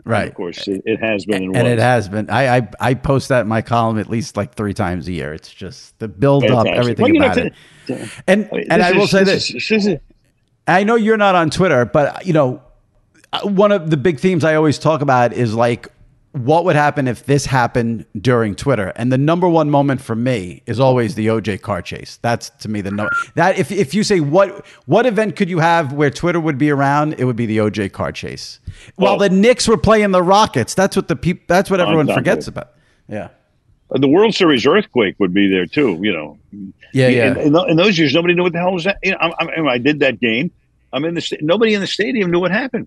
And 0.04 0.10
Right. 0.12 0.28
of 0.28 0.34
course, 0.34 0.66
it, 0.66 0.82
it 0.84 0.98
has 1.00 1.24
been 1.26 1.44
and, 1.44 1.56
and 1.56 1.68
it 1.68 1.78
has 1.78 2.08
been. 2.08 2.28
I, 2.28 2.56
I 2.58 2.68
I 2.80 2.94
post 2.94 3.28
that 3.28 3.42
in 3.42 3.48
my 3.48 3.62
column 3.62 3.98
at 3.98 4.10
least 4.10 4.36
like 4.36 4.54
three 4.54 4.74
times 4.74 5.06
a 5.06 5.12
year. 5.12 5.32
It's 5.32 5.52
just 5.52 5.96
the 6.00 6.08
build 6.08 6.44
up, 6.44 6.66
everything 6.66 7.04
Well, 7.04 7.12
you 7.14 7.20
know, 7.20 7.26
about 7.26 7.38
it. 7.38 7.54
th- 7.86 8.10
And 8.26 8.48
I 8.52 8.56
and 8.70 8.82
this 8.82 8.86
I 8.86 8.92
will 8.98 9.06
say 9.06 9.24
this 9.24 9.52
this. 9.52 9.70
is- 9.70 9.86
is- 9.86 9.98
I 10.66 10.84
know 10.84 10.94
you're 10.96 11.16
not 11.16 11.34
on 11.34 11.50
Twitter, 11.50 11.84
but 11.84 12.26
you 12.26 12.32
know, 12.32 12.62
one 13.44 13.70
of 13.72 13.90
the 13.90 13.96
big 13.96 14.18
themes 14.20 14.42
I 14.44 14.54
always 14.56 14.78
talk 14.78 15.02
about 15.02 15.32
is 15.32 15.54
like 15.54 15.88
what 16.32 16.64
would 16.64 16.76
happen 16.76 17.06
if 17.08 17.26
this 17.26 17.44
happened 17.46 18.06
during 18.18 18.54
Twitter? 18.54 18.92
And 18.96 19.12
the 19.12 19.18
number 19.18 19.48
one 19.48 19.70
moment 19.70 20.00
for 20.00 20.14
me 20.14 20.62
is 20.66 20.80
always 20.80 21.14
the 21.14 21.26
OJ 21.26 21.60
car 21.60 21.82
chase. 21.82 22.18
That's 22.22 22.48
to 22.60 22.68
me 22.68 22.80
the 22.80 22.90
no 22.90 23.08
that 23.34 23.58
if 23.58 23.70
if 23.70 23.92
you 23.94 24.02
say 24.02 24.20
what 24.20 24.64
what 24.86 25.04
event 25.04 25.36
could 25.36 25.50
you 25.50 25.58
have 25.58 25.92
where 25.92 26.10
Twitter 26.10 26.40
would 26.40 26.56
be 26.58 26.70
around, 26.70 27.14
it 27.18 27.24
would 27.24 27.36
be 27.36 27.46
the 27.46 27.58
OJ 27.58 27.92
car 27.92 28.12
chase. 28.12 28.60
While 28.96 29.16
Oh. 29.16 29.18
the 29.18 29.28
Knicks 29.30 29.68
were 29.68 29.76
playing 29.76 30.10
the 30.12 30.22
Rockets, 30.22 30.74
that's 30.74 30.96
what 30.96 31.08
the 31.08 31.16
people 31.16 31.44
that's 31.48 31.70
what 31.70 31.80
everyone 31.80 32.06
Exactly. 32.08 32.20
forgets 32.30 32.48
about. 32.48 32.72
Yeah. 33.08 33.28
Uh, 33.94 33.98
the 33.98 34.08
World 34.08 34.34
Series 34.34 34.66
earthquake 34.66 35.16
would 35.18 35.34
be 35.34 35.48
there 35.48 35.66
too. 35.66 35.98
You 36.02 36.12
know, 36.14 36.38
Yeah, 36.92 37.08
yeah. 37.08 37.38
In, 37.38 37.54
in, 37.68 37.76
those 37.76 37.98
years, 37.98 38.14
nobody 38.14 38.32
knew 38.34 38.42
what 38.42 38.52
the 38.54 38.58
hell 38.58 38.72
was 38.72 38.84
that. 38.84 38.96
You 39.02 39.10
know, 39.10 39.18
I, 39.20 39.44
I, 39.44 39.66
I 39.72 39.78
did 39.78 40.00
that 40.00 40.18
game. 40.18 40.50
I'm 40.94 41.04
in 41.04 41.12
the 41.14 41.38
nobody 41.42 41.74
in 41.74 41.80
the 41.82 41.86
stadium 41.86 42.30
knew 42.30 42.40
what 42.40 42.50
happened. 42.50 42.86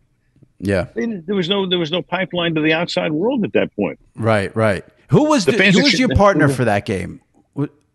Yeah, 0.60 0.88
there 0.96 1.36
was 1.36 1.50
no 1.50 1.68
there 1.68 1.80
was 1.80 1.92
no 1.92 2.02
pipeline 2.02 2.56
to 2.56 2.62
the 2.62 2.74
outside 2.74 3.12
world 3.12 3.44
at 3.44 3.54
that 3.54 3.76
point. 3.76 4.00
right, 4.16 4.56
right. 4.56 4.86
Who 5.10 5.26
was 5.26 5.46
The 5.46 5.52
the, 5.52 5.72
who 5.72 5.84
was 5.84 6.00
your 6.00 6.16
partner 6.16 6.48
for 6.50 6.66
that 6.66 6.86
game? 6.86 7.22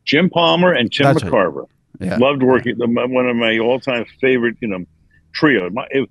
Jim 0.04 0.30
Palmer 0.30 0.72
and 0.72 0.92
Tim 0.92 1.04
That's. 1.04 1.22
McCarver. 1.22 1.66
Yeah. 2.00 2.16
Loved 2.16 2.42
working. 2.42 2.78
the- 2.78 2.86
One 2.86 3.28
of 3.28 3.36
my 3.36 3.58
all-time 3.58 4.06
favorite, 4.20 4.56
you 4.60 4.68
know, 4.68 4.84
trio. 5.34 5.68
My, 5.70 5.86
it, 5.90 6.08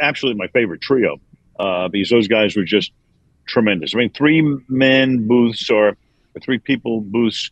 absolutely 0.00 0.38
my 0.38 0.48
favorite 0.48 0.80
trio 0.82 1.16
uh, 1.58 1.88
because 1.88 2.10
those 2.10 2.28
guys 2.28 2.56
were 2.56 2.64
just 2.64 2.92
tremendous. 3.48 3.94
I 3.94 3.98
mean, 3.98 4.10
three 4.10 4.42
men 4.68 5.26
booths 5.26 5.70
or, 5.70 5.96
three 6.42 6.58
people 6.58 7.00
booths 7.00 7.50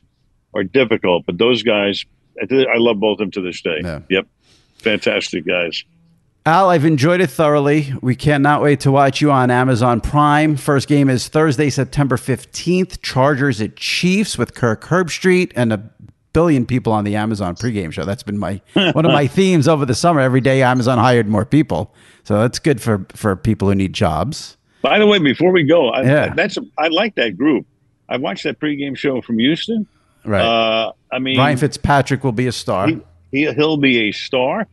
are 0.55 0.62
difficult, 0.62 1.24
but 1.26 1.38
those 1.38 1.62
guys, 1.62 2.05
I, 2.40 2.44
I 2.55 2.76
love 2.76 3.01
both 3.01 3.14
of 3.14 3.18
them 3.18 3.30
to 3.32 3.40
this 3.40 3.61
day. 3.61 3.80
Yeah. 3.82 4.01
Yep, 4.09 4.26
fantastic 4.78 5.46
guys. 5.46 5.84
Al, 6.49 6.70
I've 6.70 6.86
enjoyed 6.86 7.20
it 7.20 7.28
thoroughly. 7.28 7.92
We 8.01 8.16
cannot 8.16 8.62
wait 8.62 8.80
to 8.80 8.90
watch 8.90 9.20
you 9.20 9.30
on 9.30 9.51
Amazon 9.51 10.01
Prime. 10.01 10.57
First 10.57 10.88
game 10.88 11.11
is 11.11 11.28
Thursday, 11.28 11.68
September 11.68 12.16
15th. 12.16 13.03
Chargers 13.03 13.61
at 13.61 13.76
Chiefs 13.76 14.38
with 14.38 14.55
Kirk 14.55 14.82
Herbstreit 14.84 15.53
and 15.55 15.74
a 15.74 15.90
billion 16.32 16.64
people 16.64 16.90
on 16.90 17.05
the 17.05 17.16
Amazon 17.16 17.55
pregame 17.55 17.92
show. 17.92 18.07
That's 18.07 18.22
been 18.22 18.38
my 18.38 18.62
one 18.72 19.05
of 19.05 19.12
my 19.12 19.26
themes 19.26 19.68
over 19.68 19.84
the 19.84 19.94
summer. 19.94 20.20
Every 20.20 20.40
day 20.40 20.62
Amazon 20.62 20.96
hired 20.96 21.28
more 21.28 21.44
people. 21.44 21.92
So 22.24 22.40
that's 22.40 22.59
good 22.59 22.80
for 22.80 23.05
for 23.11 23.36
people 23.36 23.68
who 23.68 23.74
need 23.74 23.92
jobs. 23.92 24.57
By 24.80 24.99
the 24.99 25.07
way, 25.07 25.18
before 25.18 25.53
we 25.53 25.64
go, 25.64 25.90
I, 25.90 26.03
Yeah. 26.03 26.32
that's 26.34 26.57
I 26.78 26.88
like 26.88 27.14
that 27.16 27.36
group. 27.36 27.66
I 28.09 28.16
watched 28.16 28.44
that 28.44 28.59
pregame 28.59 28.96
show 28.96 29.20
from 29.20 29.38
Houston. 29.38 29.86
Right. 30.24 30.40
Uh, 30.40 30.92
I 31.12 31.18
mean, 31.18 31.36
Ryan 31.36 31.59
Fitzpatrick 31.59 32.24
will 32.24 32.32
be 32.32 32.46
a 32.46 32.53
star. 32.53 32.86
he, 32.88 33.01
he 33.32 33.53
he'll 33.53 33.76
be 33.76 34.09
a 34.09 34.12
star. 34.12 34.66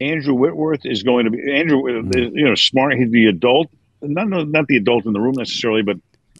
Andrew 0.00 0.34
Whitworth 0.34 0.84
is 0.84 1.02
going 1.02 1.24
to 1.26 1.30
be 1.30 1.52
Andrew. 1.52 1.82
Mm. 1.82 2.16
is, 2.16 2.32
You 2.34 2.44
know, 2.46 2.54
smart. 2.54 2.94
He's 2.94 3.10
the 3.10 3.26
adult, 3.26 3.70
not 4.02 4.28
not 4.28 4.66
the 4.66 4.76
adult 4.76 5.06
in 5.06 5.12
the 5.12 5.20
room 5.20 5.34
necessarily, 5.36 5.82
but 5.82 5.96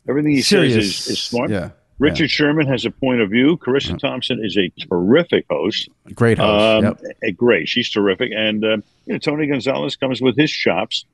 everything 0.08 0.32
he 0.32 0.42
Serious. 0.42 0.74
says 0.74 0.84
is, 0.84 1.08
is 1.08 1.18
smart. 1.22 1.50
Yeah. 1.50 1.70
Richard 1.98 2.30
Sherman 2.30 2.66
has 2.66 2.86
a 2.86 2.90
point 2.90 3.20
of 3.20 3.28
view. 3.28 3.58
Charissa 3.58 3.98
Thompson 3.98 4.42
is 4.42 4.56
a 4.56 4.70
terrific 4.88 5.44
host. 5.50 5.90
Great 6.14 6.38
host. 6.38 6.84
Um, 6.84 6.84
yep. 6.84 7.16
a- 7.22 7.32
great, 7.32 7.68
she's 7.68 7.90
terrific, 7.90 8.32
and 8.34 8.64
uh, 8.64 8.68
you 9.04 9.12
know 9.12 9.18
Tony 9.18 9.46
Gonzalez 9.46 9.96
comes 9.96 10.22
with 10.22 10.34
his 10.34 10.50
chops, 10.50 11.04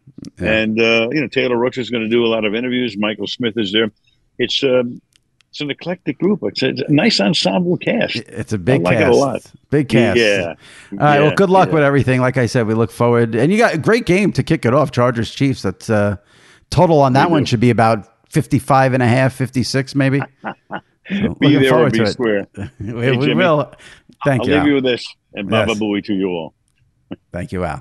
Yeah. 0.40 0.52
and 0.52 0.80
uh, 0.80 1.08
you 1.10 1.20
know 1.22 1.26
Taylor 1.26 1.56
Rooks 1.58 1.76
is 1.78 1.90
going 1.90 2.04
to 2.04 2.08
do 2.08 2.24
a 2.24 2.28
lot 2.28 2.44
of 2.44 2.54
interviews. 2.54 2.96
Michael 2.96 3.26
Smith 3.26 3.54
is 3.56 3.72
there. 3.72 3.90
It's 4.38 4.62
um, 4.62 5.00
it's 5.56 5.62
an 5.62 5.70
eclectic 5.70 6.18
group. 6.18 6.40
It's 6.42 6.62
a, 6.62 6.68
it's 6.68 6.82
a 6.82 6.92
nice 6.92 7.18
ensemble 7.18 7.78
cast. 7.78 8.16
It's 8.16 8.52
a 8.52 8.58
big 8.58 8.82
I 8.82 8.90
like 8.90 8.98
it 8.98 9.08
a 9.08 9.14
lot. 9.14 9.40
Big 9.70 9.88
cast. 9.88 10.18
Yeah. 10.18 10.48
All 10.92 10.98
right. 10.98 11.14
Yeah, 11.14 11.20
well, 11.22 11.34
good 11.34 11.48
luck 11.48 11.68
yeah. 11.68 11.74
with 11.76 11.82
everything. 11.82 12.20
Like 12.20 12.36
I 12.36 12.44
said, 12.44 12.66
we 12.66 12.74
look 12.74 12.90
forward. 12.90 13.34
And 13.34 13.50
you 13.50 13.56
got 13.56 13.72
a 13.72 13.78
great 13.78 14.04
game 14.04 14.32
to 14.32 14.42
kick 14.42 14.66
it 14.66 14.74
off. 14.74 14.90
Chargers 14.90 15.30
Chiefs. 15.34 15.62
That's 15.62 15.88
uh, 15.88 16.16
total 16.68 17.00
on 17.00 17.14
that 17.14 17.28
We 17.28 17.32
one 17.32 17.44
do. 17.44 17.46
should 17.46 17.60
be 17.60 17.70
about 17.70 18.06
55 18.30 18.92
and 18.92 19.02
a 19.02 19.06
half, 19.06 19.32
56 19.34 19.94
maybe. 19.94 20.20
So, 21.08 21.34
Be 21.38 21.54
there 21.54 21.72
or 21.72 21.88
be 21.88 21.98
to 21.98 22.02
it. 22.02 22.08
square. 22.08 22.48
We, 22.80 22.86
Hey, 22.88 23.16
we 23.16 23.32
will. 23.32 23.72
Thank 24.24 24.44
you. 24.44 24.54
I'll 24.54 24.58
leave 24.58 24.62
Al. 24.62 24.66
you 24.66 24.74
with 24.74 24.84
this, 24.84 25.06
and 25.34 25.48
Baba 25.48 25.70
Yes. 25.70 25.80
Booey 25.80 26.04
to 26.04 26.12
you 26.12 26.26
all. 26.30 26.54
Thank 27.32 27.52
you, 27.52 27.62
Al. 27.62 27.80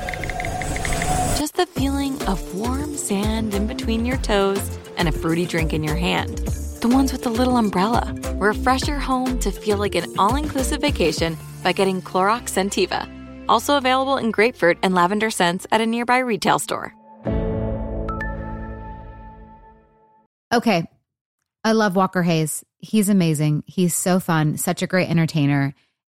just 1.41 1.55
the 1.55 1.65
feeling 1.65 2.21
of 2.27 2.53
warm 2.53 2.95
sand 2.95 3.55
in 3.55 3.65
between 3.65 4.05
your 4.05 4.17
toes 4.17 4.77
and 4.95 5.09
a 5.09 5.11
fruity 5.11 5.43
drink 5.43 5.73
in 5.73 5.83
your 5.83 5.95
hand. 5.95 6.37
The 6.81 6.87
ones 6.87 7.11
with 7.11 7.23
the 7.23 7.31
little 7.31 7.57
umbrella. 7.57 8.13
Refresh 8.35 8.87
your 8.87 8.99
home 8.99 9.39
to 9.39 9.49
feel 9.49 9.79
like 9.79 9.95
an 9.95 10.05
all 10.19 10.35
inclusive 10.35 10.81
vacation 10.81 11.35
by 11.63 11.71
getting 11.71 11.99
Clorox 11.99 12.51
Scentiva. 12.51 13.09
Also 13.49 13.75
available 13.75 14.17
in 14.17 14.29
grapefruit 14.29 14.77
and 14.83 14.93
lavender 14.93 15.31
scents 15.31 15.65
at 15.71 15.81
a 15.81 15.85
nearby 15.87 16.19
retail 16.19 16.59
store. 16.59 16.93
Okay. 20.53 20.85
I 21.63 21.71
love 21.71 21.95
Walker 21.95 22.21
Hayes. 22.21 22.63
He's 22.77 23.09
amazing. 23.09 23.63
He's 23.65 23.95
so 23.95 24.19
fun, 24.19 24.57
such 24.57 24.83
a 24.83 24.87
great 24.87 25.09
entertainer. 25.09 25.73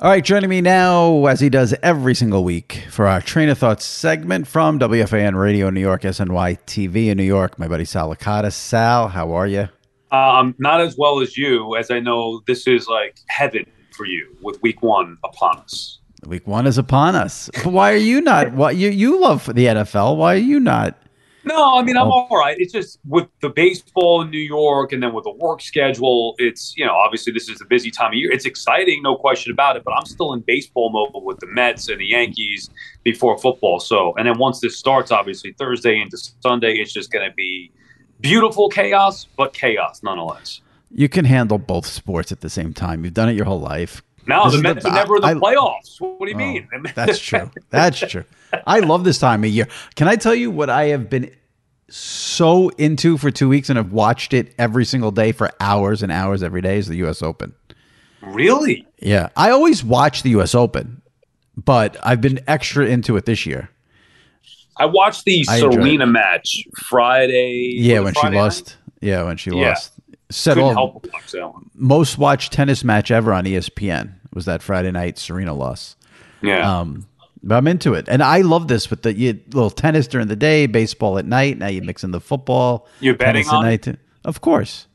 All 0.00 0.08
right, 0.08 0.22
joining 0.22 0.48
me 0.48 0.60
now, 0.60 1.26
as 1.26 1.40
he 1.40 1.48
does 1.48 1.74
every 1.82 2.14
single 2.14 2.44
week, 2.44 2.84
for 2.88 3.08
our 3.08 3.20
Train 3.20 3.48
of 3.48 3.58
Thoughts 3.58 3.84
segment 3.84 4.46
from 4.46 4.78
WFAN 4.78 5.34
Radio 5.36 5.70
New 5.70 5.80
York, 5.80 6.02
SNY 6.02 6.56
TV 6.68 7.08
in 7.08 7.16
New 7.16 7.24
York, 7.24 7.58
my 7.58 7.66
buddy 7.66 7.84
Sal 7.84 8.14
Licata. 8.14 8.52
Sal, 8.52 9.08
how 9.08 9.32
are 9.32 9.48
you? 9.48 9.68
Um, 10.12 10.54
not 10.60 10.80
as 10.80 10.96
well 10.96 11.18
as 11.18 11.36
you, 11.36 11.74
as 11.74 11.90
I 11.90 11.98
know 11.98 12.42
this 12.46 12.68
is 12.68 12.86
like 12.86 13.18
heaven 13.26 13.66
for 13.90 14.06
you 14.06 14.36
with 14.40 14.62
week 14.62 14.82
one 14.82 15.18
upon 15.24 15.58
us. 15.58 15.98
Week 16.24 16.46
one 16.46 16.68
is 16.68 16.78
upon 16.78 17.16
us. 17.16 17.50
But 17.64 17.72
why 17.72 17.92
are 17.92 17.96
you 17.96 18.20
not? 18.20 18.52
What 18.52 18.76
you 18.76 18.90
you 18.90 19.20
love 19.20 19.46
the 19.46 19.64
NFL? 19.64 20.16
Why 20.16 20.34
are 20.34 20.38
you 20.38 20.60
not 20.60 20.96
No, 21.44 21.78
I 21.78 21.82
mean 21.82 21.96
I'm 21.96 22.08
Oh. 22.08 22.26
all 22.30 22.38
right. 22.38 22.56
It's 22.58 22.72
just 22.72 22.98
with 23.06 23.26
the 23.40 23.48
baseball 23.48 24.20
in 24.22 24.30
New 24.30 24.38
York, 24.40 24.92
and 24.92 25.02
then 25.02 25.12
with 25.14 25.24
the 25.24 25.32
work 25.32 25.60
schedule. 25.62 26.34
It's 26.38 26.74
you 26.76 26.84
know 26.84 26.94
obviously 26.94 27.32
this 27.32 27.48
is 27.48 27.60
a 27.60 27.64
busy 27.64 27.90
time 27.90 28.08
of 28.08 28.14
year. 28.14 28.30
It's 28.30 28.44
exciting, 28.44 29.02
no 29.02 29.16
question 29.16 29.52
about 29.52 29.76
it. 29.76 29.84
But 29.84 29.92
I'm 29.94 30.04
still 30.06 30.32
in 30.32 30.40
baseball 30.40 30.90
mode 30.90 31.22
with 31.24 31.38
the 31.38 31.46
Mets 31.46 31.88
and 31.88 32.00
the 32.00 32.06
Yankees 32.06 32.70
before 33.04 33.38
football. 33.38 33.80
So, 33.80 34.14
and 34.18 34.26
then 34.26 34.38
once 34.38 34.60
this 34.60 34.76
starts, 34.76 35.10
obviously 35.10 35.52
Thursday 35.52 36.00
into 36.00 36.18
Sunday, 36.40 36.74
it's 36.74 36.92
just 36.92 37.10
going 37.12 37.28
to 37.28 37.34
be 37.34 37.70
beautiful 38.20 38.68
chaos, 38.68 39.26
but 39.36 39.52
chaos 39.52 40.02
nonetheless. 40.02 40.60
You 40.90 41.08
can 41.08 41.24
handle 41.24 41.58
both 41.58 41.86
sports 41.86 42.32
at 42.32 42.40
the 42.40 42.50
same 42.50 42.72
time. 42.72 43.04
You've 43.04 43.14
done 43.14 43.28
it 43.28 43.36
your 43.36 43.44
whole 43.44 43.60
life. 43.60 44.02
Now 44.28 44.42
the 44.48 44.56
is 44.56 44.62
the- 44.62 44.74
Mets 44.74 44.84
are 44.84 44.92
never 44.94 45.16
in 45.16 45.22
the 45.22 45.28
I- 45.28 45.34
playoffs. 45.34 46.00
What 46.00 46.20
do 46.20 46.28
you 46.28 46.34
Oh, 46.34 46.38
mean? 46.38 46.68
That's 46.94 47.18
true. 47.18 47.50
That's 47.70 47.98
true. 47.98 48.24
I 48.66 48.80
love 48.80 49.04
this 49.04 49.18
time 49.18 49.42
of 49.44 49.50
year. 49.50 49.66
Can 49.96 50.06
I 50.08 50.16
tell 50.16 50.34
you 50.34 50.50
what 50.50 50.70
I 50.70 50.84
have 50.86 51.08
been 51.10 51.30
so 51.90 52.68
into 52.70 53.16
for 53.16 53.30
two 53.30 53.48
weeks 53.48 53.70
and 53.70 53.76
have 53.78 53.92
watched 53.92 54.32
it 54.34 54.54
every 54.58 54.84
single 54.84 55.10
day 55.10 55.32
for 55.32 55.50
hours 55.60 56.02
and 56.02 56.12
hours 56.12 56.42
every 56.42 56.60
day 56.60 56.78
is 56.78 56.86
the 56.88 56.96
U.S. 56.98 57.22
Open. 57.22 57.54
really? 58.22 58.86
Yeah, 59.00 59.28
I 59.36 59.50
always 59.50 59.82
watch 59.84 60.22
the 60.22 60.30
U.S. 60.30 60.54
Open, 60.54 61.00
but 61.56 61.96
I've 62.02 62.20
been 62.20 62.40
extra 62.46 62.84
into 62.86 63.16
it 63.16 63.24
this 63.26 63.46
year. 63.46 63.70
I 64.76 64.84
watched 64.86 65.24
the 65.24 65.44
I 65.48 65.58
Serena 65.60 66.06
match 66.06 66.64
Friday. 66.76 67.72
Yeah, 67.78 68.00
when 68.00 68.14
she 68.14 68.20
Friday 68.20 68.36
night? 68.36 68.42
lost. 68.42 68.76
Yeah, 69.00 69.22
when 69.24 69.36
she 69.36 69.50
Yeah. 69.50 69.70
lost. 69.70 69.92
Set 70.30 70.58
all 70.58 71.02
most 71.74 72.18
watched 72.18 72.52
tennis 72.52 72.84
match 72.84 73.10
ever 73.10 73.32
on 73.32 73.44
ESPN 73.46 74.12
was 74.32 74.44
that 74.46 74.62
Friday 74.62 74.90
night 74.90 75.18
Serena 75.18 75.54
loss. 75.54 75.96
Yeah. 76.42 76.80
Um, 76.80 77.06
but 77.42 77.56
I'm 77.56 77.66
into 77.68 77.94
it, 77.94 78.08
and 78.08 78.22
I 78.22 78.40
love 78.40 78.66
this 78.68 78.90
with 78.90 79.02
the 79.02 79.14
you, 79.14 79.40
little 79.52 79.70
tennis 79.70 80.06
during 80.08 80.26
the 80.26 80.36
day, 80.36 80.66
baseball 80.66 81.18
at 81.18 81.24
night. 81.24 81.56
Now 81.58 81.68
you 81.68 81.82
mix 81.82 82.02
in 82.02 82.10
the 82.10 82.20
football. 82.20 82.86
You're 83.00 83.14
betting 83.14 83.48
on 83.48 83.64
it? 83.66 83.86
night. 83.86 83.96
Of 84.24 84.40
course. 84.40 84.86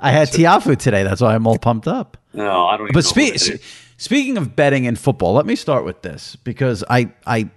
I 0.00 0.10
had 0.10 0.28
Tiafoe 0.32 0.76
today. 0.76 1.02
That's 1.02 1.20
why 1.20 1.34
I'm 1.34 1.46
all 1.46 1.58
pumped 1.58 1.88
up. 1.88 2.16
no, 2.32 2.66
I 2.66 2.76
don't. 2.76 2.86
Even 2.86 2.92
But 2.94 3.04
know 3.04 3.10
spe- 3.10 3.16
what 3.16 3.28
it 3.28 3.50
is. 3.54 3.60
speaking 3.96 4.36
of 4.36 4.54
betting 4.54 4.84
in 4.84 4.96
football, 4.96 5.32
let 5.32 5.46
me 5.46 5.56
start 5.56 5.84
with 5.84 6.02
this 6.02 6.36
because 6.36 6.84
I 6.90 7.10
I 7.26 7.50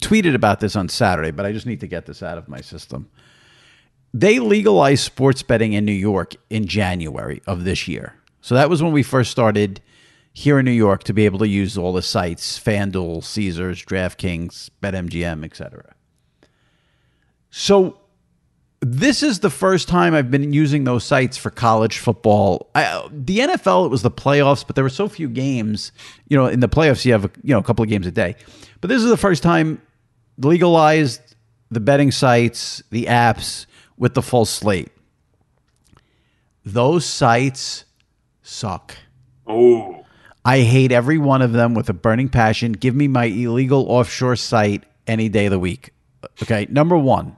tweeted 0.00 0.34
about 0.34 0.60
this 0.60 0.76
on 0.76 0.88
Saturday, 0.88 1.30
but 1.30 1.44
I 1.44 1.52
just 1.52 1.66
need 1.66 1.80
to 1.80 1.86
get 1.86 2.06
this 2.06 2.22
out 2.22 2.38
of 2.38 2.48
my 2.48 2.60
system. 2.60 3.08
They 4.12 4.38
legalized 4.38 5.04
sports 5.04 5.42
betting 5.42 5.72
in 5.72 5.84
New 5.84 5.92
York 5.92 6.34
in 6.48 6.66
January 6.66 7.42
of 7.46 7.64
this 7.64 7.86
year. 7.86 8.14
So 8.40 8.54
that 8.54 8.68
was 8.68 8.82
when 8.82 8.92
we 8.92 9.02
first 9.02 9.30
started 9.30 9.80
here 10.32 10.58
in 10.58 10.64
New 10.64 10.70
York 10.70 11.04
to 11.04 11.12
be 11.12 11.24
able 11.26 11.38
to 11.40 11.48
use 11.48 11.76
all 11.76 11.92
the 11.92 12.02
sites, 12.02 12.58
FanDuel, 12.58 13.22
Caesars, 13.22 13.84
DraftKings, 13.84 14.70
BetMGM, 14.82 15.44
etc. 15.44 15.94
So 17.50 17.98
this 18.80 19.22
is 19.22 19.40
the 19.40 19.50
first 19.50 19.88
time 19.88 20.14
I've 20.14 20.30
been 20.30 20.52
using 20.52 20.84
those 20.84 21.04
sites 21.04 21.36
for 21.36 21.50
college 21.50 21.98
football. 21.98 22.70
I, 22.74 23.06
the 23.12 23.40
NFL, 23.40 23.86
it 23.86 23.90
was 23.90 24.02
the 24.02 24.10
playoffs, 24.10 24.66
but 24.66 24.74
there 24.74 24.84
were 24.84 24.90
so 24.90 25.08
few 25.08 25.28
games. 25.28 25.92
You 26.28 26.36
know, 26.36 26.46
in 26.46 26.60
the 26.60 26.68
playoffs, 26.68 27.04
you 27.04 27.12
have 27.12 27.26
a, 27.26 27.30
you 27.42 27.52
know 27.52 27.58
a 27.58 27.62
couple 27.62 27.82
of 27.82 27.88
games 27.88 28.06
a 28.06 28.10
day. 28.10 28.36
But 28.80 28.88
this 28.88 29.02
is 29.02 29.10
the 29.10 29.16
first 29.16 29.42
time 29.42 29.82
legalized 30.38 31.20
the 31.70 31.80
betting 31.80 32.10
sites, 32.10 32.82
the 32.90 33.04
apps 33.04 33.66
with 34.00 34.14
the 34.14 34.22
full 34.22 34.46
slate. 34.46 34.88
Those 36.64 37.04
sites 37.04 37.84
suck. 38.42 38.96
Oh, 39.46 40.04
I 40.44 40.60
hate 40.60 40.90
every 40.90 41.18
one 41.18 41.42
of 41.42 41.52
them 41.52 41.74
with 41.74 41.88
a 41.90 41.92
burning 41.92 42.30
passion. 42.30 42.72
Give 42.72 42.96
me 42.96 43.06
my 43.06 43.26
illegal 43.26 43.86
offshore 43.88 44.36
site 44.36 44.84
any 45.06 45.28
day 45.28 45.46
of 45.46 45.50
the 45.52 45.58
week. 45.58 45.92
Okay, 46.42 46.66
number 46.70 46.96
one, 46.96 47.36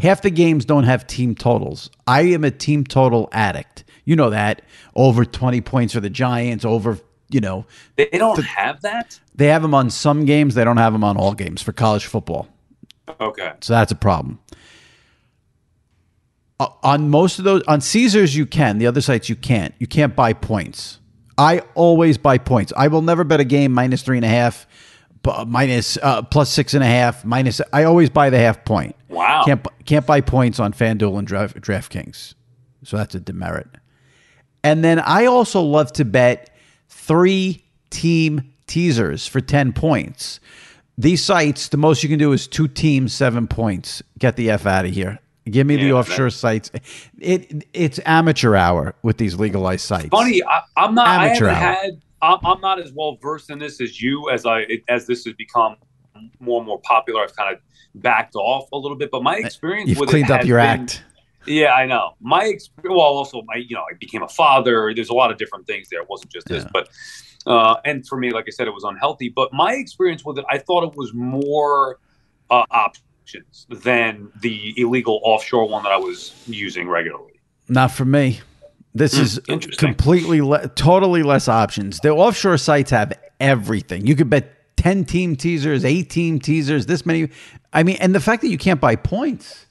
half 0.00 0.22
the 0.22 0.30
games 0.30 0.64
don't 0.64 0.84
have 0.84 1.06
team 1.06 1.34
totals. 1.34 1.88
I 2.06 2.22
am 2.22 2.42
a 2.42 2.50
team 2.50 2.84
total 2.84 3.28
addict. 3.32 3.84
You 4.04 4.16
know 4.16 4.30
that. 4.30 4.62
Over 4.94 5.24
20 5.24 5.60
points 5.60 5.94
for 5.94 6.00
the 6.00 6.10
Giants, 6.10 6.64
over, 6.64 6.98
you 7.30 7.40
know, 7.40 7.64
they 7.96 8.08
don't 8.12 8.44
have 8.44 8.80
that. 8.82 9.20
they 9.34 9.46
have 9.48 9.62
them 9.62 9.74
on 9.74 9.90
some 9.90 10.24
games, 10.24 10.54
they 10.54 10.64
don't 10.64 10.76
have 10.78 10.92
them 10.92 11.04
on 11.04 11.16
all 11.16 11.34
games 11.34 11.62
for 11.62 11.72
college 11.72 12.06
football. 12.06 12.48
Okay. 13.20 13.52
So 13.60 13.72
that's 13.72 13.92
a 13.92 13.96
problem. 13.96 14.40
Uh, 16.58 16.68
on 16.82 17.10
most 17.10 17.38
of 17.38 17.44
those, 17.44 17.62
on 17.68 17.80
Caesars, 17.80 18.34
you 18.34 18.46
can. 18.46 18.78
The 18.78 18.86
other 18.86 19.00
sites, 19.00 19.28
you 19.28 19.36
can't. 19.36 19.74
You 19.78 19.86
can't 19.86 20.16
buy 20.16 20.32
points. 20.32 21.00
I 21.38 21.60
always 21.74 22.16
buy 22.16 22.38
points. 22.38 22.72
I 22.76 22.88
will 22.88 23.02
never 23.02 23.24
bet 23.24 23.40
a 23.40 23.44
game 23.44 23.72
minus 23.72 24.02
three 24.02 24.16
and 24.16 24.24
a 24.24 24.28
half, 24.28 24.66
minus 25.46 25.98
uh, 26.02 26.22
plus 26.22 26.50
six 26.50 26.72
and 26.72 26.82
a 26.82 26.86
half, 26.86 27.24
minus. 27.24 27.60
I 27.72 27.84
always 27.84 28.08
buy 28.08 28.30
the 28.30 28.38
half 28.38 28.64
point. 28.64 28.96
Wow. 29.08 29.44
Can't 29.44 29.66
can't 29.84 30.06
buy 30.06 30.22
points 30.22 30.58
on 30.58 30.72
FanDuel 30.72 31.18
and 31.18 31.26
Draft, 31.26 31.60
DraftKings. 31.60 32.34
So 32.84 32.96
that's 32.96 33.14
a 33.14 33.20
demerit. 33.20 33.68
And 34.64 34.82
then 34.82 34.98
I 34.98 35.26
also 35.26 35.60
love 35.60 35.92
to 35.94 36.04
bet 36.04 36.50
three 36.88 37.64
team 37.90 38.52
teasers 38.66 39.26
for 39.26 39.40
10 39.40 39.72
points. 39.72 40.40
These 40.98 41.24
sites, 41.24 41.68
the 41.68 41.76
most 41.76 42.02
you 42.02 42.08
can 42.08 42.18
do 42.18 42.32
is 42.32 42.48
two 42.48 42.68
teams, 42.68 43.12
seven 43.12 43.46
points. 43.46 44.02
Get 44.18 44.36
the 44.36 44.50
F 44.50 44.66
out 44.66 44.86
of 44.86 44.92
here. 44.92 45.20
Give 45.50 45.66
me 45.66 45.76
the 45.76 45.92
offshore 45.92 46.26
that- 46.26 46.30
sites. 46.32 46.70
It 47.20 47.66
It's 47.72 48.00
amateur 48.04 48.56
hour 48.56 48.94
with 49.02 49.16
these 49.18 49.36
legalized 49.36 49.84
sites. 49.84 50.08
Funny, 50.08 50.42
I, 50.42 50.62
I'm 50.76 50.94
not. 50.94 51.08
Amateur 51.08 51.48
I 51.48 51.52
hour. 51.54 51.74
had. 51.74 51.90
I'm, 52.22 52.38
I'm 52.44 52.60
not 52.60 52.80
as 52.80 52.92
well 52.92 53.16
versed 53.22 53.50
in 53.50 53.58
this 53.58 53.80
as 53.80 54.00
you. 54.02 54.28
As 54.30 54.44
I 54.46 54.66
as 54.88 55.06
this 55.06 55.24
has 55.24 55.34
become 55.34 55.76
more 56.40 56.58
and 56.58 56.66
more 56.66 56.80
popular, 56.80 57.22
I've 57.22 57.36
kind 57.36 57.54
of 57.54 57.60
backed 57.94 58.34
off 58.34 58.68
a 58.72 58.76
little 58.76 58.96
bit. 58.96 59.10
But 59.10 59.22
my 59.22 59.36
experience 59.36 59.88
You've 59.90 60.00
with 60.00 60.08
cleaned 60.10 60.30
it 60.30 60.32
up 60.32 60.44
your 60.44 60.58
been- 60.58 60.66
act. 60.82 61.04
Yeah, 61.46 61.74
I 61.74 61.86
know. 61.86 62.16
My 62.20 62.44
experience. 62.46 62.88
Well, 62.96 63.00
also 63.06 63.42
my 63.46 63.54
you 63.56 63.76
know 63.76 63.82
I 63.82 63.94
became 64.00 64.22
a 64.24 64.28
father. 64.28 64.92
There's 64.96 65.10
a 65.10 65.14
lot 65.14 65.30
of 65.30 65.38
different 65.38 65.66
things 65.68 65.88
there. 65.88 66.00
It 66.00 66.08
wasn't 66.08 66.32
just 66.32 66.48
this, 66.48 66.64
Yeah. 66.64 66.70
but 66.72 66.88
uh, 67.46 67.76
and 67.84 68.04
for 68.04 68.18
me, 68.18 68.32
like 68.32 68.46
I 68.48 68.50
said, 68.50 68.66
it 68.66 68.74
was 68.74 68.82
unhealthy. 68.82 69.28
But 69.28 69.52
my 69.52 69.74
experience 69.74 70.24
with 70.24 70.38
it, 70.38 70.44
I 70.50 70.58
thought 70.58 70.82
it 70.82 70.96
was 70.96 71.14
more 71.14 72.00
uh, 72.50 72.64
than 73.68 74.28
the 74.40 74.74
illegal 74.76 75.20
offshore 75.24 75.68
one 75.68 75.82
that 75.82 75.92
I 75.92 75.96
was 75.98 76.34
using 76.46 76.88
regularly. 76.88 77.40
Not 77.68 77.90
for 77.90 78.04
me. 78.04 78.40
This 78.94 79.16
Hmm, 79.16 79.22
is 79.52 79.68
completely, 79.76 80.40
le- 80.40 80.68
totally 80.68 81.22
less 81.22 81.48
options. 81.48 82.00
The 82.00 82.10
offshore 82.10 82.56
sites 82.58 82.90
have 82.90 83.12
everything. 83.40 84.06
You 84.06 84.16
could 84.16 84.30
bet 84.30 84.52
10 84.78 85.04
team 85.04 85.36
teasers, 85.36 85.84
eight 85.84 86.08
team 86.10 86.38
teasers, 86.38 86.86
this 86.86 87.04
many. 87.04 87.28
I 87.72 87.82
mean, 87.82 87.96
and 88.00 88.14
the 88.14 88.20
fact 88.20 88.42
that 88.42 88.48
you 88.48 88.56
can't 88.58 88.80
buy 88.80 88.96
points. 88.96 89.66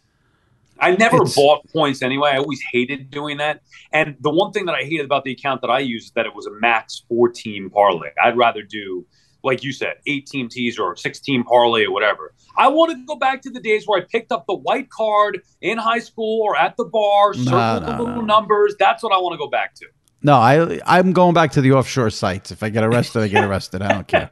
I 0.79 0.91
never 0.91 1.15
It's- 1.17 1.35
bought 1.35 1.61
points 1.71 2.01
anyway. 2.01 2.31
I 2.33 2.37
always 2.37 2.61
hated 2.71 3.09
doing 3.09 3.37
that. 3.37 3.61
And 3.93 4.15
the 4.19 4.29
one 4.29 4.51
thing 4.51 4.65
that 4.65 4.75
I 4.75 4.81
hated 4.83 5.05
about 5.05 5.23
the 5.23 5.31
account 5.31 5.61
that 5.61 5.69
I 5.69 5.79
used 5.79 6.07
is 6.07 6.11
that 6.11 6.25
it 6.25 6.35
was 6.35 6.45
a 6.47 6.51
max 6.59 7.03
four 7.07 7.29
team 7.29 7.69
parlay. 7.69 8.09
I'd 8.21 8.37
rather 8.37 8.61
do, 8.61 9.05
like 9.45 9.63
you 9.63 9.71
said, 9.71 9.95
eight 10.07 10.27
team 10.27 10.49
teaser 10.49 10.83
or 10.83 10.95
six 10.95 11.19
team 11.19 11.43
parlay 11.43 11.85
or 11.85 11.91
whatever. 11.91 12.33
I 12.57 12.67
want 12.67 12.91
to 12.91 13.05
go 13.05 13.15
back 13.15 13.41
to 13.43 13.49
the 13.49 13.59
days 13.59 13.83
where 13.85 14.01
I 14.01 14.05
picked 14.05 14.31
up 14.31 14.45
the 14.47 14.55
white 14.55 14.89
card 14.89 15.41
in 15.61 15.77
high 15.77 15.99
school 15.99 16.41
or 16.41 16.57
at 16.57 16.75
the 16.77 16.85
bar, 16.85 17.33
circled 17.33 17.51
no, 17.51 17.79
the 17.79 17.91
little 17.91 18.15
no. 18.15 18.21
numbers. 18.21 18.75
That's 18.79 19.03
what 19.03 19.13
I 19.13 19.17
want 19.17 19.33
to 19.33 19.37
go 19.37 19.49
back 19.49 19.75
to. 19.75 19.85
No, 20.23 20.35
I 20.35 20.79
I'm 20.85 21.13
going 21.13 21.33
back 21.33 21.51
to 21.51 21.61
the 21.61 21.73
offshore 21.73 22.09
sites. 22.09 22.51
If 22.51 22.63
I 22.63 22.69
get 22.69 22.83
arrested, 22.83 23.21
I 23.21 23.27
get 23.27 23.43
arrested. 23.43 23.81
I 23.81 23.93
don't 23.93 24.07
care. 24.07 24.31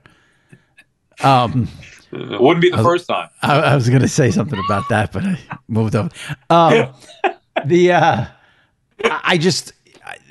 Um, 1.21 1.69
It 2.11 2.41
wouldn't 2.41 2.61
be 2.61 2.69
the 2.69 2.77
first 2.77 3.07
time. 3.07 3.29
I, 3.41 3.59
I 3.59 3.75
was 3.75 3.89
going 3.89 4.01
to 4.01 4.07
say 4.07 4.29
something 4.29 4.59
about 4.65 4.87
that, 4.89 5.11
but 5.11 5.23
I 5.23 5.39
moved 5.67 5.95
on. 5.95 6.11
Um, 6.49 6.93
the 7.65 7.91
uh, 7.91 8.25
I 9.03 9.37
just 9.37 9.73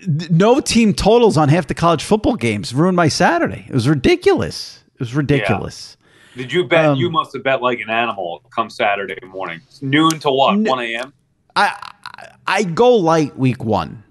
no 0.06 0.60
team 0.60 0.94
totals 0.94 1.36
on 1.36 1.48
half 1.48 1.66
the 1.66 1.74
college 1.74 2.04
football 2.04 2.36
games 2.36 2.74
ruined 2.74 2.96
my 2.96 3.08
Saturday. 3.08 3.66
It 3.68 3.74
was 3.74 3.88
ridiculous. 3.88 4.82
It 4.94 5.00
was 5.00 5.14
ridiculous. 5.14 5.96
Did 6.36 6.52
you 6.52 6.64
bet? 6.64 6.86
Um, 6.86 6.98
you 6.98 7.10
must 7.10 7.34
have 7.34 7.42
bet 7.42 7.60
like 7.62 7.80
an 7.80 7.90
animal 7.90 8.42
come 8.54 8.70
Saturday 8.70 9.18
morning. 9.26 9.60
Noon 9.80 10.18
to 10.20 10.30
what? 10.30 10.58
1 10.58 10.80
a.m.? 10.80 11.12
I, 11.54 11.76
I 12.04 12.28
I 12.46 12.62
go 12.64 12.94
light 12.96 13.36
week 13.38 13.64
one. 13.64 14.02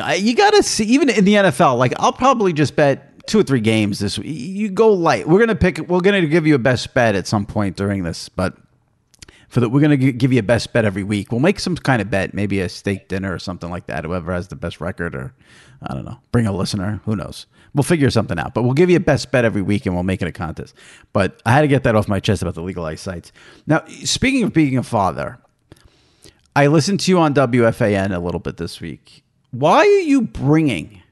I, 0.00 0.14
you 0.14 0.36
got 0.36 0.52
to 0.52 0.62
see 0.62 0.84
even 0.84 1.08
in 1.08 1.24
the 1.24 1.34
NFL. 1.34 1.78
Like 1.78 1.94
I'll 1.98 2.12
probably 2.12 2.52
just 2.52 2.76
bet 2.76 3.26
two 3.26 3.40
or 3.40 3.42
three 3.42 3.60
games 3.60 3.98
this 3.98 4.18
week. 4.18 4.28
You 4.28 4.70
go 4.70 4.92
light. 4.92 5.28
We're 5.28 5.40
gonna 5.40 5.54
pick. 5.54 5.78
We're 5.78 6.00
gonna 6.00 6.26
give 6.26 6.46
you 6.46 6.54
a 6.54 6.58
best 6.58 6.92
bet 6.94 7.14
at 7.14 7.26
some 7.26 7.46
point 7.46 7.76
during 7.76 8.02
this, 8.02 8.28
but 8.28 8.56
for 9.50 9.60
that 9.60 9.68
we're 9.68 9.80
gonna 9.80 9.96
give 9.96 10.32
you 10.32 10.38
a 10.38 10.44
best 10.44 10.72
bet 10.72 10.84
every 10.84 11.02
week. 11.02 11.30
We'll 11.30 11.40
make 11.40 11.58
some 11.58 11.76
kind 11.76 12.00
of 12.00 12.08
bet, 12.08 12.32
maybe 12.32 12.60
a 12.60 12.68
steak 12.68 13.08
dinner 13.08 13.34
or 13.34 13.38
something 13.38 13.68
like 13.68 13.86
that. 13.86 14.04
Whoever 14.04 14.32
has 14.32 14.48
the 14.48 14.56
best 14.56 14.80
record, 14.80 15.14
or 15.14 15.34
I 15.82 15.92
don't 15.92 16.04
know, 16.04 16.18
bring 16.30 16.46
a 16.46 16.52
listener. 16.52 17.00
Who 17.04 17.16
knows? 17.16 17.46
We'll 17.74 17.82
figure 17.82 18.10
something 18.10 18.38
out. 18.38 18.54
But 18.54 18.62
we'll 18.62 18.74
give 18.74 18.90
you 18.90 18.96
a 18.96 19.00
best 19.00 19.30
bet 19.32 19.44
every 19.44 19.62
week, 19.62 19.86
and 19.86 19.94
we'll 19.94 20.04
make 20.04 20.22
it 20.22 20.28
a 20.28 20.32
contest. 20.32 20.74
But 21.12 21.42
I 21.44 21.52
had 21.52 21.62
to 21.62 21.68
get 21.68 21.82
that 21.82 21.96
off 21.96 22.08
my 22.08 22.20
chest 22.20 22.42
about 22.42 22.54
the 22.54 22.62
legalized 22.62 23.02
sites. 23.02 23.32
Now, 23.66 23.84
speaking 24.04 24.44
of 24.44 24.52
being 24.52 24.78
a 24.78 24.84
father, 24.84 25.38
I 26.54 26.68
listened 26.68 27.00
to 27.00 27.10
you 27.10 27.18
on 27.18 27.34
WFAN 27.34 28.14
a 28.14 28.20
little 28.20 28.40
bit 28.40 28.56
this 28.56 28.80
week. 28.80 29.24
Why 29.50 29.78
are 29.78 29.84
you 29.84 30.22
bringing 30.22 31.02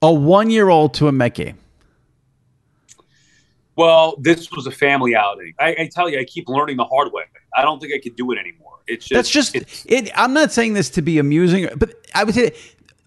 a 0.00 0.12
one 0.12 0.48
year 0.48 0.68
old 0.68 0.94
to 0.94 1.08
a 1.08 1.12
Met 1.12 1.34
game? 1.34 1.58
Well, 3.76 4.16
this 4.18 4.50
was 4.50 4.66
a 4.66 4.70
family 4.70 5.16
outing. 5.16 5.54
I, 5.58 5.76
I, 5.78 5.90
tell 5.92 6.08
you, 6.08 6.18
I 6.18 6.24
keep 6.24 6.48
learning 6.48 6.76
the 6.76 6.84
hard 6.84 7.12
way. 7.12 7.22
I 7.54 7.62
don't 7.62 7.80
think 7.80 7.94
I 7.94 7.98
could 7.98 8.16
do 8.16 8.32
it 8.32 8.38
anymore. 8.38 8.72
It's 8.86 9.06
just, 9.06 9.16
that's 9.16 9.30
just 9.30 9.86
it. 9.86 10.10
I'm 10.14 10.34
not 10.34 10.52
saying 10.52 10.74
this 10.74 10.90
to 10.90 11.02
be 11.02 11.18
amusing, 11.18 11.68
but 11.76 11.94
I 12.14 12.24
would 12.24 12.34
say 12.34 12.52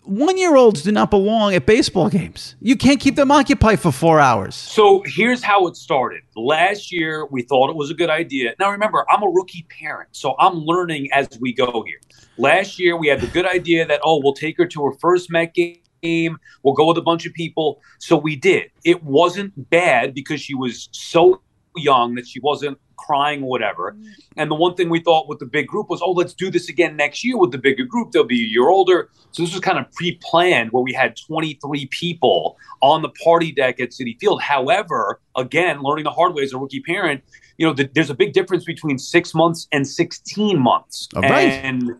one 0.05 0.37
year 0.37 0.55
olds 0.55 0.83
do 0.83 0.91
not 0.91 1.09
belong 1.09 1.53
at 1.53 1.65
baseball 1.65 2.09
games. 2.09 2.55
You 2.61 2.75
can't 2.75 2.99
keep 2.99 3.15
them 3.15 3.31
occupied 3.31 3.79
for 3.79 3.91
four 3.91 4.19
hours. 4.19 4.55
So 4.55 5.03
here's 5.05 5.43
how 5.43 5.67
it 5.67 5.75
started. 5.75 6.21
Last 6.35 6.91
year, 6.91 7.25
we 7.25 7.41
thought 7.41 7.69
it 7.69 7.75
was 7.75 7.89
a 7.89 7.93
good 7.93 8.09
idea. 8.09 8.53
Now, 8.59 8.71
remember, 8.71 9.05
I'm 9.09 9.23
a 9.23 9.27
rookie 9.27 9.65
parent, 9.69 10.09
so 10.11 10.35
I'm 10.39 10.59
learning 10.59 11.09
as 11.11 11.27
we 11.39 11.53
go 11.53 11.83
here. 11.85 11.99
Last 12.37 12.79
year, 12.79 12.97
we 12.97 13.07
had 13.07 13.21
the 13.21 13.27
good 13.27 13.45
idea 13.45 13.85
that, 13.87 14.01
oh, 14.03 14.21
we'll 14.23 14.33
take 14.33 14.57
her 14.57 14.65
to 14.65 14.85
her 14.85 14.91
first 14.99 15.31
Met 15.31 15.53
game. 15.53 15.79
We'll 16.63 16.73
go 16.73 16.87
with 16.87 16.97
a 16.97 17.01
bunch 17.01 17.25
of 17.25 17.33
people. 17.33 17.81
So 17.99 18.17
we 18.17 18.35
did. 18.35 18.71
It 18.83 19.03
wasn't 19.03 19.69
bad 19.69 20.13
because 20.13 20.41
she 20.41 20.55
was 20.55 20.89
so 20.91 21.41
young 21.75 22.15
that 22.15 22.27
she 22.27 22.39
wasn't 22.39 22.77
crying 22.97 23.43
or 23.43 23.49
whatever. 23.49 23.93
Mm. 23.93 24.07
And 24.37 24.51
the 24.51 24.55
one 24.55 24.75
thing 24.75 24.89
we 24.89 24.99
thought 24.99 25.27
with 25.27 25.39
the 25.39 25.45
big 25.45 25.67
group 25.67 25.89
was, 25.89 26.01
oh, 26.01 26.11
let's 26.11 26.33
do 26.33 26.49
this 26.49 26.69
again 26.69 26.95
next 26.95 27.23
year 27.23 27.37
with 27.37 27.51
the 27.51 27.57
bigger 27.57 27.85
group. 27.85 28.11
They'll 28.11 28.23
be 28.23 28.43
a 28.43 28.47
year 28.47 28.69
older. 28.69 29.09
So 29.31 29.43
this 29.43 29.53
was 29.53 29.61
kind 29.61 29.77
of 29.77 29.91
pre 29.91 30.19
planned 30.21 30.71
where 30.71 30.83
we 30.83 30.93
had 30.93 31.15
23 31.15 31.87
people 31.87 32.57
on 32.81 33.01
the 33.01 33.09
party 33.09 33.51
deck 33.51 33.79
at 33.79 33.89
Citi 33.89 34.17
Field. 34.19 34.41
However, 34.41 35.19
again, 35.35 35.81
learning 35.81 36.05
the 36.05 36.11
hard 36.11 36.33
way 36.33 36.43
as 36.43 36.53
a 36.53 36.57
rookie 36.57 36.81
parent, 36.81 37.21
you 37.57 37.65
know, 37.65 37.73
the, 37.73 37.89
there's 37.93 38.09
a 38.09 38.15
big 38.15 38.33
difference 38.33 38.65
between 38.65 38.97
six 38.97 39.33
months 39.33 39.67
and 39.71 39.87
16 39.87 40.59
months. 40.59 41.07
Right. 41.15 41.51
And 41.51 41.91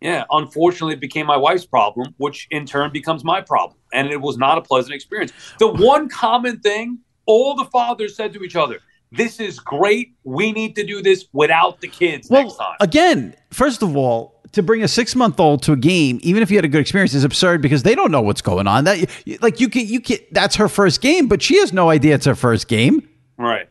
yeah, 0.00 0.24
unfortunately, 0.30 0.94
it 0.94 1.00
became 1.00 1.26
my 1.26 1.36
wife's 1.36 1.66
problem, 1.66 2.14
which 2.18 2.46
in 2.50 2.66
turn 2.66 2.92
becomes 2.92 3.24
my 3.24 3.40
problem. 3.40 3.78
And 3.92 4.08
it 4.08 4.20
was 4.20 4.38
not 4.38 4.58
a 4.58 4.62
pleasant 4.62 4.94
experience. 4.94 5.32
The 5.58 5.68
one 5.68 6.08
common 6.08 6.60
thing 6.60 6.98
all 7.26 7.54
the 7.54 7.64
fathers 7.66 8.16
said 8.16 8.32
to 8.32 8.42
each 8.42 8.56
other, 8.56 8.80
this 9.12 9.40
is 9.40 9.58
great. 9.58 10.14
We 10.24 10.52
need 10.52 10.76
to 10.76 10.84
do 10.84 11.02
this 11.02 11.26
without 11.32 11.80
the 11.80 11.88
kids 11.88 12.28
well, 12.28 12.42
next 12.42 12.56
time. 12.56 12.76
Again, 12.80 13.34
first 13.50 13.82
of 13.82 13.96
all, 13.96 14.40
to 14.52 14.62
bring 14.62 14.82
a 14.82 14.88
six 14.88 15.14
month 15.14 15.38
old 15.40 15.62
to 15.64 15.72
a 15.72 15.76
game, 15.76 16.20
even 16.22 16.42
if 16.42 16.50
you 16.50 16.56
had 16.56 16.64
a 16.64 16.68
good 16.68 16.80
experience, 16.80 17.14
is 17.14 17.24
absurd 17.24 17.60
because 17.60 17.82
they 17.82 17.94
don't 17.94 18.10
know 18.10 18.22
what's 18.22 18.40
going 18.40 18.66
on. 18.66 18.84
That 18.84 19.08
like 19.42 19.60
you 19.60 19.68
can 19.68 19.86
you 19.86 20.00
can 20.00 20.18
that's 20.32 20.56
her 20.56 20.68
first 20.68 21.00
game, 21.00 21.28
but 21.28 21.42
she 21.42 21.58
has 21.58 21.72
no 21.72 21.90
idea 21.90 22.14
it's 22.14 22.26
her 22.26 22.34
first 22.34 22.68
game. 22.68 23.06
Right. 23.36 23.68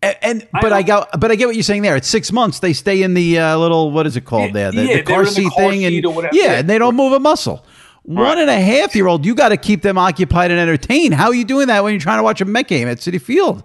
And, 0.00 0.16
and 0.22 0.48
but 0.52 0.72
I, 0.72 0.78
I 0.78 0.82
got 0.82 1.20
but 1.20 1.32
I 1.32 1.34
get 1.34 1.46
what 1.46 1.56
you're 1.56 1.64
saying 1.64 1.82
there. 1.82 1.96
It's 1.96 2.06
six 2.06 2.30
months. 2.30 2.60
They 2.60 2.72
stay 2.72 3.02
in 3.02 3.14
the 3.14 3.38
uh, 3.38 3.58
little 3.58 3.90
what 3.90 4.06
is 4.06 4.16
it 4.16 4.24
called 4.24 4.52
there? 4.52 4.70
The, 4.70 4.84
yeah, 4.84 4.96
the 4.98 5.02
car 5.02 5.26
seat 5.26 5.44
the 5.44 5.50
car 5.50 5.70
thing, 5.70 5.80
seat 5.80 6.04
and 6.04 6.28
yeah, 6.32 6.60
and 6.60 6.70
they 6.70 6.78
don't 6.78 6.94
move 6.94 7.12
a 7.12 7.20
muscle. 7.20 7.64
Right. 8.04 8.24
One 8.24 8.38
and 8.38 8.48
a 8.48 8.58
half 8.58 8.94
year 8.94 9.06
old, 9.06 9.26
you 9.26 9.34
got 9.34 9.50
to 9.50 9.56
keep 9.56 9.82
them 9.82 9.98
occupied 9.98 10.50
and 10.50 10.58
entertained. 10.58 11.14
How 11.14 11.26
are 11.26 11.34
you 11.34 11.44
doing 11.44 11.66
that 11.66 11.84
when 11.84 11.92
you're 11.92 12.00
trying 12.00 12.18
to 12.18 12.22
watch 12.22 12.40
a 12.40 12.44
Met 12.44 12.68
game 12.68 12.88
at 12.88 12.98
Citi 12.98 13.20
Field? 13.20 13.64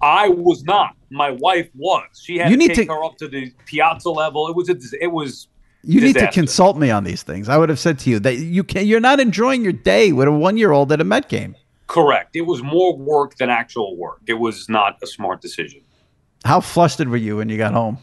I 0.00 0.28
was 0.28 0.64
not. 0.64 0.96
My 1.10 1.30
wife 1.30 1.68
was. 1.74 2.02
She 2.20 2.38
had 2.38 2.50
you 2.50 2.56
to 2.56 2.58
need 2.58 2.74
take 2.74 2.88
to, 2.88 2.94
her 2.94 3.04
up 3.04 3.16
to 3.18 3.28
the 3.28 3.52
piazza 3.66 4.10
level. 4.10 4.48
It 4.48 4.56
was 4.56 4.68
a, 4.68 4.76
it 5.00 5.12
was. 5.12 5.48
You 5.84 6.00
disaster. 6.00 6.20
need 6.20 6.26
to 6.26 6.32
consult 6.32 6.76
me 6.76 6.90
on 6.90 7.04
these 7.04 7.22
things. 7.22 7.48
I 7.48 7.56
would 7.56 7.68
have 7.68 7.78
said 7.78 7.98
to 8.00 8.10
you 8.10 8.18
that 8.20 8.38
you 8.38 8.64
can. 8.64 8.86
You're 8.86 9.00
not 9.00 9.20
enjoying 9.20 9.62
your 9.62 9.72
day 9.72 10.12
with 10.12 10.26
a 10.28 10.32
one 10.32 10.56
year 10.56 10.72
old 10.72 10.90
at 10.90 11.00
a 11.00 11.04
Met 11.04 11.28
game. 11.28 11.54
Correct. 11.88 12.36
It 12.36 12.42
was 12.42 12.62
more 12.62 12.96
work 12.96 13.36
than 13.36 13.50
actual 13.50 13.96
work. 13.96 14.20
It 14.26 14.34
was 14.34 14.68
not 14.68 14.98
a 15.02 15.06
smart 15.06 15.40
decision. 15.40 15.80
How 16.44 16.60
flustered 16.60 17.08
were 17.08 17.16
you 17.16 17.38
when 17.38 17.48
you 17.48 17.56
got 17.56 17.72
home? 17.72 17.98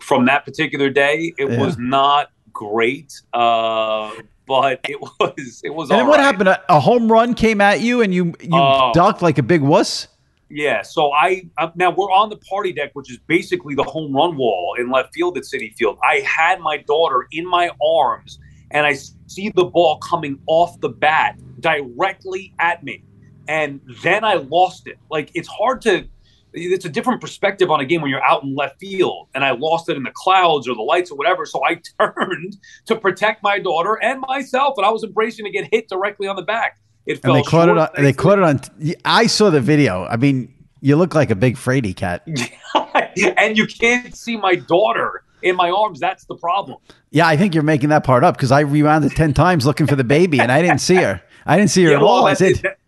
From 0.00 0.24
that 0.24 0.44
particular 0.44 0.90
day, 0.90 1.32
it 1.38 1.50
yeah. 1.50 1.60
was 1.60 1.78
not 1.78 2.30
great. 2.52 3.12
Uh, 3.32 4.10
but 4.46 4.80
it 4.88 5.00
was 5.00 5.60
it 5.62 5.70
was. 5.70 5.90
And 5.90 6.08
what 6.08 6.18
right. 6.18 6.24
happened? 6.24 6.48
A, 6.48 6.62
a, 6.68 6.80
home 6.80 7.10
run 7.10 7.34
came 7.34 7.60
at 7.60 7.80
you, 7.80 8.02
and 8.02 8.12
you 8.14 8.34
you 8.40 8.56
uh, 8.56 8.92
ducked 8.92 9.22
like 9.22 9.38
a 9.38 9.42
big 9.42 9.62
wuss. 9.62 10.08
Yeah, 10.48 10.82
so 10.82 11.12
I 11.12 11.44
uh, 11.58 11.70
now 11.76 11.90
we're 11.90 12.10
on 12.10 12.28
the 12.28 12.36
party 12.36 12.72
deck, 12.72 12.90
which 12.94 13.10
is 13.10 13.18
basically 13.26 13.74
the 13.74 13.84
home 13.84 14.14
run 14.14 14.36
wall 14.36 14.74
in 14.78 14.90
left 14.90 15.14
field 15.14 15.38
at 15.38 15.44
Citi 15.44 15.74
Field. 15.74 15.98
I 16.02 16.16
had 16.20 16.60
my 16.60 16.76
daughter 16.78 17.26
in 17.32 17.46
my 17.46 17.70
arms, 17.82 18.38
and 18.70 18.86
I 18.86 18.96
see 19.32 19.48
the 19.50 19.64
ball 19.64 19.98
coming 19.98 20.38
off 20.46 20.80
the 20.80 20.88
bat 20.88 21.38
directly 21.60 22.54
at 22.58 22.82
me, 22.82 23.04
and 23.48 23.80
then 24.02 24.24
I 24.24 24.34
lost 24.34 24.86
it. 24.86 24.98
Like 25.10 25.30
it's 25.34 25.48
hard 25.48 25.82
to. 25.82 26.06
It's 26.54 26.84
a 26.84 26.90
different 26.90 27.22
perspective 27.22 27.70
on 27.70 27.80
a 27.80 27.84
game 27.86 28.02
when 28.02 28.10
you're 28.10 28.22
out 28.22 28.42
in 28.42 28.54
left 28.54 28.78
field, 28.78 29.28
and 29.34 29.42
I 29.42 29.52
lost 29.52 29.88
it 29.88 29.96
in 29.96 30.02
the 30.02 30.12
clouds 30.14 30.68
or 30.68 30.74
the 30.74 30.82
lights 30.82 31.10
or 31.10 31.16
whatever. 31.16 31.46
So 31.46 31.64
I 31.64 31.80
turned 32.00 32.58
to 32.86 32.96
protect 32.96 33.42
my 33.42 33.58
daughter 33.58 33.94
and 34.02 34.20
myself, 34.20 34.74
and 34.76 34.84
I 34.84 34.90
was 34.90 35.02
embracing 35.02 35.46
to 35.46 35.50
get 35.50 35.68
hit 35.72 35.88
directly 35.88 36.28
on 36.28 36.36
the 36.36 36.42
back. 36.42 36.78
It 37.06 37.20
and 37.24 37.34
they 37.34 37.42
caught 37.42 37.68
it 37.68 37.78
on. 37.78 37.88
They 37.96 38.12
caught 38.12 38.38
it 38.38 38.44
on. 38.44 38.60
I 39.04 39.26
saw 39.26 39.50
the 39.50 39.60
video. 39.60 40.04
I 40.04 40.16
mean, 40.16 40.54
you 40.80 40.96
look 40.96 41.14
like 41.14 41.30
a 41.30 41.34
big 41.34 41.56
fraidy 41.56 41.96
cat, 41.96 42.26
and 43.38 43.56
you 43.56 43.66
can't 43.66 44.14
see 44.14 44.36
my 44.36 44.54
daughter 44.54 45.24
in 45.42 45.56
my 45.56 45.70
arms. 45.70 46.00
That's 46.00 46.24
the 46.24 46.36
problem. 46.36 46.78
Yeah, 47.10 47.26
I 47.26 47.36
think 47.36 47.54
you're 47.54 47.62
making 47.62 47.90
that 47.90 48.04
part 48.04 48.24
up 48.24 48.36
because 48.36 48.52
I 48.52 48.60
rewound 48.60 49.04
it 49.04 49.12
ten 49.12 49.34
times 49.34 49.66
looking 49.66 49.86
for 49.86 49.96
the 49.96 50.04
baby, 50.04 50.40
and 50.40 50.50
I 50.50 50.62
didn't 50.62 50.80
see 50.80 50.96
her. 50.96 51.22
I 51.46 51.56
didn't 51.56 51.70
see 51.70 51.84
her 51.84 51.90
yeah, 51.90 51.96
at 51.96 52.02
well, 52.02 52.10
all. 52.10 52.26
I 52.26 52.34
said. 52.34 52.56
That, 52.56 52.78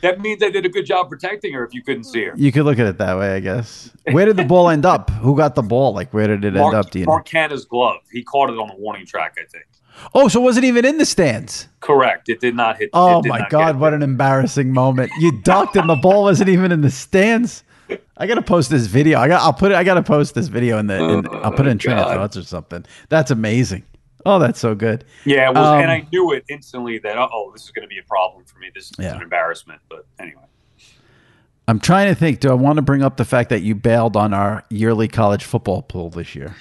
that 0.00 0.20
means 0.20 0.42
I 0.42 0.50
did 0.50 0.64
a 0.64 0.68
good 0.68 0.86
job 0.86 1.08
protecting 1.08 1.52
her 1.54 1.64
if 1.64 1.74
you 1.74 1.82
couldn't 1.82 2.04
see 2.04 2.24
her. 2.24 2.32
You 2.36 2.52
could 2.52 2.64
look 2.64 2.78
at 2.78 2.86
it 2.86 2.98
that 2.98 3.18
way, 3.18 3.34
I 3.34 3.40
guess. 3.40 3.90
Where 4.10 4.26
did 4.26 4.36
the 4.36 4.44
ball 4.44 4.68
end 4.68 4.86
up? 4.86 5.10
Who 5.10 5.36
got 5.36 5.56
the 5.56 5.62
ball? 5.62 5.92
Like, 5.92 6.14
where 6.14 6.28
did 6.28 6.44
it 6.44 6.54
Mark, 6.54 6.74
end 6.74 6.84
up? 6.84 6.90
Do 6.90 7.00
you 7.00 7.04
Mark 7.04 7.26
Canha's 7.26 7.64
glove. 7.64 8.00
He 8.12 8.22
caught 8.22 8.48
it 8.48 8.58
on 8.58 8.68
the 8.68 8.76
warning 8.76 9.06
track, 9.06 9.36
I 9.36 9.44
think. 9.50 9.64
Oh, 10.14 10.28
so 10.28 10.40
it 10.40 10.44
wasn't 10.44 10.64
even 10.64 10.84
in 10.84 10.98
the 10.98 11.04
stands. 11.04 11.68
Correct. 11.80 12.28
It 12.28 12.40
did 12.40 12.54
not 12.54 12.78
hit. 12.78 12.90
Oh 12.92 13.22
my 13.24 13.48
God! 13.48 13.80
What 13.80 13.94
an 13.94 14.02
embarrassing 14.02 14.72
moment! 14.72 15.10
You 15.18 15.32
ducked 15.42 15.74
and 15.74 15.88
the 15.88 15.96
ball 15.96 16.22
wasn't 16.24 16.50
even 16.50 16.70
in 16.70 16.82
the 16.82 16.90
stands. 16.90 17.64
I 18.16 18.26
gotta 18.26 18.42
post 18.42 18.70
this 18.70 18.86
video. 18.86 19.18
I 19.18 19.28
got. 19.28 19.42
I'll 19.42 19.52
put 19.52 19.72
it. 19.72 19.76
I 19.76 19.84
gotta 19.84 20.02
post 20.02 20.34
this 20.34 20.48
video 20.48 20.78
in 20.78 20.86
the. 20.86 21.02
In 21.02 21.22
the 21.22 21.30
I'll 21.30 21.52
put 21.52 21.66
it 21.66 21.70
in 21.70 21.78
train 21.78 21.98
of 21.98 22.06
thoughts 22.06 22.36
or 22.36 22.42
something. 22.42 22.84
That's 23.08 23.30
amazing. 23.30 23.84
Oh, 24.26 24.38
that's 24.38 24.58
so 24.58 24.74
good. 24.74 25.04
Yeah, 25.24 25.50
um, 25.50 25.80
and 25.80 25.90
I 25.90 26.06
knew 26.12 26.32
it 26.32 26.44
instantly 26.48 26.98
that 26.98 27.16
oh, 27.16 27.50
this 27.52 27.64
is 27.64 27.70
going 27.70 27.84
to 27.84 27.88
be 27.88 27.98
a 27.98 28.02
problem 28.02 28.44
for 28.44 28.58
me. 28.58 28.70
This 28.74 28.90
is 28.90 28.96
yeah. 28.98 29.14
an 29.14 29.22
embarrassment. 29.22 29.80
But 29.88 30.06
anyway, 30.18 30.42
I'm 31.66 31.78
trying 31.78 32.08
to 32.08 32.14
think. 32.14 32.40
Do 32.40 32.50
I 32.50 32.54
want 32.54 32.76
to 32.76 32.82
bring 32.82 33.02
up 33.02 33.16
the 33.16 33.24
fact 33.24 33.50
that 33.50 33.62
you 33.62 33.74
bailed 33.74 34.16
on 34.16 34.34
our 34.34 34.64
yearly 34.70 35.08
college 35.08 35.44
football 35.44 35.82
pool 35.82 36.10
this 36.10 36.34
year? 36.34 36.54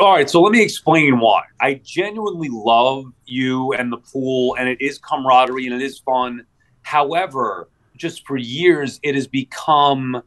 All 0.00 0.14
right, 0.14 0.28
so 0.28 0.40
let 0.40 0.50
me 0.50 0.62
explain 0.62 1.20
why. 1.20 1.42
I 1.60 1.80
genuinely 1.84 2.48
love 2.50 3.04
you 3.26 3.72
and 3.74 3.92
the 3.92 3.98
pool, 3.98 4.56
and 4.56 4.68
it 4.68 4.80
is 4.80 4.98
camaraderie 4.98 5.66
and 5.66 5.74
it 5.74 5.84
is 5.84 6.00
fun. 6.00 6.44
However, 6.82 7.68
just 7.96 8.26
for 8.26 8.36
years, 8.36 8.98
it 9.02 9.14
has 9.14 9.26
become 9.26 10.22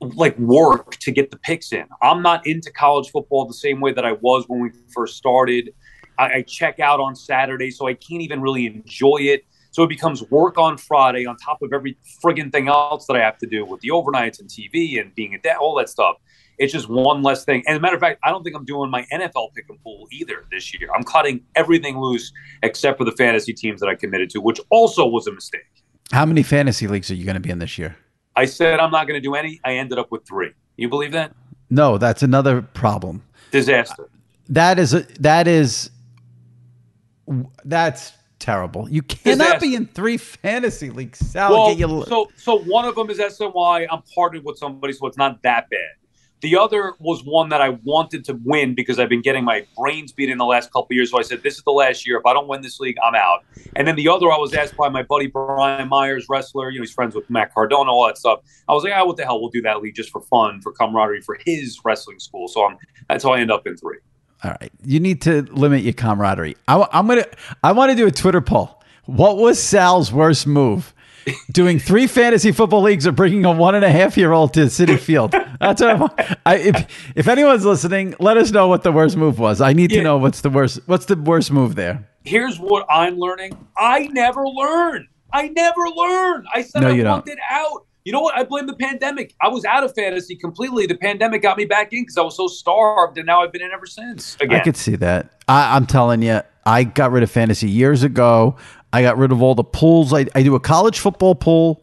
like 0.00 0.38
work 0.38 0.96
to 0.96 1.10
get 1.10 1.30
the 1.30 1.38
picks 1.38 1.72
in. 1.72 1.86
I'm 2.02 2.22
not 2.22 2.46
into 2.46 2.70
college 2.70 3.10
football 3.10 3.46
the 3.46 3.54
same 3.54 3.80
way 3.80 3.92
that 3.92 4.04
I 4.04 4.12
was 4.12 4.44
when 4.46 4.60
we 4.60 4.70
first 4.94 5.16
started. 5.16 5.72
I, 6.18 6.24
I 6.24 6.42
check 6.42 6.80
out 6.80 7.00
on 7.00 7.14
Saturday, 7.14 7.70
so 7.70 7.86
I 7.86 7.94
can't 7.94 8.22
even 8.22 8.40
really 8.40 8.66
enjoy 8.66 9.18
it. 9.20 9.44
So 9.70 9.82
it 9.82 9.88
becomes 9.88 10.22
work 10.30 10.56
on 10.56 10.78
Friday 10.78 11.26
on 11.26 11.36
top 11.36 11.60
of 11.60 11.72
every 11.72 11.98
friggin' 12.24 12.50
thing 12.50 12.68
else 12.68 13.06
that 13.06 13.16
I 13.16 13.20
have 13.20 13.36
to 13.38 13.46
do 13.46 13.64
with 13.64 13.80
the 13.80 13.90
overnights 13.90 14.40
and 14.40 14.48
TV 14.48 15.00
and 15.00 15.14
being 15.14 15.34
a 15.34 15.38
dad, 15.38 15.56
all 15.56 15.74
that 15.76 15.90
stuff. 15.90 16.16
It's 16.58 16.72
just 16.72 16.88
one 16.88 17.22
less 17.22 17.44
thing. 17.44 17.62
And 17.66 17.74
as 17.74 17.76
a 17.76 17.80
matter 17.80 17.94
of 17.94 18.00
fact, 18.00 18.18
I 18.24 18.30
don't 18.30 18.42
think 18.42 18.56
I'm 18.56 18.64
doing 18.64 18.90
my 18.90 19.04
NFL 19.12 19.52
pick 19.54 19.66
and 19.68 19.78
pool 19.82 20.06
either 20.10 20.46
this 20.50 20.72
year. 20.72 20.88
I'm 20.96 21.04
cutting 21.04 21.42
everything 21.54 21.98
loose 21.98 22.32
except 22.62 22.96
for 22.96 23.04
the 23.04 23.12
fantasy 23.12 23.52
teams 23.52 23.80
that 23.80 23.88
I 23.88 23.94
committed 23.94 24.30
to, 24.30 24.40
which 24.40 24.60
also 24.70 25.06
was 25.06 25.26
a 25.26 25.32
mistake. 25.32 25.60
How 26.10 26.24
many 26.24 26.42
fantasy 26.42 26.86
leagues 26.86 27.10
are 27.10 27.14
you 27.14 27.26
going 27.26 27.34
to 27.34 27.40
be 27.40 27.50
in 27.50 27.58
this 27.58 27.76
year? 27.76 27.96
I 28.36 28.44
said 28.44 28.78
I'm 28.78 28.90
not 28.90 29.06
going 29.06 29.20
to 29.20 29.24
do 29.26 29.34
any. 29.34 29.60
I 29.64 29.74
ended 29.74 29.98
up 29.98 30.12
with 30.12 30.26
three. 30.26 30.52
You 30.76 30.88
believe 30.88 31.12
that? 31.12 31.34
No, 31.70 31.98
that's 31.98 32.22
another 32.22 32.62
problem. 32.62 33.22
Disaster. 33.50 34.08
That 34.48 34.78
is 34.78 34.94
a, 34.94 35.00
that 35.20 35.48
is 35.48 35.90
that's 37.64 38.12
terrible. 38.38 38.88
You 38.88 39.02
cannot 39.02 39.44
Disaster. 39.44 39.60
be 39.60 39.74
in 39.74 39.86
three 39.86 40.16
fantasy 40.16 40.90
leagues. 40.90 41.18
Sal, 41.18 41.50
well, 41.50 41.72
you... 41.72 42.04
so 42.06 42.30
so 42.36 42.58
one 42.58 42.84
of 42.84 42.94
them 42.94 43.10
is 43.10 43.18
SNY. 43.18 43.86
I'm 43.90 44.02
partnered 44.14 44.44
with 44.44 44.58
somebody, 44.58 44.92
so 44.92 45.06
it's 45.06 45.16
not 45.16 45.42
that 45.42 45.68
bad. 45.70 45.80
The 46.42 46.56
other 46.56 46.92
was 46.98 47.24
one 47.24 47.48
that 47.48 47.62
I 47.62 47.70
wanted 47.82 48.24
to 48.26 48.38
win 48.44 48.74
because 48.74 48.98
I've 48.98 49.08
been 49.08 49.22
getting 49.22 49.44
my 49.44 49.66
brains 49.76 50.12
beat 50.12 50.28
in 50.28 50.36
the 50.36 50.44
last 50.44 50.70
couple 50.70 50.94
years. 50.94 51.10
So 51.10 51.18
I 51.18 51.22
said, 51.22 51.42
"This 51.42 51.56
is 51.56 51.62
the 51.62 51.70
last 51.72 52.06
year. 52.06 52.18
If 52.18 52.26
I 52.26 52.34
don't 52.34 52.46
win 52.46 52.60
this 52.60 52.78
league, 52.78 52.96
I'm 53.02 53.14
out." 53.14 53.44
And 53.74 53.88
then 53.88 53.96
the 53.96 54.08
other, 54.08 54.30
I 54.30 54.36
was 54.36 54.52
asked 54.54 54.76
by 54.76 54.88
my 54.90 55.02
buddy 55.02 55.28
Brian 55.28 55.88
Myers, 55.88 56.26
wrestler. 56.28 56.70
You 56.70 56.78
know, 56.78 56.82
he's 56.82 56.92
friends 56.92 57.14
with 57.14 57.28
Matt 57.30 57.54
Cardona, 57.54 57.90
all 57.90 58.06
that 58.06 58.18
stuff. 58.18 58.40
I 58.68 58.74
was 58.74 58.84
like, 58.84 58.92
"Ah, 58.94 59.04
what 59.06 59.16
the 59.16 59.24
hell? 59.24 59.40
We'll 59.40 59.50
do 59.50 59.62
that 59.62 59.80
league 59.80 59.94
just 59.94 60.10
for 60.10 60.20
fun, 60.20 60.60
for 60.60 60.72
camaraderie, 60.72 61.22
for 61.22 61.38
his 61.46 61.80
wrestling 61.84 62.18
school." 62.18 62.48
So 62.48 62.66
I'm, 62.66 62.76
that's 63.08 63.24
how 63.24 63.32
I 63.32 63.40
end 63.40 63.50
up 63.50 63.66
in 63.66 63.76
three. 63.76 63.98
All 64.44 64.54
right, 64.60 64.70
you 64.84 65.00
need 65.00 65.22
to 65.22 65.42
limit 65.52 65.82
your 65.82 65.94
camaraderie. 65.94 66.56
I, 66.68 66.86
I'm 66.92 67.06
gonna. 67.06 67.24
I 67.62 67.72
want 67.72 67.90
to 67.90 67.96
do 67.96 68.06
a 68.06 68.12
Twitter 68.12 68.42
poll. 68.42 68.82
What 69.06 69.38
was 69.38 69.62
Sal's 69.62 70.12
worst 70.12 70.46
move? 70.46 70.92
Doing 71.52 71.78
three 71.78 72.06
fantasy 72.06 72.52
football 72.52 72.82
leagues 72.82 73.06
or 73.06 73.12
bringing 73.12 73.44
a 73.44 73.50
one 73.50 73.74
and 73.74 73.84
a 73.84 73.90
half 73.90 74.16
year 74.16 74.32
old 74.32 74.54
to 74.54 74.60
Citi 74.66 74.98
Field. 74.98 75.32
That's 75.60 75.82
what 75.82 76.18
I'm, 76.18 76.36
I, 76.46 76.56
if 76.56 77.12
if 77.16 77.28
anyone's 77.28 77.64
listening, 77.64 78.14
let 78.20 78.36
us 78.36 78.52
know 78.52 78.68
what 78.68 78.84
the 78.84 78.92
worst 78.92 79.16
move 79.16 79.38
was. 79.38 79.60
I 79.60 79.72
need 79.72 79.90
yeah. 79.90 79.98
to 79.98 80.04
know 80.04 80.18
what's 80.18 80.42
the 80.42 80.50
worst. 80.50 80.80
What's 80.86 81.06
the 81.06 81.16
worst 81.16 81.50
move 81.50 81.74
there? 81.74 82.08
Here's 82.24 82.58
what 82.58 82.86
I'm 82.88 83.18
learning. 83.18 83.56
I 83.76 84.06
never 84.08 84.46
learn. 84.46 85.08
I 85.32 85.48
never 85.48 85.88
learn. 85.88 86.46
I 86.54 86.62
said 86.62 86.82
no, 86.82 86.90
I 86.90 86.96
don't. 87.02 87.28
it 87.28 87.38
out. 87.50 87.86
You 88.04 88.12
know 88.12 88.20
what? 88.20 88.36
I 88.36 88.44
blame 88.44 88.68
the 88.68 88.74
pandemic. 88.76 89.34
I 89.42 89.48
was 89.48 89.64
out 89.64 89.82
of 89.82 89.92
fantasy 89.92 90.36
completely. 90.36 90.86
The 90.86 90.96
pandemic 90.96 91.42
got 91.42 91.56
me 91.56 91.64
back 91.64 91.92
in 91.92 92.02
because 92.02 92.16
I 92.16 92.22
was 92.22 92.36
so 92.36 92.46
starved, 92.46 93.18
and 93.18 93.26
now 93.26 93.42
I've 93.42 93.52
been 93.52 93.62
in 93.62 93.72
ever 93.72 93.86
since. 93.86 94.36
Again. 94.40 94.60
I 94.60 94.62
could 94.62 94.76
see 94.76 94.94
that. 94.96 95.32
I, 95.48 95.74
I'm 95.74 95.86
telling 95.86 96.22
you, 96.22 96.40
I 96.64 96.84
got 96.84 97.10
rid 97.10 97.24
of 97.24 97.30
fantasy 97.32 97.68
years 97.68 98.04
ago. 98.04 98.56
I 98.92 99.02
got 99.02 99.18
rid 99.18 99.32
of 99.32 99.42
all 99.42 99.54
the 99.54 99.64
pools. 99.64 100.12
I, 100.12 100.26
I 100.34 100.42
do 100.42 100.54
a 100.54 100.60
college 100.60 100.98
football 100.98 101.34
pool 101.34 101.82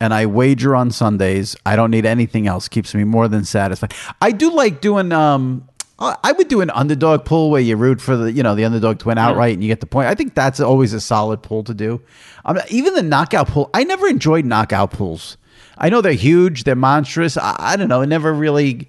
and 0.00 0.12
I 0.12 0.26
wager 0.26 0.74
on 0.74 0.90
Sundays. 0.90 1.56
I 1.64 1.76
don't 1.76 1.90
need 1.90 2.06
anything 2.06 2.46
else. 2.46 2.68
Keeps 2.68 2.94
me 2.94 3.04
more 3.04 3.28
than 3.28 3.44
satisfied. 3.44 3.94
I 4.20 4.32
do 4.32 4.52
like 4.52 4.80
doing 4.80 5.12
um 5.12 5.68
I 6.00 6.32
would 6.32 6.48
do 6.48 6.62
an 6.62 6.70
underdog 6.70 7.26
pool 7.26 7.50
where 7.50 7.60
you 7.60 7.76
root 7.76 8.00
for 8.00 8.16
the 8.16 8.32
you 8.32 8.42
know 8.42 8.54
the 8.54 8.64
underdog 8.64 9.00
to 9.00 9.08
win 9.08 9.18
outright 9.18 9.52
and 9.52 9.62
you 9.62 9.68
get 9.68 9.80
the 9.80 9.86
point. 9.86 10.08
I 10.08 10.14
think 10.14 10.34
that's 10.34 10.58
always 10.58 10.94
a 10.94 11.00
solid 11.00 11.42
pool 11.42 11.62
to 11.64 11.74
do. 11.74 12.00
Um, 12.46 12.58
even 12.70 12.94
the 12.94 13.02
knockout 13.02 13.48
pool, 13.48 13.68
I 13.74 13.84
never 13.84 14.08
enjoyed 14.08 14.46
knockout 14.46 14.92
pools. 14.92 15.36
I 15.76 15.90
know 15.90 16.00
they're 16.00 16.12
huge, 16.12 16.64
they're 16.64 16.74
monstrous. 16.74 17.36
I, 17.36 17.54
I 17.58 17.76
don't 17.76 17.88
know. 17.88 18.00
It 18.00 18.06
never 18.06 18.32
really 18.32 18.88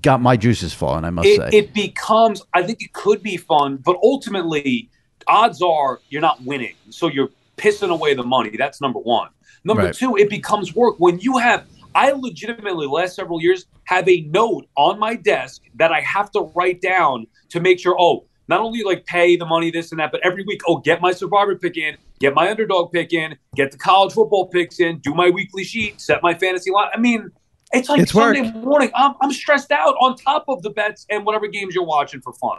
got 0.00 0.20
my 0.20 0.36
juices 0.36 0.72
flowing. 0.72 1.04
I 1.04 1.10
must 1.10 1.26
it, 1.26 1.36
say 1.36 1.48
it 1.52 1.74
becomes. 1.74 2.42
I 2.54 2.62
think 2.62 2.80
it 2.80 2.92
could 2.92 3.20
be 3.20 3.36
fun, 3.36 3.78
but 3.78 3.96
ultimately, 4.00 4.90
odds 5.26 5.62
are 5.62 6.00
you're 6.08 6.20
not 6.22 6.42
winning, 6.42 6.74
so 6.90 7.08
you're 7.08 7.30
pissing 7.56 7.90
away 7.90 8.14
the 8.14 8.22
money. 8.24 8.56
That's 8.56 8.80
number 8.80 8.98
one. 8.98 9.28
Number 9.64 9.84
Right. 9.84 9.94
two, 9.94 10.16
it 10.16 10.28
becomes 10.28 10.74
work 10.74 10.96
when 10.98 11.18
you 11.20 11.38
have. 11.38 11.66
I 11.94 12.10
legitimately, 12.10 12.86
last 12.88 13.14
several 13.14 13.40
years, 13.40 13.66
have 13.84 14.08
a 14.08 14.22
note 14.22 14.66
on 14.76 14.98
my 14.98 15.14
desk 15.14 15.62
that 15.76 15.92
I 15.92 16.00
have 16.00 16.30
to 16.32 16.50
write 16.54 16.80
down 16.80 17.26
to 17.50 17.60
make 17.60 17.78
sure. 17.78 17.96
Oh, 17.98 18.24
not 18.48 18.60
only 18.60 18.82
like 18.82 19.06
pay 19.06 19.36
the 19.36 19.46
money, 19.46 19.70
this 19.70 19.90
and 19.92 20.00
that, 20.00 20.10
but 20.12 20.20
every 20.24 20.44
week, 20.44 20.60
oh, 20.68 20.78
get 20.78 21.00
my 21.00 21.12
survivor 21.12 21.56
pick 21.56 21.76
in, 21.78 21.96
get 22.20 22.34
my 22.34 22.50
underdog 22.50 22.92
pick 22.92 23.12
in, 23.14 23.36
get 23.54 23.70
the 23.70 23.78
college 23.78 24.12
football 24.12 24.48
picks 24.48 24.80
in, 24.80 24.98
do 24.98 25.14
my 25.14 25.30
weekly 25.30 25.64
sheet, 25.64 26.00
set 26.00 26.22
my 26.22 26.34
fantasy 26.34 26.70
line. 26.70 26.88
I 26.92 26.98
mean, 26.98 27.30
it's 27.72 27.88
like 27.88 28.00
It's 28.00 28.12
work. 28.14 28.36
Sunday 28.36 28.52
morning. 28.60 28.90
I'm, 28.94 29.14
I'm 29.22 29.32
stressed 29.32 29.70
out 29.72 29.94
on 30.00 30.16
top 30.16 30.44
of 30.48 30.62
the 30.62 30.70
bets 30.70 31.06
and 31.10 31.24
whatever 31.24 31.46
games 31.46 31.74
you're 31.74 31.84
watching 31.86 32.20
for 32.20 32.32
fun. 32.34 32.58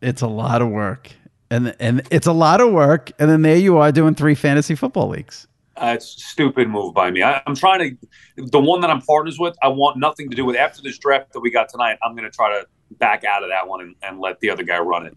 it's 0.00 0.22
a 0.22 0.26
lot 0.28 0.62
of 0.62 0.68
work. 0.70 1.10
And 1.50 1.74
and 1.80 2.06
it's 2.10 2.26
a 2.26 2.32
lot 2.32 2.60
of 2.60 2.72
work. 2.72 3.10
And 3.18 3.30
then 3.30 3.42
there 3.42 3.56
you 3.56 3.78
are 3.78 3.90
doing 3.92 4.14
three 4.14 4.34
fantasy 4.34 4.74
football 4.74 5.08
leagues. 5.08 5.46
Uh, 5.76 5.94
it's 5.96 6.14
a 6.16 6.20
stupid 6.20 6.68
move 6.68 6.94
by 6.94 7.10
me. 7.10 7.22
I, 7.22 7.42
I'm 7.46 7.54
trying 7.54 7.96
to, 7.96 8.08
the 8.36 8.60
one 8.60 8.82
that 8.82 8.90
I'm 8.90 9.00
partners 9.00 9.38
with, 9.38 9.56
I 9.62 9.68
want 9.68 9.96
nothing 9.96 10.28
to 10.28 10.36
do 10.36 10.44
with. 10.44 10.54
After 10.54 10.82
this 10.82 10.98
draft 10.98 11.32
that 11.32 11.40
we 11.40 11.50
got 11.50 11.70
tonight, 11.70 11.96
I'm 12.02 12.14
going 12.14 12.30
to 12.30 12.36
try 12.36 12.50
to 12.50 12.66
back 12.98 13.24
out 13.24 13.42
of 13.42 13.48
that 13.48 13.66
one 13.66 13.80
and, 13.80 13.94
and 14.02 14.20
let 14.20 14.40
the 14.40 14.50
other 14.50 14.62
guy 14.62 14.78
run 14.78 15.06
it. 15.06 15.16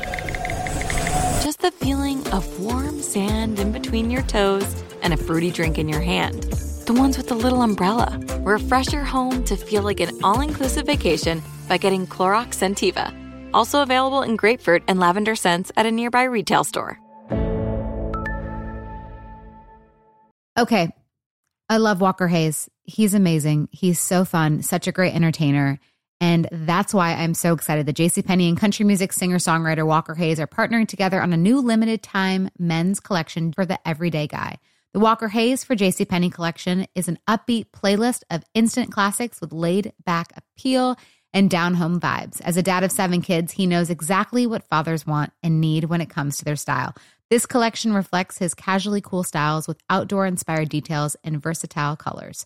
just 1.41 1.61
the 1.61 1.71
feeling 1.71 2.25
of 2.27 2.59
warm 2.59 3.01
sand 3.01 3.59
in 3.59 3.71
between 3.71 4.11
your 4.11 4.21
toes 4.23 4.83
and 5.01 5.11
a 5.11 5.17
fruity 5.17 5.49
drink 5.49 5.79
in 5.79 5.89
your 5.89 5.99
hand. 5.99 6.43
The 6.85 6.93
ones 6.93 7.17
with 7.17 7.29
the 7.29 7.35
little 7.35 7.63
umbrella. 7.63 8.19
Refresh 8.41 8.93
your 8.93 9.03
home 9.03 9.43
to 9.45 9.55
feel 9.55 9.81
like 9.81 9.99
an 9.99 10.23
all 10.23 10.41
inclusive 10.41 10.85
vacation 10.85 11.41
by 11.67 11.77
getting 11.77 12.05
Clorox 12.05 12.49
Scentiva. 12.59 13.11
Also 13.53 13.81
available 13.81 14.21
in 14.21 14.35
grapefruit 14.35 14.83
and 14.87 14.99
lavender 14.99 15.35
scents 15.35 15.71
at 15.75 15.87
a 15.87 15.91
nearby 15.91 16.23
retail 16.23 16.63
store. 16.63 16.99
Okay. 20.57 20.91
I 21.69 21.77
love 21.77 22.01
Walker 22.01 22.27
Hayes. 22.27 22.69
He's 22.83 23.13
amazing. 23.13 23.69
He's 23.71 23.99
so 23.99 24.25
fun, 24.25 24.61
such 24.61 24.87
a 24.87 24.91
great 24.91 25.15
entertainer. 25.15 25.79
And 26.21 26.47
that's 26.51 26.93
why 26.93 27.15
I'm 27.15 27.33
so 27.33 27.51
excited 27.51 27.87
that 27.87 27.95
JCPenney 27.97 28.47
and 28.47 28.57
country 28.57 28.85
music 28.85 29.11
singer 29.11 29.39
songwriter 29.39 29.85
Walker 29.85 30.13
Hayes 30.13 30.39
are 30.39 30.47
partnering 30.47 30.87
together 30.87 31.19
on 31.19 31.33
a 31.33 31.37
new 31.37 31.59
limited 31.59 32.03
time 32.03 32.51
men's 32.59 32.99
collection 32.99 33.51
for 33.51 33.65
the 33.65 33.79
everyday 33.87 34.27
guy. 34.27 34.59
The 34.93 34.99
Walker 34.99 35.29
Hayes 35.29 35.63
for 35.63 35.75
JCPenney 35.75 36.31
collection 36.31 36.85
is 36.93 37.07
an 37.07 37.17
upbeat 37.27 37.71
playlist 37.71 38.21
of 38.29 38.43
instant 38.53 38.91
classics 38.91 39.41
with 39.41 39.51
laid 39.51 39.93
back 40.05 40.31
appeal 40.37 40.95
and 41.33 41.49
down 41.49 41.73
home 41.73 41.99
vibes. 41.99 42.39
As 42.41 42.55
a 42.55 42.61
dad 42.61 42.83
of 42.83 42.91
seven 42.91 43.21
kids, 43.21 43.53
he 43.53 43.65
knows 43.65 43.89
exactly 43.89 44.45
what 44.45 44.67
fathers 44.67 45.07
want 45.07 45.33
and 45.41 45.59
need 45.59 45.85
when 45.85 46.01
it 46.01 46.09
comes 46.09 46.37
to 46.37 46.45
their 46.45 46.55
style. 46.55 46.93
This 47.31 47.45
collection 47.45 47.93
reflects 47.93 48.37
his 48.37 48.53
casually 48.53 49.01
cool 49.01 49.23
styles 49.23 49.67
with 49.67 49.81
outdoor 49.89 50.25
inspired 50.25 50.69
details 50.69 51.15
and 51.23 51.41
versatile 51.41 51.95
colors. 51.95 52.45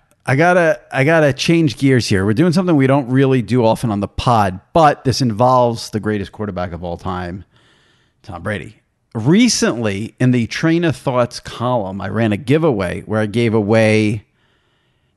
I 0.25 0.35
gotta 0.35 0.79
I 0.91 1.03
gotta 1.03 1.33
change 1.33 1.77
gears 1.77 2.07
here. 2.07 2.25
We're 2.25 2.33
doing 2.33 2.53
something 2.53 2.75
we 2.75 2.87
don't 2.87 3.09
really 3.09 3.41
do 3.41 3.65
often 3.65 3.89
on 3.91 3.99
the 3.99 4.07
pod, 4.07 4.59
but 4.73 5.03
this 5.03 5.21
involves 5.21 5.89
the 5.89 5.99
greatest 5.99 6.31
quarterback 6.31 6.73
of 6.73 6.83
all 6.83 6.97
time, 6.97 7.43
Tom 8.23 8.43
Brady. 8.43 8.77
Recently, 9.13 10.15
in 10.19 10.31
the 10.31 10.47
Train 10.47 10.83
of 10.85 10.95
Thoughts 10.95 11.39
column, 11.39 11.99
I 11.99 12.09
ran 12.09 12.31
a 12.31 12.37
giveaway 12.37 13.01
where 13.01 13.19
I 13.19 13.25
gave 13.25 13.53
away 13.53 14.25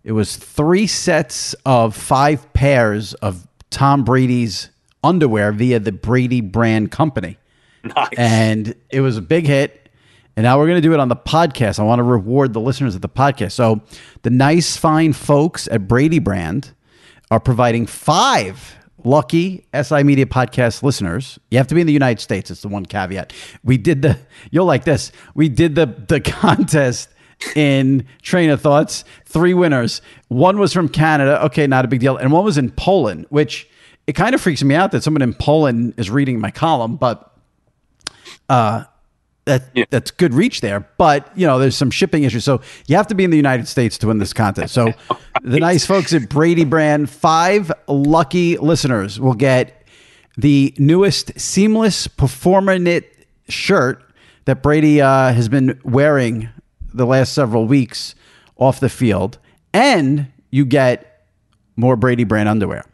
it 0.04 0.12
was 0.12 0.36
three 0.36 0.86
sets 0.86 1.54
of 1.64 1.96
five 1.96 2.52
pairs 2.52 3.14
of 3.14 3.46
Tom 3.70 4.04
Brady's 4.04 4.70
underwear 5.02 5.52
via 5.52 5.80
the 5.80 5.92
Brady 5.92 6.40
brand 6.40 6.90
company. 6.90 7.38
Nice. 7.82 8.08
And 8.16 8.74
it 8.90 9.00
was 9.00 9.16
a 9.16 9.22
big 9.22 9.46
hit. 9.46 9.83
And 10.36 10.44
now 10.44 10.58
we're 10.58 10.66
going 10.66 10.82
to 10.82 10.86
do 10.86 10.92
it 10.92 11.00
on 11.00 11.08
the 11.08 11.16
podcast. 11.16 11.78
I 11.78 11.84
want 11.84 12.00
to 12.00 12.04
reward 12.04 12.52
the 12.52 12.60
listeners 12.60 12.94
of 12.94 13.00
the 13.00 13.08
podcast. 13.08 13.52
So 13.52 13.82
the 14.22 14.30
nice, 14.30 14.76
fine 14.76 15.12
folks 15.12 15.68
at 15.68 15.86
Brady 15.86 16.18
Brand 16.18 16.72
are 17.30 17.40
providing 17.40 17.86
five 17.86 18.76
lucky 19.04 19.66
SI 19.80 20.02
Media 20.02 20.26
podcast 20.26 20.82
listeners. 20.82 21.38
You 21.50 21.58
have 21.58 21.68
to 21.68 21.74
be 21.74 21.80
in 21.80 21.86
the 21.86 21.92
United 21.92 22.20
States. 22.20 22.50
It's 22.50 22.62
the 22.62 22.68
one 22.68 22.84
caveat. 22.86 23.32
We 23.62 23.76
did 23.76 24.02
the, 24.02 24.18
you'll 24.50 24.66
like 24.66 24.84
this. 24.84 25.12
We 25.34 25.48
did 25.48 25.74
the, 25.74 25.86
the 25.86 26.20
contest 26.24 27.10
in 27.54 28.06
Train 28.22 28.50
of 28.50 28.60
Thoughts. 28.60 29.04
Three 29.26 29.54
winners. 29.54 30.00
One 30.28 30.58
was 30.58 30.72
from 30.72 30.88
Canada. 30.88 31.44
Okay, 31.44 31.66
not 31.66 31.84
a 31.84 31.88
big 31.88 32.00
deal. 32.00 32.16
And 32.16 32.32
one 32.32 32.44
was 32.44 32.58
in 32.58 32.70
Poland, 32.70 33.26
which 33.28 33.68
it 34.06 34.14
kind 34.14 34.34
of 34.34 34.40
freaks 34.40 34.62
me 34.62 34.74
out 34.74 34.92
that 34.92 35.02
someone 35.02 35.22
in 35.22 35.34
Poland 35.34 35.94
is 35.96 36.10
reading 36.10 36.40
my 36.40 36.50
column, 36.50 36.96
but 36.96 37.34
uh, 38.48 38.84
that 39.46 39.64
Yeah. 39.74 39.84
that's 39.90 40.10
good 40.10 40.32
reach 40.34 40.60
there. 40.60 40.86
But 40.98 41.30
you 41.36 41.46
know, 41.46 41.58
there's 41.58 41.76
some 41.76 41.90
shipping 41.90 42.24
issues, 42.24 42.44
so 42.44 42.60
you 42.86 42.96
have 42.96 43.06
to 43.08 43.14
be 43.14 43.24
in 43.24 43.30
the 43.30 43.36
United 43.36 43.68
States 43.68 43.98
to 43.98 44.06
win 44.08 44.18
this 44.18 44.32
contest. 44.32 44.72
So 44.74 44.92
the 45.42 45.60
nice 45.60 45.84
folks 45.86 46.12
at 46.12 46.28
Brady 46.28 46.64
Brand, 46.64 47.10
five 47.10 47.70
lucky 47.88 48.56
listeners 48.56 49.20
will 49.20 49.34
get 49.34 49.86
the 50.36 50.74
newest 50.78 51.38
seamless 51.38 52.06
performer 52.06 52.78
knit 52.78 53.26
shirt 53.48 54.02
that 54.46 54.62
Brady 54.62 55.00
uh, 55.00 55.32
has 55.32 55.48
been 55.48 55.78
wearing 55.84 56.48
the 56.92 57.06
last 57.06 57.32
several 57.32 57.66
weeks 57.66 58.14
off 58.56 58.80
the 58.80 58.88
field, 58.88 59.38
and 59.72 60.26
you 60.50 60.64
get 60.64 61.26
more 61.76 61.96
Brady 61.96 62.24
Brand 62.24 62.48
underwear. 62.48 62.84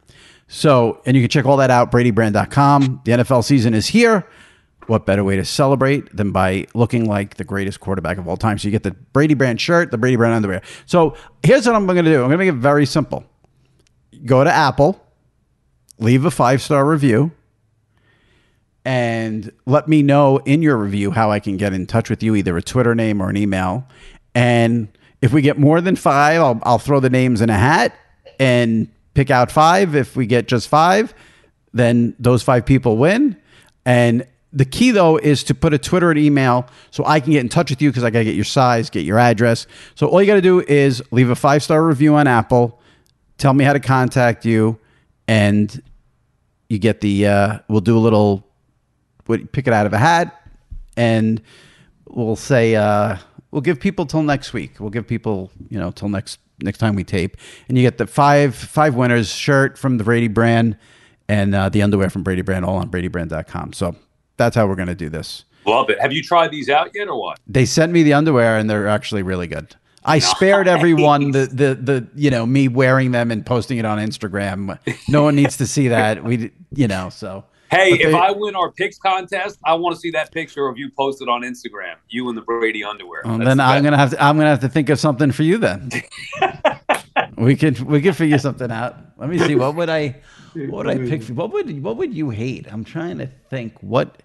So, 0.48 1.00
and 1.06 1.16
you 1.16 1.22
can 1.22 1.28
check 1.30 1.44
all 1.46 1.58
that 1.58 1.70
out, 1.70 1.92
bradybrand.com. 1.92 3.02
The 3.04 3.12
NFL 3.12 3.44
season 3.44 3.72
is 3.74 3.86
here. 3.88 4.26
What 4.86 5.06
better 5.06 5.22
way 5.22 5.36
to 5.36 5.44
celebrate 5.44 6.14
than 6.16 6.32
by 6.32 6.66
looking 6.74 7.06
like 7.06 7.36
the 7.36 7.44
greatest 7.44 7.80
quarterback 7.80 8.18
of 8.18 8.26
all 8.26 8.36
time? 8.36 8.58
So 8.58 8.66
you 8.66 8.72
get 8.72 8.82
the 8.82 8.90
Brady 8.90 9.34
Brand 9.34 9.60
shirt, 9.60 9.90
the 9.90 9.98
Brady 9.98 10.16
Brand 10.16 10.34
underwear. 10.34 10.62
So 10.86 11.16
here's 11.42 11.66
what 11.66 11.76
I'm 11.76 11.86
going 11.86 12.04
to 12.04 12.10
do. 12.10 12.22
I'm 12.22 12.28
going 12.28 12.32
to 12.32 12.38
make 12.38 12.48
it 12.48 12.58
very 12.58 12.86
simple. 12.86 13.24
Go 14.24 14.42
to 14.42 14.50
Apple, 14.50 15.00
leave 15.98 16.24
a 16.24 16.30
five 16.30 16.60
star 16.60 16.84
review, 16.84 17.30
and 18.84 19.52
let 19.66 19.88
me 19.88 20.02
know 20.02 20.38
in 20.38 20.62
your 20.62 20.76
review 20.76 21.10
how 21.10 21.30
I 21.30 21.38
can 21.38 21.56
get 21.56 21.72
in 21.72 21.86
touch 21.86 22.10
with 22.10 22.22
you, 22.22 22.34
either 22.34 22.56
a 22.56 22.62
Twitter 22.62 22.94
name 22.94 23.20
or 23.20 23.28
an 23.28 23.36
email. 23.36 23.86
And 24.34 24.88
if 25.22 25.32
we 25.32 25.42
get 25.42 25.58
more 25.58 25.80
than 25.80 25.96
five, 25.96 26.40
I'll, 26.40 26.60
I'll 26.62 26.78
throw 26.78 27.00
the 27.00 27.10
names 27.10 27.40
in 27.40 27.50
a 27.50 27.58
hat 27.58 27.94
and 28.38 28.88
pick 29.14 29.30
out 29.30 29.50
five. 29.50 29.94
If 29.94 30.16
we 30.16 30.26
get 30.26 30.48
just 30.48 30.68
five, 30.68 31.14
then 31.72 32.16
those 32.18 32.42
five 32.42 32.64
people 32.64 32.96
win. 32.96 33.36
And 33.84 34.26
the 34.52 34.64
key 34.64 34.90
though 34.90 35.16
is 35.16 35.44
to 35.44 35.54
put 35.54 35.72
a 35.72 35.78
Twitter 35.78 36.10
and 36.10 36.18
email 36.18 36.66
so 36.90 37.04
I 37.04 37.20
can 37.20 37.32
get 37.32 37.40
in 37.40 37.48
touch 37.48 37.70
with 37.70 37.80
you 37.80 37.90
because 37.90 38.02
I 38.02 38.10
got 38.10 38.20
to 38.20 38.24
get 38.24 38.34
your 38.34 38.44
size, 38.44 38.90
get 38.90 39.04
your 39.04 39.18
address. 39.18 39.66
So 39.94 40.08
all 40.08 40.20
you 40.20 40.26
got 40.26 40.34
to 40.34 40.42
do 40.42 40.60
is 40.60 41.02
leave 41.10 41.30
a 41.30 41.36
five 41.36 41.62
star 41.62 41.84
review 41.84 42.14
on 42.14 42.26
Apple, 42.26 42.80
tell 43.38 43.54
me 43.54 43.64
how 43.64 43.72
to 43.72 43.80
contact 43.80 44.44
you, 44.44 44.78
and 45.28 45.82
you 46.68 46.78
get 46.78 47.00
the. 47.00 47.26
Uh, 47.26 47.58
we'll 47.68 47.80
do 47.80 47.96
a 47.96 48.00
little. 48.00 48.46
Pick 49.52 49.68
it 49.68 49.72
out 49.72 49.86
of 49.86 49.92
a 49.92 49.98
hat, 49.98 50.42
and 50.96 51.40
we'll 52.08 52.34
say 52.34 52.74
uh, 52.74 53.16
we'll 53.52 53.62
give 53.62 53.78
people 53.78 54.06
till 54.06 54.24
next 54.24 54.52
week. 54.52 54.80
We'll 54.80 54.90
give 54.90 55.06
people 55.06 55.52
you 55.68 55.78
know 55.78 55.92
till 55.92 56.08
next 56.08 56.40
next 56.60 56.78
time 56.78 56.96
we 56.96 57.04
tape, 57.04 57.36
and 57.68 57.78
you 57.78 57.84
get 57.84 57.98
the 57.98 58.08
five 58.08 58.56
five 58.56 58.96
winners 58.96 59.32
shirt 59.32 59.78
from 59.78 59.98
the 59.98 60.04
Brady 60.04 60.26
brand 60.26 60.76
and 61.30 61.54
uh, 61.54 61.68
the 61.68 61.80
underwear 61.80 62.10
from 62.10 62.24
Brady 62.24 62.42
Brand 62.42 62.64
all 62.64 62.76
on 62.76 62.90
BradyBrand.com. 62.90 63.72
So 63.72 63.94
that's 64.40 64.56
how 64.56 64.66
we're 64.66 64.74
going 64.74 64.88
to 64.88 64.94
do 64.94 65.10
this. 65.10 65.44
Love 65.66 65.90
it. 65.90 66.00
Have 66.00 66.12
you 66.12 66.22
tried 66.22 66.50
these 66.50 66.70
out 66.70 66.90
yet 66.94 67.08
or 67.08 67.20
what? 67.20 67.38
They 67.46 67.66
sent 67.66 67.92
me 67.92 68.02
the 68.02 68.14
underwear, 68.14 68.56
and 68.56 68.68
they're 68.68 68.88
actually 68.88 69.22
really 69.22 69.46
good. 69.46 69.76
I 70.02 70.18
spared 70.18 70.66
everyone 70.66 71.32
the, 71.32 71.46
the 71.46 71.74
the 71.74 72.08
you 72.14 72.30
know 72.30 72.46
me 72.46 72.68
wearing 72.68 73.12
them 73.12 73.30
and 73.30 73.44
posting 73.44 73.76
it 73.76 73.84
on 73.84 73.98
Instagram. 73.98 74.78
No 75.08 75.22
one 75.22 75.36
needs 75.36 75.58
to 75.58 75.66
see 75.66 75.88
that. 75.88 76.24
We 76.24 76.52
you 76.74 76.88
know 76.88 77.10
so. 77.10 77.44
Hey, 77.70 77.90
But 77.90 78.00
if 78.00 78.14
I 78.14 78.32
win 78.32 78.56
our 78.56 78.72
picks 78.72 78.98
contest, 78.98 79.60
I 79.62 79.74
want 79.74 79.94
to 79.94 80.00
see 80.00 80.10
that 80.12 80.32
picture 80.32 80.66
of 80.66 80.76
you 80.76 80.90
posted 80.90 81.28
on 81.28 81.42
Instagram. 81.42 81.96
You 82.08 82.28
in 82.30 82.34
the 82.34 82.40
Brady 82.40 82.82
underwear. 82.82 83.22
Well, 83.24 83.38
then 83.38 83.58
the 83.58 83.62
I'm 83.62 83.84
gonna 83.84 83.98
have 83.98 84.10
to 84.10 84.22
I'm 84.24 84.38
gonna 84.38 84.48
have 84.48 84.60
to 84.60 84.70
think 84.70 84.88
of 84.88 84.98
something 84.98 85.30
for 85.30 85.42
you 85.42 85.58
then. 85.58 85.90
we 87.36 87.54
could 87.56 87.78
we 87.80 88.00
could 88.00 88.16
figure 88.16 88.38
something 88.38 88.70
out. 88.70 88.96
Let 89.18 89.28
me 89.28 89.38
see. 89.38 89.54
What 89.54 89.74
would 89.76 89.90
I 89.90 90.16
what 90.54 90.86
would 90.86 90.88
I 90.88 90.98
pick? 90.98 91.22
For, 91.22 91.34
what 91.34 91.52
would 91.52 91.82
what 91.82 91.96
would 91.98 92.14
you 92.14 92.30
hate? 92.30 92.66
I'm 92.72 92.84
trying 92.84 93.18
to 93.18 93.26
think 93.50 93.74
what 93.82 94.22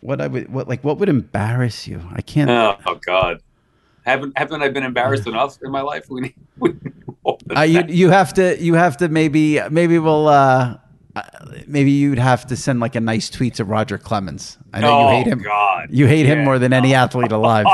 what 0.00 0.20
I 0.20 0.26
would 0.26 0.52
what 0.52 0.68
like 0.68 0.82
what 0.84 0.98
would 0.98 1.08
embarrass 1.08 1.86
you. 1.86 2.02
I 2.12 2.20
can't. 2.22 2.50
Oh 2.50 2.94
God, 3.06 3.42
haven't 4.04 4.36
haven't 4.38 4.62
I 4.62 4.68
been 4.68 4.84
embarrassed 4.84 5.26
enough 5.26 5.58
in 5.62 5.70
my 5.70 5.80
life? 5.82 6.06
We 6.10 6.20
need, 6.22 6.34
we 6.58 6.70
need 6.70 6.92
Uh, 7.56 7.60
you 7.62 7.84
you 7.88 8.10
have 8.10 8.32
to 8.34 8.60
you 8.62 8.74
have 8.74 8.96
to 8.98 9.08
maybe 9.08 9.60
maybe 9.70 9.98
we'll 9.98 10.28
uh 10.28 10.76
uh, 11.16 11.22
maybe 11.66 11.90
you'd 11.90 12.18
have 12.20 12.46
to 12.46 12.56
send 12.56 12.78
like 12.80 12.94
a 12.94 13.00
nice 13.00 13.28
tweet 13.28 13.54
to 13.54 13.64
Roger 13.64 13.98
Clemens. 13.98 14.58
I 14.72 14.80
know 14.80 14.88
Oh, 14.90 15.10
you 15.10 15.16
hate 15.16 15.26
him. 15.26 15.42
God. 15.42 15.88
You 15.90 16.06
hate 16.06 16.24
him 16.26 16.44
more 16.44 16.58
than 16.60 16.72
any 16.72 16.94
athlete 16.94 17.32
alive. 17.32 17.66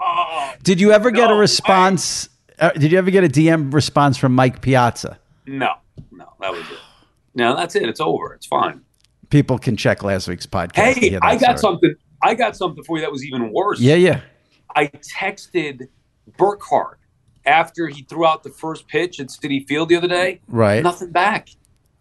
Oh, 0.00 0.54
Did 0.62 0.80
you 0.80 0.92
ever 0.92 1.10
get 1.10 1.30
a 1.30 1.34
response? 1.34 2.30
Uh, 2.58 2.70
did 2.70 2.90
you 2.90 2.98
ever 2.98 3.10
get 3.12 3.22
a 3.24 3.28
DM 3.28 3.72
response 3.72 4.16
from 4.16 4.34
Mike 4.34 4.62
Piazza? 4.62 5.18
no, 5.46 5.74
no, 6.10 6.32
that 6.40 6.50
was 6.50 6.62
it. 6.62 6.78
No, 7.34 7.54
that's 7.54 7.76
it. 7.76 7.84
It's 7.88 8.00
over. 8.00 8.34
It's 8.34 8.46
fine. 8.46 8.80
People 9.30 9.58
can 9.58 9.76
check 9.76 10.02
last 10.02 10.28
week's 10.28 10.46
podcast. 10.46 10.94
Hey, 10.94 11.18
I 11.20 11.36
got 11.36 11.58
story. 11.58 11.72
something. 11.72 11.94
I 12.22 12.34
got 12.34 12.56
something 12.56 12.82
for 12.84 12.96
you 12.96 13.02
that 13.02 13.12
was 13.12 13.24
even 13.24 13.52
worse. 13.52 13.80
Yeah, 13.80 13.94
yeah. 13.94 14.20
I 14.74 14.86
texted 14.86 15.88
Burkhardt 16.36 16.98
after 17.44 17.88
he 17.88 18.02
threw 18.02 18.26
out 18.26 18.42
the 18.42 18.50
first 18.50 18.88
pitch 18.88 19.20
at 19.20 19.28
Citi 19.28 19.66
Field 19.66 19.88
the 19.88 19.96
other 19.96 20.08
day. 20.08 20.40
Right. 20.48 20.82
Nothing 20.82 21.10
back. 21.10 21.48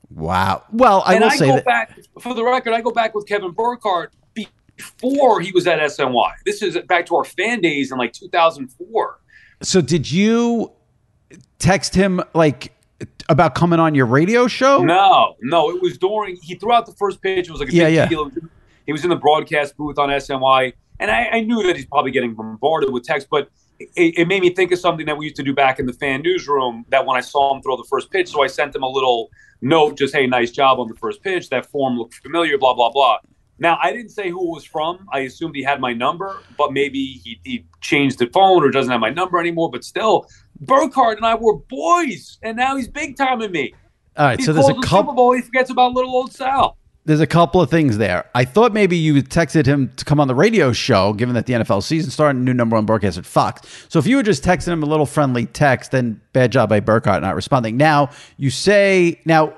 Wow. 0.10 0.64
Well, 0.72 1.04
I 1.06 1.16
and 1.16 1.24
will 1.24 1.32
I 1.32 1.36
say 1.36 1.48
go 1.48 1.56
that. 1.56 1.66
back 1.66 2.00
for 2.20 2.34
the 2.34 2.44
record. 2.44 2.74
I 2.74 2.82
go 2.82 2.92
back 2.92 3.14
with 3.14 3.28
Kevin 3.28 3.52
Burkhardt 3.52 4.14
before 4.34 5.42
he 5.42 5.52
was 5.52 5.68
at 5.68 5.80
SNY. 5.80 6.32
This 6.46 6.62
is 6.62 6.78
back 6.88 7.06
to 7.08 7.16
our 7.16 7.24
fan 7.24 7.62
days 7.62 7.92
in 7.92 7.98
like 7.98 8.14
2004. 8.14 9.20
So, 9.64 9.82
did 9.82 10.10
you 10.10 10.72
text 11.60 11.96
him 11.96 12.22
like 12.34 12.74
about 13.30 13.56
coming 13.56 13.80
on 13.80 13.94
your 13.96 14.06
radio 14.06 14.48
show? 14.48 14.84
No, 14.84 15.36
no, 15.42 15.70
it 15.70 15.82
was 15.82 15.98
during 15.98 16.38
he 16.42 16.56
threw 16.56 16.72
out 16.74 16.86
the 16.86 16.94
first 16.94 17.22
pitch. 17.22 17.48
It 17.48 17.52
was 17.52 17.60
like 17.60 17.70
a 17.70 17.74
Yeah, 17.74 17.86
big 17.86 17.96
yeah. 17.96 18.08
deal. 18.08 18.32
He 18.86 18.92
was 18.92 19.04
in 19.04 19.10
the 19.10 19.16
broadcast 19.18 19.76
booth 19.76 19.98
on 20.00 20.10
SNY, 20.10 20.74
and 21.00 21.12
I, 21.12 21.26
I 21.34 21.40
knew 21.42 21.62
that 21.64 21.76
he's 21.76 21.86
probably 21.86 22.12
getting 22.12 22.34
bombarded 22.36 22.92
with 22.92 23.04
text, 23.04 23.28
but 23.30 23.50
it, 23.80 23.90
it 24.18 24.28
made 24.28 24.42
me 24.42 24.50
think 24.52 24.72
of 24.72 24.80
something 24.80 25.06
that 25.06 25.18
we 25.18 25.26
used 25.26 25.36
to 25.36 25.44
do 25.44 25.54
back 25.54 25.78
in 25.80 25.86
the 25.86 25.94
fan 25.94 26.22
newsroom. 26.22 26.86
That 26.90 27.06
when 27.06 27.18
I 27.18 27.22
saw 27.22 27.54
him 27.54 27.62
throw 27.62 27.76
the 27.76 27.86
first 27.90 28.10
pitch, 28.12 28.30
so 28.30 28.44
I 28.44 28.48
sent 28.48 28.76
him 28.76 28.84
a 28.84 28.90
little 28.90 29.30
note, 29.62 29.98
just 29.98 30.16
hey, 30.16 30.26
nice 30.26 30.52
job 30.52 30.80
on 30.80 30.88
the 30.88 30.96
first 30.96 31.22
pitch. 31.22 31.50
That 31.50 31.66
form 31.66 31.98
looked 31.98 32.16
familiar. 32.16 32.58
Blah 32.58 32.74
blah 32.76 32.92
blah. 32.92 33.18
Now 33.60 33.78
I 33.82 33.92
didn't 33.92 34.10
say 34.10 34.30
who 34.30 34.52
it 34.52 34.56
was 34.56 34.64
from. 34.64 35.08
I 35.12 35.20
assumed 35.22 35.56
he 35.56 35.64
had 35.64 35.82
my 35.82 35.92
number, 35.92 36.42
but 36.58 36.72
maybe 36.74 37.20
he, 37.24 37.40
he 37.44 37.66
changed 37.82 38.20
the 38.20 38.28
phone 38.28 38.64
or 38.64 38.70
doesn't 38.72 38.92
have 38.92 39.02
my 39.02 39.10
number 39.10 39.40
anymore. 39.40 39.70
But 39.70 39.84
still, 39.84 40.28
Burkhardt 40.62 41.18
and 41.18 41.26
I 41.26 41.36
were 41.36 41.58
boys, 41.58 42.38
and 42.44 42.58
now 42.58 42.76
he's 42.76 42.88
big 42.88 43.18
time 43.18 43.42
in 43.42 43.52
me. 43.52 43.74
All 44.16 44.26
right. 44.26 44.40
He 44.40 44.46
So 44.46 44.54
there's 44.54 44.68
a 44.70 44.74
couple. 44.76 45.12
Super 45.12 45.14
Bowl. 45.14 45.32
He 45.34 45.42
forgets 45.42 45.70
about 45.70 45.94
little 45.94 46.12
old 46.12 46.34
Sal. 46.34 46.78
there's 47.06 47.20
a 47.22 47.28
couple 47.28 47.62
of 47.62 47.70
things 47.70 47.98
there. 47.98 48.26
I 48.36 48.44
thought 48.44 48.74
maybe 48.74 48.98
you 48.98 49.22
texted 49.24 49.66
him 49.66 49.92
to 49.96 50.04
come 50.04 50.20
on 50.20 50.28
the 50.28 50.36
radio 50.36 50.74
show, 50.74 51.14
given 51.14 51.36
that 51.36 51.46
the 51.46 51.54
NFL 51.54 51.84
season 51.84 52.12
started, 52.12 52.40
new 52.40 52.54
number 52.54 52.76
one 52.76 52.86
broadcast 52.86 53.18
at 53.18 53.26
Fox. 53.26 53.86
So 53.90 54.00
if 54.00 54.08
you 54.08 54.18
were 54.18 54.24
just 54.24 54.44
texting 54.44 54.74
him 54.74 54.84
a 54.84 54.88
little 54.88 55.06
friendly 55.06 55.46
text, 55.46 55.92
then 55.92 56.20
bad 56.34 56.52
job 56.52 56.70
by 56.70 56.80
Burkhardt 56.80 57.22
not 57.22 57.36
responding. 57.36 57.78
Now 57.78 58.10
you 58.38 58.50
say 58.50 59.22
now, 59.26 59.54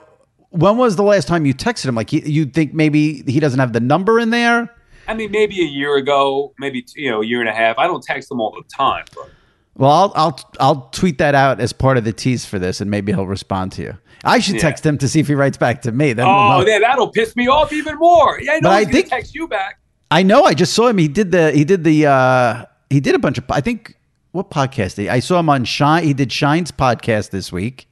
when 0.52 0.78
was 0.78 0.96
the 0.96 1.04
last 1.04 1.28
time 1.28 1.46
you 1.46 1.54
texted 1.54 1.86
him? 1.88 1.96
Like 1.96 2.10
he, 2.10 2.30
you 2.30 2.46
think 2.46 2.74
maybe 2.74 3.24
he 3.24 3.40
doesn't 3.40 3.60
have 3.60 3.74
the 3.74 3.80
number 3.80 4.20
in 4.20 4.30
there? 4.32 4.76
I 5.08 5.16
mean, 5.16 5.32
maybe 5.32 5.60
a 5.62 5.66
year 5.66 5.96
ago, 5.96 6.54
maybe 6.60 6.86
you 6.96 7.10
know, 7.10 7.22
a 7.22 7.26
year 7.26 7.40
and 7.40 7.50
a 7.50 7.54
half. 7.54 7.80
I 7.80 7.88
don't 7.88 8.04
text 8.04 8.30
him 8.30 8.40
all 8.40 8.52
the 8.52 8.64
time, 8.76 9.06
but 9.16 9.30
Well, 9.80 9.90
I'll 9.92 10.12
I'll 10.16 10.40
I'll 10.60 10.82
tweet 10.92 11.18
that 11.20 11.34
out 11.36 11.60
as 11.62 11.72
part 11.74 11.98
of 11.98 12.04
the 12.04 12.12
tease 12.14 12.46
for 12.46 12.60
this, 12.60 12.82
and 12.82 12.92
maybe 12.92 13.14
he'll 13.14 13.26
respond 13.26 13.72
to 13.74 13.82
you. 13.82 13.98
I 14.26 14.40
should 14.40 14.56
Yeah. 14.56 14.62
text 14.62 14.86
him 14.86 14.98
to 14.98 15.08
see 15.08 15.22
if 15.22 15.28
he 15.28 15.34
writes 15.34 15.58
back 15.58 15.82
to 15.84 15.92
me. 15.94 16.12
Then 16.14 16.28
oh, 16.28 16.66
yeah, 16.68 16.80
that'll 16.80 17.10
piss 17.12 17.36
me 17.38 17.48
off 17.48 17.72
even 17.72 17.96
more. 17.98 18.40
Yeah, 18.42 18.52
I 18.52 18.60
know 18.60 18.70
But 18.70 18.74
I 18.74 18.84
think- 18.86 19.08
text 19.10 19.34
you 19.34 19.48
back. 19.48 19.80
I 20.12 20.22
know. 20.24 20.44
I 20.44 20.54
just 20.54 20.74
saw 20.74 20.88
him. 20.88 20.98
He 20.98 21.08
did 21.08 21.32
the. 21.32 21.52
He 21.52 21.64
did 21.64 21.84
the. 21.86 22.08
uh 22.08 22.66
He 22.90 23.00
did 23.00 23.16
a 23.16 23.20
bunch 23.20 23.38
of. 23.38 23.46
I 23.50 23.62
think 23.62 23.96
what 24.32 24.52
podcast 24.52 24.96
did 24.96 25.04
he? 25.04 25.10
I 25.10 25.20
saw 25.22 25.40
him 25.40 25.50
on 25.50 25.64
Schein. 25.64 26.04
He 26.04 26.14
did 26.14 26.32
Schein's 26.32 26.72
podcast 26.72 27.30
this 27.30 27.52
week. 27.52 27.88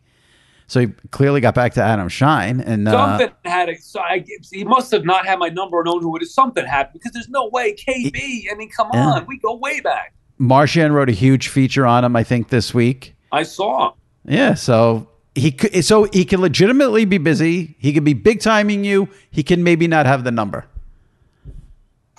So 0.69 0.81
he 0.81 0.87
clearly 1.11 1.39
got 1.39 1.55
back 1.55 1.73
to 1.75 1.81
Adam 1.81 2.09
Schein, 2.09 2.59
and 2.59 2.89
uh, 2.89 2.91
Something 3.19 3.35
had 3.45 3.69
a. 3.69 3.77
So 3.77 4.01
I, 4.01 4.25
he 4.51 4.65
must 4.65 4.91
have 4.91 5.05
not 5.05 5.25
had 5.25 5.39
my 5.39 5.47
number 5.47 5.77
or 5.77 5.83
known 5.85 6.01
who 6.01 6.17
it 6.17 6.21
is. 6.23 6.33
Something 6.33 6.65
happened 6.65 6.99
because 6.99 7.13
there's 7.13 7.29
no 7.29 7.47
way 7.47 7.73
KB. 7.75 8.51
I 8.51 8.55
mean, 8.55 8.69
come 8.75 8.89
Yeah. 8.93 9.07
on, 9.11 9.25
we 9.27 9.39
go 9.39 9.55
way 9.55 9.79
back. 9.79 10.13
Marchand 10.37 10.93
wrote 10.93 11.09
a 11.09 11.13
huge 11.13 11.47
feature 11.47 11.85
on 11.85 12.03
him. 12.03 12.15
I 12.15 12.23
think 12.23 12.49
this 12.49 12.73
week. 12.73 13.15
I 13.31 13.43
saw. 13.43 13.89
him. 13.89 13.93
Yeah, 14.25 14.53
so 14.53 15.09
he 15.35 15.51
could. 15.51 15.83
So 15.83 16.03
he 16.05 16.25
can 16.25 16.41
legitimately 16.41 17.05
be 17.05 17.17
busy. 17.17 17.75
He 17.79 17.93
could 17.93 18.03
be 18.03 18.13
big 18.13 18.41
timing 18.41 18.83
you. 18.83 19.09
He 19.31 19.43
can 19.43 19.63
maybe 19.63 19.87
not 19.87 20.05
have 20.05 20.23
the 20.23 20.31
number. 20.31 20.65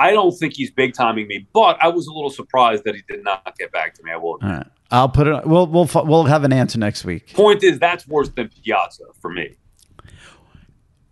I 0.00 0.12
don't 0.12 0.30
think 0.32 0.54
he's 0.54 0.70
big 0.70 0.94
timing 0.94 1.26
me, 1.26 1.48
but 1.52 1.76
I 1.82 1.88
was 1.88 2.06
a 2.06 2.12
little 2.12 2.30
surprised 2.30 2.84
that 2.84 2.94
he 2.94 3.02
did 3.08 3.24
not 3.24 3.56
get 3.58 3.72
back 3.72 3.94
to 3.94 4.02
me. 4.04 4.12
I 4.12 4.16
will. 4.16 4.38
All 4.40 4.48
right, 4.48 4.66
I'll 4.92 5.08
put 5.08 5.26
it. 5.26 5.44
We'll 5.46 5.66
we'll 5.66 5.88
we'll 6.04 6.24
have 6.24 6.44
an 6.44 6.52
answer 6.52 6.78
next 6.78 7.04
week. 7.04 7.32
Point 7.34 7.64
is, 7.64 7.78
that's 7.80 8.06
worse 8.06 8.28
than 8.28 8.48
Piazza 8.48 9.04
for 9.20 9.30
me. 9.30 9.56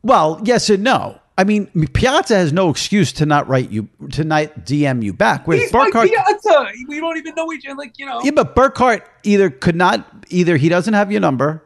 Well, 0.02 0.40
yes 0.44 0.70
and 0.70 0.84
no. 0.84 1.20
I 1.38 1.44
mean, 1.44 1.66
Piazza 1.92 2.34
has 2.34 2.52
no 2.52 2.70
excuse 2.70 3.12
to 3.14 3.26
not 3.26 3.46
write 3.46 3.70
you 3.70 3.88
to 4.12 4.24
not 4.24 4.46
DM 4.60 5.02
you 5.02 5.12
back. 5.12 5.46
With 5.46 5.60
He's 5.60 5.72
like 5.72 5.92
Burkhardt, 5.92 6.08
Piazza. 6.08 6.66
We 6.88 6.98
don't 6.98 7.18
even 7.18 7.34
know 7.34 7.52
each 7.52 7.66
other. 7.66 7.76
Like 7.76 7.98
you 7.98 8.06
know. 8.06 8.22
yeah, 8.22 8.30
but 8.30 8.54
Burkhardt 8.54 9.06
either 9.22 9.50
could 9.50 9.76
not, 9.76 10.06
either 10.30 10.56
he 10.56 10.70
doesn't 10.70 10.94
have 10.94 11.12
your 11.12 11.20
number, 11.20 11.62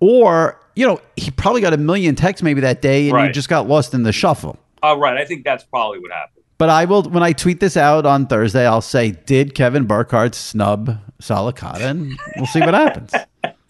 or 0.00 0.60
you 0.74 0.86
know 0.86 1.00
he 1.16 1.30
probably 1.30 1.60
got 1.60 1.72
a 1.72 1.76
million 1.76 2.16
texts 2.16 2.42
maybe 2.42 2.60
that 2.62 2.82
day, 2.82 3.08
and 3.08 3.26
you 3.26 3.32
just 3.32 3.48
got 3.48 3.68
lost 3.68 3.94
in 3.94 4.02
the 4.02 4.12
shuffle. 4.12 4.58
Uh, 4.82 4.96
right. 4.98 5.16
I 5.16 5.24
think 5.24 5.44
that's 5.44 5.62
probably 5.62 6.00
what 6.00 6.10
happened. 6.10 6.42
But 6.58 6.68
I 6.68 6.84
will 6.84 7.04
when 7.04 7.22
I 7.22 7.32
tweet 7.32 7.60
this 7.60 7.76
out 7.76 8.04
on 8.04 8.26
Thursday. 8.26 8.66
I'll 8.66 8.80
say, 8.80 9.12
"Did 9.12 9.54
Kevin 9.54 9.84
Burkhardt 9.84 10.34
snub 10.34 10.98
Sal 11.20 11.52
Licata?" 11.52 11.82
And 11.82 12.18
we'll 12.36 12.46
see 12.46 12.60
what 12.60 12.74
happens. 12.74 13.12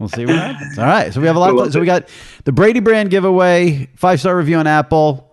We'll 0.00 0.08
see 0.08 0.24
what 0.24 0.34
happens. 0.34 0.78
All 0.78 0.86
right. 0.86 1.12
So 1.12 1.20
we 1.20 1.26
have 1.26 1.36
a 1.36 1.38
lot. 1.38 1.72
so 1.72 1.78
we 1.78 1.84
got 1.84 2.08
the 2.44 2.52
Brady 2.52 2.80
brand 2.80 3.10
giveaway, 3.10 3.88
five 3.96 4.18
star 4.18 4.34
review 4.36 4.56
on 4.56 4.66
Apple. 4.66 5.30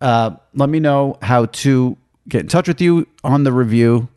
Uh, 0.00 0.30
let 0.54 0.70
me 0.70 0.80
know 0.80 1.18
how 1.20 1.44
to 1.46 1.96
get 2.26 2.40
in 2.40 2.48
touch 2.48 2.68
with 2.68 2.80
you 2.80 3.06
on 3.22 3.44
the 3.44 3.52
review, 3.52 4.08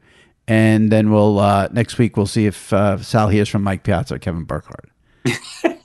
and 0.47 0.89
then 0.91 1.11
we'll 1.11 1.39
uh, 1.39 1.68
next 1.72 1.97
week 1.97 2.15
we'll 2.15 2.26
see 2.26 2.45
if 2.45 2.72
uh, 2.72 2.97
Sal 2.99 3.27
hears 3.27 3.49
from 3.49 3.63
Mike 3.63 3.84
Piazza 3.84 4.15
or 4.15 4.19
Kevin 4.19 4.45
Burkhardt. 4.45 4.89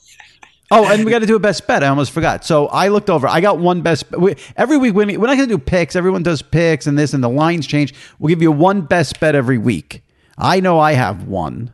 Oh, 0.69 0.85
and 0.85 1.05
we 1.05 1.13
got 1.13 1.21
to 1.21 1.27
do 1.27 1.37
a 1.37 1.39
best 1.39 1.65
bet. 1.69 1.85
I 1.85 1.89
almost 1.89 2.11
forgot. 2.11 2.45
So 2.45 2.67
I 2.67 2.89
looked 2.89 3.09
over. 3.09 3.29
I 3.29 3.41
got 3.41 3.61
one 3.61 3.83
best. 3.83 4.11
We, 4.11 4.35
every 4.57 4.77
week 4.77 4.95
when 4.95 5.07
we, 5.07 5.17
we're 5.17 5.29
not 5.29 5.37
going 5.37 5.49
to 5.49 5.55
do 5.55 5.63
picks. 5.63 5.95
Everyone 5.95 6.25
does 6.25 6.43
picks 6.43 6.89
and 6.89 6.99
this, 6.99 7.15
and 7.15 7.23
the 7.23 7.29
lines 7.29 7.69
change. 7.69 7.95
We'll 8.19 8.31
give 8.31 8.43
you 8.43 8.51
one 8.51 8.81
best 8.81 9.21
bet 9.21 9.37
every 9.37 9.59
week. 9.59 10.03
I 10.37 10.59
know 10.59 10.81
I 10.81 10.95
have 10.95 11.29
one. 11.29 11.73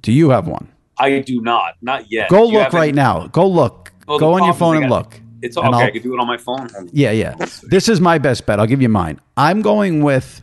Do 0.00 0.12
you 0.12 0.30
have 0.30 0.46
one? 0.46 0.68
I 0.98 1.18
do 1.20 1.40
not. 1.40 1.74
Not 1.82 2.10
yet. 2.10 2.28
Go 2.30 2.46
look 2.46 2.72
right 2.72 2.88
any? 2.88 2.92
now. 2.92 3.26
Go 3.28 3.46
look. 3.46 3.92
Well, 4.06 4.18
Go 4.18 4.34
on 4.34 4.44
your 4.44 4.54
phone 4.54 4.76
and 4.76 4.90
look. 4.90 5.20
It's 5.42 5.56
okay. 5.56 5.68
I 5.68 5.90
can 5.90 6.02
do 6.02 6.14
it 6.14 6.20
on 6.20 6.26
my 6.26 6.38
phone. 6.38 6.68
Yeah, 6.92 7.10
yeah. 7.10 7.34
This 7.64 7.88
is 7.88 8.00
my 8.00 8.18
best 8.18 8.46
bet. 8.46 8.58
I'll 8.58 8.66
give 8.66 8.80
you 8.80 8.88
mine. 8.88 9.20
I'm 9.36 9.60
going 9.60 10.02
with 10.02 10.40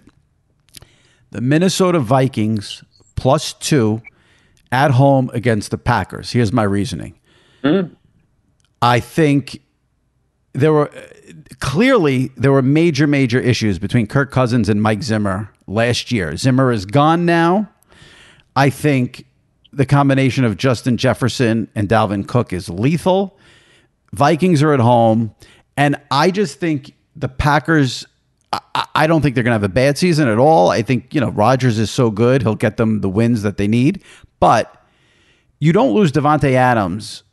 the 1.31 1.41
Minnesota 1.41 1.99
Vikings 1.99 2.83
plus 3.15 3.53
two 3.53 4.01
at 4.71 4.91
home 4.91 5.31
against 5.33 5.71
the 5.71 5.77
Packers. 5.77 6.31
Here's 6.31 6.53
my 6.53 6.63
reasoning. 6.63 7.19
Mm. 7.63 7.95
I 8.81 8.99
think 8.99 9.61
there 10.53 10.73
were 10.73 10.91
clearly 11.59 12.31
there 12.37 12.51
were 12.51 12.61
major 12.61 13.07
major 13.07 13.39
issues 13.39 13.79
between 13.79 14.07
Kirk 14.07 14.31
Cousins 14.31 14.69
and 14.69 14.81
Mike 14.81 15.03
Zimmer 15.03 15.51
last 15.67 16.11
year. 16.11 16.35
Zimmer 16.35 16.71
is 16.71 16.85
gone 16.85 17.25
now. 17.25 17.69
I 18.55 18.69
think 18.69 19.25
the 19.73 19.85
combination 19.85 20.43
of 20.43 20.57
Justin 20.57 20.97
Jefferson 20.97 21.69
and 21.75 21.87
Dalvin 21.87 22.27
Cook 22.27 22.53
is 22.53 22.69
lethal. 22.69 23.37
Vikings 24.13 24.61
are 24.61 24.73
at 24.73 24.79
home, 24.79 25.33
and 25.77 25.95
I 26.09 26.31
just 26.31 26.59
think 26.59 26.93
the 27.15 27.29
Packers. 27.29 28.05
I, 28.53 28.85
I 28.93 29.07
don't 29.07 29.21
think 29.21 29.35
they're 29.35 29.45
going 29.45 29.51
to 29.51 29.55
have 29.55 29.63
a 29.63 29.69
bad 29.69 29.97
season 29.97 30.27
at 30.27 30.37
all. 30.37 30.69
I 30.69 30.81
think 30.81 31.13
you 31.13 31.21
know 31.21 31.29
Rodgers 31.29 31.79
is 31.79 31.89
so 31.89 32.11
good; 32.11 32.41
he'll 32.41 32.55
get 32.55 32.77
them 32.77 33.01
the 33.01 33.09
wins 33.09 33.43
that 33.43 33.57
they 33.57 33.67
need. 33.67 34.03
But 34.39 34.75
you 35.59 35.71
don't 35.71 35.93
lose 35.93 36.11
Davante 36.11 36.53
Adams 36.53 37.23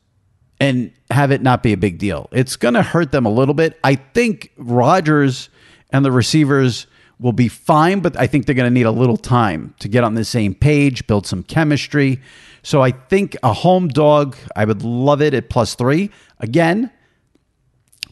and 0.60 0.93
have 1.10 1.31
it 1.31 1.43
not 1.43 1.62
be 1.62 1.73
a 1.73 1.77
big 1.77 1.98
deal. 1.98 2.28
It's 2.32 2.56
going 2.56 2.74
to 2.74 2.82
hurt 2.82 3.10
them 3.10 3.27
a 3.27 3.31
little 3.31 3.55
bit. 3.55 3.78
I 3.82 3.94
think 3.94 4.52
Rodgers 4.56 5.48
and 5.90 6.05
the 6.05 6.12
receivers 6.12 6.86
will 7.20 7.32
be 7.32 7.48
fine, 7.48 8.00
but 8.00 8.16
I 8.16 8.26
think 8.26 8.46
they're 8.46 8.54
going 8.54 8.70
to 8.70 8.74
need 8.74 8.86
a 8.86 8.92
little 8.92 9.16
time 9.16 9.74
to 9.80 9.88
get 9.88 10.04
on 10.04 10.14
the 10.14 10.24
same 10.24 10.54
page, 10.54 11.06
build 11.06 11.26
some 11.26 11.42
chemistry. 11.42 12.20
So 12.62 12.82
I 12.82 12.92
think 12.92 13.36
a 13.42 13.52
home 13.52 13.88
dog, 13.88 14.36
I 14.54 14.64
would 14.64 14.82
love 14.82 15.20
it 15.22 15.34
at 15.34 15.50
plus 15.50 15.74
three. 15.74 16.10
Again, 16.38 16.90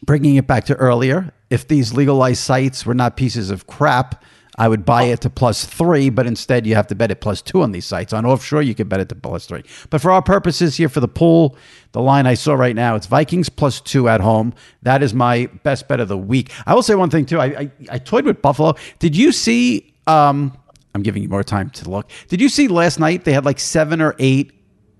bringing 0.03 0.35
it 0.35 0.47
back 0.47 0.65
to 0.65 0.75
earlier, 0.75 1.33
if 1.49 1.67
these 1.67 1.93
legalized 1.93 2.41
sites 2.41 2.85
were 2.85 2.93
not 2.93 3.15
pieces 3.15 3.49
of 3.49 3.67
crap, 3.67 4.23
I 4.57 4.67
would 4.67 4.85
buy 4.85 5.03
it 5.03 5.21
to 5.21 5.29
plus 5.29 5.65
three, 5.65 6.09
but 6.09 6.25
instead 6.25 6.65
you 6.65 6.73
have 6.75 6.87
to 6.87 6.95
bet 6.95 7.11
it 7.11 7.21
plus 7.21 7.41
two 7.41 7.61
on 7.61 7.71
these 7.71 7.85
sites. 7.85 8.11
On 8.11 8.25
offshore, 8.25 8.63
you 8.63 8.73
can 8.73 8.87
bet 8.87 8.99
it 8.99 9.09
to 9.09 9.15
plus 9.15 9.45
three. 9.45 9.63
But 9.89 10.01
for 10.01 10.11
our 10.11 10.21
purposes 10.21 10.77
here 10.77 10.89
for 10.89 10.99
the 10.99 11.07
pool, 11.07 11.55
the 11.91 12.01
line 12.01 12.25
I 12.25 12.33
saw 12.33 12.55
right 12.55 12.75
now, 12.75 12.95
it's 12.95 13.05
Vikings 13.05 13.49
plus 13.49 13.79
two 13.79 14.09
at 14.09 14.19
home. 14.19 14.53
That 14.81 15.03
is 15.03 15.13
my 15.13 15.45
best 15.63 15.87
bet 15.87 15.99
of 15.99 16.07
the 16.07 16.17
week. 16.17 16.51
I 16.65 16.73
will 16.73 16.81
say 16.81 16.95
one 16.95 17.09
thing 17.09 17.25
too. 17.25 17.39
I 17.39 17.45
I, 17.45 17.71
I 17.91 17.97
toyed 17.99 18.25
with 18.25 18.41
Buffalo. 18.41 18.73
Did 18.99 19.15
you 19.15 19.31
see? 19.31 19.93
Um, 20.07 20.57
I'm 20.95 21.03
giving 21.03 21.21
you 21.21 21.29
more 21.29 21.43
time 21.43 21.69
to 21.71 21.89
look. 21.89 22.09
Did 22.27 22.41
you 22.41 22.49
see 22.49 22.67
last 22.67 22.99
night 22.99 23.25
they 23.25 23.33
had 23.33 23.45
like 23.45 23.59
seven 23.59 24.01
or 24.01 24.15
eight 24.17 24.53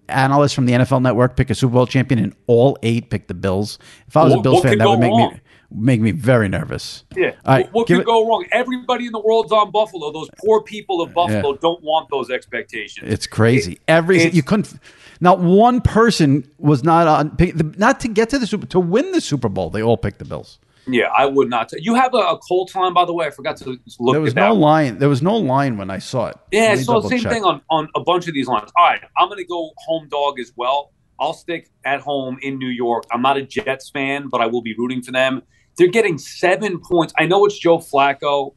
analysts 0.09 0.53
from 0.53 0.65
the 0.65 0.73
NFL 0.73 1.01
Network 1.01 1.35
pick 1.35 1.49
a 1.49 1.55
Super 1.55 1.73
Bowl 1.73 1.87
champion, 1.87 2.19
and 2.19 2.35
all 2.47 2.77
eight 2.83 3.09
picked 3.09 3.27
the 3.27 3.33
Bills. 3.33 3.79
If 4.07 4.17
I 4.17 4.23
was 4.23 4.33
a 4.33 4.39
Bills 4.39 4.61
fan, 4.61 4.77
that 4.77 4.87
would 4.87 4.99
make 4.99 5.11
wrong? 5.11 5.33
me 5.33 5.41
make 5.71 6.01
me 6.01 6.11
very 6.11 6.47
nervous. 6.47 7.03
Yeah. 7.15 7.33
Right, 7.45 7.71
what 7.73 7.87
could 7.87 7.99
it, 7.99 8.05
go 8.05 8.27
wrong? 8.27 8.45
Everybody 8.51 9.07
in 9.07 9.11
the 9.11 9.19
world's 9.19 9.51
on 9.51 9.71
Buffalo. 9.71 10.11
Those 10.11 10.29
poor 10.43 10.61
people 10.61 11.01
of 11.01 11.13
Buffalo 11.13 11.51
yeah. 11.51 11.59
don't 11.61 11.83
want 11.83 12.09
those 12.09 12.29
expectations. 12.29 13.11
It's 13.11 13.27
crazy. 13.27 13.73
It, 13.73 13.81
Every 13.87 14.19
it's, 14.19 14.35
you 14.35 14.43
couldn't. 14.43 14.73
Not 15.19 15.39
one 15.39 15.81
person 15.81 16.49
was 16.57 16.83
not 16.83 17.07
on. 17.07 17.35
Not 17.77 17.99
to 18.01 18.07
get 18.07 18.29
to 18.29 18.39
the 18.39 18.47
Super 18.47 18.67
to 18.67 18.79
win 18.79 19.11
the 19.11 19.21
Super 19.21 19.49
Bowl. 19.49 19.69
They 19.69 19.81
all 19.81 19.97
picked 19.97 20.19
the 20.19 20.25
Bills. 20.25 20.59
Yeah, 20.89 21.07
I 21.17 21.25
would 21.25 21.49
not. 21.49 21.69
T- 21.69 21.79
you 21.81 21.95
have 21.95 22.13
a, 22.13 22.17
a 22.17 22.37
Colts 22.37 22.73
line, 22.73 22.93
by 22.93 23.03
the 23.03 23.13
way. 23.13 23.25
I 23.25 23.29
forgot 23.31 23.57
to 23.57 23.77
look. 23.99 24.13
There 24.13 24.21
was 24.21 24.35
no 24.35 24.53
line. 24.53 24.99
There 24.99 25.09
was 25.09 25.21
no 25.21 25.35
line 25.35 25.77
when 25.77 25.89
I 25.89 25.97
saw 25.97 26.27
it. 26.27 26.37
Yeah, 26.51 26.71
I 26.71 26.75
saw 26.75 27.01
the 27.01 27.09
same 27.09 27.19
check. 27.19 27.31
thing 27.33 27.43
on 27.43 27.61
on 27.69 27.89
a 27.95 27.99
bunch 27.99 28.27
of 28.27 28.33
these 28.33 28.47
lines. 28.47 28.71
All 28.77 28.85
right, 28.85 29.01
I'm 29.17 29.27
going 29.27 29.39
to 29.39 29.45
go 29.45 29.71
home 29.77 30.07
dog 30.07 30.39
as 30.39 30.53
well. 30.55 30.91
I'll 31.19 31.33
stick 31.33 31.69
at 31.83 31.99
home 31.99 32.37
in 32.41 32.57
New 32.57 32.69
York. 32.69 33.05
I'm 33.11 33.21
not 33.21 33.37
a 33.37 33.41
Jets 33.41 33.89
fan, 33.89 34.29
but 34.29 34.39
I 34.39 34.45
will 34.45 34.61
be 34.61 34.75
rooting 34.77 35.01
for 35.01 35.11
them. 35.11 35.41
They're 35.77 35.87
getting 35.87 36.17
seven 36.17 36.79
points. 36.79 37.13
I 37.17 37.25
know 37.25 37.45
it's 37.45 37.57
Joe 37.57 37.77
Flacco, 37.77 38.53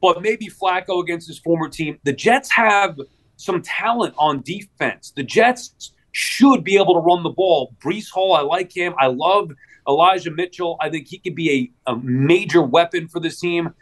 but 0.00 0.22
maybe 0.22 0.48
Flacco 0.48 1.02
against 1.02 1.26
his 1.26 1.38
former 1.38 1.68
team. 1.68 1.98
The 2.04 2.12
Jets 2.12 2.50
have 2.50 2.98
some 3.36 3.62
talent 3.62 4.14
on 4.18 4.42
defense. 4.42 5.12
The 5.16 5.22
Jets 5.22 5.92
should 6.12 6.64
be 6.64 6.76
able 6.76 6.94
to 6.94 7.00
run 7.00 7.22
the 7.22 7.30
ball. 7.30 7.74
Breece 7.80 8.10
Hall, 8.10 8.34
I 8.34 8.42
like 8.42 8.74
him. 8.74 8.94
I 8.98 9.06
love 9.06 9.50
Elijah 9.88 10.30
Mitchell. 10.30 10.76
I 10.80 10.90
think 10.90 11.08
he 11.08 11.18
could 11.18 11.34
be 11.34 11.72
a, 11.86 11.92
a 11.92 11.96
major 11.96 12.62
weapon 12.62 13.08
for 13.08 13.20
this 13.20 13.40
team. 13.40 13.72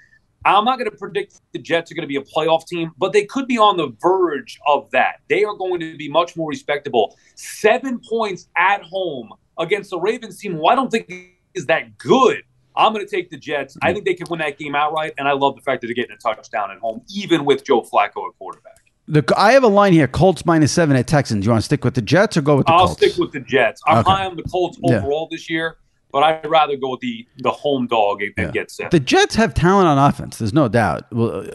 I'm 0.44 0.64
not 0.64 0.78
going 0.78 0.88
to 0.88 0.96
predict 0.96 1.40
the 1.52 1.58
Jets 1.58 1.90
are 1.90 1.96
going 1.96 2.02
to 2.02 2.08
be 2.08 2.16
a 2.16 2.22
playoff 2.22 2.66
team, 2.66 2.92
but 2.98 3.12
they 3.12 3.24
could 3.24 3.48
be 3.48 3.58
on 3.58 3.76
the 3.76 3.88
verge 4.00 4.60
of 4.66 4.88
that. 4.92 5.16
They 5.28 5.42
are 5.42 5.56
going 5.56 5.80
to 5.80 5.96
be 5.96 6.08
much 6.08 6.36
more 6.36 6.48
respectable. 6.48 7.18
Seven 7.34 8.00
points 8.08 8.48
at 8.56 8.82
home 8.82 9.32
against 9.58 9.90
the 9.90 9.98
Ravens 9.98 10.38
team, 10.38 10.54
who 10.54 10.66
I 10.66 10.76
don't 10.76 10.88
think 10.90 11.32
is 11.54 11.66
that 11.66 11.98
good. 11.98 12.44
I'm 12.76 12.92
going 12.92 13.06
to 13.06 13.10
take 13.10 13.30
the 13.30 13.36
Jets. 13.36 13.76
I 13.82 13.92
think 13.92 14.04
they 14.04 14.14
can 14.14 14.26
win 14.28 14.40
that 14.40 14.58
game 14.58 14.74
outright, 14.74 15.14
and 15.18 15.26
I 15.26 15.32
love 15.32 15.56
the 15.56 15.62
fact 15.62 15.80
that 15.80 15.88
they're 15.88 15.94
getting 15.94 16.14
a 16.14 16.18
touchdown 16.18 16.70
at 16.70 16.78
home, 16.78 17.02
even 17.08 17.44
with 17.44 17.64
Joe 17.64 17.82
Flacco 17.82 18.28
at 18.28 18.38
quarterback. 18.38 18.82
The, 19.08 19.24
I 19.36 19.52
have 19.52 19.62
a 19.62 19.68
line 19.68 19.92
here: 19.92 20.08
Colts 20.08 20.44
minus 20.44 20.72
seven 20.72 20.96
at 20.96 21.06
Texans. 21.06 21.44
You 21.44 21.52
want 21.52 21.62
to 21.62 21.64
stick 21.64 21.84
with 21.84 21.94
the 21.94 22.02
Jets 22.02 22.36
or 22.36 22.42
go 22.42 22.56
with 22.56 22.66
the 22.66 22.72
Jets? 22.72 22.80
I'll 22.80 22.86
Colts? 22.88 23.00
stick 23.00 23.16
with 23.18 23.32
the 23.32 23.40
Jets. 23.40 23.80
I'm 23.86 23.98
okay. 23.98 24.10
high 24.10 24.26
on 24.26 24.36
the 24.36 24.42
Colts 24.42 24.78
overall 24.82 25.28
yeah. 25.30 25.36
this 25.36 25.48
year, 25.48 25.76
but 26.10 26.24
I'd 26.24 26.46
rather 26.46 26.76
go 26.76 26.90
with 26.90 27.00
the 27.00 27.26
the 27.38 27.52
home 27.52 27.86
dog 27.86 28.22
and 28.22 28.32
yeah. 28.36 28.50
get 28.50 28.70
set. 28.70 28.90
The 28.90 29.00
Jets 29.00 29.36
have 29.36 29.54
talent 29.54 29.86
on 29.86 29.96
offense. 29.96 30.38
There's 30.38 30.52
no 30.52 30.68
doubt. 30.68 31.04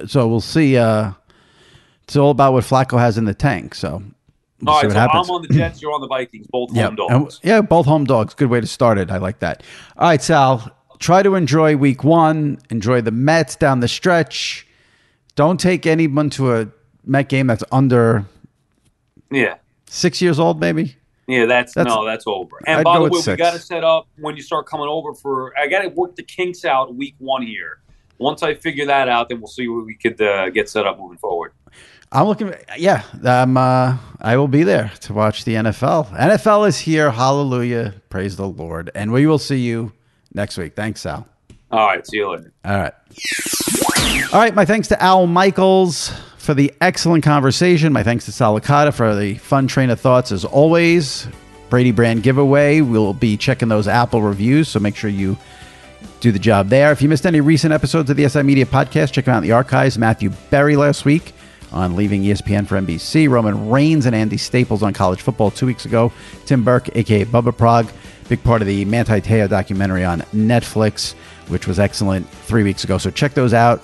So 0.09 0.27
we'll 0.27 0.39
see. 0.39 0.77
Uh, 0.77 1.11
it's 2.03 2.15
all 2.15 2.31
about 2.31 2.53
what 2.53 2.63
Flacco 2.63 2.97
has 2.97 3.17
in 3.17 3.25
the 3.25 3.33
tank. 3.33 3.75
So 3.75 4.01
We'll 4.61 4.75
All 4.75 4.81
right, 4.81 4.91
so 4.91 4.97
happens. 4.97 5.27
I'm 5.27 5.35
on 5.35 5.41
the 5.41 5.47
Jets. 5.47 5.81
You're 5.81 5.91
on 5.91 6.01
the 6.01 6.07
Vikings. 6.07 6.47
Both 6.47 6.69
yep. 6.75 6.85
home 6.85 6.95
dogs. 6.95 7.39
And, 7.41 7.49
yeah, 7.49 7.61
both 7.61 7.85
home 7.85 8.05
dogs. 8.05 8.33
Good 8.33 8.49
way 8.49 8.61
to 8.61 8.67
start 8.67 8.97
it. 8.97 9.09
I 9.09 9.17
like 9.17 9.39
that. 9.39 9.63
All 9.97 10.07
right, 10.07 10.21
Sal 10.21 10.71
try 11.01 11.21
to 11.23 11.35
enjoy 11.35 11.75
week 11.75 12.05
one, 12.05 12.59
enjoy 12.69 13.01
the 13.01 13.11
Mets 13.11 13.57
down 13.57 13.81
the 13.81 13.89
stretch. 13.89 14.65
Don't 15.35 15.59
take 15.59 15.85
anyone 15.85 16.29
to 16.31 16.55
a 16.55 16.67
Met 17.03 17.29
game 17.29 17.47
that's 17.47 17.63
under 17.71 18.25
yeah 19.31 19.55
six 19.87 20.21
years 20.21 20.39
old, 20.39 20.59
maybe. 20.59 20.95
Yeah, 21.27 21.45
that's, 21.45 21.73
that's 21.73 21.87
no, 21.87 22.05
that's 22.05 22.25
over. 22.27 22.57
And 22.67 22.79
I'd 22.79 22.83
by 22.83 22.97
the 22.97 23.03
way, 23.03 23.19
six. 23.19 23.27
we 23.27 23.37
got 23.37 23.53
to 23.53 23.59
set 23.59 23.83
up 23.83 24.07
when 24.17 24.35
you 24.35 24.43
start 24.43 24.65
coming 24.67 24.87
over 24.87 25.13
for. 25.13 25.57
I 25.57 25.67
got 25.67 25.81
to 25.81 25.87
work 25.89 26.15
the 26.15 26.23
kinks 26.23 26.65
out 26.65 26.93
week 26.93 27.15
one 27.19 27.41
here. 27.41 27.79
Once 28.17 28.43
I 28.43 28.53
figure 28.53 28.85
that 28.85 29.07
out, 29.09 29.29
then 29.29 29.39
we'll 29.39 29.47
see 29.47 29.67
what 29.67 29.85
we 29.85 29.95
could 29.95 30.21
uh, 30.21 30.49
get 30.49 30.69
set 30.69 30.85
up 30.85 30.99
moving 30.99 31.17
forward. 31.17 31.53
I'm 32.11 32.27
looking. 32.27 32.53
Yeah, 32.77 33.03
um, 33.23 33.55
uh, 33.55 33.97
I 34.19 34.37
will 34.37 34.49
be 34.49 34.63
there 34.63 34.91
to 35.01 35.13
watch 35.13 35.45
the 35.45 35.55
NFL. 35.55 36.09
NFL 36.17 36.67
is 36.67 36.79
here. 36.79 37.09
Hallelujah! 37.09 37.95
Praise 38.09 38.35
the 38.35 38.47
Lord, 38.47 38.91
and 38.93 39.11
we 39.11 39.25
will 39.25 39.39
see 39.39 39.59
you 39.59 39.93
next 40.33 40.57
week. 40.57 40.75
Thanks, 40.75 41.05
Al. 41.05 41.27
All 41.71 41.87
right. 41.87 42.05
See 42.05 42.17
you 42.17 42.29
later. 42.29 42.51
All 42.65 42.77
right. 42.77 42.93
All 44.33 44.39
right. 44.39 44.53
My 44.53 44.65
thanks 44.65 44.87
to 44.89 45.01
Al 45.01 45.27
Michaels 45.27 46.11
for 46.37 46.53
the 46.53 46.73
excellent 46.81 47.23
conversation. 47.23 47.93
My 47.93 48.03
thanks 48.03 48.25
to 48.25 48.31
Sal 48.31 48.59
Licata 48.59 48.93
for 48.93 49.15
the 49.15 49.35
fun 49.35 49.67
train 49.67 49.89
of 49.89 49.99
thoughts 49.99 50.31
as 50.31 50.43
always. 50.43 51.27
Brady 51.69 51.91
Brand 51.91 52.23
giveaway. 52.23 52.81
We'll 52.81 53.13
be 53.13 53.37
checking 53.37 53.69
those 53.69 53.87
Apple 53.87 54.21
reviews, 54.21 54.67
so 54.67 54.79
make 54.79 54.95
sure 54.95 55.09
you 55.09 55.37
do 56.19 56.31
the 56.31 56.39
job 56.39 56.67
there. 56.67 56.91
If 56.91 57.01
you 57.01 57.07
missed 57.07 57.25
any 57.25 57.39
recent 57.39 57.73
episodes 57.73 58.09
of 58.09 58.17
the 58.17 58.27
SI 58.27 58.43
Media 58.43 58.65
podcast, 58.65 59.13
check 59.13 59.25
them 59.25 59.35
out 59.35 59.37
in 59.37 59.43
the 59.43 59.53
archives. 59.53 59.97
Matthew 59.97 60.31
Berry 60.49 60.75
last 60.75 61.05
week 61.05 61.33
on 61.71 61.95
leaving 61.95 62.23
ESPN 62.23 62.67
for 62.67 62.75
NBC. 62.75 63.29
Roman 63.29 63.69
Reigns 63.69 64.05
and 64.05 64.13
Andy 64.13 64.35
Staples 64.37 64.83
on 64.83 64.93
college 64.93 65.21
football 65.21 65.51
two 65.51 65.65
weeks 65.65 65.85
ago. 65.85 66.11
Tim 66.45 66.63
Burke, 66.63 66.93
aka 66.95 67.23
Bubba 67.25 67.57
Prog, 67.57 67.89
big 68.31 68.41
part 68.45 68.61
of 68.61 68.67
the 68.67 68.85
Manti 68.85 69.19
Te'o 69.19 69.49
documentary 69.49 70.05
on 70.05 70.21
Netflix, 70.33 71.15
which 71.49 71.67
was 71.67 71.79
excellent 71.79 72.25
three 72.29 72.63
weeks 72.63 72.85
ago. 72.85 72.97
So 72.97 73.11
check 73.11 73.33
those 73.33 73.53
out. 73.53 73.83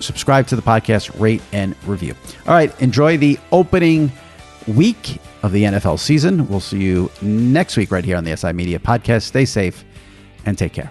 Subscribe 0.00 0.48
to 0.48 0.56
the 0.56 0.62
podcast, 0.62 1.20
rate 1.20 1.40
and 1.52 1.76
review. 1.86 2.16
All 2.48 2.54
right, 2.54 2.74
enjoy 2.82 3.16
the 3.16 3.38
opening 3.52 4.10
week 4.66 5.20
of 5.44 5.52
the 5.52 5.62
NFL 5.62 6.00
season. 6.00 6.48
We'll 6.48 6.58
see 6.58 6.80
you 6.80 7.08
next 7.22 7.76
week 7.76 7.92
right 7.92 8.04
here 8.04 8.16
on 8.16 8.24
the 8.24 8.36
SI 8.36 8.52
Media 8.52 8.80
podcast. 8.80 9.22
Stay 9.22 9.44
safe 9.44 9.84
and 10.44 10.58
take 10.58 10.72
care. 10.72 10.90